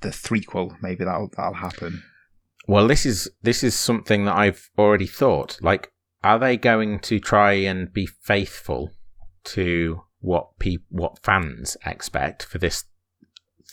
the 0.00 0.08
threequel, 0.08 0.76
maybe 0.82 1.04
that'll 1.04 1.30
that'll 1.36 1.54
happen. 1.54 2.02
Well, 2.66 2.88
this 2.88 3.04
is 3.06 3.30
this 3.42 3.62
is 3.62 3.74
something 3.74 4.24
that 4.24 4.36
I've 4.36 4.70
already 4.78 5.06
thought. 5.06 5.58
Like, 5.60 5.92
are 6.24 6.38
they 6.38 6.56
going 6.56 7.00
to 7.00 7.20
try 7.20 7.52
and 7.52 7.92
be 7.92 8.06
faithful 8.06 8.92
to 9.44 10.02
what 10.20 10.58
pe- 10.58 10.78
what 10.88 11.22
fans 11.22 11.76
expect 11.84 12.42
for 12.42 12.58
this 12.58 12.84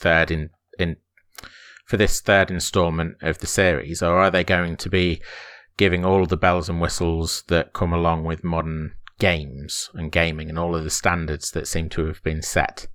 third 0.04 0.30
in 0.30 0.49
in 0.78 0.97
for 1.86 1.97
this 1.97 2.22
third 2.22 2.51
installment 2.51 3.16
of 3.22 3.39
the 3.39 3.47
series, 3.47 4.01
or 4.01 4.20
are 4.20 4.32
they 4.32 4.43
going 4.43 4.78
to 4.78 4.89
be 4.89 5.22
giving 5.78 6.06
all 6.06 6.26
the 6.26 6.38
bells 6.38 6.70
and 6.70 6.80
whistles 6.80 7.43
that 7.47 7.74
come 7.74 7.93
along 7.93 8.24
with 8.24 8.43
modern 8.43 8.95
games 9.20 9.89
and 9.93 10.12
gaming 10.12 10.49
and 10.49 10.60
all 10.60 10.76
of 10.76 10.84
the 10.84 10.89
standards 10.89 11.51
that 11.51 11.68
seem 11.68 11.89
to 11.89 12.06
have 12.06 12.22
been 12.24 12.41
set 12.41 12.88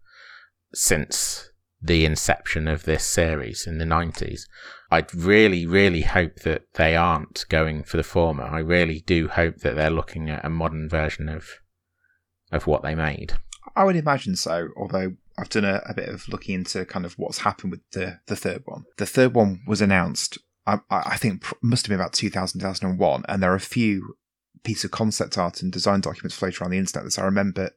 since 0.74 1.50
the 1.80 2.04
inception 2.04 2.66
of 2.66 2.84
this 2.84 3.04
series 3.04 3.66
in 3.66 3.78
the 3.78 3.84
90s? 3.84 4.42
I'd 4.90 5.14
really, 5.14 5.66
really 5.66 6.02
hope 6.02 6.36
that 6.40 6.62
they 6.74 6.96
aren't 6.96 7.44
going 7.48 7.82
for 7.82 7.98
the 7.98 8.02
former. 8.02 8.44
I 8.44 8.60
really 8.60 9.00
do 9.00 9.28
hope 9.28 9.58
that 9.58 9.76
they're 9.76 9.90
looking 9.90 10.30
at 10.30 10.44
a 10.44 10.50
modern 10.50 10.88
version 10.88 11.28
of 11.28 11.48
of 12.50 12.66
what 12.66 12.82
they 12.82 12.94
made. 12.94 13.34
I 13.76 13.84
would 13.84 13.96
imagine 13.96 14.34
so, 14.34 14.68
although 14.76 15.16
I've 15.38 15.48
done 15.48 15.64
a, 15.64 15.80
a, 15.86 15.94
bit 15.94 16.08
of 16.08 16.28
looking 16.28 16.54
into 16.54 16.84
kind 16.84 17.04
of 17.06 17.14
what's 17.14 17.38
happened 17.38 17.70
with 17.70 17.80
the, 17.92 18.20
the 18.26 18.36
third 18.36 18.62
one. 18.64 18.84
The 18.96 19.06
third 19.06 19.34
one 19.34 19.60
was 19.66 19.80
announced, 19.80 20.38
I, 20.66 20.80
I 20.90 21.16
think, 21.16 21.44
must 21.62 21.86
have 21.86 21.90
been 21.90 22.00
about 22.00 22.12
2000, 22.12 22.60
2001, 22.60 23.24
and 23.28 23.42
there 23.42 23.52
are 23.52 23.56
a 23.56 23.60
few 23.60 24.16
pieces 24.64 24.86
of 24.86 24.90
concept 24.90 25.38
art 25.38 25.62
and 25.62 25.72
design 25.72 26.00
documents 26.00 26.36
floating 26.36 26.62
around 26.62 26.72
the 26.72 26.78
internet 26.78 27.10
that 27.10 27.20
I 27.20 27.24
remember 27.24 27.70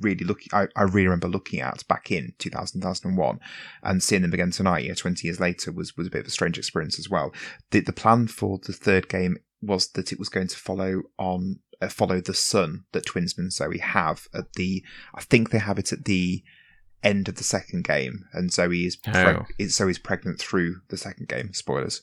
really 0.00 0.24
looking, 0.24 0.48
I, 0.52 0.66
I 0.76 0.82
really 0.82 1.06
remember 1.06 1.28
looking 1.28 1.60
at 1.60 1.86
back 1.88 2.10
in 2.10 2.34
2000, 2.38 2.80
2001 2.80 3.40
and 3.82 4.02
seeing 4.02 4.22
them 4.22 4.32
again 4.32 4.50
tonight, 4.50 4.84
yeah, 4.84 4.94
20 4.94 5.26
years 5.26 5.40
later 5.40 5.72
was, 5.72 5.96
was 5.96 6.06
a 6.06 6.10
bit 6.10 6.22
of 6.22 6.26
a 6.26 6.30
strange 6.30 6.58
experience 6.58 6.98
as 6.98 7.08
well. 7.08 7.32
The, 7.70 7.80
the 7.80 7.92
plan 7.92 8.26
for 8.26 8.58
the 8.64 8.72
third 8.72 9.08
game 9.08 9.36
was 9.62 9.88
that 9.92 10.12
it 10.12 10.18
was 10.18 10.28
going 10.28 10.48
to 10.48 10.56
follow 10.56 11.02
on 11.18 11.60
uh, 11.80 11.88
follow 11.88 12.20
the 12.20 12.34
sun 12.34 12.84
that 12.92 13.06
Twinsen 13.06 13.38
and 13.38 13.52
Zoe 13.52 13.78
have 13.78 14.28
at 14.34 14.52
the 14.54 14.84
I 15.14 15.22
think 15.22 15.50
they 15.50 15.58
have 15.58 15.78
it 15.78 15.92
at 15.92 16.04
the 16.04 16.42
end 17.04 17.28
of 17.28 17.36
the 17.36 17.44
second 17.44 17.84
game, 17.84 18.24
and 18.32 18.52
Zoe 18.52 18.86
is 18.86 18.96
preg- 18.96 19.46
oh. 19.60 19.66
Zoe's 19.66 19.98
pregnant 19.98 20.40
through 20.40 20.76
the 20.88 20.96
second 20.96 21.28
game. 21.28 21.52
Spoilers. 21.52 22.02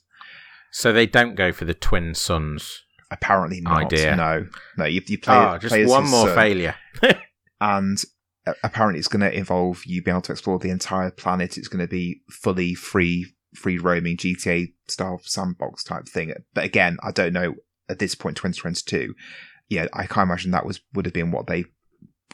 So 0.71 0.93
they 0.93 1.05
don't 1.05 1.35
go 1.35 1.51
for 1.51 1.65
the 1.65 1.73
twin 1.73 2.15
sons. 2.15 2.83
Apparently 3.11 3.59
not. 3.59 3.85
Idea. 3.85 4.15
No, 4.15 4.47
no. 4.77 4.85
You, 4.85 5.01
you 5.05 5.19
play. 5.19 5.35
Oh, 5.35 5.57
just 5.57 5.75
one 5.89 6.09
more 6.09 6.27
son, 6.27 6.35
failure. 6.35 6.75
and 7.61 8.01
uh, 8.47 8.53
apparently, 8.63 8.99
it's 8.99 9.09
going 9.09 9.21
to 9.21 9.37
involve 9.37 9.85
you 9.85 10.01
being 10.01 10.15
able 10.15 10.21
to 10.21 10.31
explore 10.31 10.59
the 10.59 10.69
entire 10.69 11.11
planet. 11.11 11.57
It's 11.57 11.67
going 11.67 11.85
to 11.85 11.89
be 11.89 12.21
fully 12.29 12.73
free, 12.73 13.25
free 13.53 13.77
roaming 13.77 14.15
GTA 14.15 14.71
style 14.87 15.19
sandbox 15.23 15.83
type 15.83 16.07
thing. 16.07 16.33
But 16.53 16.63
again, 16.63 16.97
I 17.03 17.11
don't 17.11 17.33
know 17.33 17.55
at 17.89 17.99
this 17.99 18.15
point, 18.15 18.37
2022. 18.37 19.13
Yeah, 19.67 19.87
I 19.93 20.05
can't 20.05 20.29
imagine 20.29 20.51
that 20.51 20.65
was 20.65 20.79
would 20.93 21.05
have 21.05 21.13
been 21.13 21.31
what 21.31 21.47
they 21.47 21.65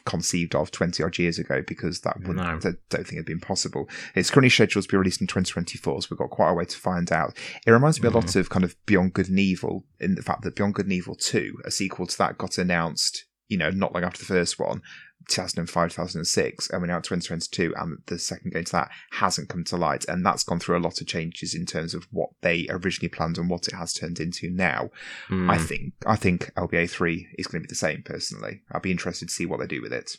conceived 0.04 0.54
of 0.54 0.70
20 0.70 1.02
odd 1.02 1.18
years 1.18 1.38
ago 1.38 1.62
because 1.66 2.00
that 2.00 2.20
would 2.24 2.36
no. 2.36 2.42
I 2.42 2.58
don't 2.58 2.80
think 2.90 3.12
it'd 3.12 3.26
been 3.26 3.40
possible. 3.40 3.88
It's 4.14 4.30
currently 4.30 4.50
scheduled 4.50 4.84
to 4.84 4.88
be 4.88 4.96
released 4.96 5.20
in 5.20 5.26
2024, 5.26 6.02
so 6.02 6.08
we've 6.10 6.18
got 6.18 6.30
quite 6.30 6.50
a 6.50 6.54
way 6.54 6.64
to 6.64 6.76
find 6.76 7.10
out. 7.12 7.36
It 7.66 7.70
reminds 7.70 8.00
me 8.00 8.08
mm. 8.08 8.12
a 8.12 8.16
lot 8.16 8.26
mm. 8.26 8.36
of 8.36 8.50
kind 8.50 8.64
of 8.64 8.76
Beyond 8.86 9.14
Good 9.14 9.28
and 9.28 9.38
Evil 9.38 9.84
in 10.00 10.14
the 10.14 10.22
fact 10.22 10.42
that 10.42 10.56
Beyond 10.56 10.74
Good 10.74 10.86
and 10.86 10.92
Evil 10.92 11.14
2, 11.14 11.62
a 11.64 11.70
sequel 11.70 12.06
to 12.06 12.18
that, 12.18 12.38
got 12.38 12.58
announced, 12.58 13.24
you 13.48 13.58
know, 13.58 13.70
not 13.70 13.92
long 13.92 14.04
after 14.04 14.20
the 14.20 14.26
first 14.26 14.58
one, 14.58 14.82
2005, 15.28 15.90
2006, 15.90 16.70
and 16.70 16.80
we're 16.80 16.86
now 16.86 16.96
at 16.96 17.04
2022, 17.04 17.74
and 17.76 17.98
the 18.06 18.18
second 18.18 18.52
game 18.52 18.64
to 18.64 18.72
that 18.72 18.90
hasn't 19.12 19.48
come 19.48 19.64
to 19.64 19.76
light. 19.76 20.04
And 20.08 20.24
that's 20.24 20.44
gone 20.44 20.58
through 20.58 20.78
a 20.78 20.80
lot 20.80 21.00
of 21.00 21.06
changes 21.06 21.54
in 21.54 21.66
terms 21.66 21.94
of 21.94 22.06
what 22.10 22.30
they 22.40 22.66
originally 22.70 23.08
planned 23.08 23.38
and 23.38 23.50
what 23.50 23.68
it 23.68 23.74
has 23.74 23.92
turned 23.92 24.20
into 24.20 24.50
now. 24.50 24.90
Mm. 25.28 25.50
I 25.50 25.58
think 25.58 25.94
I 26.06 26.16
think 26.16 26.52
LBA 26.54 26.90
3 26.90 27.28
is 27.38 27.46
going 27.46 27.62
to 27.62 27.66
be 27.66 27.70
the 27.70 27.74
same, 27.74 28.02
personally. 28.02 28.62
I'd 28.72 28.82
be 28.82 28.90
interested 28.90 29.28
to 29.28 29.34
see 29.34 29.46
what 29.46 29.60
they 29.60 29.66
do 29.66 29.82
with 29.82 29.92
it. 29.92 30.16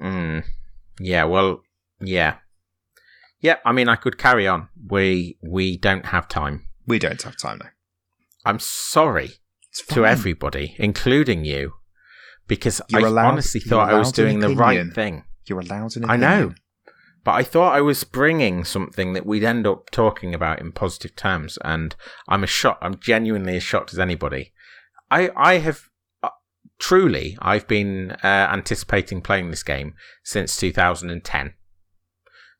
Mm. 0.00 0.44
Yeah, 0.98 1.24
well, 1.24 1.62
yeah. 2.00 2.36
Yeah, 3.40 3.56
I 3.64 3.72
mean, 3.72 3.88
I 3.88 3.96
could 3.96 4.18
carry 4.18 4.46
on. 4.46 4.68
We 4.88 5.38
we 5.42 5.76
don't 5.76 6.06
have 6.06 6.28
time. 6.28 6.66
We 6.86 6.98
don't 6.98 7.22
have 7.22 7.36
time 7.36 7.58
now. 7.62 7.70
I'm 8.44 8.58
sorry 8.58 9.30
to 9.88 10.06
everybody, 10.06 10.74
including 10.78 11.44
you, 11.44 11.74
because 12.54 12.82
you're 12.90 13.06
I 13.06 13.08
allowed, 13.08 13.28
honestly 13.28 13.60
thought 13.60 13.88
I 13.88 13.98
was 13.98 14.12
doing 14.12 14.40
the 14.40 14.54
right 14.54 14.92
thing. 14.92 15.24
You're 15.46 15.60
allowed 15.60 15.96
an 15.96 16.04
opinion. 16.04 16.10
I 16.10 16.16
know. 16.16 16.54
But 17.24 17.32
I 17.32 17.44
thought 17.44 17.74
I 17.74 17.80
was 17.80 18.04
bringing 18.04 18.64
something 18.64 19.14
that 19.14 19.24
we'd 19.24 19.42
end 19.42 19.66
up 19.66 19.88
talking 19.90 20.34
about 20.34 20.60
in 20.60 20.70
positive 20.72 21.16
terms, 21.16 21.58
and 21.64 21.96
I'm 22.28 22.44
as 22.44 22.50
shocked. 22.50 22.84
I'm 22.84 22.98
genuinely 23.00 23.56
as 23.56 23.62
shocked 23.62 23.94
as 23.94 23.98
anybody. 23.98 24.52
I 25.10 25.30
I 25.34 25.58
have 25.58 25.88
uh, 26.22 26.28
truly 26.78 27.38
I've 27.40 27.66
been 27.66 28.10
uh, 28.22 28.48
anticipating 28.52 29.22
playing 29.22 29.48
this 29.48 29.62
game 29.62 29.94
since 30.22 30.54
2010. 30.58 31.54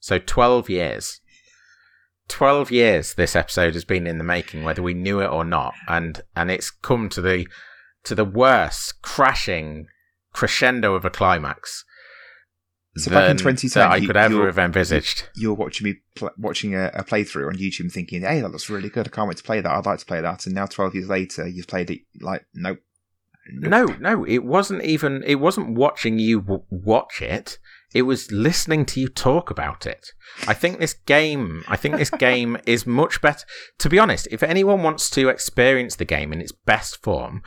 So 0.01 0.18
12 0.18 0.70
years. 0.70 1.20
12 2.28 2.70
years 2.70 3.14
this 3.14 3.36
episode 3.36 3.74
has 3.74 3.84
been 3.84 4.07
in 4.07 4.16
the 4.16 4.24
making 4.24 4.62
whether 4.62 4.80
we 4.80 4.95
knew 4.95 5.20
it 5.20 5.26
or 5.26 5.45
not 5.45 5.74
and 5.88 6.22
and 6.34 6.51
it's 6.51 6.70
come 6.70 7.09
to 7.09 7.20
the 7.20 7.47
to 8.05 8.14
the 8.14 8.24
worst 8.24 9.03
crashing 9.03 9.86
crescendo 10.32 10.94
of 10.94 11.05
a 11.05 11.11
climax. 11.11 11.84
So 12.96 13.11
back 13.11 13.30
in 13.30 13.38
2010, 13.38 13.82
I 13.82 14.05
could 14.05 14.16
ever 14.18 14.46
have 14.46 14.59
envisaged. 14.59 15.28
You're 15.34 15.55
watching 15.55 15.86
me 15.86 16.00
pl- 16.14 16.32
watching 16.36 16.74
a, 16.74 16.90
a, 16.92 17.03
playthrough 17.03 17.48
on 17.48 17.57
YouTube, 17.57 17.90
thinking, 17.90 18.20
"Hey, 18.20 18.42
that 18.42 18.50
looks 18.50 18.68
really 18.68 18.90
good. 18.90 19.07
I 19.07 19.11
can't 19.11 19.28
wait 19.28 19.38
to 19.38 19.42
play 19.42 19.62
that. 19.62 19.70
I'd 19.70 19.86
like 19.86 20.00
to 20.00 20.07
play 20.07 20.20
that." 20.20 20.44
And 20.44 20.55
now, 20.55 20.66
12 20.66 20.94
years 20.94 21.09
later, 21.09 21.48
you've 21.48 21.68
played 21.68 21.90
it. 21.90 22.00
Like, 22.20 22.44
nope. 22.53 22.80
nope. 23.50 23.70
No, 23.70 23.84
no, 23.98 24.24
it 24.24 24.44
wasn't 24.44 24.84
even. 24.84 25.22
It 25.26 25.36
wasn't 25.36 25.74
watching 25.74 26.18
you 26.18 26.42
w- 26.42 26.64
watch 26.68 27.22
it. 27.22 27.59
It 27.94 28.02
was 28.02 28.31
listening 28.31 28.85
to 28.86 29.01
you 29.01 29.09
talk 29.09 29.51
about 29.51 29.86
it. 29.86 30.09
I 30.47 30.52
think 30.52 30.78
this 30.78 30.93
game. 30.93 31.64
I 31.68 31.77
think 31.77 31.97
this 31.97 32.10
game 32.28 32.59
is 32.66 32.86
much 32.86 33.22
better. 33.22 33.47
To 33.78 33.89
be 33.89 33.98
honest, 33.98 34.28
if 34.31 34.43
anyone 34.43 34.82
wants 34.82 35.09
to 35.10 35.31
experience 35.31 35.97
the 35.97 36.05
game 36.05 36.31
in 36.31 36.43
its 36.43 36.52
best 36.52 37.02
form, 37.02 37.43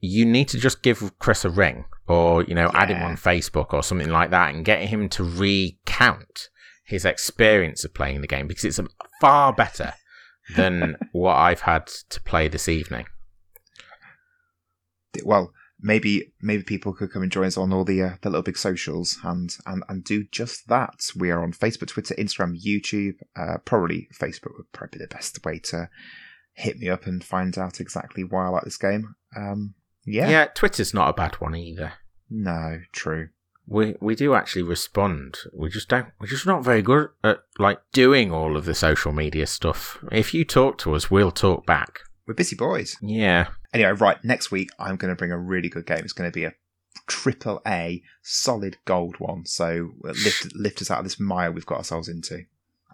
you 0.00 0.24
need 0.24 0.48
to 0.48 0.58
just 0.58 0.82
give 0.82 1.18
Chris 1.18 1.44
a 1.44 1.50
ring 1.50 1.84
or, 2.06 2.44
you 2.44 2.54
know, 2.54 2.70
yeah. 2.72 2.80
add 2.80 2.90
him 2.90 3.02
on 3.02 3.16
Facebook 3.16 3.72
or 3.72 3.82
something 3.82 4.10
like 4.10 4.30
that 4.30 4.54
and 4.54 4.64
get 4.64 4.88
him 4.88 5.08
to 5.10 5.24
recount 5.24 6.48
his 6.84 7.04
experience 7.04 7.84
of 7.84 7.94
playing 7.94 8.20
the 8.20 8.26
game 8.26 8.46
because 8.46 8.64
it's 8.64 8.80
far 9.20 9.52
better 9.52 9.94
than 10.54 10.96
what 11.12 11.34
I've 11.34 11.62
had 11.62 11.86
to 12.10 12.20
play 12.22 12.48
this 12.48 12.68
evening. 12.68 13.06
Well, 15.24 15.52
maybe 15.80 16.32
maybe 16.40 16.62
people 16.62 16.92
could 16.92 17.10
come 17.12 17.22
and 17.22 17.32
join 17.32 17.46
us 17.46 17.56
on 17.56 17.72
all 17.72 17.84
the 17.84 18.02
uh, 18.02 18.10
the 18.20 18.30
little 18.30 18.42
big 18.42 18.58
socials 18.58 19.18
and, 19.24 19.56
and 19.66 19.82
and 19.88 20.04
do 20.04 20.24
just 20.30 20.68
that. 20.68 21.10
We 21.16 21.30
are 21.30 21.42
on 21.42 21.52
Facebook, 21.52 21.88
Twitter, 21.88 22.14
Instagram, 22.14 22.62
YouTube. 22.62 23.14
Uh, 23.34 23.58
probably 23.64 24.08
Facebook 24.14 24.56
would 24.56 24.70
probably 24.72 24.98
be 24.98 25.04
the 25.04 25.14
best 25.14 25.44
way 25.44 25.58
to 25.64 25.88
hit 26.54 26.78
me 26.78 26.88
up 26.88 27.06
and 27.06 27.24
find 27.24 27.56
out 27.58 27.80
exactly 27.80 28.24
why 28.24 28.46
I 28.46 28.48
like 28.48 28.64
this 28.64 28.78
game. 28.78 29.14
Um, 29.36 29.74
yeah. 30.06 30.28
Yeah, 30.28 30.44
Twitter's 30.46 30.94
not 30.94 31.10
a 31.10 31.12
bad 31.12 31.34
one 31.36 31.54
either. 31.54 31.94
No, 32.30 32.80
true. 32.92 33.28
We 33.68 33.96
we 34.00 34.14
do 34.14 34.34
actually 34.34 34.62
respond. 34.62 35.38
We 35.52 35.68
just 35.68 35.88
don't. 35.88 36.08
We're 36.20 36.28
just 36.28 36.46
not 36.46 36.64
very 36.64 36.82
good 36.82 37.08
at 37.24 37.40
like 37.58 37.80
doing 37.92 38.32
all 38.32 38.56
of 38.56 38.64
the 38.64 38.74
social 38.74 39.12
media 39.12 39.46
stuff. 39.46 39.98
If 40.12 40.32
you 40.32 40.44
talk 40.44 40.78
to 40.78 40.94
us, 40.94 41.10
we'll 41.10 41.32
talk 41.32 41.66
back. 41.66 42.00
We're 42.26 42.34
busy 42.34 42.56
boys. 42.56 42.96
Yeah. 43.02 43.48
Anyway, 43.74 43.90
right. 43.92 44.24
Next 44.24 44.50
week, 44.50 44.70
I'm 44.78 44.96
going 44.96 45.10
to 45.10 45.16
bring 45.16 45.32
a 45.32 45.38
really 45.38 45.68
good 45.68 45.86
game. 45.86 45.98
It's 45.98 46.12
going 46.12 46.30
to 46.30 46.34
be 46.34 46.44
a 46.44 46.54
triple 47.06 47.60
A, 47.66 48.02
solid 48.22 48.76
gold 48.84 49.16
one. 49.18 49.46
So 49.46 49.90
uh, 50.04 50.08
lift 50.08 50.54
lift 50.54 50.82
us 50.82 50.90
out 50.90 50.98
of 50.98 51.04
this 51.04 51.20
mire 51.20 51.50
we've 51.50 51.66
got 51.66 51.78
ourselves 51.78 52.08
into. 52.08 52.44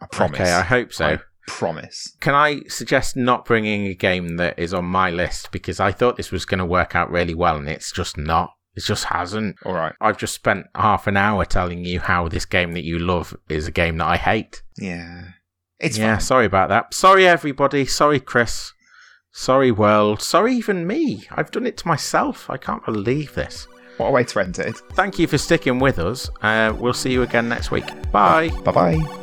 I 0.00 0.06
promise. 0.06 0.40
Okay, 0.40 0.52
I 0.52 0.62
hope 0.62 0.92
so. 0.92 1.06
I 1.06 1.18
promise. 1.46 2.16
Can 2.20 2.34
I 2.34 2.60
suggest 2.68 3.16
not 3.16 3.44
bringing 3.44 3.86
a 3.86 3.94
game 3.94 4.36
that 4.36 4.58
is 4.58 4.72
on 4.72 4.84
my 4.84 5.10
list 5.10 5.50
because 5.52 5.80
I 5.80 5.92
thought 5.92 6.16
this 6.16 6.30
was 6.32 6.44
going 6.44 6.58
to 6.58 6.64
work 6.64 6.94
out 6.94 7.10
really 7.10 7.34
well 7.34 7.56
and 7.56 7.68
it's 7.68 7.92
just 7.92 8.16
not. 8.16 8.52
It 8.74 8.84
just 8.84 9.04
hasn't. 9.04 9.56
All 9.66 9.74
right. 9.74 9.94
I've 10.00 10.16
just 10.16 10.34
spent 10.34 10.66
half 10.74 11.06
an 11.06 11.16
hour 11.16 11.44
telling 11.44 11.84
you 11.84 12.00
how 12.00 12.28
this 12.28 12.46
game 12.46 12.72
that 12.72 12.84
you 12.84 12.98
love 12.98 13.36
is 13.48 13.66
a 13.66 13.72
game 13.72 13.98
that 13.98 14.06
I 14.06 14.16
hate. 14.16 14.62
Yeah. 14.78 15.24
It's 15.78 15.98
Yeah, 15.98 16.14
fine. 16.14 16.20
sorry 16.20 16.46
about 16.46 16.68
that. 16.70 16.94
Sorry 16.94 17.26
everybody. 17.26 17.84
Sorry 17.84 18.18
Chris. 18.20 18.72
Sorry 19.32 19.70
world. 19.70 20.22
Sorry 20.22 20.54
even 20.54 20.86
me. 20.86 21.24
I've 21.30 21.50
done 21.50 21.66
it 21.66 21.76
to 21.78 21.88
myself. 21.88 22.48
I 22.48 22.56
can't 22.56 22.84
believe 22.84 23.34
this. 23.34 23.66
What 23.98 24.08
a 24.08 24.10
way 24.12 24.24
to 24.24 24.40
end 24.40 24.58
it. 24.58 24.76
Thank 24.92 25.18
you 25.18 25.26
for 25.26 25.38
sticking 25.38 25.78
with 25.78 25.98
us. 25.98 26.30
Uh, 26.40 26.72
we'll 26.78 26.94
see 26.94 27.12
you 27.12 27.22
again 27.22 27.48
next 27.48 27.70
week. 27.70 27.86
Bye. 28.10 28.48
Bye 28.64 28.72
bye. 28.72 29.21